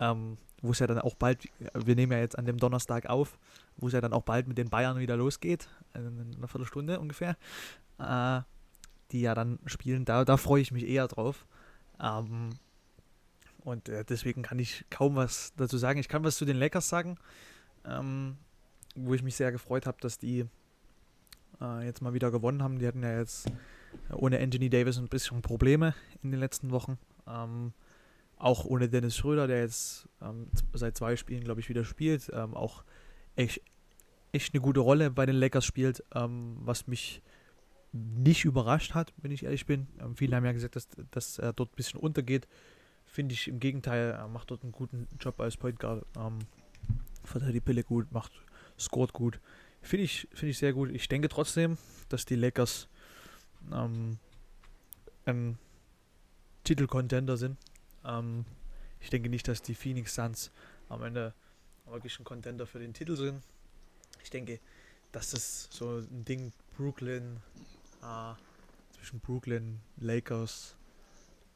ähm, 0.00 0.38
wo 0.60 0.72
es 0.72 0.80
ja 0.80 0.88
dann 0.88 0.98
auch 0.98 1.14
bald, 1.14 1.48
wir 1.72 1.94
nehmen 1.94 2.12
ja 2.12 2.18
jetzt 2.18 2.36
an 2.36 2.46
dem 2.46 2.58
Donnerstag 2.58 3.06
auf, 3.06 3.38
wo 3.76 3.86
es 3.86 3.92
ja 3.92 4.00
dann 4.00 4.12
auch 4.12 4.22
bald 4.22 4.48
mit 4.48 4.58
den 4.58 4.70
Bayern 4.70 4.98
wieder 4.98 5.16
losgeht, 5.16 5.68
in 5.94 6.34
einer 6.36 6.48
Viertelstunde 6.48 6.98
ungefähr, 6.98 7.36
äh, 7.98 8.40
die 9.12 9.20
ja 9.20 9.34
dann 9.34 9.60
spielen. 9.66 10.04
Da, 10.04 10.24
da 10.24 10.36
freue 10.36 10.60
ich 10.60 10.72
mich 10.72 10.86
eher 10.86 11.06
drauf. 11.06 11.46
Ähm, 12.00 12.50
und 13.64 13.88
äh, 13.88 14.04
deswegen 14.04 14.42
kann 14.42 14.58
ich 14.58 14.84
kaum 14.90 15.16
was 15.16 15.52
dazu 15.56 15.78
sagen. 15.78 15.98
Ich 15.98 16.08
kann 16.08 16.24
was 16.24 16.36
zu 16.36 16.44
den 16.44 16.56
Lakers 16.56 16.88
sagen, 16.88 17.18
ähm, 17.84 18.36
wo 18.94 19.14
ich 19.14 19.22
mich 19.22 19.36
sehr 19.36 19.52
gefreut 19.52 19.86
habe, 19.86 19.98
dass 20.00 20.18
die 20.18 20.46
äh, 21.60 21.84
jetzt 21.84 22.00
mal 22.00 22.14
wieder 22.14 22.30
gewonnen 22.30 22.62
haben. 22.62 22.78
Die 22.78 22.86
hatten 22.86 23.02
ja 23.02 23.18
jetzt 23.18 23.50
ohne 24.12 24.38
Anthony 24.38 24.70
Davis 24.70 24.98
ein 24.98 25.08
bisschen 25.08 25.42
Probleme 25.42 25.94
in 26.22 26.30
den 26.30 26.40
letzten 26.40 26.70
Wochen. 26.70 26.98
Ähm, 27.26 27.72
auch 28.36 28.64
ohne 28.64 28.88
Dennis 28.88 29.16
Schröder, 29.16 29.46
der 29.46 29.60
jetzt 29.60 30.08
ähm, 30.22 30.46
seit 30.72 30.96
zwei 30.96 31.16
Spielen, 31.16 31.44
glaube 31.44 31.60
ich, 31.60 31.68
wieder 31.68 31.84
spielt. 31.84 32.30
Ähm, 32.32 32.54
auch 32.54 32.84
echt, 33.36 33.60
echt 34.32 34.54
eine 34.54 34.60
gute 34.60 34.80
Rolle 34.80 35.10
bei 35.10 35.26
den 35.26 35.36
Lakers 35.36 35.64
spielt, 35.64 36.04
ähm, 36.14 36.56
was 36.60 36.86
mich 36.86 37.22
nicht 37.92 38.44
überrascht 38.44 38.94
hat, 38.94 39.12
wenn 39.18 39.30
ich 39.30 39.44
ehrlich 39.44 39.66
bin. 39.66 39.86
Ähm, 40.00 40.16
viele 40.16 40.36
haben 40.36 40.44
ja 40.44 40.52
gesagt, 40.52 40.76
dass, 40.76 40.88
dass 41.10 41.38
er 41.38 41.52
dort 41.52 41.72
ein 41.72 41.76
bisschen 41.76 42.00
untergeht. 42.00 42.46
Finde 43.06 43.32
ich 43.32 43.48
im 43.48 43.60
Gegenteil, 43.60 44.10
er 44.10 44.28
macht 44.28 44.50
dort 44.50 44.62
einen 44.62 44.72
guten 44.72 45.08
Job 45.18 45.40
als 45.40 45.56
Point 45.56 45.78
Guard. 45.78 46.04
Ähm, 46.16 46.38
verteilt 47.24 47.54
die 47.54 47.60
Pille 47.60 47.82
gut, 47.82 48.12
macht, 48.12 48.32
scoret 48.78 49.12
gut. 49.12 49.40
Finde 49.80 50.04
ich, 50.04 50.28
find 50.32 50.50
ich 50.50 50.58
sehr 50.58 50.72
gut. 50.72 50.90
Ich 50.90 51.08
denke 51.08 51.28
trotzdem, 51.28 51.78
dass 52.08 52.24
die 52.24 52.36
Lakers 52.36 52.88
ähm, 53.72 54.18
ein 55.24 55.58
Titelcontender 56.64 57.36
sind. 57.36 57.56
Ähm, 58.04 58.44
ich 59.00 59.10
denke 59.10 59.28
nicht, 59.28 59.48
dass 59.48 59.62
die 59.62 59.74
Phoenix 59.74 60.14
Suns 60.14 60.50
am 60.88 61.02
Ende 61.02 61.34
wirklich 61.86 62.18
ein 62.18 62.24
Contender 62.24 62.66
für 62.66 62.78
den 62.78 62.92
Titel 62.92 63.16
sind. 63.16 63.42
Ich 64.22 64.30
denke, 64.30 64.60
dass 65.12 65.30
das 65.30 65.68
so 65.70 65.98
ein 65.98 66.24
Ding 66.24 66.52
Brooklyn, 66.76 67.40
äh, 68.02 68.34
zwischen 68.94 69.20
Brooklyn, 69.20 69.80
Lakers 69.96 70.76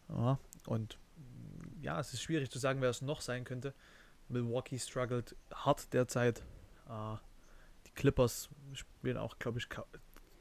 ja, 0.09 0.39
und 0.67 0.99
ja, 1.81 1.99
es 1.99 2.13
ist 2.13 2.23
schwierig 2.23 2.51
zu 2.51 2.59
sagen, 2.59 2.81
wer 2.81 2.91
es 2.91 3.03
noch 3.03 3.21
sein 3.21 3.45
könnte. 3.45 3.75
Milwaukee 4.29 4.79
struggelt 4.79 5.37
hart 5.53 5.93
derzeit. 5.93 6.41
Äh, 6.89 7.17
die 7.87 7.91
Clippers 7.93 8.49
spielen 8.73 9.17
auch, 9.17 9.39
glaube 9.39 9.59
ich, 9.59 9.69
ka 9.69 9.85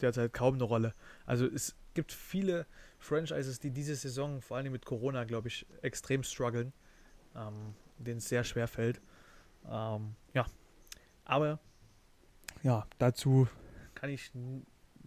derzeit 0.02 0.34
kaum 0.34 0.56
eine 0.56 0.64
Rolle. 0.64 0.96
Also 1.26 1.46
es 1.46 1.76
gibt 1.94 2.12
viele 2.12 2.66
Franchises, 3.00 3.60
die 3.60 3.72
diese 3.72 3.96
Saison, 3.96 4.42
vor 4.42 4.58
allem 4.58 4.72
mit 4.72 4.86
Corona, 4.86 5.26
glaube 5.26 5.48
ich, 5.48 5.66
extrem 5.82 6.24
strugglen, 6.24 6.74
ähm, 7.36 7.76
denen 7.98 8.18
es 8.18 8.30
sehr 8.30 8.44
schwer 8.44 8.68
fällt. 8.68 9.00
Ähm, 9.70 10.16
ja, 10.34 10.46
aber 11.26 11.60
ja, 12.64 12.88
dazu 12.98 13.48
kann 13.94 14.10
ich 14.10 14.32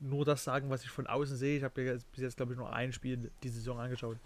nur 0.01 0.25
das 0.25 0.45
sagen, 0.45 0.71
was 0.71 0.85
ich 0.85 0.91
von 0.91 1.07
außen 1.07 1.37
sehe. 1.37 1.59
Ich 1.59 1.65
habe 1.65 1.83
ja 1.83 1.93
bis 1.93 2.23
jetzt, 2.23 2.37
glaube 2.37 2.53
ich, 2.53 2.59
nur 2.59 2.73
ein 2.73 2.93
Spiel 2.93 3.31
die 3.43 3.49
Saison 3.49 3.79
angeschaut. 3.79 4.19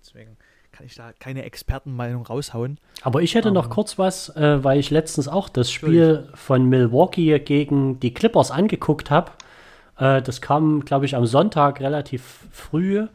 Deswegen 0.00 0.36
kann 0.72 0.86
ich 0.86 0.94
da 0.94 1.12
keine 1.18 1.44
Expertenmeinung 1.44 2.26
raushauen. 2.26 2.78
Aber 3.02 3.22
ich 3.22 3.34
hätte 3.34 3.48
um, 3.48 3.54
noch 3.54 3.70
kurz 3.70 3.98
was, 3.98 4.34
äh, 4.36 4.62
weil 4.62 4.78
ich 4.78 4.90
letztens 4.90 5.28
auch 5.28 5.48
das 5.48 5.70
Spiel 5.70 6.28
von 6.34 6.68
Milwaukee 6.68 7.38
gegen 7.38 8.00
die 8.00 8.12
Clippers 8.12 8.50
angeguckt 8.50 9.10
habe. 9.10 9.32
Äh, 9.98 10.22
das 10.22 10.40
kam, 10.40 10.84
glaube 10.84 11.06
ich, 11.06 11.16
am 11.16 11.26
Sonntag 11.26 11.80
relativ 11.80 12.46
früh. 12.50 13.06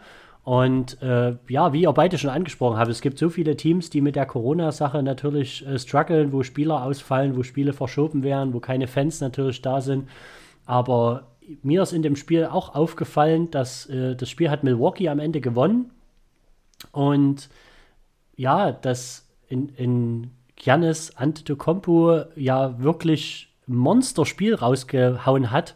Und 0.43 1.01
äh, 1.01 1.37
ja, 1.47 1.71
wie 1.71 1.83
ihr 1.83 1.91
beide 1.93 2.17
schon 2.17 2.29
angesprochen 2.29 2.77
habt, 2.77 2.91
es 2.91 2.99
gibt 2.99 3.17
so 3.17 3.29
viele 3.29 3.55
Teams, 3.55 3.89
die 3.89 4.01
mit 4.01 4.17
der 4.17 4.25
Corona-Sache 4.25 5.01
natürlich 5.01 5.65
äh, 5.65 5.79
strugglen, 5.79 6.33
wo 6.33 6.43
Spieler 6.43 6.83
ausfallen, 6.83 7.37
wo 7.37 7.43
Spiele 7.43 7.71
verschoben 7.71 8.23
werden, 8.23 8.53
wo 8.53 8.59
keine 8.59 8.87
Fans 8.87 9.21
natürlich 9.21 9.61
da 9.61 9.79
sind. 9.79 10.09
Aber 10.65 11.32
mir 11.61 11.83
ist 11.83 11.93
in 11.93 12.01
dem 12.01 12.15
Spiel 12.15 12.45
auch 12.45 12.75
aufgefallen, 12.75 13.51
dass 13.51 13.85
äh, 13.87 14.15
das 14.15 14.29
Spiel 14.29 14.49
hat 14.49 14.63
Milwaukee 14.63 15.09
am 15.09 15.19
Ende 15.19 15.41
gewonnen. 15.41 15.91
Und 16.91 17.49
ja, 18.35 18.71
dass 18.71 19.27
in, 19.47 19.69
in 19.69 20.31
Giannis 20.55 21.15
Antetokounmpo 21.15 22.23
ja 22.35 22.81
wirklich 22.81 23.49
Monsterspiel 23.67 24.55
rausgehauen 24.55 25.51
hat 25.51 25.75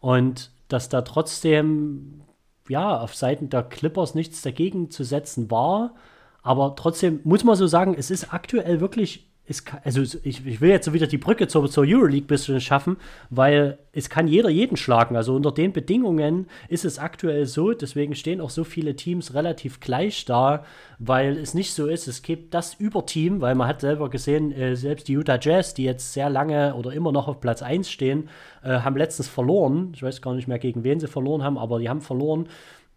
und 0.00 0.50
dass 0.68 0.88
da 0.88 1.02
trotzdem 1.02 2.22
ja 2.68 2.98
auf 2.98 3.14
Seiten 3.14 3.50
der 3.50 3.62
Clippers 3.62 4.14
nichts 4.14 4.42
dagegen 4.42 4.90
zu 4.90 5.04
setzen 5.04 5.50
war. 5.50 5.94
Aber 6.42 6.74
trotzdem 6.76 7.20
muss 7.24 7.44
man 7.44 7.56
so 7.56 7.66
sagen, 7.66 7.94
es 7.96 8.10
ist 8.10 8.32
aktuell 8.32 8.80
wirklich 8.80 9.31
es 9.44 9.64
kann, 9.64 9.80
also 9.82 10.02
ich, 10.22 10.46
ich 10.46 10.60
will 10.60 10.70
jetzt 10.70 10.84
so 10.84 10.92
wieder 10.92 11.08
die 11.08 11.18
Brücke 11.18 11.48
zur, 11.48 11.68
zur 11.68 11.84
Euroleague 11.84 12.24
ein 12.24 12.28
bisschen 12.28 12.60
schaffen, 12.60 12.96
weil 13.28 13.78
es 13.92 14.08
kann 14.08 14.28
jeder 14.28 14.48
jeden 14.48 14.76
schlagen. 14.76 15.16
Also 15.16 15.34
unter 15.34 15.50
den 15.50 15.72
Bedingungen 15.72 16.46
ist 16.68 16.84
es 16.84 17.00
aktuell 17.00 17.46
so, 17.46 17.72
deswegen 17.72 18.14
stehen 18.14 18.40
auch 18.40 18.50
so 18.50 18.62
viele 18.62 18.94
Teams 18.94 19.34
relativ 19.34 19.80
gleich 19.80 20.24
da, 20.26 20.64
weil 21.00 21.36
es 21.36 21.54
nicht 21.54 21.74
so 21.74 21.88
ist, 21.88 22.06
es 22.06 22.22
gibt 22.22 22.54
das 22.54 22.74
Überteam, 22.74 23.40
weil 23.40 23.56
man 23.56 23.66
hat 23.66 23.80
selber 23.80 24.10
gesehen, 24.10 24.52
äh, 24.52 24.76
selbst 24.76 25.08
die 25.08 25.14
Utah 25.14 25.38
Jazz, 25.40 25.74
die 25.74 25.84
jetzt 25.84 26.12
sehr 26.12 26.30
lange 26.30 26.76
oder 26.76 26.92
immer 26.92 27.10
noch 27.10 27.26
auf 27.26 27.40
Platz 27.40 27.62
1 27.62 27.90
stehen, 27.90 28.28
äh, 28.62 28.68
haben 28.68 28.96
letztens 28.96 29.28
verloren. 29.28 29.90
Ich 29.94 30.04
weiß 30.04 30.22
gar 30.22 30.34
nicht 30.34 30.46
mehr, 30.46 30.60
gegen 30.60 30.84
wen 30.84 31.00
sie 31.00 31.08
verloren 31.08 31.42
haben, 31.42 31.58
aber 31.58 31.80
die 31.80 31.88
haben 31.88 32.00
verloren. 32.00 32.48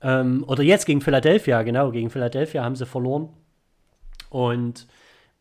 Ähm, 0.02 0.46
oder 0.48 0.62
jetzt 0.62 0.86
gegen 0.86 1.02
Philadelphia, 1.02 1.64
genau, 1.64 1.90
gegen 1.90 2.12
Philadelphia 2.12 2.64
haben 2.64 2.76
sie 2.76 2.86
verloren. 2.86 3.30
Und 4.30 4.86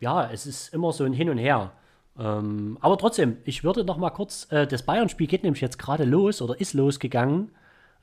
ja, 0.05 0.31
es 0.31 0.45
ist 0.45 0.75
immer 0.75 0.93
so 0.93 1.05
ein 1.05 1.15
Hin 1.15 1.31
und 1.31 1.39
Her. 1.39 1.73
Ähm, 2.19 2.77
aber 2.83 2.99
trotzdem, 2.99 3.39
ich 3.45 3.65
würde 3.65 3.85
noch 3.85 3.97
mal 3.97 4.11
kurz, 4.11 4.47
äh, 4.53 4.67
das 4.67 4.83
Bayern-Spiel 4.85 5.27
geht 5.27 5.43
nämlich 5.43 5.63
jetzt 5.63 5.79
gerade 5.79 6.05
los 6.05 6.43
oder 6.43 6.61
ist 6.61 6.75
losgegangen. 6.75 7.51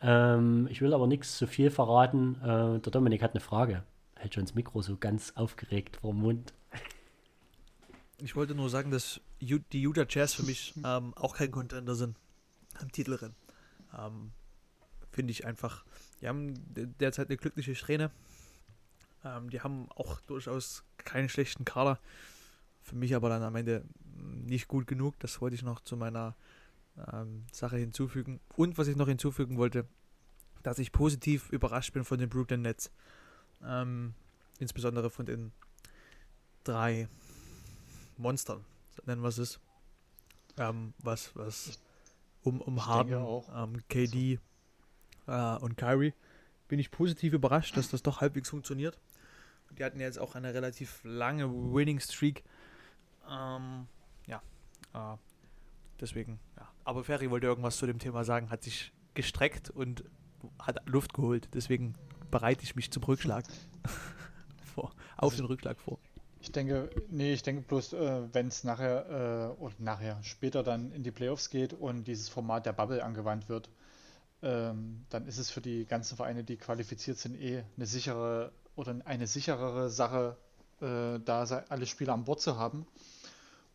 Ähm, 0.02 0.68
ich 0.72 0.82
will 0.82 0.95
aber 0.95 1.06
nichts 1.06 1.38
zu 1.38 1.45
viel 1.45 1.69
verraten. 1.69 2.36
Äh, 2.41 2.80
der 2.80 2.91
Dominik 2.91 3.22
hat 3.22 3.32
eine 3.32 3.40
Frage. 3.40 3.84
Hält 4.15 4.34
schon 4.34 4.45
das 4.45 4.56
Mikro 4.56 4.82
so 4.82 4.98
ganz 4.98 5.34
aufgeregt 5.36 5.98
vor 5.98 6.11
dem 6.11 6.22
Mund. 6.22 6.53
Ich 8.18 8.36
wollte 8.36 8.56
nur 8.56 8.69
sagen, 8.69 8.90
dass 8.90 9.22
die 9.40 9.82
Utah 9.82 10.06
Jazz 10.10 10.34
für 10.34 10.44
mich 10.44 10.73
ähm, 10.84 11.14
auch 11.15 11.36
kein 11.36 11.52
Contender 11.52 11.94
sind 11.94 12.18
am 12.80 12.91
Titelrennen. 12.91 13.36
Ähm, 13.98 14.32
Finde 15.11 15.32
ich 15.32 15.45
einfach. 15.45 15.86
Die 16.19 16.28
haben 16.28 16.56
derzeit 16.99 17.30
eine 17.30 17.38
glückliche 17.38 17.76
Strähne. 17.76 18.10
Ähm, 19.23 19.49
die 19.49 19.61
haben 19.61 19.89
auch 19.91 20.19
durchaus 20.22 20.84
keinen 20.98 21.30
schlechten 21.30 21.65
Kader. 21.65 21.99
Für 22.81 22.95
mich 22.95 23.15
aber 23.15 23.30
dann 23.30 23.43
am 23.43 23.56
Ende 23.56 23.84
nicht 24.15 24.68
gut 24.68 24.88
genug. 24.88 25.19
Das 25.19 25.41
wollte 25.41 25.56
ich 25.56 25.64
noch 25.64 25.81
zu 25.81 25.98
meiner 25.98 26.35
ähm, 27.11 27.45
Sache 27.52 27.77
hinzufügen. 27.77 28.39
Und 28.56 28.77
was 28.77 28.88
ich 28.88 28.95
noch 28.95 29.07
hinzufügen 29.07 29.57
wollte, 29.57 29.85
dass 30.64 30.80
ich 30.80 30.91
positiv 30.91 31.49
überrascht 31.52 31.93
bin 31.93 32.03
von 32.03 32.19
den 32.19 32.30
Brooklyn 32.30 32.61
Nets. 32.61 32.91
Ähm, 33.64 34.14
insbesondere 34.60 35.10
von 35.10 35.26
den 35.26 35.52
drei 36.64 37.07
Monstern, 38.18 38.64
nennen 39.06 39.22
wir 39.22 39.30
es. 39.30 39.60
Ähm, 40.57 40.93
was, 40.99 41.35
was 41.35 41.80
um, 42.43 42.61
um 42.61 42.85
Harden, 42.85 43.43
ähm, 43.56 43.81
KD 43.88 44.39
äh, 45.27 45.56
und 45.57 45.77
Kyrie 45.77 46.14
bin 46.68 46.80
ich 46.80 46.91
positiv 46.91 47.34
überrascht, 47.34 47.76
dass 47.77 47.89
das 47.89 48.03
doch 48.03 48.22
halbwegs 48.22 48.49
funktioniert. 48.49 48.98
Die 49.77 49.84
hatten 49.84 49.99
jetzt 49.99 50.19
auch 50.19 50.35
eine 50.35 50.53
relativ 50.53 51.02
lange 51.03 51.49
Winning 51.49 51.99
Streak. 51.99 52.43
Ähm, 53.30 53.88
ja, 54.27 54.41
äh, 54.93 55.18
deswegen, 55.99 56.39
ja. 56.57 56.68
Aber 56.84 57.03
Ferry 57.03 57.30
wollte 57.30 57.48
irgendwas 57.48 57.77
zu 57.77 57.85
dem 57.85 57.99
Thema 57.99 58.23
sagen, 58.23 58.49
hat 58.49 58.64
sich 58.64 58.91
gestreckt 59.14 59.69
und 59.69 60.03
hat 60.60 60.88
Luft 60.88 61.14
geholt. 61.14 61.49
Deswegen 61.53 61.95
bereite 62.30 62.64
ich 62.64 62.76
mich 62.76 62.91
zum 62.91 63.03
Rückschlag 63.03 63.45
vor, 64.73 64.91
auf 65.18 65.35
den 65.35 65.45
Rückschlag 65.45 65.80
vor. 65.80 65.99
Ich 66.41 66.52
denke, 66.52 66.89
nee, 67.10 67.34
ich 67.34 67.43
denke 67.43 67.61
bloß, 67.61 67.93
äh, 67.93 68.34
wenn 68.34 68.48
es 68.48 68.64
nachher 68.64 69.53
äh, 69.57 69.61
oder 69.61 69.76
nachher 69.77 70.23
später 70.23 70.64
dann 70.64 70.91
in 70.91 71.03
die 71.03 71.11
Playoffs 71.11 71.52
geht 71.52 71.73
und 71.73 72.06
dieses 72.06 72.30
Format 72.30 72.65
der 72.65 72.73
Bubble 72.73 73.03
angewandt 73.03 73.48
wird, 73.48 73.69
ähm, 74.41 75.06
dann 75.10 75.27
ist 75.27 75.38
es 75.38 75.52
für 75.52 75.61
die 75.61 75.85
ganzen 75.85 76.18
Vereine, 76.18 76.43
die 76.43 76.57
qualifiziert 76.57 77.19
sind, 77.19 77.39
eh 77.39 77.64
eine 77.77 77.85
sichere 77.85 78.52
oder 78.76 78.95
eine 79.06 79.27
sicherere 79.27 79.89
Sache, 79.89 80.38
äh, 80.81 81.19
da 81.19 81.43
alle 81.69 81.85
Spieler 81.85 82.14
an 82.14 82.26
Bord 82.26 82.41
zu 82.41 82.57
haben. 82.57 82.85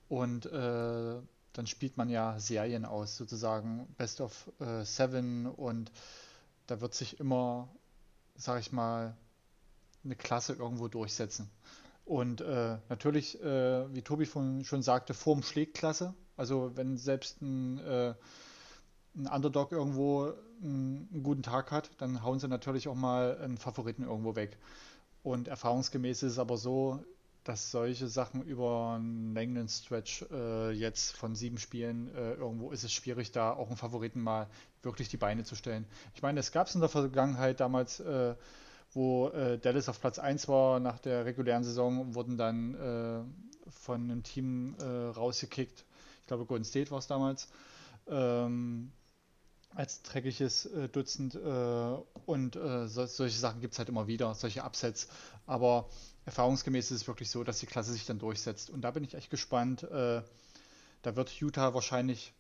Und 0.08 0.46
äh, 0.46 1.20
dann 1.52 1.66
spielt 1.66 1.96
man 1.96 2.08
ja 2.08 2.38
Serien 2.38 2.84
aus, 2.84 3.16
sozusagen 3.16 3.86
Best 3.96 4.20
of 4.20 4.50
äh, 4.60 4.84
Seven 4.84 5.46
und 5.46 5.90
da 6.66 6.80
wird 6.80 6.94
sich 6.94 7.18
immer, 7.18 7.68
sag 8.36 8.60
ich 8.60 8.72
mal, 8.72 9.16
eine 10.04 10.16
Klasse 10.16 10.52
irgendwo 10.52 10.88
durchsetzen. 10.88 11.50
Und 12.04 12.40
äh, 12.40 12.78
natürlich, 12.88 13.42
äh, 13.42 13.92
wie 13.92 14.02
Tobi 14.02 14.26
von, 14.26 14.64
schon 14.64 14.82
sagte, 14.82 15.14
Form 15.14 15.42
schlägt 15.42 15.74
Klasse. 15.74 16.14
Also 16.36 16.76
wenn 16.76 16.98
selbst 16.98 17.42
ein, 17.42 17.78
äh, 17.78 18.14
ein 19.16 19.26
Underdog 19.26 19.72
irgendwo 19.72 20.32
einen, 20.62 21.08
einen, 21.12 21.22
guten 21.22 21.42
Tag 21.42 21.70
hat, 21.70 21.90
dann 21.98 22.22
hauen 22.22 22.38
sie 22.38 22.48
natürlich 22.48 22.88
auch 22.88 22.94
mal 22.94 23.38
einen 23.38 23.58
Favoriten 23.58 24.02
irgendwo 24.02 24.36
weg. 24.36 24.58
Und 25.22 25.48
erfahrungsgemäß 25.48 26.22
ist 26.22 26.32
es 26.32 26.38
aber 26.38 26.56
so, 26.56 27.02
dass 27.44 27.70
solche 27.70 28.08
Sachen 28.08 28.42
über 28.42 28.94
einen 28.96 29.34
längeren 29.34 29.68
Stretch 29.68 30.24
äh, 30.30 30.70
jetzt 30.72 31.16
von 31.16 31.34
sieben 31.34 31.58
Spielen 31.58 32.14
äh, 32.14 32.34
irgendwo 32.34 32.70
ist 32.70 32.84
es 32.84 32.92
schwierig, 32.92 33.32
da 33.32 33.52
auch 33.52 33.68
einen 33.68 33.76
Favoriten 33.76 34.20
mal 34.20 34.48
wirklich 34.82 35.08
die 35.08 35.16
Beine 35.16 35.44
zu 35.44 35.54
stellen. 35.54 35.86
Ich 36.14 36.22
meine, 36.22 36.40
es 36.40 36.52
gab 36.52 36.66
es 36.66 36.74
in 36.74 36.80
der 36.80 36.90
Vergangenheit 36.90 37.60
damals 37.60 38.00
äh, 38.00 38.34
wo 38.92 39.28
äh, 39.28 39.58
Dallas 39.58 39.88
auf 39.88 40.00
Platz 40.00 40.18
1 40.18 40.48
war 40.48 40.80
nach 40.80 40.98
der 40.98 41.24
regulären 41.24 41.64
Saison, 41.64 42.14
wurden 42.14 42.36
dann 42.36 42.74
äh, 42.74 43.70
von 43.70 44.02
einem 44.02 44.22
Team 44.22 44.74
äh, 44.80 44.84
rausgekickt. 44.84 45.84
Ich 46.22 46.26
glaube, 46.26 46.46
Golden 46.46 46.64
State 46.64 46.90
war 46.90 46.98
es 46.98 47.06
damals. 47.06 47.48
Ähm, 48.08 48.90
als 49.76 50.02
dreckiges 50.02 50.66
äh, 50.66 50.88
Dutzend. 50.88 51.34
Äh, 51.34 51.38
und 52.26 52.56
äh, 52.56 52.88
so, 52.88 53.06
solche 53.06 53.38
Sachen 53.38 53.60
gibt 53.60 53.74
es 53.74 53.78
halt 53.78 53.88
immer 53.88 54.06
wieder, 54.06 54.34
solche 54.34 54.64
Upsets. 54.64 55.08
Aber 55.46 55.88
erfahrungsgemäß 56.24 56.90
ist 56.90 57.02
es 57.02 57.06
wirklich 57.06 57.30
so, 57.30 57.44
dass 57.44 57.60
die 57.60 57.66
Klasse 57.66 57.92
sich 57.92 58.06
dann 58.06 58.18
durchsetzt. 58.18 58.70
Und 58.70 58.80
da 58.80 58.90
bin 58.90 59.04
ich 59.04 59.14
echt 59.14 59.30
gespannt. 59.30 59.86
da 59.88 60.24
wird 61.02 61.30
Utah 61.40 61.72
wahrscheinlich 61.72 62.32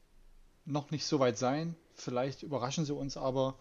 noch 0.64 0.90
nicht 0.90 1.06
so 1.06 1.20
weit 1.20 1.38
sein. 1.38 1.76
Vielleicht 1.94 2.42
überraschen 2.42 2.84
sie 2.84 2.94
uns 2.94 3.16
aber. 3.16 3.56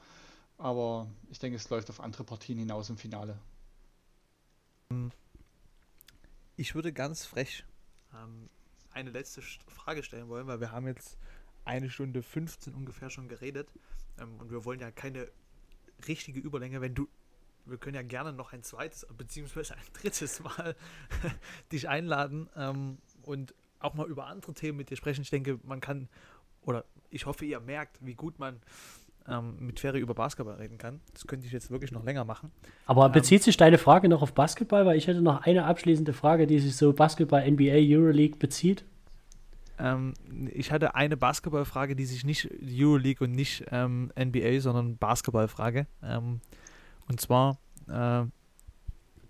Aber 0.57 1.07
ich 1.29 1.37
denke, 1.37 1.57
es 1.57 1.69
läuft 1.69 1.91
auf 1.91 1.99
andere 1.99 2.23
Partien 2.23 2.57
hinaus 2.57 2.89
im 2.89 2.97
Finale. 2.97 3.37
Ich 6.55 6.73
würde 6.73 6.91
ganz 6.91 7.25
frech 7.25 7.65
ähm, 8.13 8.49
eine 8.91 9.11
letzte 9.11 9.41
Frage 9.41 10.03
stellen 10.03 10.29
wollen, 10.29 10.47
weil 10.47 10.59
wir 10.59 10.71
haben 10.71 10.87
jetzt 10.87 11.17
eine 11.65 11.89
Stunde 11.89 12.23
15 12.23 12.73
ungefähr 12.73 13.09
schon 13.09 13.27
geredet 13.27 13.69
ähm, 14.19 14.39
und 14.39 14.51
wir 14.51 14.65
wollen 14.65 14.79
ja 14.79 14.91
keine 14.91 15.27
richtige 16.07 16.39
Überlänge. 16.39 16.81
Wenn 16.81 16.95
du, 16.95 17.07
wir 17.65 17.77
können 17.77 17.95
ja 17.95 18.01
gerne 18.01 18.33
noch 18.33 18.53
ein 18.53 18.63
zweites 18.63 19.05
beziehungsweise 19.17 19.75
ein 19.75 19.85
drittes 19.93 20.41
Mal 20.41 20.75
dich 21.71 21.89
einladen 21.89 22.49
ähm, 22.55 22.97
und 23.23 23.53
auch 23.79 23.93
mal 23.93 24.07
über 24.07 24.27
andere 24.27 24.53
Themen 24.53 24.77
mit 24.77 24.89
dir 24.89 24.95
sprechen. 24.95 25.21
Ich 25.21 25.29
denke, 25.29 25.59
man 25.63 25.81
kann 25.81 26.09
oder 26.61 26.85
ich 27.09 27.25
hoffe, 27.25 27.45
ihr 27.45 27.59
merkt, 27.59 28.03
wie 28.05 28.15
gut 28.15 28.39
man 28.39 28.59
ähm, 29.27 29.55
mit 29.59 29.79
Ferry 29.79 29.99
über 29.99 30.13
Basketball 30.13 30.55
reden 30.55 30.77
kann. 30.77 31.01
Das 31.13 31.25
könnte 31.27 31.45
ich 31.45 31.51
jetzt 31.51 31.71
wirklich 31.71 31.91
noch 31.91 32.03
länger 32.03 32.25
machen. 32.25 32.51
Aber 32.85 33.05
ähm, 33.05 33.11
bezieht 33.11 33.43
sich 33.43 33.57
deine 33.57 33.77
Frage 33.77 34.09
noch 34.09 34.21
auf 34.21 34.33
Basketball? 34.33 34.85
Weil 34.85 34.97
ich 34.97 35.07
hätte 35.07 35.21
noch 35.21 35.41
eine 35.43 35.65
abschließende 35.65 36.13
Frage, 36.13 36.47
die 36.47 36.59
sich 36.59 36.75
so 36.75 36.93
Basketball, 36.93 37.49
NBA, 37.49 37.75
Euroleague 37.75 38.37
bezieht. 38.37 38.85
Ähm, 39.77 40.13
ich 40.53 40.71
hatte 40.71 40.95
eine 40.95 41.17
Basketballfrage, 41.17 41.95
die 41.95 42.05
sich 42.05 42.23
nicht 42.23 42.49
Euroleague 42.61 43.25
und 43.25 43.33
nicht 43.33 43.65
ähm, 43.71 44.11
NBA, 44.17 44.61
sondern 44.61 44.97
Basketballfrage. 44.97 45.87
Ähm, 46.01 46.41
und 47.07 47.19
zwar 47.19 47.57
äh, 47.87 48.25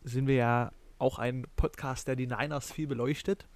sind 0.04 0.28
wir 0.28 0.36
ja 0.36 0.72
auch 0.98 1.20
ein 1.20 1.46
Podcast, 1.56 2.08
der 2.08 2.16
die 2.16 2.28
Niners 2.28 2.72
viel 2.72 2.88
beleuchtet. 2.88 3.48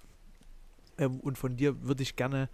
Ähm, 0.98 1.20
und 1.20 1.38
von 1.38 1.56
dir 1.56 1.82
würde 1.82 2.02
ich 2.02 2.16
gerne 2.16 2.48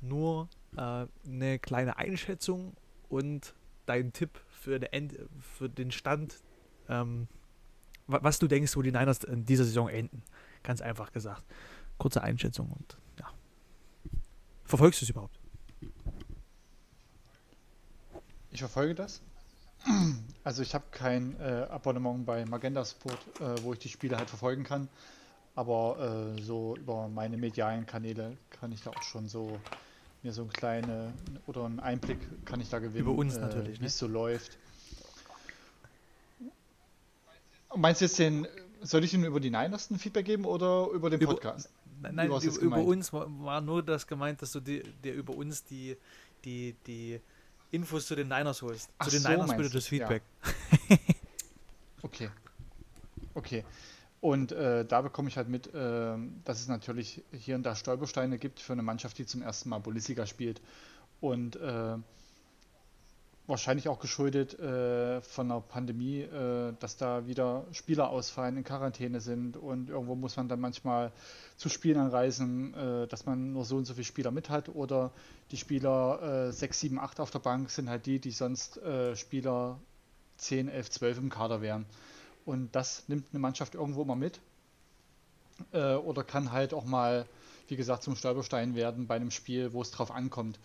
nur 0.00 0.48
äh, 0.76 1.06
eine 1.26 1.58
kleine 1.58 1.96
Einschätzung 1.96 2.74
und 3.08 3.54
dein 3.86 4.12
Tipp 4.12 4.40
für, 4.48 4.80
End, 4.92 5.18
für 5.40 5.68
den 5.68 5.90
Stand, 5.90 6.40
ähm, 6.88 7.28
was 8.06 8.38
du 8.38 8.46
denkst, 8.46 8.76
wo 8.76 8.82
die 8.82 8.92
Niners 8.92 9.24
in 9.24 9.44
dieser 9.44 9.64
Saison 9.64 9.88
enden. 9.88 10.22
Ganz 10.62 10.80
einfach 10.80 11.12
gesagt. 11.12 11.44
Kurze 11.98 12.22
Einschätzung 12.22 12.70
und. 12.70 12.96
Verfolgst 14.72 15.02
du 15.02 15.04
es 15.04 15.10
überhaupt? 15.10 15.38
Ich 18.52 18.60
verfolge 18.60 18.94
das. 18.94 19.20
Also 20.44 20.62
ich 20.62 20.74
habe 20.74 20.84
kein 20.90 21.38
äh, 21.40 21.66
Abonnement 21.68 22.26
bei 22.26 22.44
Magenta 22.46 22.84
Sport, 22.84 23.18
äh, 23.38 23.62
wo 23.62 23.74
ich 23.74 23.78
die 23.78 23.90
Spiele 23.90 24.16
halt 24.16 24.28
verfolgen 24.28 24.64
kann. 24.64 24.88
Aber 25.54 26.34
äh, 26.36 26.42
so 26.42 26.74
über 26.76 27.06
meine 27.06 27.36
medialen 27.36 27.86
Kanäle 27.86 28.36
kann 28.48 28.72
ich 28.72 28.82
da 28.82 28.90
auch 28.90 29.02
schon 29.02 29.28
so 29.28 29.60
mir 30.22 30.32
so 30.32 30.40
einen 30.40 30.52
kleinen 30.52 31.12
oder 31.46 31.66
einen 31.66 31.78
Einblick 31.78 32.18
kann 32.46 32.60
ich 32.60 32.70
da 32.70 32.78
gewinnen. 32.78 33.06
Über 33.06 33.12
uns 33.12 33.36
äh, 33.36 33.40
natürlich, 33.40 33.78
wie 33.78 33.82
ne? 33.82 33.88
es 33.88 33.98
so 33.98 34.06
läuft. 34.08 34.56
Meinst 37.76 38.00
du 38.00 38.06
jetzt 38.06 38.18
den, 38.18 38.48
soll 38.80 39.04
ich 39.04 39.12
Ihnen 39.12 39.24
über 39.24 39.38
die 39.38 39.50
Niners 39.50 39.90
ein 39.90 39.98
Feedback 39.98 40.24
geben 40.24 40.46
oder 40.46 40.88
über 40.88 41.10
den 41.10 41.20
Podcast? 41.20 41.66
Über, 41.66 41.81
nein, 42.10 42.26
über, 42.26 42.60
über 42.60 42.78
uns 42.78 43.12
war, 43.12 43.26
war, 43.40 43.60
nur 43.60 43.82
das 43.82 44.06
gemeint, 44.06 44.42
dass 44.42 44.52
du 44.52 44.60
dir, 44.60 44.82
dir 45.04 45.14
über 45.14 45.34
uns 45.34 45.64
die, 45.64 45.96
die, 46.44 46.74
die 46.86 47.20
Infos 47.70 48.06
zu 48.06 48.14
den 48.14 48.28
Niners 48.28 48.62
holst. 48.62 48.90
Ach 48.98 49.06
zu 49.06 49.12
den 49.12 49.22
so, 49.22 49.28
Niners 49.28 49.56
bitte 49.56 49.70
das 49.70 49.86
Feedback. 49.86 50.22
Ja. 50.88 50.96
okay. 52.02 52.30
Okay. 53.34 53.64
Und 54.20 54.52
äh, 54.52 54.84
da 54.84 55.00
bekomme 55.00 55.28
ich 55.28 55.36
halt 55.36 55.48
mit, 55.48 55.66
äh, 55.74 56.16
dass 56.44 56.60
es 56.60 56.68
natürlich 56.68 57.22
hier 57.32 57.56
und 57.56 57.64
da 57.64 57.74
Stolpersteine 57.74 58.38
gibt 58.38 58.60
für 58.60 58.72
eine 58.72 58.82
Mannschaft, 58.82 59.18
die 59.18 59.26
zum 59.26 59.42
ersten 59.42 59.68
Mal 59.68 59.78
Bundesliga 59.78 60.26
spielt. 60.26 60.60
Und 61.20 61.56
äh, 61.56 61.96
wahrscheinlich 63.46 63.88
auch 63.88 63.98
geschuldet 63.98 64.58
äh, 64.58 65.20
von 65.20 65.48
der 65.48 65.60
Pandemie, 65.60 66.20
äh, 66.20 66.72
dass 66.78 66.96
da 66.96 67.26
wieder 67.26 67.66
Spieler 67.72 68.08
ausfallen, 68.08 68.56
in 68.56 68.64
Quarantäne 68.64 69.20
sind 69.20 69.56
und 69.56 69.90
irgendwo 69.90 70.14
muss 70.14 70.36
man 70.36 70.48
dann 70.48 70.60
manchmal 70.60 71.12
zu 71.56 71.68
Spielen 71.68 71.98
anreisen, 71.98 72.74
äh, 72.74 73.06
dass 73.08 73.26
man 73.26 73.52
nur 73.52 73.64
so 73.64 73.76
und 73.76 73.84
so 73.84 73.94
viele 73.94 74.04
Spieler 74.04 74.30
mit 74.30 74.48
hat 74.48 74.68
oder 74.68 75.10
die 75.50 75.56
Spieler 75.56 76.52
6, 76.52 76.80
7, 76.80 76.98
8 76.98 77.20
auf 77.20 77.30
der 77.30 77.40
Bank 77.40 77.68
sind 77.68 77.90
halt 77.90 78.06
die, 78.06 78.18
die 78.18 78.30
sonst 78.30 78.80
Spieler 79.14 79.78
10, 80.38 80.68
11, 80.68 80.90
12 80.90 81.18
im 81.18 81.28
Kader 81.28 81.60
wären. 81.60 81.84
Und 82.44 82.74
das 82.74 83.04
nimmt 83.08 83.26
eine 83.32 83.38
Mannschaft 83.38 83.74
irgendwo 83.74 84.04
mal 84.04 84.16
mit. 84.16 84.40
Äh, 85.72 85.94
oder 85.94 86.24
kann 86.24 86.52
halt 86.52 86.74
auch 86.74 86.84
mal, 86.84 87.26
wie 87.68 87.76
gesagt, 87.76 88.02
zum 88.02 88.16
Stolperstein 88.16 88.74
werden 88.74 89.06
bei 89.06 89.16
einem 89.16 89.30
Spiel, 89.30 89.72
wo 89.72 89.82
es 89.82 89.90
drauf 89.90 90.10
ankommt, 90.10 90.58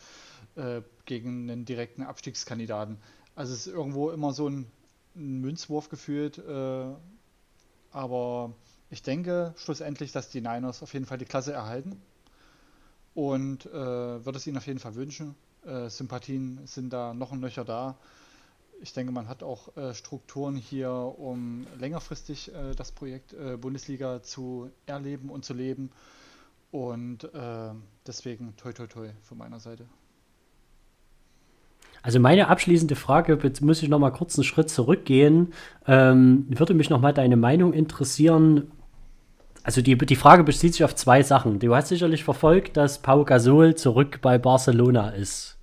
äh, 0.58 0.82
gegen 1.06 1.50
einen 1.50 1.66
direkten 1.66 2.04
Abstiegskandidaten. 2.04 2.98
Also 3.36 3.54
es 3.54 3.68
ist 3.68 3.74
irgendwo 3.74 4.10
immer 4.10 4.34
so 4.34 4.50
ein, 4.50 4.66
ein 5.16 5.40
Münzwurf 5.42 5.90
gefühlt. 5.90 6.38
Äh, 6.40 6.86
aber 7.92 8.54
ich 8.90 9.04
denke 9.04 9.54
schlussendlich, 9.58 10.12
dass 10.12 10.30
die 10.30 10.42
Niners 10.42 10.84
auf 10.84 10.94
jeden 10.94 11.06
Fall 11.06 11.18
die 11.18 11.26
Klasse 11.26 11.54
erhalten. 11.54 12.02
Und 13.14 13.66
äh, 13.68 13.72
würde 13.72 14.38
es 14.38 14.46
ihnen 14.46 14.58
auf 14.58 14.68
jeden 14.68 14.80
Fall 14.80 14.96
wünschen. 14.96 15.36
Äh, 15.66 15.90
Sympathien 15.90 16.60
sind 16.66 16.92
da 16.92 17.14
noch 17.14 17.32
ein 17.32 17.42
Löcher 17.42 17.66
da 17.66 17.98
ich 18.80 18.94
denke, 18.94 19.12
man 19.12 19.28
hat 19.28 19.42
auch 19.42 19.76
äh, 19.76 19.96
Strukturen 19.96 20.56
hier, 20.56 20.92
um 20.92 21.66
längerfristig 21.80 22.52
das 22.76 22.92
Projekt 22.92 23.36
Bundesliga 23.60 24.22
zu 24.22 24.70
erleben 24.86 25.32
und 25.32 25.44
zu 25.46 25.56
leben. 25.56 25.90
Und 26.72 27.24
äh, 27.34 27.74
deswegen 28.06 28.56
toi 28.58 28.74
toi 28.74 28.88
toi 28.88 29.10
von 29.24 29.38
meiner 29.38 29.60
Seite. 29.60 29.88
Also 32.02 32.20
meine 32.20 32.48
abschließende 32.48 32.96
Frage, 32.96 33.38
muss 33.62 33.84
ich 33.84 33.90
noch 33.90 34.00
mal 34.00 34.12
kurz 34.12 34.38
einen 34.38 34.44
Schritt 34.44 34.70
zurückgehen. 34.70 35.54
Ähm, 35.88 36.46
würde 36.50 36.74
mich 36.74 36.90
noch 36.90 37.02
mal 37.02 37.14
deine 37.14 37.38
Meinung 37.38 37.74
interessieren. 37.74 38.72
Also 39.64 39.82
die, 39.82 39.98
die 39.98 40.16
Frage 40.16 40.44
bezieht 40.44 40.74
sich 40.74 40.84
auf 40.84 40.96
zwei 40.96 41.24
Sachen. 41.24 41.60
Du 41.60 41.76
hast 41.76 41.90
sicherlich 41.90 42.24
verfolgt, 42.24 42.78
dass 42.78 43.02
Pau 43.02 43.26
Gasol 43.26 43.76
zurück 43.76 44.20
bei 44.22 44.38
Barcelona 44.38 45.10
ist 45.10 45.58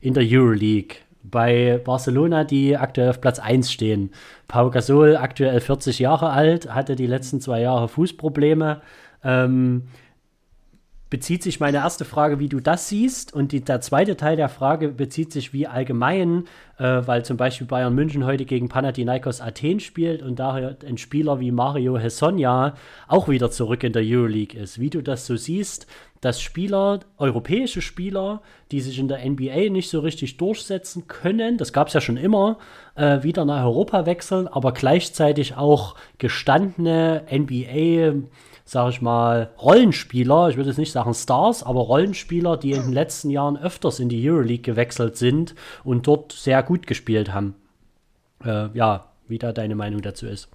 in 0.00 0.14
der 0.14 0.24
Euroleague 0.26 0.96
bei 1.22 1.80
Barcelona, 1.82 2.44
die 2.44 2.76
aktuell 2.76 3.10
auf 3.10 3.20
Platz 3.20 3.38
1 3.38 3.70
stehen. 3.72 4.10
Pau 4.48 4.70
Gasol, 4.70 5.16
aktuell 5.16 5.60
40 5.60 6.00
Jahre 6.00 6.30
alt, 6.30 6.74
hatte 6.74 6.96
die 6.96 7.06
letzten 7.06 7.40
zwei 7.40 7.60
Jahre 7.60 7.88
Fußprobleme. 7.88 8.82
Ähm, 9.22 9.84
bezieht 11.12 11.42
sich 11.42 11.60
meine 11.60 11.76
erste 11.76 12.06
Frage, 12.06 12.38
wie 12.38 12.48
du 12.48 12.60
das 12.60 12.88
siehst. 12.88 13.34
Und 13.34 13.52
die, 13.52 13.60
der 13.60 13.82
zweite 13.82 14.16
Teil 14.16 14.34
der 14.34 14.48
Frage 14.48 14.88
bezieht 14.88 15.30
sich 15.30 15.52
wie 15.52 15.66
allgemein, 15.66 16.44
äh, 16.78 17.02
weil 17.04 17.22
zum 17.22 17.36
Beispiel 17.36 17.66
Bayern 17.66 17.94
München 17.94 18.24
heute 18.24 18.46
gegen 18.46 18.70
Panathinaikos 18.70 19.42
Athen 19.42 19.78
spielt 19.80 20.22
und 20.22 20.38
daher 20.38 20.74
ein 20.88 20.96
Spieler 20.96 21.38
wie 21.38 21.52
Mario 21.52 21.98
Hesonja 21.98 22.76
auch 23.08 23.28
wieder 23.28 23.50
zurück 23.50 23.84
in 23.84 23.92
der 23.92 24.02
Euroleague 24.02 24.58
ist. 24.58 24.80
Wie 24.80 24.88
du 24.88 25.02
das 25.02 25.26
so 25.26 25.36
siehst, 25.36 25.86
dass 26.22 26.40
Spieler, 26.40 27.00
europäische 27.18 27.82
Spieler, 27.82 28.40
die 28.70 28.80
sich 28.80 28.98
in 28.98 29.08
der 29.08 29.18
NBA 29.28 29.68
nicht 29.68 29.90
so 29.90 30.00
richtig 30.00 30.38
durchsetzen 30.38 31.08
können, 31.08 31.58
das 31.58 31.74
gab 31.74 31.88
es 31.88 31.92
ja 31.92 32.00
schon 32.00 32.16
immer, 32.16 32.56
äh, 32.94 33.22
wieder 33.22 33.44
nach 33.44 33.64
Europa 33.66 34.06
wechseln, 34.06 34.48
aber 34.48 34.72
gleichzeitig 34.72 35.58
auch 35.58 35.94
gestandene 36.16 37.24
NBA- 37.30 38.22
sage 38.64 38.90
ich 38.90 39.02
mal, 39.02 39.50
Rollenspieler, 39.60 40.48
ich 40.48 40.56
würde 40.56 40.70
jetzt 40.70 40.78
nicht 40.78 40.92
sagen 40.92 41.14
Stars, 41.14 41.62
aber 41.62 41.80
Rollenspieler, 41.80 42.56
die 42.56 42.72
in 42.72 42.82
den 42.82 42.92
letzten 42.92 43.30
Jahren 43.30 43.56
öfters 43.56 44.00
in 44.00 44.08
die 44.08 44.28
Euroleague 44.28 44.62
gewechselt 44.62 45.16
sind 45.16 45.54
und 45.84 46.06
dort 46.06 46.32
sehr 46.32 46.62
gut 46.62 46.86
gespielt 46.86 47.32
haben. 47.32 47.54
Äh, 48.44 48.68
ja, 48.76 49.12
wie 49.28 49.38
da 49.38 49.52
deine 49.52 49.74
Meinung 49.74 50.02
dazu 50.02 50.26
ist. 50.26 50.48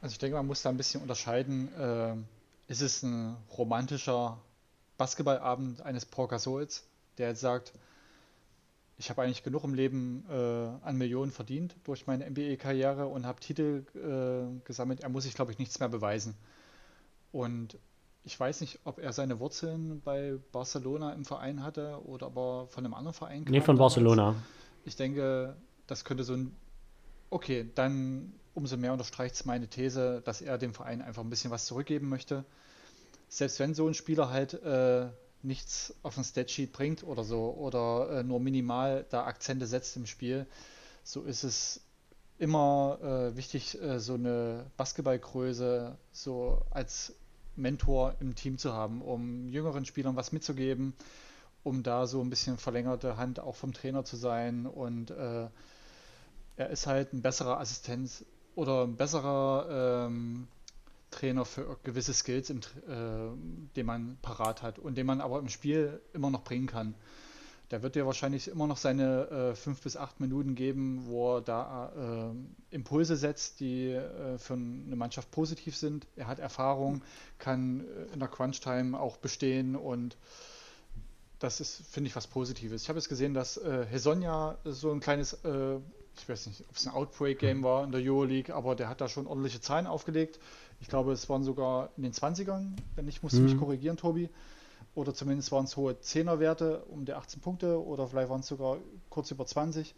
Also 0.00 0.12
ich 0.12 0.18
denke, 0.18 0.36
man 0.36 0.46
muss 0.46 0.62
da 0.62 0.70
ein 0.70 0.76
bisschen 0.76 1.02
unterscheiden. 1.02 1.68
Äh, 1.78 2.14
ist 2.68 2.82
es 2.82 3.02
ein 3.02 3.36
romantischer 3.56 4.38
Basketballabend 4.96 5.80
eines 5.82 6.04
Pau 6.04 6.26
Gasols, 6.26 6.86
der 7.16 7.28
jetzt 7.28 7.40
sagt, 7.40 7.72
ich 8.98 9.10
habe 9.10 9.22
eigentlich 9.22 9.44
genug 9.44 9.62
im 9.62 9.74
Leben 9.74 10.24
äh, 10.28 10.34
an 10.34 10.96
Millionen 10.96 11.30
verdient 11.30 11.76
durch 11.84 12.08
meine 12.08 12.28
NBA-Karriere 12.28 13.06
und 13.06 13.26
habe 13.26 13.38
Titel 13.38 13.84
äh, 13.94 14.60
gesammelt. 14.66 15.00
Er 15.00 15.08
muss 15.08 15.22
sich, 15.22 15.34
glaube 15.34 15.52
ich, 15.52 15.58
nichts 15.58 15.78
mehr 15.78 15.88
beweisen. 15.88 16.34
Und 17.30 17.78
ich 18.24 18.38
weiß 18.38 18.60
nicht, 18.60 18.80
ob 18.84 18.98
er 18.98 19.12
seine 19.12 19.38
Wurzeln 19.38 20.00
bei 20.02 20.36
Barcelona 20.50 21.12
im 21.12 21.24
Verein 21.24 21.62
hatte 21.62 22.04
oder 22.06 22.26
ob 22.26 22.36
er 22.36 22.66
von 22.66 22.84
einem 22.84 22.94
anderen 22.94 23.14
Verein. 23.14 23.44
Nee, 23.48 23.60
von 23.60 23.76
damals. 23.76 23.94
Barcelona. 23.94 24.34
Ich 24.84 24.96
denke, 24.96 25.56
das 25.86 26.04
könnte 26.04 26.24
so 26.24 26.34
ein. 26.34 26.56
Okay, 27.30 27.70
dann 27.74 28.32
umso 28.54 28.76
mehr 28.76 28.92
unterstreicht 28.92 29.36
es 29.36 29.44
meine 29.44 29.68
These, 29.68 30.22
dass 30.24 30.40
er 30.40 30.58
dem 30.58 30.74
Verein 30.74 31.02
einfach 31.02 31.22
ein 31.22 31.30
bisschen 31.30 31.52
was 31.52 31.66
zurückgeben 31.66 32.08
möchte. 32.08 32.44
Selbst 33.28 33.60
wenn 33.60 33.74
so 33.74 33.86
ein 33.86 33.94
Spieler 33.94 34.30
halt 34.30 34.54
äh, 34.54 35.08
nichts 35.42 35.94
auf 36.02 36.16
ein 36.18 36.24
Statsheet 36.24 36.72
bringt 36.72 37.04
oder 37.04 37.24
so 37.24 37.54
oder 37.54 38.10
äh, 38.10 38.22
nur 38.22 38.40
minimal 38.40 39.06
da 39.10 39.24
Akzente 39.24 39.66
setzt 39.66 39.96
im 39.96 40.06
Spiel, 40.06 40.46
so 41.04 41.22
ist 41.22 41.44
es 41.44 41.80
immer 42.38 42.98
äh, 43.02 43.36
wichtig, 43.36 43.80
äh, 43.80 43.98
so 44.00 44.14
eine 44.14 44.66
Basketballgröße 44.76 45.96
so 46.12 46.62
als 46.70 47.14
Mentor 47.56 48.14
im 48.20 48.34
Team 48.34 48.58
zu 48.58 48.72
haben, 48.72 49.02
um 49.02 49.48
jüngeren 49.48 49.84
Spielern 49.84 50.16
was 50.16 50.32
mitzugeben, 50.32 50.94
um 51.64 51.82
da 51.82 52.06
so 52.06 52.20
ein 52.20 52.30
bisschen 52.30 52.56
verlängerte 52.56 53.16
Hand 53.16 53.40
auch 53.40 53.56
vom 53.56 53.72
Trainer 53.72 54.04
zu 54.04 54.16
sein 54.16 54.66
und 54.66 55.10
äh, 55.10 55.48
er 56.56 56.70
ist 56.70 56.86
halt 56.86 57.12
ein 57.12 57.22
besserer 57.22 57.60
Assistent 57.60 58.24
oder 58.54 58.82
ein 58.84 58.96
besserer 58.96 60.06
ähm, 60.06 60.48
Trainer 61.10 61.44
für 61.44 61.78
gewisse 61.82 62.12
Skills, 62.12 62.50
im, 62.50 62.58
äh, 62.58 63.74
den 63.76 63.86
man 63.86 64.18
parat 64.22 64.62
hat 64.62 64.78
und 64.78 64.96
den 64.96 65.06
man 65.06 65.20
aber 65.20 65.38
im 65.38 65.48
Spiel 65.48 66.00
immer 66.12 66.30
noch 66.30 66.44
bringen 66.44 66.66
kann. 66.66 66.94
Der 67.70 67.82
wird 67.82 67.96
dir 67.96 68.06
wahrscheinlich 68.06 68.48
immer 68.48 68.66
noch 68.66 68.78
seine 68.78 69.28
äh, 69.28 69.54
fünf 69.54 69.82
bis 69.82 69.96
acht 69.96 70.20
Minuten 70.20 70.54
geben, 70.54 71.04
wo 71.06 71.36
er 71.36 71.40
da 71.42 72.32
äh, 72.32 72.74
Impulse 72.74 73.16
setzt, 73.16 73.60
die 73.60 73.90
äh, 73.90 74.38
für 74.38 74.54
eine 74.54 74.96
Mannschaft 74.96 75.30
positiv 75.30 75.76
sind. 75.76 76.06
Er 76.16 76.28
hat 76.28 76.38
Erfahrung, 76.38 77.02
kann 77.38 77.80
äh, 77.80 78.14
in 78.14 78.20
der 78.20 78.28
Crunch-Time 78.28 78.98
auch 78.98 79.18
bestehen 79.18 79.76
und 79.76 80.16
das 81.40 81.60
ist, 81.60 81.82
finde 81.90 82.08
ich, 82.08 82.16
was 82.16 82.26
Positives. 82.26 82.82
Ich 82.82 82.88
habe 82.88 82.98
jetzt 82.98 83.08
gesehen, 83.08 83.34
dass 83.34 83.58
äh, 83.58 83.84
Hesonja 83.86 84.56
so 84.64 84.90
ein 84.90 85.00
kleines 85.00 85.34
äh, 85.44 85.78
ich 86.20 86.28
weiß 86.28 86.46
nicht, 86.46 86.64
ob 86.68 86.76
es 86.76 86.86
ein 86.86 86.92
Outbreak-Game 86.92 87.62
war 87.62 87.84
in 87.84 87.92
der 87.92 88.00
Euroleague, 88.00 88.54
aber 88.54 88.74
der 88.74 88.88
hat 88.88 89.00
da 89.00 89.08
schon 89.08 89.26
ordentliche 89.26 89.60
Zahlen 89.60 89.86
aufgelegt. 89.86 90.38
Ich 90.80 90.88
glaube, 90.88 91.12
es 91.12 91.28
waren 91.28 91.42
sogar 91.42 91.90
in 91.96 92.02
den 92.04 92.12
20ern, 92.12 92.72
wenn 92.94 93.04
nicht, 93.04 93.22
musst 93.22 93.36
du 93.36 93.40
mich 93.40 93.54
mhm. 93.54 93.60
korrigieren, 93.60 93.96
Tobi. 93.96 94.30
Oder 94.94 95.14
zumindest 95.14 95.52
waren 95.52 95.64
es 95.64 95.76
hohe 95.76 95.92
10er-Werte 95.92 96.84
um 96.86 97.04
die 97.04 97.12
18 97.12 97.40
Punkte 97.40 97.84
oder 97.84 98.08
vielleicht 98.08 98.30
waren 98.30 98.40
es 98.40 98.46
sogar 98.46 98.78
kurz 99.10 99.30
über 99.30 99.46
20. 99.46 99.94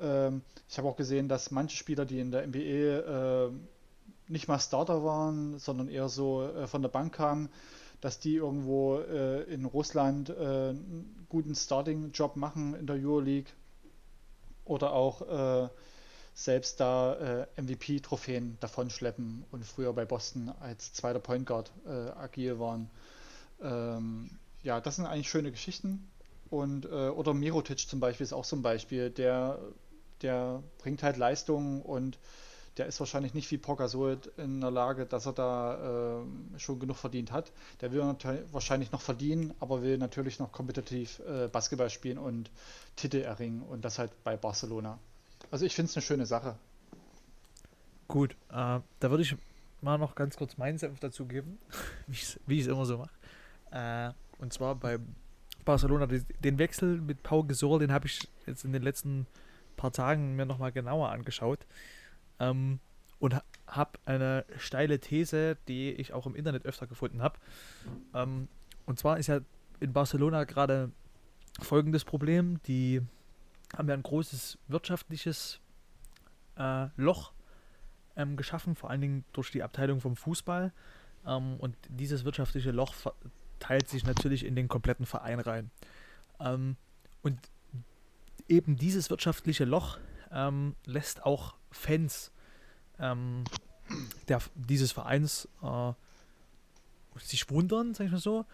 Ähm, 0.00 0.42
ich 0.68 0.78
habe 0.78 0.88
auch 0.88 0.96
gesehen, 0.96 1.28
dass 1.28 1.50
manche 1.50 1.76
Spieler, 1.76 2.04
die 2.04 2.20
in 2.20 2.30
der 2.30 2.46
NBA 2.46 3.48
äh, 3.48 3.50
nicht 4.28 4.48
mal 4.48 4.58
Starter 4.58 5.04
waren, 5.04 5.58
sondern 5.58 5.88
eher 5.88 6.08
so 6.08 6.42
äh, 6.42 6.66
von 6.66 6.82
der 6.82 6.88
Bank 6.88 7.14
kamen, 7.14 7.50
dass 8.00 8.18
die 8.18 8.36
irgendwo 8.36 8.98
äh, 8.98 9.42
in 9.44 9.64
Russland 9.64 10.30
äh, 10.30 10.32
einen 10.32 11.26
guten 11.28 11.54
Starting-Job 11.54 12.36
machen 12.36 12.74
in 12.74 12.86
der 12.86 12.96
Euroleague 12.96 13.52
oder 14.64 14.92
auch 14.92 15.22
äh, 15.22 15.68
selbst 16.34 16.80
da 16.80 17.14
äh, 17.14 17.62
MVP-Trophäen 17.62 18.58
davonschleppen 18.60 19.44
und 19.52 19.64
früher 19.64 19.92
bei 19.92 20.04
Boston 20.04 20.52
als 20.60 20.92
zweiter 20.92 21.20
Point 21.20 21.46
Guard 21.46 21.72
äh, 21.86 21.90
agil 21.90 22.58
waren. 22.58 22.90
Ähm, 23.62 24.30
ja, 24.62 24.80
das 24.80 24.96
sind 24.96 25.06
eigentlich 25.06 25.30
schöne 25.30 25.52
Geschichten. 25.52 26.10
Und, 26.50 26.86
äh, 26.86 27.08
oder 27.08 27.34
Mirotic 27.34 27.88
zum 27.88 28.00
Beispiel 28.00 28.24
ist 28.24 28.32
auch 28.32 28.44
so 28.44 28.56
ein 28.56 28.62
Beispiel, 28.62 29.10
der, 29.10 29.58
der 30.22 30.62
bringt 30.78 31.02
halt 31.02 31.16
Leistungen 31.16 31.82
und 31.82 32.18
der 32.76 32.86
ist 32.86 32.98
wahrscheinlich 32.98 33.34
nicht 33.34 33.50
wie 33.52 33.58
Pokasol 33.58 34.18
in 34.36 34.60
der 34.60 34.72
Lage, 34.72 35.06
dass 35.06 35.26
er 35.26 35.32
da 35.32 36.22
äh, 36.22 36.58
schon 36.58 36.80
genug 36.80 36.96
verdient 36.96 37.30
hat. 37.30 37.52
Der 37.80 37.92
will 37.92 38.02
wahrscheinlich 38.50 38.90
noch 38.90 39.00
verdienen, 39.00 39.54
aber 39.60 39.82
will 39.82 39.96
natürlich 39.98 40.40
noch 40.40 40.50
kompetitiv 40.50 41.20
äh, 41.20 41.46
Basketball 41.46 41.90
spielen 41.90 42.18
und 42.18 42.50
Titel 42.96 43.18
erringen 43.18 43.62
und 43.62 43.84
das 43.84 44.00
halt 44.00 44.10
bei 44.24 44.36
Barcelona. 44.36 44.98
Also 45.54 45.66
ich 45.66 45.76
finde 45.76 45.88
es 45.88 45.96
eine 45.96 46.02
schöne 46.02 46.26
Sache. 46.26 46.56
Gut, 48.08 48.32
äh, 48.50 48.80
da 48.98 49.02
würde 49.02 49.22
ich 49.22 49.36
mal 49.82 49.98
noch 49.98 50.16
ganz 50.16 50.36
kurz 50.36 50.56
meinen 50.56 50.78
Senf 50.78 50.98
dazu 50.98 51.26
geben, 51.26 51.60
wie 52.08 52.56
ich 52.58 52.62
es 52.62 52.66
immer 52.66 52.84
so 52.84 52.98
mache. 52.98 53.12
Äh, 53.70 54.42
und 54.42 54.52
zwar 54.52 54.74
bei 54.74 54.98
Barcelona, 55.64 56.08
den 56.08 56.58
Wechsel 56.58 57.00
mit 57.00 57.22
Pau 57.22 57.44
Gasol, 57.44 57.78
den 57.78 57.92
habe 57.92 58.08
ich 58.08 58.28
jetzt 58.46 58.64
in 58.64 58.72
den 58.72 58.82
letzten 58.82 59.28
paar 59.76 59.92
Tagen 59.92 60.34
mir 60.34 60.44
nochmal 60.44 60.72
genauer 60.72 61.10
angeschaut. 61.10 61.60
Ähm, 62.40 62.80
und 63.20 63.40
habe 63.68 63.92
eine 64.06 64.44
steile 64.58 64.98
These, 64.98 65.56
die 65.68 65.92
ich 65.92 66.12
auch 66.12 66.26
im 66.26 66.34
Internet 66.34 66.66
öfter 66.66 66.88
gefunden 66.88 67.22
habe. 67.22 67.38
Ähm, 68.12 68.48
und 68.86 68.98
zwar 68.98 69.18
ist 69.20 69.28
ja 69.28 69.38
in 69.78 69.92
Barcelona 69.92 70.42
gerade 70.42 70.90
folgendes 71.60 72.04
Problem. 72.04 72.60
Die 72.66 73.02
haben 73.76 73.88
ja 73.88 73.94
ein 73.94 74.02
großes 74.02 74.58
wirtschaftliches 74.68 75.60
äh, 76.56 76.88
Loch 76.96 77.32
ähm, 78.16 78.36
geschaffen, 78.36 78.74
vor 78.74 78.90
allen 78.90 79.00
Dingen 79.00 79.24
durch 79.32 79.50
die 79.50 79.62
Abteilung 79.62 80.00
vom 80.00 80.16
Fußball. 80.16 80.72
Ähm, 81.26 81.56
und 81.58 81.76
dieses 81.88 82.24
wirtschaftliche 82.24 82.70
Loch 82.70 82.94
teilt 83.58 83.88
sich 83.88 84.04
natürlich 84.04 84.44
in 84.44 84.54
den 84.56 84.68
kompletten 84.68 85.06
Verein 85.06 85.40
rein. 85.40 85.70
Ähm, 86.40 86.76
und 87.22 87.38
eben 88.48 88.76
dieses 88.76 89.10
wirtschaftliche 89.10 89.64
Loch 89.64 89.98
ähm, 90.30 90.74
lässt 90.84 91.24
auch 91.24 91.54
Fans 91.70 92.32
ähm, 92.98 93.44
der, 94.28 94.40
dieses 94.54 94.92
Vereins 94.92 95.48
äh, 95.62 95.92
sich 97.18 97.48
wundern, 97.50 97.94
sag 97.94 98.06
ich 98.06 98.12
mal 98.12 98.18
so, 98.18 98.44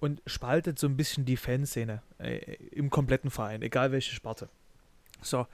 und 0.00 0.22
spaltet 0.26 0.78
so 0.78 0.86
ein 0.86 0.96
bisschen 0.96 1.24
die 1.24 1.36
Fanszene 1.36 2.02
äh, 2.18 2.54
im 2.70 2.90
kompletten 2.90 3.30
Verein, 3.30 3.62
egal 3.62 3.92
welche 3.92 4.14
Sparte. 4.14 4.48
So, 5.22 5.46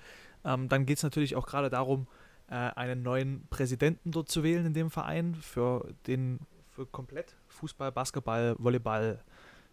ähm, 0.45 0.69
dann 0.69 0.87
geht 0.87 0.99
es 0.99 1.03
natürlich 1.03 1.37
auch 1.37 1.47
gerade 1.47 1.71
darum, 1.71 2.07
äh, 2.49 2.55
einen 2.55 3.03
neuen 3.03 3.47
Präsidenten 3.49 4.11
dort 4.11 4.29
zu 4.29 4.43
wählen 4.43 4.67
in 4.67 4.75
dem 4.75 4.91
Verein 4.91 5.35
für 5.35 5.93
den 6.07 6.41
für 6.71 6.87
komplett 6.87 7.37
Fußball, 7.49 7.93
Basketball, 7.93 8.57
Volleyball, 8.59 9.23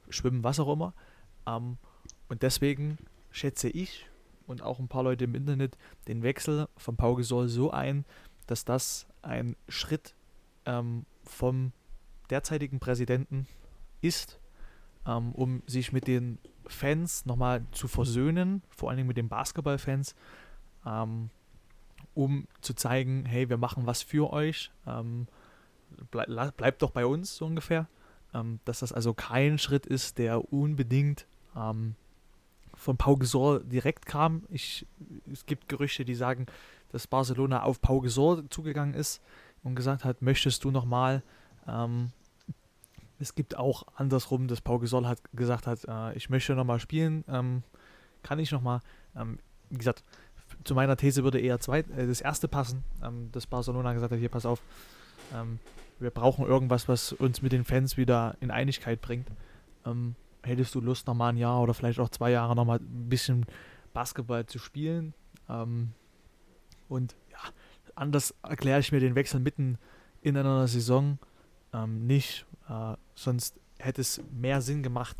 Schwimmen, 0.09 0.43
was 0.43 0.59
auch 0.59 0.71
immer. 0.71 0.93
Ähm, 1.47 1.77
und 2.29 2.43
deswegen 2.43 2.97
schätze 3.31 3.69
ich 3.69 4.07
und 4.45 4.61
auch 4.61 4.79
ein 4.79 4.87
paar 4.87 5.03
Leute 5.03 5.23
im 5.23 5.35
Internet 5.35 5.77
den 6.07 6.21
Wechsel 6.21 6.67
von 6.77 6.97
Pau 6.97 7.15
Gasol 7.15 7.47
so 7.47 7.71
ein, 7.71 8.05
dass 8.47 8.65
das 8.65 9.07
ein 9.21 9.55
Schritt 9.67 10.15
ähm, 10.65 11.05
vom 11.23 11.71
derzeitigen 12.29 12.79
Präsidenten 12.79 13.47
ist, 14.01 14.39
ähm, 15.07 15.31
um 15.33 15.63
sich 15.65 15.91
mit 15.91 16.07
den 16.07 16.37
Fans 16.67 17.25
nochmal 17.25 17.65
zu 17.71 17.87
versöhnen, 17.87 18.61
vor 18.69 18.89
allen 18.89 18.97
Dingen 18.97 19.07
mit 19.07 19.17
den 19.17 19.29
Basketballfans, 19.29 20.15
ähm, 20.85 21.29
um 22.13 22.47
zu 22.61 22.73
zeigen, 22.73 23.25
hey, 23.25 23.49
wir 23.49 23.57
machen 23.57 23.85
was 23.85 24.01
für 24.01 24.31
euch, 24.31 24.71
ähm, 24.85 25.27
bleib, 26.11 26.57
bleibt 26.57 26.81
doch 26.81 26.91
bei 26.91 27.05
uns 27.05 27.35
so 27.35 27.45
ungefähr. 27.45 27.87
Ähm, 28.33 28.59
dass 28.63 28.79
das 28.79 28.93
also 28.93 29.13
kein 29.13 29.57
Schritt 29.57 29.85
ist, 29.85 30.17
der 30.17 30.53
unbedingt 30.53 31.27
ähm, 31.55 31.95
von 32.73 32.95
Pau 32.97 33.17
Gasol 33.17 33.63
direkt 33.65 34.05
kam. 34.05 34.43
Ich, 34.49 34.87
es 35.31 35.45
gibt 35.45 35.67
Gerüchte, 35.67 36.05
die 36.05 36.15
sagen, 36.15 36.45
dass 36.89 37.07
Barcelona 37.07 37.63
auf 37.63 37.81
Pau 37.81 37.99
Gasol 37.99 38.47
zugegangen 38.49 38.93
ist 38.93 39.21
und 39.63 39.75
gesagt 39.75 40.05
hat, 40.05 40.21
möchtest 40.21 40.63
du 40.63 40.71
nochmal 40.71 41.23
ähm, 41.67 42.11
es 43.21 43.35
gibt 43.35 43.55
auch 43.55 43.83
andersrum, 43.95 44.47
dass 44.47 44.61
Pau 44.61 44.79
Gasol 44.79 45.07
hat 45.07 45.19
gesagt 45.33 45.67
hat, 45.67 45.85
äh, 45.87 46.13
ich 46.15 46.29
möchte 46.29 46.55
nochmal 46.55 46.79
spielen, 46.79 47.23
ähm, 47.27 47.63
kann 48.23 48.39
ich 48.39 48.51
nochmal. 48.51 48.81
Ähm, 49.15 49.39
wie 49.69 49.77
gesagt, 49.77 50.03
zu 50.63 50.75
meiner 50.75 50.97
These 50.97 51.23
würde 51.23 51.39
eher 51.39 51.59
zweit, 51.59 51.89
äh, 51.91 52.07
das 52.07 52.21
erste 52.21 52.47
passen, 52.47 52.83
ähm, 53.03 53.29
dass 53.31 53.47
Barcelona 53.47 53.93
gesagt 53.93 54.11
hat, 54.11 54.19
hier 54.19 54.29
pass 54.29 54.45
auf, 54.45 54.61
ähm, 55.33 55.59
wir 55.99 56.09
brauchen 56.09 56.45
irgendwas, 56.45 56.87
was 56.87 57.13
uns 57.13 57.41
mit 57.41 57.51
den 57.51 57.63
Fans 57.63 57.95
wieder 57.95 58.35
in 58.41 58.51
Einigkeit 58.51 59.01
bringt. 59.01 59.27
Ähm, 59.85 60.15
hättest 60.41 60.73
du 60.73 60.81
Lust, 60.81 61.07
nochmal 61.07 61.33
ein 61.33 61.37
Jahr 61.37 61.61
oder 61.61 61.73
vielleicht 61.73 61.99
auch 61.99 62.09
zwei 62.09 62.31
Jahre 62.31 62.55
nochmal 62.55 62.79
ein 62.79 63.09
bisschen 63.09 63.45
Basketball 63.93 64.45
zu 64.47 64.57
spielen? 64.57 65.13
Ähm, 65.47 65.91
und 66.89 67.15
ja, 67.31 67.37
anders 67.95 68.33
erkläre 68.41 68.79
ich 68.79 68.91
mir 68.91 68.99
den 68.99 69.15
Wechsel 69.15 69.39
mitten 69.39 69.77
in 70.21 70.35
einer 70.37 70.67
Saison 70.67 71.19
ähm, 71.73 72.07
nicht. 72.07 72.45
Äh, 72.71 72.95
sonst 73.15 73.59
hätte 73.79 74.01
es 74.01 74.21
mehr 74.31 74.61
Sinn 74.61 74.83
gemacht, 74.83 75.17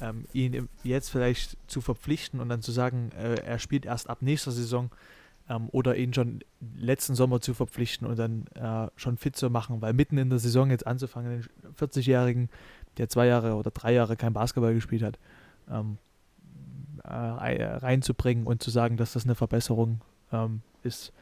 ähm, 0.00 0.24
ihn 0.32 0.68
jetzt 0.82 1.10
vielleicht 1.10 1.56
zu 1.66 1.80
verpflichten 1.80 2.40
und 2.40 2.48
dann 2.48 2.62
zu 2.62 2.72
sagen, 2.72 3.10
äh, 3.12 3.34
er 3.34 3.58
spielt 3.58 3.86
erst 3.86 4.10
ab 4.10 4.22
nächster 4.22 4.52
Saison 4.52 4.90
ähm, 5.48 5.68
oder 5.70 5.96
ihn 5.96 6.14
schon 6.14 6.40
letzten 6.76 7.14
Sommer 7.14 7.40
zu 7.40 7.54
verpflichten 7.54 8.06
und 8.06 8.18
dann 8.18 8.46
äh, 8.54 8.90
schon 8.96 9.16
fit 9.16 9.36
zu 9.36 9.50
machen, 9.50 9.80
weil 9.80 9.92
mitten 9.92 10.18
in 10.18 10.30
der 10.30 10.38
Saison 10.38 10.70
jetzt 10.70 10.86
anzufangen, 10.86 11.42
den 11.62 11.74
40-Jährigen, 11.74 12.48
der 12.96 13.08
zwei 13.08 13.26
Jahre 13.26 13.54
oder 13.54 13.70
drei 13.70 13.92
Jahre 13.92 14.16
kein 14.16 14.32
Basketball 14.32 14.74
gespielt 14.74 15.02
hat, 15.02 15.18
ähm, 15.70 15.98
äh, 17.04 17.64
reinzubringen 17.64 18.46
und 18.46 18.62
zu 18.62 18.70
sagen, 18.70 18.96
dass 18.96 19.12
das 19.12 19.24
eine 19.24 19.34
Verbesserung 19.34 20.00
ähm, 20.32 20.62
ist, 20.82 21.12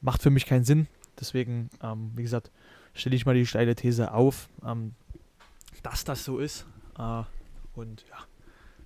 macht 0.00 0.22
für 0.22 0.30
mich 0.30 0.46
keinen 0.46 0.64
Sinn. 0.64 0.86
Deswegen, 1.18 1.70
ähm, 1.82 2.12
wie 2.14 2.22
gesagt, 2.22 2.50
stelle 2.98 3.16
ich 3.16 3.26
mal 3.26 3.34
die 3.34 3.46
steile 3.46 3.74
These 3.74 4.12
auf, 4.12 4.48
ähm, 4.64 4.94
dass 5.82 6.04
das 6.04 6.24
so 6.24 6.38
ist. 6.38 6.66
Äh, 6.98 7.22
und 7.74 8.04
ja, 8.10 8.18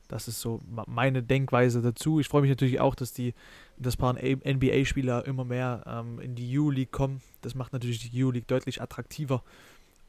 das 0.09 0.29
ist 0.29 0.41
so 0.41 0.61
meine 0.87 1.23
Denkweise 1.23 1.81
dazu. 1.81 2.21
Ich 2.21 2.29
freue 2.29 2.43
mich 2.43 2.51
natürlich 2.51 2.81
auch, 2.81 2.95
dass 2.95 3.13
die 3.13 3.35
dass 3.79 3.97
paar 3.97 4.15
NBA-Spieler 4.15 5.27
immer 5.27 5.45
mehr 5.45 5.83
ähm, 5.87 6.21
in 6.21 6.35
die 6.35 6.59
U-League 6.59 6.93
kommen. 6.93 7.21
Das 7.41 7.55
macht 7.55 7.73
natürlich 7.73 8.11
die 8.11 8.23
U-League 8.23 8.47
deutlich 8.47 8.81
attraktiver. 8.81 9.43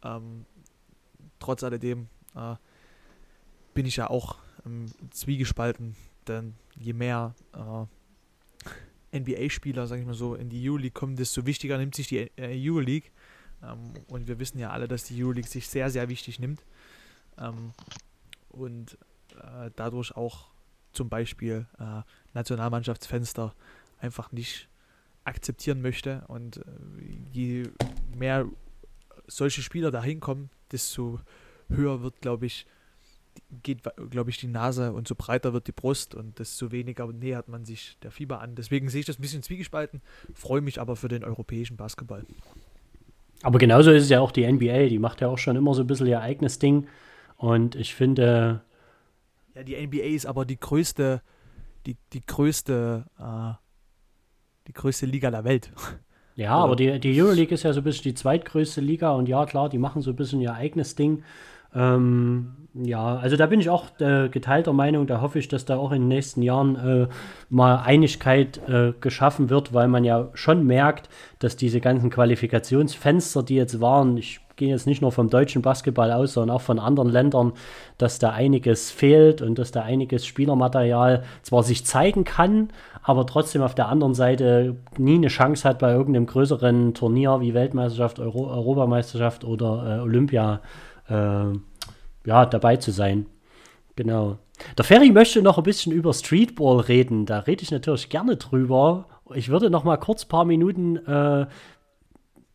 Ähm, 0.04 0.46
trotz 1.40 1.64
alledem 1.64 2.08
äh, 2.36 2.56
bin 3.74 3.86
ich 3.86 3.96
ja 3.96 4.10
auch 4.10 4.38
ähm, 4.66 4.86
zwiegespalten, 5.12 5.96
denn 6.28 6.54
je 6.76 6.94
mehr 6.94 7.34
äh, 7.54 9.20
NBA-Spieler, 9.20 9.88
sage 9.88 10.02
ich 10.02 10.08
mal 10.08 10.14
so, 10.14 10.36
in 10.36 10.50
die 10.50 10.70
U-League 10.70 10.94
kommen, 10.94 11.16
desto 11.16 11.46
wichtiger 11.46 11.78
nimmt 11.78 11.96
sich 11.96 12.08
die 12.08 12.30
äh, 12.38 12.70
U-League. 12.70 13.12
Ähm, 13.64 13.94
und 14.08 14.28
wir 14.28 14.40
wissen 14.40 14.60
ja 14.60 14.72
alle, 14.72 14.88
dass 14.88 15.06
die 15.06 15.24
U-League 15.24 15.48
sich 15.48 15.68
sehr, 15.68 15.90
sehr 15.90 16.10
wichtig 16.10 16.40
nimmt. 16.40 16.64
Ähm, 17.38 17.72
und 18.50 18.98
äh, 19.36 19.72
dadurch 19.76 20.16
auch 20.16 20.50
zum 20.92 21.10
Beispiel 21.10 21.66
äh, 21.80 22.02
Nationalmannschaftsfenster 22.34 23.56
einfach 24.00 24.32
nicht 24.32 24.70
akzeptieren 25.24 25.82
möchte. 25.82 26.24
Und 26.28 26.58
äh, 26.58 26.62
je 27.32 27.64
mehr 28.16 28.46
solche 29.28 29.62
Spieler 29.62 29.92
da 29.92 30.04
hinkommen, 30.04 30.50
desto 30.72 31.20
höher 31.70 32.02
wird, 32.02 32.22
glaube 32.22 32.46
ich, 32.46 32.68
geht, 33.64 33.82
glaube 34.10 34.30
ich, 34.30 34.38
die 34.38 34.48
Nase 34.48 34.94
und 34.94 35.08
so 35.08 35.16
breiter 35.16 35.54
wird 35.54 35.68
die 35.68 35.72
Brust 35.72 36.14
und 36.14 36.40
desto 36.40 36.72
weniger 36.72 37.08
nähert 37.08 37.48
man 37.48 37.66
sich 37.66 37.98
der 38.02 38.12
Fieber 38.12 38.42
an. 38.42 38.56
Deswegen 38.56 38.90
sehe 38.90 39.00
ich 39.00 39.06
das 39.06 39.18
ein 39.18 39.22
bisschen 39.22 39.44
zwiegespalten, 39.44 40.02
freue 40.34 40.62
mich 40.62 40.80
aber 40.80 40.96
für 40.96 41.08
den 41.08 41.24
europäischen 41.24 41.78
Basketball. 41.78 42.26
Aber 43.44 43.60
genauso 43.60 43.92
ist 43.92 44.04
es 44.04 44.10
ja 44.10 44.22
auch 44.22 44.32
die 44.32 44.50
NBA, 44.52 44.88
die 44.88 45.00
macht 45.00 45.22
ja 45.22 45.28
auch 45.28 45.38
schon 45.38 45.56
immer 45.56 45.74
so 45.74 45.84
ein 45.84 45.88
bisschen 45.88 46.08
ihr 46.08 46.22
eigenes 46.22 46.60
Ding. 46.60 46.88
Und 47.36 47.76
ich 47.76 47.94
finde, 47.94 48.62
ja, 49.54 49.64
die 49.64 49.76
NBA 49.76 50.16
ist 50.16 50.26
aber 50.26 50.46
die 50.46 50.60
größte, 50.60 51.22
die, 51.86 51.98
die 52.14 52.26
größte, 52.26 53.06
äh, 53.20 53.54
die 54.68 54.74
größte 54.74 55.06
Liga 55.06 55.30
der 55.30 55.44
Welt. 55.44 55.72
Ja, 56.36 56.56
aber 56.56 56.76
die, 56.76 57.00
die 57.00 57.22
Euroleague 57.22 57.54
ist 57.54 57.62
ja 57.62 57.74
so 57.74 57.82
ein 57.82 57.84
bisschen 57.84 58.06
die 58.06 58.16
zweitgrößte 58.16 58.82
Liga 58.82 59.12
und 59.12 59.30
ja, 59.30 59.46
klar, 59.46 59.70
die 59.70 59.78
machen 59.78 60.02
so 60.02 60.10
ein 60.10 60.16
bisschen 60.16 60.42
ihr 60.42 60.56
eigenes 60.56 60.96
Ding. 60.96 61.24
Ähm, 61.76 62.54
ja, 62.76 63.18
also 63.18 63.38
da 63.38 63.46
bin 63.46 63.60
ich 63.60 63.70
auch 63.70 64.00
äh, 64.00 64.30
geteilter 64.30 64.74
Meinung. 64.74 65.06
Da 65.06 65.22
hoffe 65.22 65.38
ich, 65.38 65.48
dass 65.48 65.66
da 65.66 65.78
auch 65.78 65.92
in 65.92 66.04
den 66.04 66.08
nächsten 66.08 66.42
Jahren 66.42 66.76
äh, 66.76 67.08
mal 67.50 67.84
Einigkeit 67.84 68.60
äh, 68.68 68.94
geschaffen 69.00 69.52
wird, 69.52 69.74
weil 69.74 69.88
man 69.88 70.04
ja 70.04 70.30
schon 70.34 70.66
merkt, 70.66 71.08
dass 71.38 71.56
diese 71.56 71.82
ganzen 71.82 72.10
Qualifikationsfenster, 72.10 73.44
die 73.44 73.56
jetzt 73.56 73.80
waren, 73.80 74.18
ich 74.18 74.40
gehe 74.56 74.70
jetzt 74.70 74.88
nicht 74.88 75.02
nur 75.02 75.12
vom 75.12 75.30
deutschen 75.30 75.62
Basketball 75.62 76.12
aus, 76.12 76.34
sondern 76.34 76.56
auch 76.56 76.62
von 76.62 76.80
anderen 76.80 77.10
Ländern, 77.10 77.54
dass 77.98 78.20
da 78.20 78.32
einiges 78.32 78.92
fehlt 78.92 79.42
und 79.42 79.58
dass 79.60 79.72
da 79.72 79.82
einiges 79.82 80.26
Spielermaterial 80.26 81.24
zwar 81.42 81.64
sich 81.64 81.86
zeigen 81.86 82.24
kann, 82.24 82.70
aber 83.04 83.26
trotzdem 83.26 83.62
auf 83.62 83.76
der 83.76 83.90
anderen 83.90 84.14
Seite 84.14 84.76
nie 84.98 85.16
eine 85.16 85.28
Chance 85.28 85.68
hat 85.68 85.80
bei 85.80 85.92
irgendeinem 85.92 86.28
größeren 86.28 86.94
Turnier 86.94 87.42
wie 87.42 87.54
Weltmeisterschaft, 87.54 88.20
Euro 88.20 88.48
Europameisterschaft 88.48 89.44
oder 89.44 89.98
äh, 89.98 90.02
Olympia 90.02 90.62
äh, 91.10 91.54
ja, 92.26 92.46
dabei 92.46 92.78
zu 92.78 92.92
sein. 92.92 93.26
Genau. 93.96 94.38
Der 94.78 94.86
Ferry 94.86 95.12
möchte 95.12 95.42
noch 95.42 95.58
ein 95.58 95.64
bisschen 95.64 95.92
über 95.92 96.14
Streetball 96.14 96.80
reden. 96.80 97.26
Da 97.26 97.40
rede 97.40 97.64
ich 97.64 97.72
natürlich 97.72 98.10
gerne 98.10 98.38
drüber. 98.38 99.06
Ich 99.36 99.50
würde 99.50 99.70
noch 99.70 99.84
mal 99.84 99.98
kurz 99.98 100.26
ein 100.26 100.30
paar 100.30 100.46
Minuten 100.46 100.98
äh, 100.98 101.48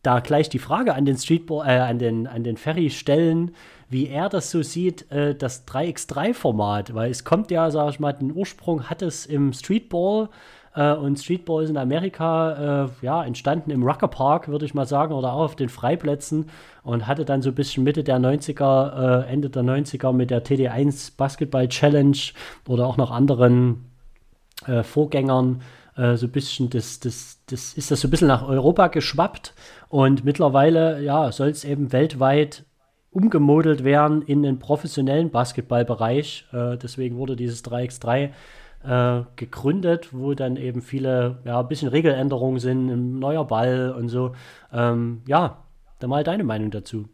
da 0.01 0.19
gleich 0.21 0.49
die 0.49 0.59
Frage 0.59 0.95
an 0.95 1.05
den 1.05 1.17
Streetball, 1.17 1.67
äh, 1.67 1.79
an 1.79 1.99
den, 1.99 2.27
an 2.27 2.43
den 2.43 2.57
Ferry 2.57 2.89
stellen, 2.89 3.51
wie 3.89 4.07
er 4.07 4.29
das 4.29 4.51
so 4.51 4.61
sieht, 4.61 5.11
äh, 5.11 5.35
das 5.35 5.67
3x3-Format, 5.67 6.93
weil 6.93 7.11
es 7.11 7.25
kommt 7.25 7.51
ja, 7.51 7.69
sag 7.69 7.89
ich 7.89 7.99
mal, 7.99 8.13
den 8.13 8.33
Ursprung 8.33 8.89
hat 8.89 9.01
es 9.01 9.25
im 9.25 9.51
Streetball 9.51 10.29
äh, 10.75 10.93
und 10.93 11.17
Streetball 11.17 11.63
ist 11.63 11.69
in 11.69 11.77
Amerika 11.77 12.85
äh, 12.85 13.05
ja, 13.05 13.23
entstanden 13.23 13.71
im 13.71 13.83
Rucker 13.83 14.07
Park, 14.07 14.47
würde 14.47 14.65
ich 14.65 14.73
mal 14.73 14.85
sagen, 14.85 15.13
oder 15.13 15.33
auch 15.33 15.41
auf 15.41 15.55
den 15.55 15.69
Freiplätzen 15.69 16.49
und 16.83 17.07
hatte 17.07 17.25
dann 17.25 17.41
so 17.41 17.49
ein 17.49 17.55
bisschen 17.55 17.83
Mitte 17.83 18.03
der 18.03 18.19
90er, 18.19 19.25
äh, 19.25 19.31
Ende 19.31 19.49
der 19.49 19.63
90er 19.63 20.13
mit 20.13 20.31
der 20.31 20.43
TD1 20.43 21.17
Basketball 21.17 21.67
Challenge 21.67 22.17
oder 22.67 22.87
auch 22.87 22.97
noch 22.97 23.11
anderen 23.11 23.85
äh, 24.65 24.83
Vorgängern 24.83 25.61
äh, 25.95 26.15
so 26.15 26.27
ein 26.27 26.31
bisschen 26.31 26.69
das, 26.69 26.99
das, 26.99 27.41
das 27.47 27.73
ist 27.73 27.91
das 27.91 28.01
so 28.01 28.07
ein 28.07 28.11
bisschen 28.11 28.27
nach 28.27 28.47
Europa 28.47 28.87
geschwappt 28.87 29.53
und 29.89 30.23
mittlerweile 30.23 31.01
ja, 31.03 31.31
soll 31.31 31.49
es 31.49 31.63
eben 31.63 31.91
weltweit 31.91 32.65
umgemodelt 33.11 33.83
werden 33.83 34.21
in 34.21 34.43
den 34.43 34.59
professionellen 34.59 35.31
Basketballbereich. 35.31 36.45
Äh, 36.53 36.77
deswegen 36.77 37.17
wurde 37.17 37.35
dieses 37.35 37.65
3x3 37.65 38.29
äh, 38.83 39.23
gegründet, 39.35 40.13
wo 40.13 40.33
dann 40.33 40.55
eben 40.55 40.81
viele, 40.81 41.41
ja, 41.45 41.59
ein 41.59 41.67
bisschen 41.67 41.89
Regeländerungen 41.89 42.59
sind, 42.59 42.89
ein 42.89 43.19
neuer 43.19 43.45
Ball 43.45 43.91
und 43.91 44.09
so. 44.09 44.35
Ähm, 44.71 45.21
ja, 45.27 45.65
dann 45.99 46.09
mal 46.09 46.23
deine 46.23 46.43
Meinung 46.43 46.71
dazu. 46.71 47.09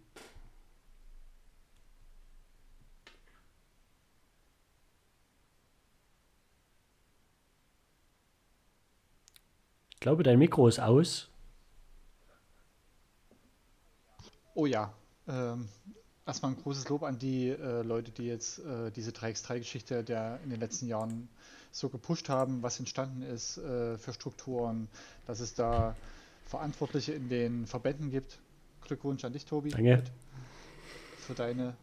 Ich 9.90 10.00
glaube, 10.00 10.22
dein 10.22 10.38
Mikro 10.38 10.68
ist 10.68 10.80
aus. 10.80 11.30
Oh 14.54 14.68
ja. 14.68 14.94
Ähm, 15.28 15.68
erstmal 16.26 16.52
ein 16.52 16.58
großes 16.62 16.88
Lob 16.90 17.04
an 17.04 17.18
die 17.18 17.50
äh, 17.50 17.82
Leute, 17.82 18.12
die 18.12 18.26
jetzt 18.28 18.60
äh, 18.60 18.92
diese 18.92 19.12
3x3-Geschichte 19.12 20.04
der 20.04 20.40
in 20.44 20.52
den 20.52 20.60
letzten 20.60 20.88
Jahren 20.88 21.28
so 21.76 21.90
gepusht 21.90 22.30
haben, 22.30 22.64
was 22.64 22.80
entstanden 22.80 23.22
ist 23.22 23.58
äh, 23.58 23.98
für 23.98 24.14
Strukturen, 24.14 24.88
dass 25.26 25.42
es 25.42 25.56
da 25.56 25.96
Verantwortliche 26.46 27.12
in 27.12 27.28
den 27.28 27.68
Verbänden 27.68 28.10
gibt. 28.12 28.40
Glückwunsch 28.82 29.26
an 29.26 29.34
dich, 29.34 29.46
Tobi. 29.46 29.72
Danke. 29.72 30.04
Für 31.18 31.34
deine 31.34 31.76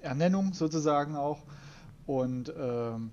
Ernennung 0.00 0.54
sozusagen 0.54 1.16
auch. 1.16 1.42
Und 2.06 2.50
ähm, 2.56 3.10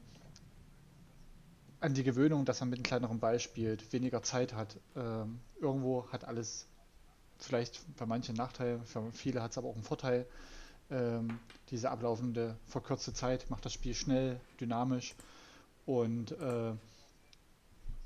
an 1.81 1.93
die 1.93 2.03
Gewöhnung, 2.03 2.45
dass 2.45 2.61
man 2.61 2.69
mit 2.69 2.77
einem 2.77 2.83
kleineren 2.83 3.19
Ball 3.19 3.41
spielt, 3.41 3.91
weniger 3.91 4.23
Zeit 4.23 4.53
hat. 4.53 4.77
Ähm, 4.95 5.39
irgendwo 5.59 6.07
hat 6.09 6.23
alles 6.23 6.67
vielleicht 7.37 7.81
bei 7.97 8.05
manchen 8.05 8.35
Nachteil, 8.35 8.79
für 8.85 9.11
viele 9.11 9.41
hat 9.41 9.51
es 9.51 9.57
aber 9.57 9.67
auch 9.67 9.75
einen 9.75 9.83
Vorteil. 9.83 10.25
Ähm, 10.89 11.39
diese 11.69 11.91
ablaufende 11.91 12.55
verkürzte 12.65 13.13
Zeit 13.13 13.49
macht 13.49 13.65
das 13.65 13.73
Spiel 13.73 13.93
schnell, 13.93 14.39
dynamisch 14.61 15.15
und 15.85 16.31
äh, 16.31 16.73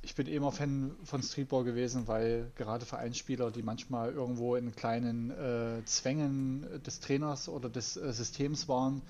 ich 0.02 0.16
bin 0.16 0.28
immer 0.28 0.52
Fan 0.52 0.96
von 1.04 1.22
Streetball 1.22 1.64
gewesen, 1.64 2.08
weil 2.08 2.52
gerade 2.56 2.86
Vereinsspieler, 2.86 3.52
die 3.52 3.64
manchmal 3.64 4.14
irgendwo 4.14 4.56
in 4.56 4.76
kleinen 4.76 5.32
äh, 5.32 5.84
Zwängen 5.86 6.82
des 6.84 7.00
Trainers 7.00 7.50
oder 7.50 7.70
des 7.70 7.98
äh, 7.98 8.14
Systems 8.14 8.68
waren, 8.68 9.02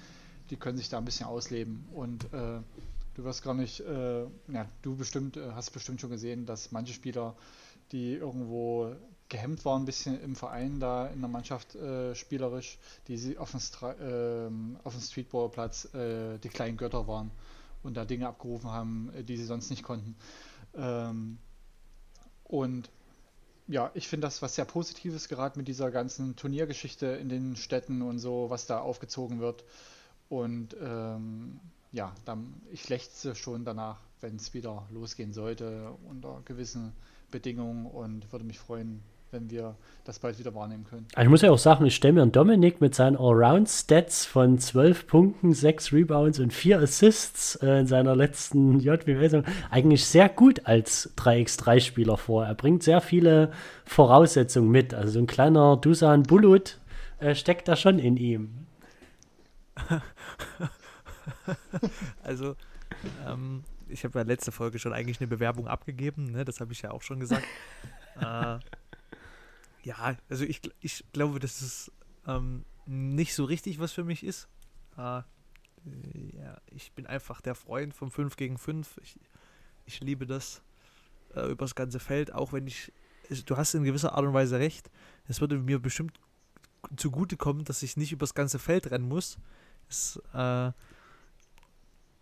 die 0.50 0.56
können 0.56 0.78
sich 0.78 0.90
da 0.90 0.98
ein 0.98 1.06
bisschen 1.06 1.28
ausleben. 1.28 1.88
Und 1.94 2.26
äh, 2.34 2.60
du 3.16 3.24
wirst 3.24 3.44
gar 3.44 3.54
nicht, 3.54 3.82
äh, 3.82 4.24
ja, 4.24 4.66
du 4.82 4.96
bestimmt, 4.96 5.38
äh, 5.38 5.52
hast 5.54 5.72
bestimmt 5.72 6.02
schon 6.02 6.10
gesehen, 6.10 6.46
dass 6.46 6.72
manche 6.72 6.94
Spieler, 6.94 7.36
die 7.92 8.14
irgendwo 8.14 8.96
gehemmt 9.30 9.64
waren, 9.66 9.84
ein 9.84 9.86
bisschen 9.86 10.20
im 10.22 10.36
Verein 10.36 10.80
da 10.80 11.06
in 11.08 11.20
der 11.22 11.30
Mannschaft 11.30 11.76
äh, 11.76 12.16
spielerisch, 12.16 12.80
die 13.08 13.38
auf 13.38 13.52
dem, 13.52 13.60
Stra 13.60 13.94
ähm, 14.02 14.78
auf 14.84 14.94
dem 14.94 15.02
Streetballplatz 15.02 15.90
die 15.94 16.50
kleinen 16.50 16.78
Götter 16.78 17.08
waren 17.08 17.30
und 17.84 17.96
da 17.96 18.06
Dinge 18.06 18.28
abgerufen 18.28 18.70
haben, 18.70 19.12
die 19.26 19.38
sie 19.38 19.46
sonst 19.46 19.70
nicht 19.70 19.84
konnten. 19.84 20.16
Ähm, 20.76 21.38
und 22.44 22.90
ja, 23.68 23.92
ich 23.94 24.08
finde 24.08 24.26
das 24.26 24.42
was 24.42 24.56
sehr 24.56 24.66
Positives, 24.66 25.30
gerade 25.30 25.58
mit 25.58 25.68
dieser 25.68 25.92
ganzen 25.92 26.36
Turniergeschichte 26.36 27.06
in 27.06 27.30
den 27.30 27.56
Städten 27.56 28.02
und 28.02 28.20
so, 28.20 28.50
was 28.50 28.66
da 28.66 28.80
aufgezogen 28.80 29.40
wird. 29.40 29.64
Und 30.28 30.76
ähm, 30.82 31.60
ja, 31.92 32.14
dann, 32.26 32.62
ich 32.72 32.90
lechze 32.90 33.36
schon 33.36 33.66
danach, 33.66 34.00
wenn 34.22 34.36
es 34.36 34.54
wieder 34.54 34.88
losgehen 34.92 35.34
sollte, 35.34 35.92
unter 36.08 36.42
gewissen 36.46 36.94
Bedingungen 37.32 37.86
und 37.86 38.32
würde 38.32 38.46
mich 38.46 38.60
freuen, 38.60 39.04
wenn 39.32 39.50
wir 39.50 39.76
das 40.04 40.20
bald 40.20 40.40
wieder 40.40 40.56
wahrnehmen 40.56 40.86
können. 40.86 41.08
Also 41.14 41.28
ich 41.28 41.30
muss 41.30 41.42
ja 41.42 41.52
auch 41.52 41.60
sagen, 41.60 41.86
ich 41.86 41.96
stelle 41.96 42.14
mir 42.14 42.22
einen 42.24 42.32
Dominik 42.32 42.82
mit 42.82 42.96
seinen 42.96 43.16
Allround-Stats 43.16 44.26
von 44.26 44.58
12 44.58 45.08
Punkten, 45.08 45.54
6 45.54 45.94
Rebounds 45.94 46.40
und 46.40 46.52
4 46.52 46.80
Assists 46.80 47.56
äh, 47.58 47.82
in 47.82 47.88
seiner 47.88 48.16
letzten 48.16 48.80
JWL 48.80 49.44
eigentlich 49.70 50.06
sehr 50.06 50.30
gut 50.30 50.66
als 50.66 51.16
3x3-Spieler 51.18 52.18
vor. 52.18 52.46
Er 52.46 52.56
bringt 52.56 52.84
sehr 52.84 53.02
viele 53.02 53.52
Voraussetzungen 53.86 54.72
mit. 54.72 54.94
Also 54.94 55.14
so 55.14 55.20
ein 55.20 55.28
kleiner 55.28 55.78
Dusan 55.78 56.24
Bulut 56.24 56.80
äh, 57.20 57.36
steckt 57.36 57.68
da 57.68 57.76
schon 57.76 58.00
in 58.00 58.18
ihm. 58.18 58.66
also, 62.24 62.56
ähm, 63.28 63.64
ich 63.88 64.04
habe 64.04 64.20
ja 64.20 64.26
letzte 64.26 64.52
Folge 64.52 64.80
schon 64.80 64.94
eigentlich 64.94 65.20
eine 65.20 65.28
Bewerbung 65.28 65.68
abgegeben, 65.68 66.32
ne? 66.32 66.46
das 66.46 66.60
habe 66.60 66.74
ich 66.74 66.82
ja 66.82 66.92
auch 66.92 67.02
schon 67.02 67.20
gesagt. 67.20 67.46
äh, 68.22 68.58
ja, 69.84 70.18
also 70.30 70.46
ich, 70.46 70.62
ich 70.82 71.04
glaube, 71.14 71.40
dass 71.40 71.62
es 71.62 71.92
ähm, 72.28 72.66
nicht 72.86 73.34
so 73.34 73.44
richtig 73.46 73.80
was 73.80 73.92
für 73.92 74.04
mich 74.04 74.24
ist. 74.24 74.48
Äh, 74.98 75.22
ja, 76.34 76.62
ich 76.68 76.92
bin 76.94 77.08
einfach 77.08 77.42
der 77.42 77.56
Freund 77.56 77.94
vom 77.94 78.12
5 78.12 78.36
gegen 78.36 78.58
5. 78.58 79.00
Ich, 79.04 79.20
ich 79.86 80.00
liebe 80.02 80.26
das 80.26 80.62
äh, 81.36 81.50
übers 81.52 81.76
ganze 81.76 82.00
Feld, 82.00 82.34
auch 82.34 82.54
wenn 82.54 82.68
ich. 82.68 82.92
Du 83.46 83.58
hast 83.58 83.76
in 83.76 83.84
gewisser 83.84 84.14
Art 84.14 84.26
und 84.26 84.34
Weise 84.34 84.58
recht. 84.58 84.90
Es 85.28 85.40
würde 85.40 85.60
mir 85.60 85.80
bestimmt 85.80 86.20
zugutekommen, 86.96 87.64
dass 87.64 87.84
ich 87.84 87.96
nicht 87.96 88.12
übers 88.12 88.34
ganze 88.34 88.58
Feld 88.58 88.90
rennen 88.90 89.08
muss. 89.08 89.38
Es, 89.88 90.20
äh, 90.34 90.72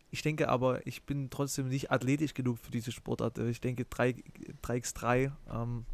ich 0.09 0.21
denke 0.21 0.49
aber, 0.49 0.85
ich 0.85 1.03
bin 1.03 1.29
trotzdem 1.29 1.69
nicht 1.69 1.91
athletisch 1.91 2.33
genug 2.33 2.57
für 2.59 2.71
diese 2.71 2.91
Sportart. 2.91 3.37
Ich 3.37 3.61
denke, 3.61 3.85
3, 3.85 4.15
3x3 4.63 5.31
ähm, 5.49 5.85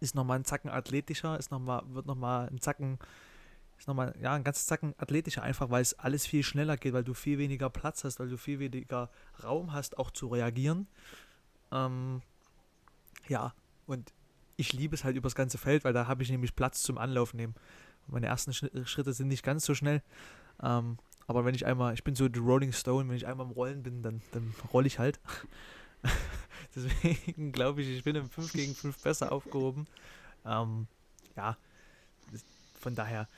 ist 0.00 0.14
nochmal 0.14 0.38
ein 0.38 0.44
Zacken 0.44 0.70
athletischer, 0.70 1.38
ist 1.38 1.50
noch 1.50 1.58
mal, 1.58 1.82
wird 1.88 2.06
nochmal 2.06 2.48
ein 2.48 2.60
Zacken, 2.60 2.98
ist 3.78 3.88
nochmal, 3.88 4.14
ja, 4.20 4.34
ein 4.34 4.44
ganz 4.44 4.66
Zacken 4.66 4.94
athletischer, 4.98 5.42
einfach 5.42 5.70
weil 5.70 5.82
es 5.82 5.98
alles 5.98 6.26
viel 6.26 6.42
schneller 6.42 6.76
geht, 6.76 6.92
weil 6.92 7.04
du 7.04 7.14
viel 7.14 7.38
weniger 7.38 7.70
Platz 7.70 8.04
hast, 8.04 8.20
weil 8.20 8.28
du 8.28 8.36
viel 8.36 8.58
weniger 8.58 9.10
Raum 9.42 9.72
hast, 9.72 9.98
auch 9.98 10.10
zu 10.10 10.28
reagieren. 10.28 10.86
Ähm, 11.72 12.22
ja, 13.28 13.54
und 13.86 14.12
ich 14.56 14.72
liebe 14.72 14.94
es 14.94 15.04
halt 15.04 15.16
übers 15.16 15.34
ganze 15.34 15.58
Feld, 15.58 15.84
weil 15.84 15.92
da 15.92 16.06
habe 16.06 16.22
ich 16.22 16.30
nämlich 16.30 16.56
Platz 16.56 16.82
zum 16.82 16.98
Anlauf 16.98 17.34
nehmen. 17.34 17.54
Meine 18.08 18.26
ersten 18.26 18.52
Schritte 18.52 19.12
sind 19.12 19.28
nicht 19.28 19.44
ganz 19.44 19.64
so 19.64 19.74
schnell. 19.74 20.02
Ähm, 20.62 20.98
aber 21.26 21.44
wenn 21.44 21.54
ich 21.54 21.66
einmal, 21.66 21.94
ich 21.94 22.04
bin 22.04 22.14
so 22.14 22.28
die 22.28 22.38
Rolling 22.38 22.72
Stone, 22.72 23.08
wenn 23.08 23.16
ich 23.16 23.26
einmal 23.26 23.46
im 23.46 23.52
Rollen 23.52 23.82
bin, 23.82 24.02
dann, 24.02 24.22
dann 24.32 24.54
rolle 24.72 24.86
ich 24.86 24.98
halt. 24.98 25.20
Deswegen 26.74 27.52
glaube 27.52 27.82
ich, 27.82 27.88
ich 27.88 28.04
bin 28.04 28.16
im 28.16 28.28
5 28.28 28.52
gegen 28.52 28.74
5 28.74 29.02
besser 29.02 29.32
aufgehoben. 29.32 29.86
Ähm, 30.44 30.86
ja, 31.36 31.56
von 32.78 32.94
daher, 32.94 33.28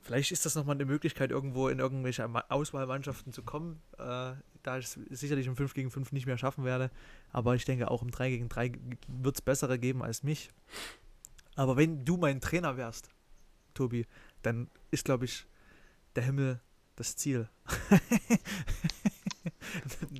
vielleicht 0.00 0.32
ist 0.32 0.44
das 0.44 0.54
nochmal 0.54 0.76
eine 0.76 0.84
Möglichkeit, 0.84 1.30
irgendwo 1.30 1.68
in 1.68 1.78
irgendwelche 1.78 2.28
Auswahlmannschaften 2.50 3.32
zu 3.32 3.42
kommen, 3.42 3.80
äh, 3.98 4.32
da 4.62 4.78
ich 4.78 4.84
es 4.84 4.98
sicherlich 5.10 5.46
im 5.46 5.56
5 5.56 5.74
gegen 5.74 5.90
5 5.90 6.12
nicht 6.12 6.26
mehr 6.26 6.38
schaffen 6.38 6.64
werde. 6.64 6.90
Aber 7.32 7.54
ich 7.54 7.64
denke, 7.64 7.90
auch 7.90 8.02
im 8.02 8.10
3 8.10 8.30
gegen 8.30 8.48
3 8.48 8.72
wird 9.08 9.36
es 9.36 9.42
bessere 9.42 9.78
geben 9.78 10.02
als 10.02 10.22
mich. 10.22 10.50
Aber 11.54 11.76
wenn 11.76 12.04
du 12.04 12.16
mein 12.16 12.40
Trainer 12.40 12.76
wärst, 12.76 13.10
Tobi, 13.74 14.06
dann 14.42 14.68
ist, 14.90 15.04
glaube 15.04 15.24
ich, 15.24 15.46
der 16.16 16.24
Himmel 16.24 16.60
das 16.96 17.16
Ziel. 17.16 17.48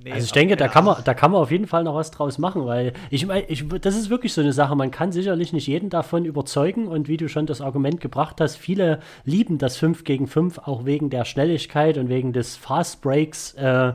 nee, 0.05 0.13
also 0.13 0.25
ich 0.25 0.33
denke, 0.33 0.57
da 0.57 0.69
kann, 0.69 0.85
man, 0.85 1.03
da 1.05 1.15
kann 1.15 1.31
man 1.31 1.41
auf 1.41 1.51
jeden 1.51 1.67
Fall 1.67 1.85
noch 1.85 1.95
was 1.95 2.11
draus 2.11 2.39
machen, 2.39 2.67
weil 2.67 2.93
ich 3.11 3.27
meine, 3.27 3.47
ich, 3.47 3.69
das 3.81 3.97
ist 3.97 4.11
wirklich 4.11 4.33
so 4.33 4.41
eine 4.41 4.53
Sache, 4.53 4.75
man 4.77 4.91
kann 4.91 5.13
sicherlich 5.13 5.53
nicht 5.53 5.67
jeden 5.67 5.91
davon 5.91 6.25
überzeugen 6.25 6.89
und 6.89 7.09
wie 7.09 7.17
du 7.17 7.29
schon 7.29 7.47
das 7.47 7.61
Argument 7.61 8.01
gebracht 8.01 8.41
hast, 8.41 8.57
viele 8.57 9.01
lieben 9.25 9.59
das 9.59 9.77
5 9.77 10.05
gegen 10.05 10.27
5 10.27 10.59
auch 10.59 10.85
wegen 10.85 11.11
der 11.11 11.25
Schnelligkeit 11.25 11.99
und 11.99 12.09
wegen 12.09 12.33
des 12.33 12.57
Fast 12.57 13.03
Breaks. 13.03 13.55
Äh, 13.55 13.95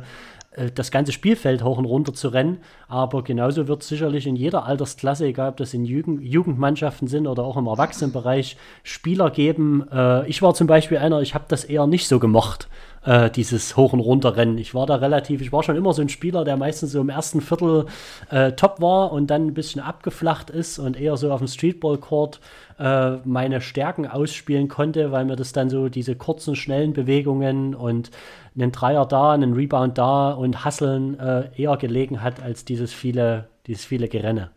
das 0.74 0.92
ganze 0.92 1.12
Spielfeld 1.12 1.64
hoch 1.64 1.78
und 1.78 1.86
runter 1.86 2.14
zu 2.14 2.30
rennen. 2.30 2.60
Aber 2.88 3.24
genauso 3.24 3.68
wird 3.68 3.82
es 3.82 3.88
sicherlich 3.88 4.28
in 4.28 4.36
jeder 4.36 4.66
Altersklasse, 4.66 5.26
egal 5.26 5.50
ob 5.50 5.58
das 5.58 5.74
in 5.74 5.86
Jugend 5.86 6.22
Jugendmannschaften 6.22 7.08
sind 7.08 7.28
oder 7.28 7.44
auch 7.44 7.58
im 7.58 7.68
Erwachsenenbereich, 7.68 8.58
Spieler 8.84 9.30
geben. 9.30 9.88
Äh, 9.92 10.28
ich 10.28 10.42
war 10.42 10.54
zum 10.54 10.68
Beispiel 10.68 10.98
einer, 10.98 11.22
ich 11.22 11.34
habe 11.34 11.46
das 11.48 11.64
eher 11.64 11.88
nicht 11.88 12.08
so 12.08 12.20
gemocht, 12.20 12.68
äh, 13.08 13.32
dieses 13.32 13.78
Hoch- 13.78 13.94
und 13.94 14.02
Runterrennen. 14.02 14.58
Ich 14.58 14.76
war 14.76 14.86
da 14.86 14.96
relativ, 14.96 15.42
ich 15.42 15.54
war 15.54 15.64
schon 15.64 15.78
immer 15.78 15.94
so 15.94 16.02
ein 16.02 16.10
Spieler, 16.10 16.44
der 16.44 16.58
meistens 16.58 16.92
so 16.92 17.00
im 17.00 17.08
ersten 17.08 17.40
Viertel 17.40 17.86
äh, 18.30 18.52
top 18.52 18.82
war 18.82 19.14
und 19.14 19.28
dann 19.28 19.48
ein 19.48 19.54
bisschen 19.54 19.82
abgeflacht 19.82 20.50
ist 20.50 20.78
und 20.78 21.00
eher 21.00 21.16
so 21.16 21.32
auf 21.32 21.40
dem 21.40 21.48
Streetball-Court 21.48 22.42
äh, 22.80 23.18
meine 23.24 23.62
Stärken 23.62 24.08
ausspielen 24.08 24.68
konnte, 24.68 25.14
weil 25.14 25.24
mir 25.24 25.38
das 25.38 25.54
dann 25.54 25.70
so 25.70 25.88
diese 25.88 26.16
kurzen, 26.16 26.58
schnellen 26.58 26.92
Bewegungen 26.92 27.76
und 27.76 28.12
einen 28.56 28.74
Dreier 28.74 29.06
da, 29.06 29.32
einen 29.32 29.54
Rebound 29.54 29.98
da 29.98 30.32
und 30.32 30.66
Hasseln 30.66 31.18
äh, 31.18 31.50
eher 31.56 31.78
gelegen 31.78 32.22
hat 32.22 32.42
als 32.42 32.66
dieses 32.66 32.92
viele, 32.94 33.48
dieses 33.68 33.86
viele 33.86 34.10
Gerenne. 34.10 34.52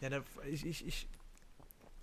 Ja, 0.00 0.08
ich, 0.50 0.66
ich, 0.66 0.84
ich 0.84 1.08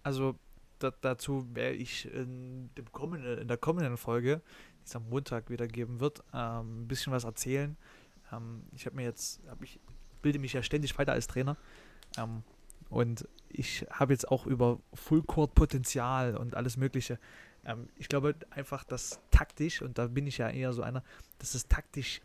also 0.03 0.35
da, 0.79 0.93
dazu 1.01 1.45
werde 1.53 1.75
ich 1.75 2.11
in, 2.13 2.69
dem 2.77 2.91
kommenden, 2.91 3.39
in 3.39 3.47
der 3.47 3.57
kommenden 3.57 3.97
Folge, 3.97 4.41
die 4.85 4.95
am 4.95 5.09
Montag 5.09 5.49
wieder 5.49 5.67
geben 5.67 5.99
wird, 5.99 6.23
ähm, 6.33 6.83
ein 6.83 6.87
bisschen 6.87 7.11
was 7.13 7.23
erzählen. 7.23 7.77
Ähm, 8.31 8.63
ich 8.73 8.85
habe 8.85 8.95
mir 8.95 9.03
jetzt, 9.03 9.41
hab 9.47 9.61
ich 9.61 9.79
bilde 10.21 10.39
mich 10.39 10.53
ja 10.53 10.63
ständig 10.63 10.97
weiter 10.97 11.13
als 11.13 11.27
Trainer. 11.27 11.57
Ähm, 12.17 12.43
und 12.89 13.27
ich 13.49 13.85
habe 13.89 14.13
jetzt 14.13 14.27
auch 14.29 14.45
über 14.45 14.79
Fullcourt-Potenzial 14.93 16.37
und 16.37 16.55
alles 16.55 16.77
Mögliche 16.77 17.19
ähm, 17.65 17.89
ich 17.95 18.07
glaube 18.07 18.35
einfach, 18.51 18.83
dass 18.83 19.19
taktisch, 19.31 19.81
und 19.81 19.97
da 19.97 20.07
bin 20.07 20.27
ich 20.27 20.37
ja 20.37 20.49
eher 20.49 20.71
so 20.71 20.83
einer, 20.83 21.03
dass 21.39 21.55
es 21.55 21.67
taktisch 21.67 22.21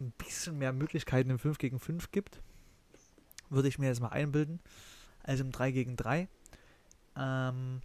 ein 0.00 0.12
bisschen 0.12 0.58
mehr 0.58 0.72
Möglichkeiten 0.72 1.30
im 1.30 1.38
5 1.38 1.58
gegen 1.58 1.78
5 1.78 2.10
gibt. 2.10 2.40
Würde 3.48 3.68
ich 3.68 3.78
mir 3.78 3.86
jetzt 3.86 4.00
mal 4.00 4.08
einbilden, 4.08 4.60
als 5.22 5.40
im 5.40 5.50
3 5.50 5.72
gegen 5.72 5.96
3. 5.96 6.28
Ähm, 7.16 7.80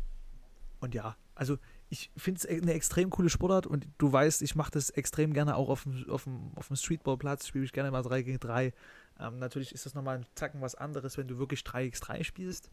und 0.79 0.93
ja, 0.93 1.15
also 1.33 1.57
ich 1.89 2.09
finde 2.17 2.39
es 2.39 2.45
eine 2.45 2.73
extrem 2.73 3.09
coole 3.09 3.29
Sportart 3.29 3.67
und 3.67 3.87
du 3.97 4.11
weißt, 4.11 4.41
ich 4.41 4.55
mache 4.55 4.71
das 4.71 4.89
extrem 4.89 5.33
gerne 5.33 5.55
auch 5.55 5.69
auf 5.69 5.83
dem, 5.83 6.09
auf 6.09 6.23
dem, 6.23 6.51
auf 6.55 6.67
dem 6.67 6.75
Streetballplatz, 6.75 7.47
spiele 7.47 7.65
ich 7.65 7.73
gerne 7.73 7.91
mal 7.91 8.01
3 8.01 8.23
gegen 8.23 8.39
3. 8.39 8.73
Ähm, 9.19 9.39
natürlich 9.39 9.71
ist 9.73 9.85
das 9.85 9.93
nochmal 9.93 10.17
ein 10.17 10.25
Zacken 10.35 10.61
was 10.61 10.75
anderes, 10.75 11.17
wenn 11.17 11.27
du 11.27 11.37
wirklich 11.37 11.63
3 11.63 11.85
x 11.85 11.99
3 12.01 12.23
spielst. 12.23 12.71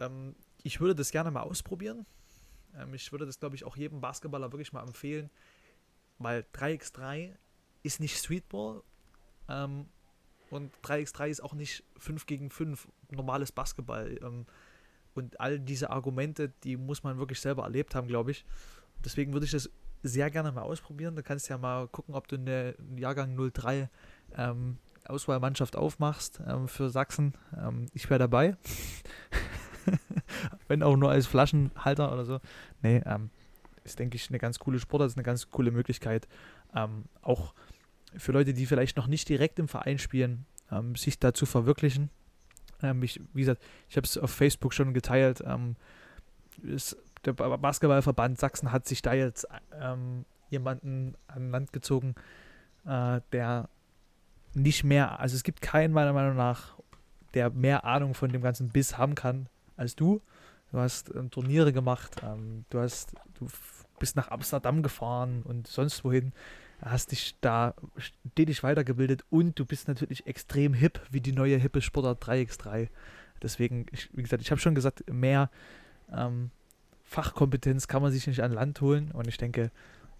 Ähm, 0.00 0.34
ich 0.62 0.80
würde 0.80 0.94
das 0.94 1.10
gerne 1.10 1.30
mal 1.30 1.42
ausprobieren. 1.42 2.06
Ähm, 2.74 2.94
ich 2.94 3.12
würde 3.12 3.26
das, 3.26 3.38
glaube 3.38 3.56
ich, 3.56 3.64
auch 3.64 3.76
jedem 3.76 4.00
Basketballer 4.00 4.52
wirklich 4.52 4.72
mal 4.72 4.82
empfehlen, 4.82 5.30
weil 6.18 6.44
3x3 6.54 7.34
ist 7.82 8.00
nicht 8.00 8.16
Streetball 8.16 8.82
ähm, 9.48 9.86
und 10.50 10.72
3x3 10.82 11.28
ist 11.28 11.42
auch 11.42 11.54
nicht 11.54 11.84
5 11.98 12.26
gegen 12.26 12.50
5 12.50 12.88
normales 13.10 13.52
Basketball. 13.52 14.18
Und 15.16 15.40
all 15.40 15.58
diese 15.58 15.90
Argumente, 15.90 16.52
die 16.64 16.76
muss 16.76 17.02
man 17.02 17.18
wirklich 17.18 17.40
selber 17.40 17.64
erlebt 17.64 17.94
haben, 17.94 18.08
glaube 18.08 18.30
ich. 18.30 18.44
Deswegen 19.04 19.32
würde 19.32 19.46
ich 19.46 19.52
das 19.52 19.70
sehr 20.02 20.30
gerne 20.30 20.52
mal 20.52 20.62
ausprobieren. 20.62 21.16
Da 21.16 21.22
kannst 21.22 21.48
du 21.48 21.54
ja 21.54 21.58
mal 21.58 21.88
gucken, 21.88 22.14
ob 22.14 22.28
du 22.28 22.36
eine 22.36 22.74
Jahrgang 22.96 23.36
03 23.36 23.88
ähm, 24.36 24.78
Auswahlmannschaft 25.04 25.76
aufmachst 25.76 26.40
ähm, 26.46 26.68
für 26.68 26.90
Sachsen. 26.90 27.34
Ähm, 27.56 27.86
ich 27.92 28.08
wäre 28.10 28.18
dabei. 28.18 28.56
Wenn 30.68 30.82
auch 30.82 30.96
nur 30.96 31.10
als 31.10 31.26
Flaschenhalter 31.26 32.12
oder 32.12 32.24
so. 32.24 32.40
Nee, 32.82 33.02
ähm, 33.06 33.30
ist, 33.84 33.98
denke 33.98 34.16
ich, 34.16 34.28
eine 34.28 34.38
ganz 34.38 34.58
coole 34.58 34.80
Sportart, 34.80 35.10
ist 35.10 35.16
eine 35.16 35.24
ganz 35.24 35.50
coole 35.50 35.70
Möglichkeit. 35.70 36.26
Ähm, 36.74 37.04
auch 37.22 37.54
für 38.16 38.32
Leute, 38.32 38.52
die 38.52 38.66
vielleicht 38.66 38.96
noch 38.96 39.06
nicht 39.06 39.28
direkt 39.28 39.58
im 39.58 39.68
Verein 39.68 39.98
spielen, 39.98 40.46
ähm, 40.70 40.96
sich 40.96 41.18
da 41.18 41.32
zu 41.32 41.46
verwirklichen. 41.46 42.10
Ähm, 42.82 43.02
ich, 43.02 43.20
wie 43.32 43.40
gesagt, 43.40 43.62
ich 43.88 43.96
habe 43.96 44.06
es 44.06 44.18
auf 44.18 44.30
Facebook 44.30 44.74
schon 44.74 44.94
geteilt. 44.94 45.42
Ähm, 45.46 45.76
ist, 46.62 46.96
der 47.24 47.32
Basketballverband 47.32 48.38
Sachsen 48.38 48.72
hat 48.72 48.86
sich 48.86 49.02
da 49.02 49.12
jetzt 49.12 49.46
ähm, 49.80 50.24
jemanden 50.48 51.16
an 51.26 51.50
Land 51.50 51.72
gezogen, 51.72 52.14
äh, 52.86 53.20
der 53.32 53.68
nicht 54.54 54.84
mehr, 54.84 55.20
also 55.20 55.36
es 55.36 55.42
gibt 55.42 55.60
keinen 55.60 55.92
meiner 55.92 56.12
Meinung 56.12 56.36
nach, 56.36 56.78
der 57.34 57.50
mehr 57.50 57.84
Ahnung 57.84 58.14
von 58.14 58.30
dem 58.30 58.42
ganzen 58.42 58.70
Biss 58.70 58.96
haben 58.96 59.14
kann 59.14 59.48
als 59.76 59.96
du. 59.96 60.22
Du 60.72 60.78
hast 60.78 61.14
ähm, 61.14 61.30
Turniere 61.30 61.72
gemacht, 61.72 62.16
ähm, 62.22 62.64
du 62.70 62.80
hast, 62.80 63.14
du 63.34 63.46
bist 63.98 64.16
nach 64.16 64.30
Amsterdam 64.30 64.82
gefahren 64.82 65.42
und 65.42 65.66
sonst 65.66 66.04
wohin, 66.04 66.32
hast 66.82 67.12
dich 67.12 67.36
da 67.40 67.74
stetig 67.96 68.62
weitergebildet 68.62 69.24
und 69.30 69.58
du 69.58 69.64
bist 69.64 69.88
natürlich 69.88 70.26
extrem 70.26 70.74
hip, 70.74 71.00
wie 71.10 71.20
die 71.20 71.32
neue 71.32 71.56
hippe 71.56 71.80
Sportart 71.80 72.22
3x3. 72.22 72.88
Deswegen, 73.42 73.86
ich, 73.92 74.10
wie 74.12 74.22
gesagt, 74.22 74.42
ich 74.42 74.50
habe 74.50 74.60
schon 74.60 74.74
gesagt, 74.74 75.04
mehr 75.10 75.50
ähm, 76.12 76.50
Fachkompetenz 77.04 77.88
kann 77.88 78.02
man 78.02 78.12
sich 78.12 78.26
nicht 78.26 78.42
an 78.42 78.52
Land 78.52 78.80
holen 78.80 79.10
und 79.12 79.28
ich 79.28 79.36
denke, 79.36 79.70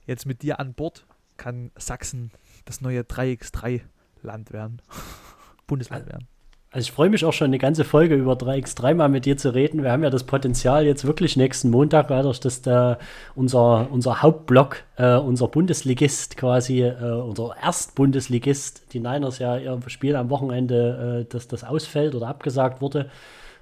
jetzt 0.07 0.27
mit 0.27 0.43
dir 0.43 0.61
an 0.61 0.75
Bord 0.75 1.07
kann 1.37 1.71
Sachsen 1.77 2.31
das 2.65 2.81
neue 2.81 3.03
3x3-Land 3.03 4.53
werden. 4.53 4.81
Bundesland 5.67 6.07
werden. 6.07 6.29
Also 6.73 6.87
ich 6.87 6.93
freue 6.93 7.09
mich 7.09 7.25
auch 7.25 7.33
schon 7.33 7.47
eine 7.47 7.59
ganze 7.59 7.85
Folge 7.85 8.17
über 8.17 8.35
3x3 8.35 8.95
mal 8.95 9.09
mit 9.09 9.25
dir 9.25 9.37
zu 9.37 9.55
reden. 9.55 9.83
Wir 9.83 9.93
haben 9.93 10.03
ja 10.03 10.11
das 10.11 10.25
Potenzial 10.25 10.85
jetzt 10.85 11.07
wirklich 11.07 11.37
nächsten 11.37 11.71
Montag, 11.71 12.09
dadurch, 12.09 12.41
dass 12.41 12.61
da 12.61 12.99
unser, 13.35 13.91
unser 13.91 14.21
Hauptblock, 14.21 14.83
äh, 14.97 15.17
unser 15.17 15.49
Bundesligist 15.49 16.37
quasi, 16.37 16.83
äh, 16.83 16.95
unser 17.13 17.55
Erstbundesligist, 17.63 18.93
die 18.93 19.01
Niners 19.01 19.39
ja 19.39 19.57
ihr 19.57 19.79
Spiel 19.87 20.17
am 20.17 20.29
Wochenende, 20.29 21.25
äh, 21.25 21.33
dass 21.33 21.49
das 21.49 21.63
ausfällt 21.63 22.15
oder 22.15 22.29
abgesagt 22.29 22.83
wurde. 22.83 23.11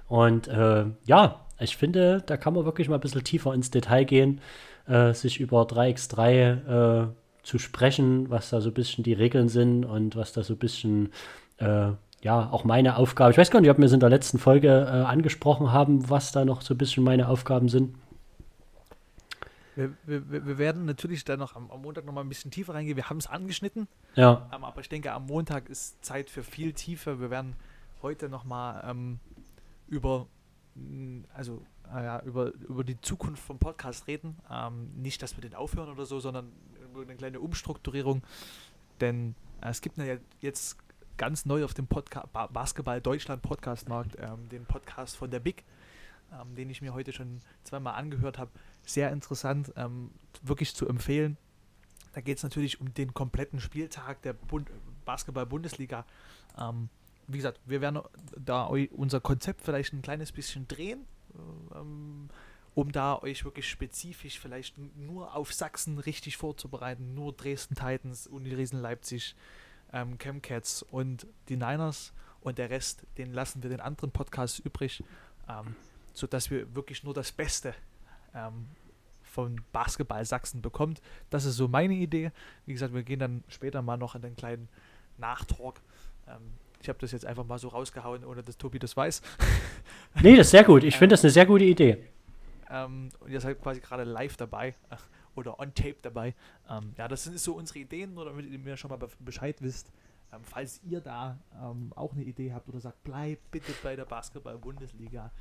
Und 0.07 0.47
äh, 0.47 0.85
ja, 1.05 1.39
ich 1.59 1.77
finde, 1.77 2.23
da 2.25 2.37
kann 2.37 2.53
man 2.53 2.65
wirklich 2.65 2.89
mal 2.89 2.95
ein 2.95 3.01
bisschen 3.01 3.23
tiefer 3.23 3.53
ins 3.53 3.71
Detail 3.71 4.03
gehen, 4.03 4.41
äh, 4.87 5.13
sich 5.13 5.39
über 5.39 5.61
3x3 5.61 7.03
äh, 7.03 7.07
zu 7.43 7.59
sprechen, 7.59 8.29
was 8.29 8.49
da 8.49 8.59
so 8.59 8.71
ein 8.71 8.73
bisschen 8.73 9.03
die 9.03 9.13
Regeln 9.13 9.47
sind 9.47 9.85
und 9.85 10.15
was 10.15 10.33
da 10.33 10.43
so 10.43 10.53
ein 10.53 10.59
bisschen 10.59 11.11
ja, 12.25 12.49
auch 12.49 12.63
meine 12.63 12.97
Aufgabe. 12.97 13.29
Ich 13.29 13.37
weiß 13.37 13.51
gar 13.51 13.61
nicht, 13.61 13.69
ob 13.69 13.77
wir 13.77 13.85
es 13.85 13.91
in 13.91 13.99
der 13.99 14.09
letzten 14.09 14.39
Folge 14.39 14.67
äh, 14.67 14.89
angesprochen 14.89 15.71
haben, 15.71 16.09
was 16.09 16.31
da 16.31 16.43
noch 16.43 16.63
so 16.63 16.73
ein 16.73 16.77
bisschen 16.79 17.03
meine 17.03 17.29
Aufgaben 17.29 17.69
sind. 17.69 17.95
Wir, 19.75 19.93
wir, 20.07 20.43
wir 20.47 20.57
werden 20.57 20.85
natürlich 20.85 21.23
dann 21.23 21.37
noch 21.37 21.55
am, 21.55 21.69
am 21.69 21.83
Montag 21.83 22.03
noch 22.03 22.13
mal 22.13 22.21
ein 22.21 22.29
bisschen 22.29 22.49
tiefer 22.49 22.73
reingehen. 22.73 22.97
Wir 22.97 23.11
haben 23.11 23.17
es 23.17 23.27
angeschnitten. 23.27 23.87
Ja. 24.15 24.49
Ähm, 24.51 24.63
aber 24.63 24.81
ich 24.81 24.89
denke, 24.89 25.11
am 25.11 25.27
Montag 25.27 25.69
ist 25.69 26.03
Zeit 26.03 26.31
für 26.31 26.41
viel 26.41 26.73
Tiefe. 26.73 27.19
Wir 27.19 27.29
werden 27.29 27.55
heute 28.01 28.27
noch 28.27 28.43
mal 28.43 28.83
ähm, 28.89 29.19
über, 29.87 30.25
also, 31.31 31.61
äh, 31.95 32.25
über, 32.25 32.53
über 32.53 32.83
die 32.83 32.99
Zukunft 33.01 33.43
vom 33.43 33.59
Podcast 33.59 34.07
reden. 34.07 34.39
Ähm, 34.49 34.89
nicht, 34.95 35.21
dass 35.21 35.37
wir 35.37 35.41
den 35.41 35.53
aufhören 35.53 35.89
oder 35.89 36.07
so, 36.07 36.19
sondern 36.19 36.51
eine 36.99 37.17
kleine 37.17 37.39
Umstrukturierung. 37.39 38.23
Denn 38.99 39.35
äh, 39.61 39.69
es 39.69 39.81
gibt 39.81 39.99
ja 39.99 40.15
jetzt 40.41 40.79
ganz 41.17 41.45
neu 41.45 41.63
auf 41.63 41.73
dem 41.73 41.87
Podca 41.87 42.25
Basketball 42.47 42.99
Deutschland 43.01 43.41
Podcastmarkt, 43.41 44.17
ähm, 44.19 44.49
den 44.49 44.65
Podcast 44.65 45.15
von 45.15 45.31
der 45.31 45.39
Big, 45.39 45.63
ähm, 46.33 46.55
den 46.55 46.69
ich 46.69 46.81
mir 46.81 46.93
heute 46.93 47.13
schon 47.13 47.39
zweimal 47.63 47.95
angehört 47.95 48.37
habe. 48.37 48.51
Sehr 48.83 49.11
interessant, 49.11 49.71
ähm, 49.77 50.11
wirklich 50.43 50.75
zu 50.75 50.87
empfehlen. 50.87 51.37
Da 52.13 52.21
geht 52.21 52.37
es 52.37 52.43
natürlich 52.43 52.81
um 52.81 52.93
den 52.93 53.13
kompletten 53.13 53.59
Spieltag 53.59 54.21
der 54.21 54.33
Bund 54.33 54.69
Basketball-Bundesliga. 55.05 56.05
Ähm, 56.57 56.89
wie 57.27 57.37
gesagt, 57.37 57.59
wir 57.65 57.81
werden 57.81 58.01
da 58.37 58.65
unser 58.65 59.19
Konzept 59.19 59.61
vielleicht 59.61 59.93
ein 59.93 60.01
kleines 60.01 60.31
bisschen 60.31 60.67
drehen, 60.67 61.05
ähm, 61.73 62.29
um 62.73 62.91
da 62.91 63.21
euch 63.21 63.45
wirklich 63.45 63.69
spezifisch 63.69 64.39
vielleicht 64.39 64.77
nur 64.97 65.33
auf 65.33 65.53
Sachsen 65.53 65.97
richtig 65.97 66.37
vorzubereiten, 66.37 67.15
nur 67.15 67.33
Dresden 67.33 67.75
Titans, 67.75 68.29
Riesen 68.31 68.81
Leipzig, 68.81 69.35
ähm, 69.95 70.17
Chemcats 70.19 70.83
und 70.83 71.25
die 71.49 71.55
Niners 71.55 72.13
und 72.41 72.57
der 72.57 72.69
Rest, 72.69 73.07
den 73.17 73.33
lassen 73.33 73.63
wir 73.63 73.69
den 73.69 73.79
anderen 73.79 74.11
Podcasts 74.11 74.59
übrig, 74.59 75.03
ähm, 75.49 75.75
sodass 76.13 76.51
wir 76.51 76.75
wirklich 76.75 77.03
nur 77.03 77.13
das 77.13 77.31
Beste 77.31 77.73
ähm, 78.35 78.67
von 79.23 79.61
Basketball 79.71 80.23
Sachsen 80.25 80.61
bekommt. 80.61 81.01
Das 81.29 81.45
ist 81.45 81.55
so 81.55 81.67
meine 81.67 81.93
Idee. 81.95 82.31
Wie 82.65 82.73
gesagt, 82.73 82.93
wir 82.93 83.03
gehen 83.03 83.19
dann 83.19 83.43
später 83.47 83.81
mal 83.81 83.97
noch 83.97 84.15
in 84.15 84.21
den 84.21 84.35
kleinen 84.35 84.67
Nachtalk. 85.17 85.81
Ähm, 86.27 86.53
ich 86.81 86.89
habe 86.89 86.99
das 86.99 87.13
jetzt 87.13 87.25
einfach 87.25 87.45
mal 87.45 87.57
so 87.57 87.69
rausgehauen, 87.69 88.25
ohne 88.25 88.43
dass 88.43 88.57
Tobi 88.57 88.77
das 88.77 88.95
weiß. 88.95 89.21
Nee, 90.21 90.35
das 90.35 90.47
ist 90.47 90.51
sehr 90.51 90.63
gut. 90.63 90.83
Ich 90.83 90.97
finde 90.97 91.13
das 91.13 91.23
eine 91.23 91.31
sehr 91.31 91.45
gute 91.45 91.63
Idee. 91.63 92.03
Ähm, 92.69 93.09
und 93.19 93.31
ihr 93.31 93.41
seid 93.41 93.61
quasi 93.61 93.79
gerade 93.79 94.03
live 94.03 94.37
dabei 94.37 94.75
oder 95.35 95.59
on 95.59 95.73
tape 95.73 95.97
dabei. 96.01 96.33
Ähm, 96.69 96.93
ja, 96.97 97.07
das 97.07 97.23
sind 97.23 97.39
so 97.39 97.55
unsere 97.55 97.79
Ideen, 97.79 98.13
nur 98.13 98.25
damit 98.25 98.45
ihr 98.45 98.77
schon 98.77 98.89
mal 98.89 98.99
Bescheid 99.19 99.61
wisst. 99.61 99.91
Ähm, 100.33 100.41
falls 100.43 100.81
ihr 100.83 101.01
da 101.01 101.37
ähm, 101.61 101.91
auch 101.95 102.13
eine 102.13 102.23
Idee 102.23 102.53
habt 102.53 102.67
oder 102.67 102.79
sagt, 102.79 103.03
bleibt 103.03 103.51
bitte 103.51 103.73
bei 103.83 103.95
der 103.95 104.05
Basketball-Bundesliga 104.05 105.31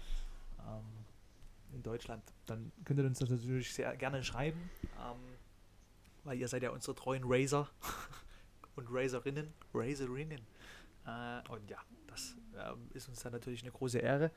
ähm, 0.61 1.05
in 1.75 1.83
Deutschland, 1.83 2.23
dann 2.47 2.71
könnt 2.85 3.01
ihr 3.01 3.07
uns 3.07 3.19
das 3.19 3.31
natürlich 3.31 3.73
sehr 3.73 3.97
gerne 3.97 4.23
schreiben, 4.23 4.71
ähm, 5.01 5.19
weil 6.25 6.39
ihr 6.39 6.49
seid 6.49 6.63
ja 6.63 6.71
unsere 6.71 6.95
treuen 6.95 7.23
Razer 7.25 7.69
und 8.77 8.87
Razerinnen, 8.91 9.53
Razerinnen. 9.73 10.41
Äh, 11.07 11.51
und 11.51 11.69
ja, 11.71 11.79
das 12.07 12.37
ähm, 12.57 12.89
ist 12.93 13.09
uns 13.09 13.21
dann 13.21 13.33
natürlich 13.33 13.63
eine 13.63 13.73
große 13.73 13.99
Ehre. 13.99 14.31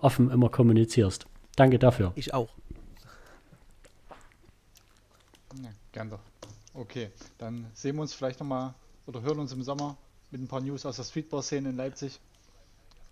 Offen 0.00 0.30
immer 0.30 0.48
kommunizierst. 0.48 1.26
Danke 1.56 1.78
dafür. 1.78 2.12
Ich 2.14 2.32
auch. 2.32 2.48
Ja, 5.62 5.70
gern 5.92 6.10
doch. 6.10 6.20
Okay, 6.74 7.10
dann 7.38 7.66
sehen 7.74 7.96
wir 7.96 8.02
uns 8.02 8.14
vielleicht 8.14 8.40
nochmal 8.40 8.74
oder 9.06 9.22
hören 9.22 9.40
uns 9.40 9.52
im 9.52 9.62
Sommer 9.62 9.96
mit 10.30 10.40
ein 10.40 10.48
paar 10.48 10.60
News 10.60 10.86
aus 10.86 10.96
der 10.96 11.04
Streetball-Szene 11.04 11.70
in 11.70 11.76
Leipzig. 11.76 12.20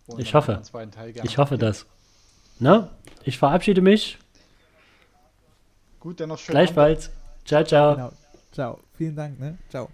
Und 0.06 0.20
ich 0.20 0.34
hoffe. 0.34 0.62
Ich 1.22 1.38
hoffe 1.38 1.58
das. 1.58 1.86
Na, 2.60 2.90
ich 3.24 3.38
verabschiede 3.38 3.82
mich. 3.82 4.18
Gut, 6.00 6.20
dann 6.20 6.28
noch 6.28 6.38
schön. 6.38 6.52
Gleichfalls. 6.52 7.10
Ciao, 7.44 7.64
ciao. 7.64 7.94
Genau. 7.94 8.12
Ciao. 8.52 8.80
Vielen 8.96 9.16
Dank. 9.16 9.38
Ne? 9.38 9.58
Ciao. 9.68 9.88